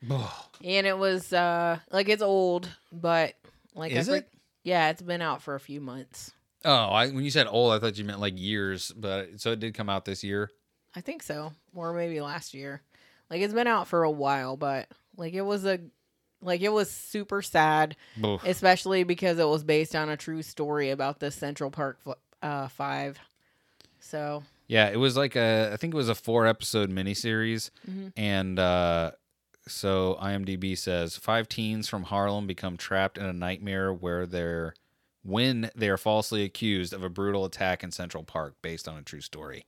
and 0.62 0.86
it 0.86 0.98
was 0.98 1.32
uh 1.32 1.80
like 1.90 2.10
it's 2.10 2.22
old, 2.22 2.68
but 2.92 3.36
like 3.76 3.94
Is 3.94 4.10
it? 4.10 4.28
Yeah, 4.64 4.90
it's 4.90 5.02
been 5.02 5.22
out 5.22 5.42
for 5.42 5.56
a 5.56 5.60
few 5.60 5.80
months. 5.80 6.34
Oh, 6.66 6.74
I, 6.74 7.08
when 7.08 7.24
you 7.24 7.32
said 7.32 7.48
old, 7.48 7.72
I 7.72 7.80
thought 7.80 7.98
you 7.98 8.04
meant 8.04 8.20
like 8.20 8.38
years, 8.38 8.92
but 8.92 9.40
so 9.40 9.54
it 9.54 9.60
did 9.62 9.74
come 9.74 9.90
out 9.90 10.04
this 10.04 10.22
year. 10.22 10.52
I 10.94 11.00
think 11.00 11.24
so, 11.24 11.54
or 11.74 11.94
maybe 11.94 12.20
last 12.20 12.54
year. 12.54 12.82
Like 13.30 13.40
it's 13.40 13.54
been 13.54 13.68
out 13.68 13.88
for 13.88 14.04
a 14.04 14.12
while, 14.12 14.58
but 14.58 14.90
like 15.16 15.34
it 15.34 15.44
was 15.44 15.66
a 15.66 15.80
like 16.42 16.60
it 16.60 16.74
was 16.74 16.92
super 16.92 17.42
sad, 17.42 17.96
Oof. 18.22 18.44
especially 18.44 19.06
because 19.06 19.40
it 19.40 19.48
was 19.48 19.64
based 19.64 19.96
on 19.96 20.10
a 20.10 20.18
true 20.18 20.42
story 20.42 20.90
about 20.90 21.22
the 21.22 21.32
Central 21.32 21.72
Park 21.72 22.00
uh, 22.42 22.68
Five. 22.68 23.18
So 24.06 24.44
Yeah, 24.68 24.90
it 24.90 24.98
was 24.98 25.18
like 25.18 25.36
a 25.36 25.72
I 25.74 25.78
think 25.78 25.94
it 25.94 25.98
was 25.98 26.10
a 26.10 26.16
four 26.16 26.46
episode 26.48 26.90
miniseries, 26.92 27.70
Mhm. 27.90 28.12
and 28.16 28.60
uh, 28.60 29.12
so 29.68 30.18
IMDb 30.22 30.78
says 30.78 31.18
five 31.18 31.50
teens 31.50 31.88
from 31.88 32.04
Harlem 32.04 32.46
become 32.48 32.78
trapped 32.78 33.18
in 33.18 33.26
a 33.26 33.34
nightmare 33.34 33.92
where 33.94 34.26
they're 34.26 34.74
when 35.24 35.72
they 35.76 35.90
are 35.90 35.98
falsely 35.98 36.44
accused 36.44 36.94
of 36.94 37.04
a 37.04 37.10
brutal 37.10 37.46
attack 37.46 37.84
in 37.84 37.92
Central 37.92 38.24
Park 38.24 38.54
based 38.62 38.88
on 38.88 38.98
a 38.98 39.02
true 39.02 39.22
story. 39.22 39.66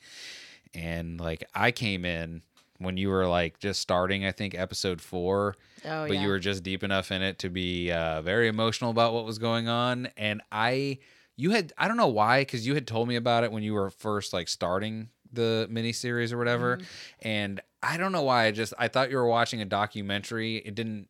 And 0.75 1.19
like 1.19 1.43
I 1.55 1.71
came 1.71 2.05
in 2.05 2.43
when 2.77 2.95
you 2.97 3.09
were 3.09 3.25
like 3.25 3.57
just 3.59 3.81
starting, 3.81 4.23
I 4.23 4.31
think 4.31 4.53
episode 4.53 5.01
four, 5.01 5.55
oh 5.83 6.05
but 6.07 6.13
yeah, 6.13 6.21
you 6.21 6.27
were 6.27 6.37
just 6.37 6.61
deep 6.61 6.83
enough 6.83 7.11
in 7.11 7.23
it 7.23 7.39
to 7.39 7.49
be 7.49 7.91
uh, 7.91 8.21
very 8.21 8.47
emotional 8.47 8.91
about 8.91 9.13
what 9.13 9.25
was 9.25 9.39
going 9.39 9.67
on. 9.67 10.09
And 10.15 10.43
I, 10.51 10.99
you 11.37 11.51
had, 11.51 11.71
I 11.77 11.87
don't 11.87 11.97
know 11.97 12.07
why, 12.07 12.41
because 12.41 12.65
you 12.67 12.73
had 12.73 12.87
told 12.87 13.07
me 13.07 13.15
about 13.15 13.43
it 13.43 13.51
when 13.51 13.63
you 13.63 13.73
were 13.73 13.89
first 13.89 14.33
like 14.33 14.47
starting 14.49 15.09
the 15.31 15.67
miniseries 15.71 16.33
or 16.33 16.37
whatever. 16.37 16.77
Mhm. 16.77 16.85
And 17.21 17.61
I 17.83 17.97
don't 17.97 18.11
know 18.11 18.23
why. 18.23 18.45
I 18.45 18.51
just, 18.51 18.73
I 18.79 18.87
thought 18.87 19.11
you 19.11 19.17
were 19.17 19.27
watching 19.27 19.61
a 19.61 19.65
documentary. 19.65 20.57
It 20.57 20.73
didn't, 20.73 21.07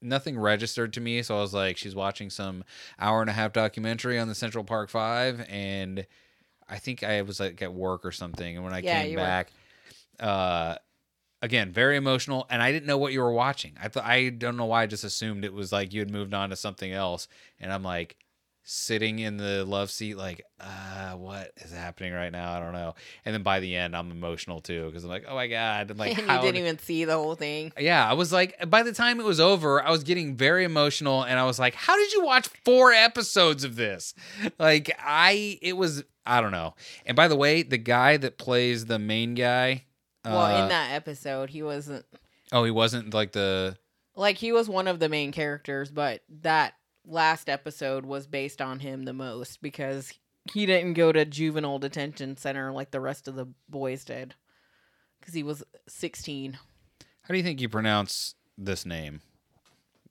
nothing 0.00 0.38
registered 0.38 0.92
to 0.94 1.00
me. 1.00 1.22
So 1.22 1.36
I 1.36 1.40
was 1.40 1.52
like, 1.52 1.76
she's 1.76 1.94
watching 1.94 2.30
some 2.30 2.64
hour 2.98 3.20
and 3.20 3.28
a 3.28 3.32
half 3.34 3.52
documentary 3.52 4.18
on 4.18 4.28
the 4.28 4.34
Central 4.34 4.64
Park 4.64 4.88
Five, 4.90 5.44
and 5.48 6.06
I 6.68 6.78
think 6.78 7.02
I 7.02 7.20
was 7.22 7.40
like 7.40 7.60
at 7.60 7.74
work 7.74 8.06
or 8.06 8.12
something. 8.12 8.56
And 8.56 8.64
when 8.64 8.72
I 8.72 8.80
Yeah, 8.80 9.02
came 9.02 9.10
you 9.10 9.18
were. 9.18 9.24
back, 9.24 9.50
uh, 10.20 10.76
again, 11.42 11.72
very 11.72 11.96
emotional, 11.96 12.46
and 12.48 12.62
I 12.62 12.72
didn't 12.72 12.86
know 12.86 12.98
what 12.98 13.12
you 13.12 13.20
were 13.20 13.32
watching. 13.32 13.76
I 13.82 13.88
thought 13.88 14.04
I 14.04 14.30
don't 14.30 14.56
know 14.56 14.66
why 14.66 14.84
I 14.84 14.86
just 14.86 15.04
assumed 15.04 15.44
it 15.44 15.52
was 15.52 15.72
like 15.72 15.92
you 15.92 16.00
had 16.00 16.10
moved 16.10 16.32
on 16.32 16.50
to 16.50 16.56
something 16.56 16.92
else, 16.92 17.28
and 17.60 17.72
I'm 17.72 17.82
like 17.82 18.16
sitting 18.70 19.18
in 19.18 19.38
the 19.38 19.64
love 19.64 19.90
seat, 19.90 20.18
like, 20.18 20.44
uh, 20.60 21.12
what 21.12 21.52
is 21.56 21.72
happening 21.72 22.12
right 22.12 22.30
now? 22.30 22.52
I 22.52 22.60
don't 22.60 22.74
know. 22.74 22.94
And 23.24 23.34
then 23.34 23.42
by 23.42 23.60
the 23.60 23.74
end, 23.74 23.96
I'm 23.96 24.10
emotional 24.10 24.60
too 24.60 24.84
because 24.86 25.04
I'm 25.04 25.08
like, 25.10 25.24
oh 25.26 25.34
my 25.34 25.46
god, 25.46 25.90
I'm 25.90 25.96
like, 25.96 26.10
and 26.18 26.26
you 26.26 26.26
didn't 26.26 26.54
did- 26.54 26.56
even 26.56 26.78
see 26.78 27.06
the 27.06 27.14
whole 27.14 27.34
thing. 27.34 27.72
yeah, 27.80 28.06
I 28.08 28.12
was 28.12 28.30
like, 28.30 28.68
by 28.68 28.82
the 28.82 28.92
time 28.92 29.20
it 29.20 29.24
was 29.24 29.40
over, 29.40 29.82
I 29.82 29.90
was 29.90 30.04
getting 30.04 30.36
very 30.36 30.64
emotional, 30.64 31.22
and 31.22 31.38
I 31.38 31.44
was 31.44 31.58
like, 31.58 31.74
"How 31.74 31.96
did 31.96 32.12
you 32.12 32.22
watch 32.24 32.48
four 32.64 32.92
episodes 32.92 33.64
of 33.64 33.76
this?" 33.76 34.12
Like, 34.58 34.94
I, 35.02 35.58
it 35.62 35.76
was, 35.76 36.04
I 36.26 36.42
don't 36.42 36.52
know. 36.52 36.74
And 37.06 37.16
by 37.16 37.28
the 37.28 37.36
way, 37.36 37.62
the 37.62 37.78
guy 37.78 38.18
that 38.18 38.36
plays 38.36 38.84
the 38.84 38.98
main 38.98 39.34
guy, 39.34 39.84
well, 40.26 40.42
uh, 40.42 40.62
in 40.62 40.68
that 40.68 40.92
episode, 40.92 41.48
he 41.48 41.62
wasn't 41.62 42.04
oh, 42.52 42.64
he 42.64 42.70
wasn't 42.70 43.14
like 43.14 43.32
the, 43.32 43.78
like 44.14 44.36
he 44.36 44.52
was 44.52 44.68
one 44.68 44.88
of 44.88 44.98
the 45.00 45.08
main 45.08 45.32
characters, 45.32 45.90
but 45.90 46.22
that 46.42 46.74
last 47.08 47.48
episode 47.48 48.04
was 48.04 48.26
based 48.26 48.60
on 48.60 48.80
him 48.80 49.04
the 49.04 49.12
most 49.12 49.62
because 49.62 50.12
he 50.52 50.66
didn't 50.66 50.94
go 50.94 51.10
to 51.10 51.24
juvenile 51.24 51.78
detention 51.78 52.36
center 52.36 52.70
like 52.70 52.90
the 52.90 53.00
rest 53.00 53.26
of 53.26 53.34
the 53.34 53.48
boys 53.68 54.04
did 54.04 54.34
because 55.18 55.34
he 55.34 55.42
was 55.42 55.64
16. 55.88 56.52
how 56.52 57.28
do 57.28 57.36
you 57.36 57.42
think 57.42 57.60
you 57.60 57.68
pronounce 57.68 58.34
this 58.56 58.86
name? 58.86 59.20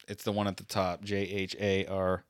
It's 0.07 0.23
the 0.23 0.31
one 0.31 0.47
at 0.47 0.57
the 0.57 0.63
top, 0.63 1.03
J 1.03 1.17
H 1.17 1.55
A 1.59 1.85
R. 1.85 2.23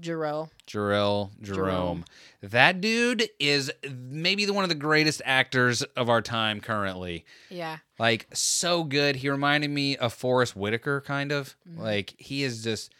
Jharrel. 0.00 0.50
Jharrel 0.66 1.30
Jerome. 1.40 2.04
That 2.42 2.80
dude 2.80 3.28
is 3.38 3.70
maybe 3.88 4.44
the 4.44 4.52
one 4.52 4.64
of 4.64 4.68
the 4.68 4.74
greatest 4.74 5.22
actors 5.24 5.82
of 5.82 6.10
our 6.10 6.20
time 6.20 6.60
currently. 6.60 7.24
Yeah. 7.48 7.78
Like 7.98 8.26
so 8.32 8.82
good. 8.82 9.16
He 9.16 9.30
reminded 9.30 9.70
me 9.70 9.96
of 9.96 10.12
Forest 10.12 10.56
Whitaker, 10.56 11.00
kind 11.00 11.30
of. 11.30 11.54
Mm-hmm. 11.68 11.80
Like 11.80 12.14
he 12.18 12.42
is 12.42 12.64
just 12.64 12.92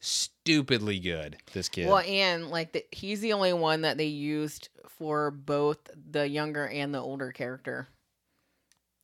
stupidly 0.00 0.98
good. 0.98 1.36
This 1.52 1.68
kid. 1.68 1.86
Well, 1.88 1.98
and 1.98 2.48
like 2.50 2.72
the, 2.72 2.84
he's 2.90 3.20
the 3.20 3.32
only 3.32 3.52
one 3.52 3.82
that 3.82 3.96
they 3.98 4.06
used 4.06 4.68
for 4.88 5.30
both 5.30 5.78
the 6.10 6.28
younger 6.28 6.66
and 6.68 6.94
the 6.94 6.98
older 7.00 7.32
character. 7.32 7.88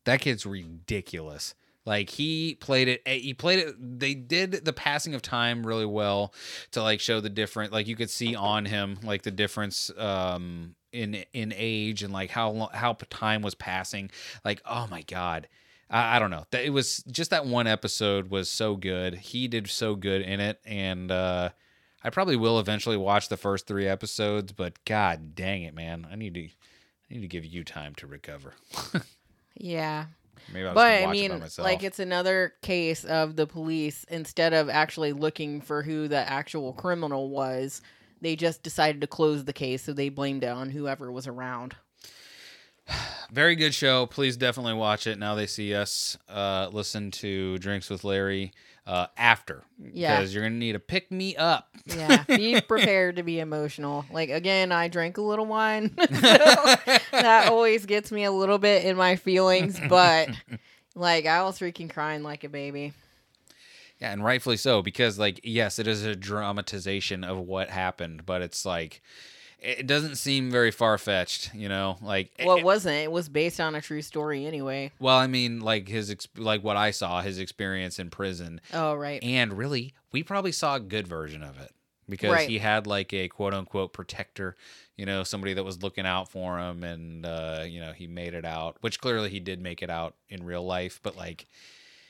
that 0.04 0.20
kid's 0.20 0.46
ridiculous. 0.46 1.54
Like 1.84 2.10
he 2.10 2.56
played 2.56 2.88
it. 2.88 3.02
eh, 3.06 3.18
He 3.18 3.32
played 3.34 3.60
it. 3.60 3.74
They 3.78 4.14
did 4.14 4.64
the 4.64 4.72
passing 4.72 5.14
of 5.14 5.22
time 5.22 5.64
really 5.66 5.86
well 5.86 6.34
to 6.72 6.82
like 6.82 7.00
show 7.00 7.20
the 7.20 7.30
different. 7.30 7.72
Like 7.72 7.86
you 7.86 7.94
could 7.96 8.10
see 8.10 8.34
on 8.34 8.64
him 8.64 8.98
like 9.04 9.22
the 9.22 9.30
difference 9.30 9.90
um 9.96 10.74
in 10.92 11.24
in 11.32 11.52
age 11.56 12.02
and 12.02 12.12
like 12.12 12.30
how 12.30 12.70
how 12.72 12.94
time 13.10 13.42
was 13.42 13.54
passing. 13.54 14.10
Like 14.44 14.60
oh 14.68 14.88
my 14.90 15.02
god. 15.02 15.46
I, 15.90 16.16
I 16.16 16.18
don't 16.18 16.30
know. 16.30 16.44
That 16.50 16.64
it 16.64 16.70
was 16.70 17.02
just 17.04 17.30
that 17.30 17.46
one 17.46 17.66
episode 17.66 18.30
was 18.30 18.48
so 18.48 18.76
good. 18.76 19.14
He 19.14 19.48
did 19.48 19.68
so 19.68 19.94
good 19.94 20.22
in 20.22 20.40
it, 20.40 20.60
and 20.64 21.10
uh, 21.10 21.50
I 22.02 22.10
probably 22.10 22.36
will 22.36 22.58
eventually 22.58 22.96
watch 22.96 23.28
the 23.28 23.36
first 23.36 23.66
three 23.66 23.86
episodes. 23.86 24.52
But 24.52 24.84
god 24.84 25.34
dang 25.34 25.62
it, 25.62 25.74
man, 25.74 26.06
I 26.10 26.16
need 26.16 26.34
to 26.34 26.44
I 26.44 27.14
need 27.14 27.22
to 27.22 27.28
give 27.28 27.44
you 27.44 27.64
time 27.64 27.94
to 27.96 28.06
recover. 28.06 28.54
Yeah. 29.58 30.06
Maybe 30.52 30.66
I'll 30.66 30.74
but 30.74 30.86
I 30.86 30.96
it 30.98 31.10
mean, 31.10 31.30
by 31.30 31.38
myself. 31.38 31.64
like 31.64 31.82
it's 31.82 31.98
another 31.98 32.52
case 32.62 33.04
of 33.04 33.36
the 33.36 33.46
police 33.46 34.04
instead 34.08 34.52
of 34.52 34.68
actually 34.68 35.12
looking 35.12 35.60
for 35.60 35.82
who 35.82 36.08
the 36.08 36.18
actual 36.18 36.72
criminal 36.72 37.30
was, 37.30 37.80
they 38.20 38.36
just 38.36 38.62
decided 38.62 39.00
to 39.00 39.06
close 39.06 39.44
the 39.44 39.52
case, 39.52 39.82
so 39.82 39.92
they 39.92 40.08
blamed 40.08 40.44
it 40.44 40.48
on 40.48 40.70
whoever 40.70 41.10
was 41.10 41.26
around. 41.26 41.74
Very 43.32 43.56
good 43.56 43.74
show. 43.74 44.06
Please 44.06 44.36
definitely 44.36 44.74
watch 44.74 45.06
it. 45.06 45.18
Now 45.18 45.34
they 45.34 45.46
see 45.46 45.74
us. 45.74 46.16
Uh, 46.28 46.68
listen 46.70 47.10
to 47.12 47.58
Drinks 47.58 47.90
with 47.90 48.04
Larry 48.04 48.52
uh, 48.86 49.06
after. 49.16 49.64
Yeah. 49.92 50.16
Because 50.16 50.32
you're 50.32 50.44
going 50.44 50.52
to 50.52 50.58
need 50.58 50.72
to 50.72 50.78
pick 50.78 51.10
me 51.10 51.36
up. 51.36 51.68
Yeah, 51.86 52.22
be 52.24 52.60
prepared 52.68 53.16
to 53.16 53.22
be 53.22 53.40
emotional. 53.40 54.04
Like 54.12 54.30
again, 54.30 54.70
I 54.70 54.88
drank 54.88 55.18
a 55.18 55.22
little 55.22 55.46
wine, 55.46 55.92
so 55.98 56.04
that 57.12 57.48
always 57.50 57.86
gets 57.86 58.12
me 58.12 58.24
a 58.24 58.30
little 58.30 58.58
bit 58.58 58.84
in 58.84 58.96
my 58.96 59.16
feelings. 59.16 59.80
But 59.88 60.30
like, 60.94 61.26
I 61.26 61.42
was 61.42 61.58
freaking 61.58 61.92
crying 61.92 62.22
like 62.22 62.44
a 62.44 62.48
baby. 62.48 62.92
Yeah, 64.00 64.12
and 64.12 64.22
rightfully 64.22 64.58
so. 64.58 64.82
Because, 64.82 65.18
like, 65.18 65.40
yes, 65.42 65.78
it 65.78 65.86
is 65.86 66.04
a 66.04 66.14
dramatization 66.14 67.24
of 67.24 67.38
what 67.38 67.70
happened, 67.70 68.26
but 68.26 68.42
it's 68.42 68.66
like, 68.66 69.02
it 69.58 69.86
doesn't 69.86 70.16
seem 70.16 70.50
very 70.50 70.70
far 70.70 70.98
fetched, 70.98 71.54
you 71.54 71.68
know? 71.68 71.96
Like, 72.02 72.30
Well, 72.44 72.58
it- 72.58 72.64
wasn't. 72.64 72.96
It 72.96 73.10
was 73.10 73.28
based 73.28 73.58
on 73.60 73.74
a 73.74 73.80
true 73.80 74.02
story 74.02 74.44
anyway. 74.46 74.92
well, 74.98 75.16
I 75.16 75.26
mean, 75.26 75.60
like 75.60 75.88
his, 75.88 76.14
like 76.36 76.62
what 76.62 76.76
I 76.76 76.90
saw, 76.90 77.22
his 77.22 77.38
experience 77.38 77.98
in 77.98 78.10
prison. 78.10 78.60
Oh 78.72 78.94
right. 78.94 79.22
And 79.22 79.54
really, 79.56 79.94
we 80.12 80.22
probably 80.22 80.52
saw 80.52 80.76
a 80.76 80.80
good 80.80 81.08
version 81.08 81.42
of 81.42 81.58
it 81.58 81.72
because 82.08 82.30
Right. 82.32 82.48
he 82.48 82.58
had 82.58 82.86
like 82.86 83.12
a 83.12 83.28
quote 83.28 83.54
unquote 83.54 83.92
protector, 83.92 84.56
you 84.96 85.04
know, 85.06 85.24
somebody 85.24 85.54
that 85.54 85.64
was 85.64 85.82
looking 85.82 86.06
out 86.06 86.30
for 86.30 86.58
him, 86.58 86.84
and 86.84 87.26
uh, 87.26 87.64
you 87.66 87.80
know 87.80 87.92
he 87.92 88.06
made 88.06 88.34
it 88.34 88.44
out, 88.44 88.76
which 88.82 89.00
clearly 89.00 89.28
he 89.30 89.40
did 89.40 89.60
make 89.60 89.82
it 89.82 89.90
out 89.90 90.14
in 90.28 90.44
real 90.44 90.64
life. 90.64 91.00
But 91.02 91.16
like, 91.16 91.46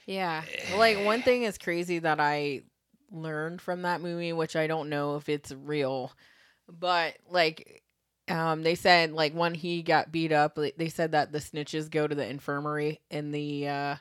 Yeah. 0.04 0.42
Like 0.76 1.04
one 1.04 1.22
thing 1.22 1.44
is 1.44 1.58
crazy 1.58 1.98
that 2.00 2.20
I 2.20 2.62
learned 3.10 3.60
from 3.62 3.82
that 3.82 4.00
movie, 4.00 4.32
which 4.32 4.56
I 4.56 4.66
don't 4.66 4.88
know 4.90 5.16
if 5.16 5.28
it's 5.28 5.52
real, 5.52 6.12
but 6.68 7.14
like 7.28 7.82
um 8.28 8.62
they 8.62 8.74
said 8.74 9.12
like 9.12 9.32
when 9.34 9.54
he 9.54 9.82
got 9.82 10.10
beat 10.12 10.32
up, 10.32 10.58
they 10.76 10.88
said 10.88 11.12
that 11.12 11.32
the 11.32 11.38
snitches 11.38 11.90
go 11.90 12.06
to 12.06 12.14
the 12.14 12.26
infirmary 12.28 13.00
and 13.10 13.32
the 13.34 13.68
uh 13.68 13.96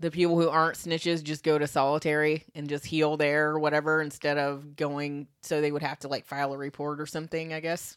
the 0.00 0.10
people 0.10 0.40
who 0.40 0.48
aren't 0.48 0.76
snitches 0.76 1.22
just 1.22 1.44
go 1.44 1.58
to 1.58 1.66
solitary 1.68 2.42
and 2.56 2.68
just 2.68 2.84
heal 2.84 3.16
there 3.16 3.50
or 3.50 3.58
whatever 3.60 4.02
instead 4.02 4.36
of 4.36 4.74
going 4.74 5.28
so 5.42 5.60
they 5.60 5.70
would 5.70 5.82
have 5.82 5.98
to 6.00 6.08
like 6.08 6.26
file 6.26 6.52
a 6.52 6.58
report 6.58 7.00
or 7.00 7.06
something, 7.06 7.52
I 7.52 7.60
guess. 7.60 7.96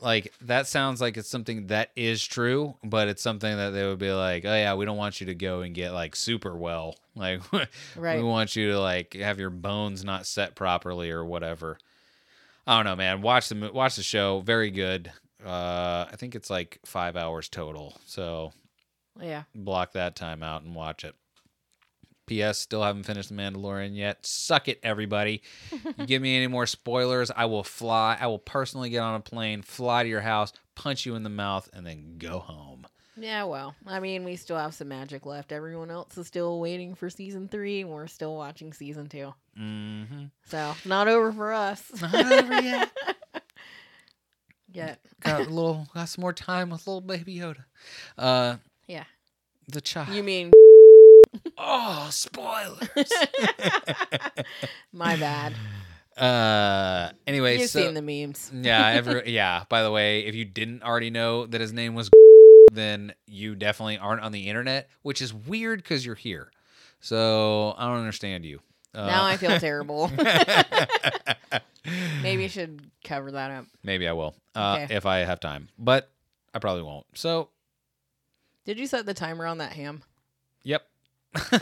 like 0.00 0.32
that 0.42 0.66
sounds 0.68 1.00
like 1.00 1.16
it's 1.16 1.28
something 1.28 1.66
that 1.66 1.90
is 1.96 2.24
true, 2.24 2.76
but 2.84 3.08
it's 3.08 3.20
something 3.22 3.56
that 3.56 3.70
they 3.70 3.84
would 3.84 3.98
be 3.98 4.12
like, 4.12 4.44
oh 4.44 4.54
yeah, 4.54 4.74
we 4.74 4.84
don't 4.86 4.96
want 4.96 5.20
you 5.20 5.26
to 5.26 5.34
go 5.34 5.60
and 5.60 5.74
get 5.74 5.92
like 5.92 6.16
super 6.16 6.56
well, 6.56 6.94
like 7.14 7.40
Right. 7.96 8.16
we 8.18 8.22
want 8.22 8.56
you 8.56 8.70
to 8.72 8.80
like 8.80 9.14
have 9.14 9.38
your 9.38 9.50
bones 9.50 10.04
not 10.04 10.24
set 10.24 10.54
properly 10.54 11.10
or 11.10 11.24
whatever. 11.24 11.78
I 12.68 12.76
don't 12.76 12.84
know, 12.84 12.96
man. 12.96 13.22
Watch 13.22 13.48
the 13.48 13.70
watch 13.72 13.96
the 13.96 14.02
show. 14.02 14.40
Very 14.42 14.70
good. 14.70 15.10
Uh, 15.44 16.06
I 16.10 16.14
think 16.16 16.34
it's 16.34 16.50
like 16.50 16.78
five 16.84 17.16
hours 17.16 17.48
total. 17.48 17.96
So 18.04 18.52
Yeah. 19.20 19.44
block 19.54 19.92
that 19.92 20.14
time 20.16 20.42
out 20.42 20.62
and 20.62 20.74
watch 20.74 21.02
it. 21.04 21.14
P.S. 22.26 22.58
Still 22.58 22.82
haven't 22.82 23.04
finished 23.04 23.30
The 23.30 23.34
Mandalorian 23.36 23.96
yet. 23.96 24.26
Suck 24.26 24.68
it, 24.68 24.78
everybody. 24.82 25.40
you 25.96 26.04
give 26.06 26.20
me 26.20 26.36
any 26.36 26.46
more 26.46 26.66
spoilers, 26.66 27.30
I 27.34 27.46
will 27.46 27.64
fly. 27.64 28.18
I 28.20 28.26
will 28.26 28.38
personally 28.38 28.90
get 28.90 28.98
on 28.98 29.14
a 29.14 29.20
plane, 29.20 29.62
fly 29.62 30.02
to 30.02 30.08
your 30.10 30.20
house, 30.20 30.52
punch 30.74 31.06
you 31.06 31.14
in 31.14 31.22
the 31.22 31.30
mouth, 31.30 31.70
and 31.72 31.86
then 31.86 32.16
go 32.18 32.38
home. 32.40 32.86
Yeah, 33.16 33.44
well, 33.44 33.74
I 33.86 33.98
mean, 33.98 34.24
we 34.24 34.36
still 34.36 34.58
have 34.58 34.74
some 34.74 34.88
magic 34.88 35.24
left. 35.24 35.52
Everyone 35.52 35.90
else 35.90 36.18
is 36.18 36.26
still 36.26 36.60
waiting 36.60 36.94
for 36.94 37.08
season 37.08 37.48
three, 37.48 37.80
and 37.80 37.90
we're 37.90 38.06
still 38.08 38.36
watching 38.36 38.74
season 38.74 39.08
two. 39.08 39.32
Mm-hmm. 39.58 40.24
So, 40.46 40.74
not 40.84 41.08
over 41.08 41.32
for 41.32 41.52
us. 41.52 41.82
Not 42.00 42.14
over 42.32 42.60
yet. 42.60 42.90
Yet. 44.70 45.00
Got 45.20 45.40
a 45.40 45.44
little, 45.50 45.88
got 45.94 46.08
some 46.10 46.20
more 46.22 46.32
time 46.34 46.68
with 46.70 46.86
little 46.86 47.00
baby 47.00 47.36
Yoda. 47.36 47.64
Uh, 48.18 48.56
Yeah. 48.86 49.04
the 49.66 49.80
child. 49.80 50.10
You 50.14 50.22
mean 50.22 50.52
oh, 51.58 52.08
spoilers. 52.12 52.88
my 54.92 55.16
bad? 55.16 55.54
uh, 56.18 57.10
anyway, 57.26 57.58
You've 57.58 57.70
so 57.70 57.80
seen 57.82 57.94
the 57.94 58.02
memes. 58.02 58.50
yeah, 58.54 58.88
every, 58.88 59.30
yeah. 59.32 59.64
By 59.68 59.82
the 59.82 59.90
way, 59.90 60.20
if 60.26 60.34
you 60.34 60.44
didn't 60.44 60.82
already 60.82 61.10
know 61.10 61.46
that 61.46 61.60
his 61.60 61.72
name 61.72 61.94
was, 61.94 62.10
then 62.72 63.14
you 63.26 63.54
definitely 63.54 63.98
aren't 63.98 64.20
on 64.22 64.32
the 64.32 64.48
internet, 64.48 64.88
which 65.02 65.22
is 65.22 65.32
weird 65.32 65.82
because 65.82 66.04
you're 66.04 66.14
here. 66.14 66.50
So 67.00 67.74
I 67.78 67.86
don't 67.86 67.98
understand 68.00 68.44
you. 68.44 68.60
Uh, 68.94 69.06
now 69.06 69.24
I 69.24 69.36
feel 69.36 69.58
terrible. 69.60 70.10
Maybe 72.22 72.42
you 72.42 72.48
should 72.48 72.90
cover 73.04 73.30
that 73.32 73.50
up. 73.50 73.64
maybe 73.82 74.06
I 74.06 74.12
will 74.12 74.34
uh, 74.54 74.80
Okay. 74.82 74.94
if 74.94 75.06
I 75.06 75.18
have 75.18 75.40
time, 75.40 75.68
but 75.78 76.10
I 76.52 76.58
probably 76.58 76.82
won't. 76.82 77.06
So 77.14 77.48
Did 78.66 78.78
you 78.78 78.86
set 78.86 79.06
the 79.06 79.14
timer 79.14 79.46
on 79.46 79.58
that 79.58 79.72
ham? 79.72 80.02
Yep. 80.64 80.82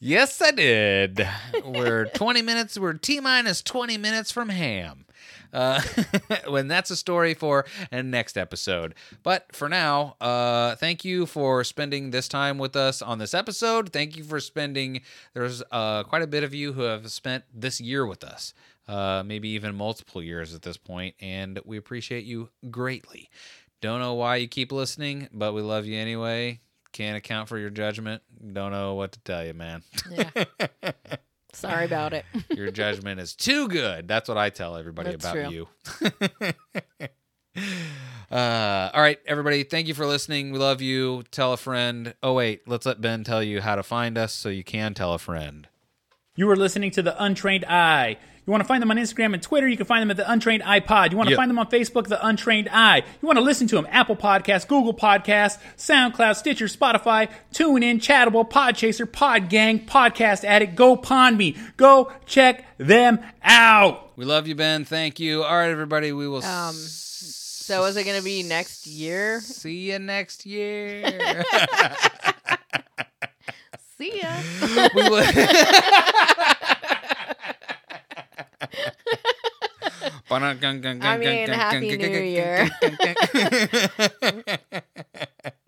yes, 0.00 0.40
I 0.40 0.50
did. 0.52 1.26
We're 1.64 2.06
20 2.06 2.42
minutes, 2.42 2.78
we're 2.78 2.92
T 2.94 3.20
minus 3.20 3.62
20 3.62 3.96
minutes 3.96 4.30
from 4.30 4.48
ham. 4.50 5.06
Uh, 5.52 5.80
when 6.48 6.68
that's 6.68 6.90
a 6.90 6.96
story 6.96 7.34
for 7.34 7.64
a 7.90 8.02
next 8.02 8.36
episode. 8.36 8.94
But 9.22 9.54
for 9.54 9.68
now, 9.68 10.16
uh, 10.20 10.76
thank 10.76 11.04
you 11.04 11.26
for 11.26 11.64
spending 11.64 12.10
this 12.10 12.28
time 12.28 12.58
with 12.58 12.76
us 12.76 13.02
on 13.02 13.18
this 13.18 13.34
episode. 13.34 13.92
Thank 13.92 14.16
you 14.16 14.24
for 14.24 14.40
spending. 14.40 15.02
There's 15.34 15.62
uh, 15.70 16.04
quite 16.04 16.22
a 16.22 16.26
bit 16.26 16.44
of 16.44 16.54
you 16.54 16.72
who 16.72 16.82
have 16.82 17.10
spent 17.10 17.44
this 17.54 17.80
year 17.80 18.06
with 18.06 18.24
us. 18.24 18.54
Uh, 18.88 19.22
maybe 19.24 19.48
even 19.50 19.76
multiple 19.76 20.20
years 20.20 20.52
at 20.52 20.62
this 20.62 20.76
point, 20.76 21.14
and 21.20 21.60
we 21.64 21.76
appreciate 21.76 22.24
you 22.24 22.48
greatly. 22.72 23.30
Don't 23.80 24.00
know 24.00 24.14
why 24.14 24.36
you 24.36 24.48
keep 24.48 24.72
listening, 24.72 25.28
but 25.32 25.52
we 25.54 25.62
love 25.62 25.86
you 25.86 25.96
anyway. 25.96 26.58
Can't 26.92 27.16
account 27.16 27.48
for 27.48 27.56
your 27.56 27.70
judgment. 27.70 28.22
Don't 28.52 28.72
know 28.72 28.94
what 28.94 29.12
to 29.12 29.20
tell 29.20 29.46
you, 29.46 29.54
man. 29.54 29.82
Yeah. 30.10 30.44
Sorry 31.52 31.84
about 31.84 32.12
it. 32.12 32.24
Your 32.50 32.70
judgment 32.70 33.20
is 33.20 33.34
too 33.34 33.68
good. 33.68 34.08
That's 34.08 34.28
what 34.28 34.38
I 34.38 34.50
tell 34.50 34.76
everybody 34.76 35.10
That's 35.10 35.24
about 35.24 35.50
true. 35.50 35.50
you. 35.50 35.68
uh, 38.30 38.90
all 38.94 39.00
right, 39.00 39.18
everybody. 39.26 39.64
Thank 39.64 39.88
you 39.88 39.94
for 39.94 40.06
listening. 40.06 40.52
We 40.52 40.58
love 40.58 40.80
you. 40.80 41.24
Tell 41.30 41.52
a 41.52 41.56
friend. 41.56 42.14
Oh 42.22 42.34
wait, 42.34 42.62
let's 42.66 42.86
let 42.86 43.00
Ben 43.00 43.24
tell 43.24 43.42
you 43.42 43.60
how 43.60 43.76
to 43.76 43.82
find 43.82 44.16
us 44.16 44.32
so 44.32 44.48
you 44.48 44.64
can 44.64 44.94
tell 44.94 45.12
a 45.12 45.18
friend. 45.18 45.68
You 46.36 46.48
are 46.50 46.56
listening 46.56 46.90
to 46.92 47.02
The 47.02 47.22
Untrained 47.22 47.64
Eye. 47.64 48.16
You 48.50 48.52
want 48.52 48.64
to 48.64 48.66
find 48.66 48.82
them 48.82 48.90
on 48.90 48.96
Instagram 48.96 49.32
and 49.32 49.40
Twitter, 49.40 49.68
you 49.68 49.76
can 49.76 49.86
find 49.86 50.02
them 50.02 50.10
at 50.10 50.16
The 50.16 50.28
Untrained 50.28 50.64
Eye 50.64 50.80
Pod. 50.80 51.12
You 51.12 51.16
want 51.16 51.28
to 51.28 51.34
Yep. 51.34 51.36
find 51.36 51.48
them 51.48 51.60
on 51.60 51.68
Facebook, 51.70 52.08
The 52.08 52.18
Untrained 52.26 52.68
Eye. 52.72 53.04
You 53.22 53.26
want 53.28 53.36
to 53.38 53.44
listen 53.44 53.68
to 53.68 53.76
them, 53.76 53.86
Apple 53.92 54.16
Podcasts, 54.16 54.66
Google 54.66 54.92
Podcasts, 54.92 55.56
SoundCloud, 55.78 56.34
Stitcher, 56.34 56.64
Spotify, 56.66 57.28
TuneIn, 57.54 58.00
Chartable, 58.00 58.50
Podchaser, 58.50 59.06
Podgang, 59.06 59.86
Podcast 59.86 60.42
Addict, 60.42 60.74
Go 60.74 60.96
Pond 60.96 61.38
Me. 61.38 61.56
Go 61.76 62.10
check 62.26 62.64
them 62.76 63.20
out. 63.44 64.10
We 64.16 64.24
love 64.24 64.48
you, 64.48 64.56
Ben. 64.56 64.84
Thank 64.84 65.20
you. 65.20 65.44
All 65.44 65.56
right, 65.56 65.70
everybody. 65.70 66.10
We 66.10 66.26
will 66.26 66.44
Um, 66.44 66.74
So 66.74 67.84
is 67.84 67.96
it 67.96 68.02
going 68.02 68.18
to 68.18 68.24
be 68.24 68.42
next 68.42 68.84
year? 68.88 69.40
see 69.42 69.92
you 69.92 70.00
next 70.00 70.44
year. 70.44 71.04
See 73.96 74.18
ya. 74.20 74.28
we 74.96 75.08
will. 75.08 75.22
I 80.30 81.16
mean, 81.18 81.48
Happy 81.48 81.96
New 81.96 82.08
Year. 82.08 82.68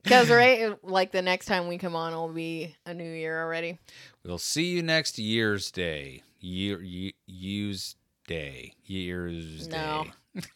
Because, 0.02 0.30
right, 0.30 0.72
like 0.84 1.12
the 1.12 1.22
next 1.22 1.46
time 1.46 1.68
we 1.68 1.78
come 1.78 1.96
on 1.96 2.12
it'll 2.12 2.28
be 2.28 2.74
a 2.86 2.94
new 2.94 3.10
year 3.10 3.42
already. 3.42 3.78
We'll 4.24 4.38
see 4.38 4.66
you 4.66 4.82
next 4.82 5.18
year's 5.18 5.70
day. 5.70 6.22
Year, 6.40 6.80
ye- 6.82 7.14
use 7.26 7.96
day. 8.26 8.74
Year's 8.84 9.68
No. 9.68 10.06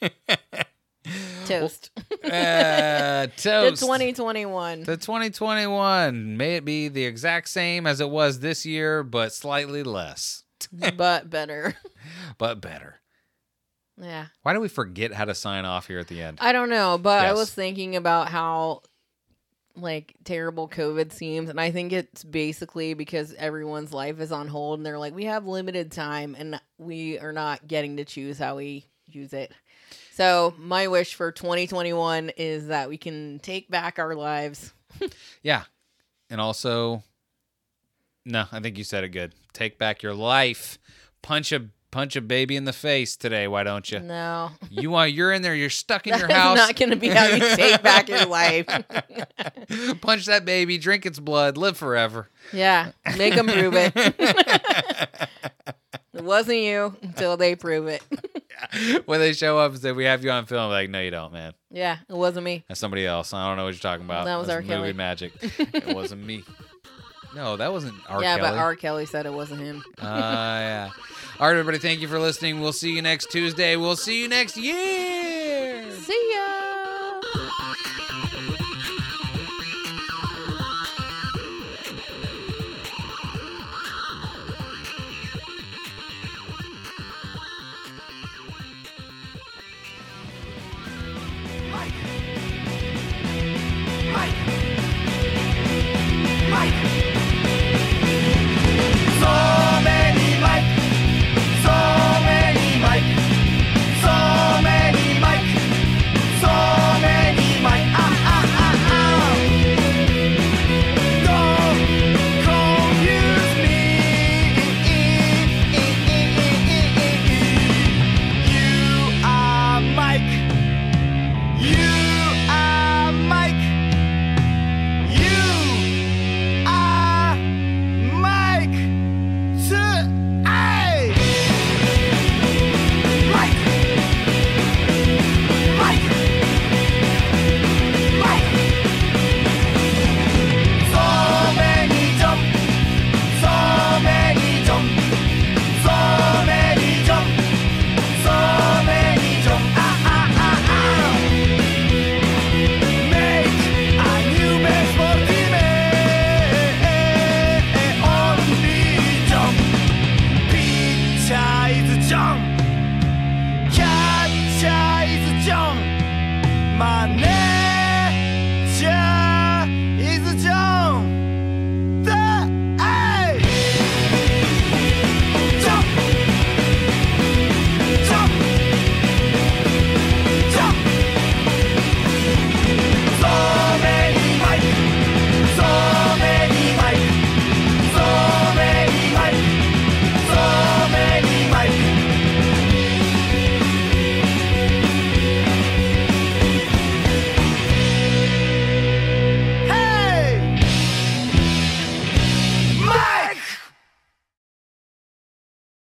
day. 0.01 0.11
Toast. 1.47 1.91
Uh, 1.97 2.07
the 2.23 3.33
toast. 3.37 3.81
2021. 3.81 4.81
The 4.81 4.97
2021. 4.97 6.37
May 6.37 6.57
it 6.57 6.65
be 6.65 6.89
the 6.89 7.05
exact 7.05 7.49
same 7.49 7.87
as 7.87 8.01
it 8.01 8.11
was 8.11 8.41
this 8.41 8.67
year, 8.67 9.05
but 9.05 9.33
slightly 9.33 9.85
less, 9.85 10.43
but 10.97 11.29
better. 11.31 11.75
but 12.39 12.61
better. 12.61 12.97
Yeah. 14.01 14.27
Why 14.43 14.53
do 14.53 14.61
we 14.61 14.69
forget 14.69 15.13
how 15.13 15.25
to 15.25 15.35
sign 15.35 15.65
off 15.65 15.87
here 15.87 15.99
at 15.99 16.09
the 16.09 16.23
end? 16.23 16.39
I 16.41 16.53
don't 16.53 16.69
know, 16.69 16.99
but 16.99 17.25
I 17.25 17.33
was 17.33 17.51
thinking 17.51 17.97
about 17.97 18.29
how 18.29 18.83
like 19.75 20.15
terrible 20.25 20.69
COVID 20.69 21.13
seems, 21.13 21.51
and 21.51 21.61
I 21.61 21.71
think 21.71 21.93
it's 21.93 22.25
basically 22.25 22.95
because 22.95 23.35
everyone's 23.35 23.93
life 23.93 24.21
is 24.21 24.33
on 24.33 24.49
hold, 24.49 24.79
and 24.79 24.87
they're 24.87 24.99
like, 24.99 25.15
we 25.15 25.25
have 25.25 25.47
limited 25.47 25.93
time, 25.93 26.35
and 26.39 26.61
we 26.79 27.19
are 27.19 27.33
not 27.33 27.67
getting 27.67 27.99
to 27.99 28.05
choose 28.05 28.39
how 28.39 28.57
we 28.57 28.87
use 29.07 29.33
it. 29.33 29.53
So 30.13 30.55
my 30.59 30.89
wish 30.89 31.15
for 31.15 31.31
2021 31.31 32.31
is 32.37 32.69
that 32.69 32.89
we 32.89 32.97
can 32.97 33.39
take 33.41 33.69
back 33.71 33.99
our 33.99 34.15
lives. 34.15 34.73
Yeah. 35.43 35.65
And 36.31 36.41
also, 36.41 37.05
no, 38.27 38.45
I 38.53 38.61
think 38.61 38.77
you 38.77 38.85
said 38.85 39.05
it 39.05 39.09
good. 39.11 39.35
Take 39.55 39.79
back 39.79 40.03
your 40.03 40.13
life. 40.15 40.79
Punch 41.23 41.53
a 41.53 41.67
punch 41.93 42.15
a 42.17 42.21
baby 42.21 42.57
in 42.57 42.65
the 42.65 42.73
face 42.75 43.17
today. 43.17 43.49
Why 43.49 43.63
don't 43.63 43.91
you? 43.91 44.01
No, 44.01 44.51
You 44.71 44.91
want 44.91 45.13
you're 45.13 45.33
in 45.33 45.41
there. 45.43 45.55
You're 45.55 45.71
stuck 45.71 46.07
in 46.07 46.19
your 46.19 46.29
house. 46.31 46.57
not 46.59 46.77
going 46.77 46.91
to 46.91 46.97
be 46.97 47.09
how 47.09 47.27
you 47.27 47.41
take 47.57 47.83
back 47.83 48.09
your 48.11 48.27
life. 48.27 48.67
Punch 50.03 50.27
that 50.27 50.45
baby. 50.45 50.77
Drink 50.79 51.07
its 51.07 51.19
blood. 51.19 51.57
Live 51.57 51.77
forever. 51.79 52.29
yeah, 52.53 52.91
make 53.17 53.35
them 53.35 53.47
prove 53.47 53.75
it. 53.75 53.93
it 56.15 56.23
wasn't 56.25 56.59
you 56.59 56.97
until 57.03 57.37
they 57.37 57.55
prove 57.57 57.87
it. 57.89 58.03
when 59.07 59.21
they 59.21 59.33
show 59.33 59.59
up 59.59 59.73
and 59.73 59.81
say 59.81 59.93
we 59.93 60.05
have 60.05 60.25
you 60.25 60.31
on 60.31 60.47
film, 60.47 60.71
like 60.71 60.91
no, 60.91 61.01
you 61.01 61.11
don't, 61.11 61.33
man. 61.33 61.53
Yeah, 61.71 61.99
it 62.09 62.15
wasn't 62.15 62.45
me. 62.45 62.65
That's 62.69 62.81
somebody 62.81 63.07
else. 63.07 63.33
I 63.33 63.47
don't 63.49 63.57
know 63.57 63.65
what 63.65 63.75
you're 63.75 63.81
talking 63.81 64.05
about. 64.05 64.25
That 64.27 64.37
was 64.37 64.47
That's 64.49 64.57
R. 64.57 64.63
movie 64.63 64.69
Kelly. 64.75 64.93
magic. 64.93 65.33
it 65.41 65.95
wasn't 65.95 66.25
me. 66.25 66.43
No, 67.37 67.57
that 67.59 67.71
wasn't 67.71 67.95
R. 68.09 68.23
yeah, 68.23 68.39
Kelly. 68.39 68.51
but 68.51 68.59
R. 68.59 68.75
Kelly 68.77 69.05
said 69.05 69.27
it 69.27 69.33
wasn't 69.33 69.61
him. 69.61 69.85
Uh, 70.01 70.05
yeah. 70.07 70.91
All 71.39 71.47
right, 71.47 71.53
everybody. 71.53 71.77
Thank 71.79 72.01
you 72.01 72.09
for 72.09 72.19
listening. 72.19 72.61
We'll 72.61 72.73
see 72.73 72.97
you 72.97 73.03
next 73.03 73.31
Tuesday. 73.31 73.77
We'll 73.77 73.95
see 73.95 74.23
you 74.23 74.29
next 74.29 74.57
year. 74.57 75.16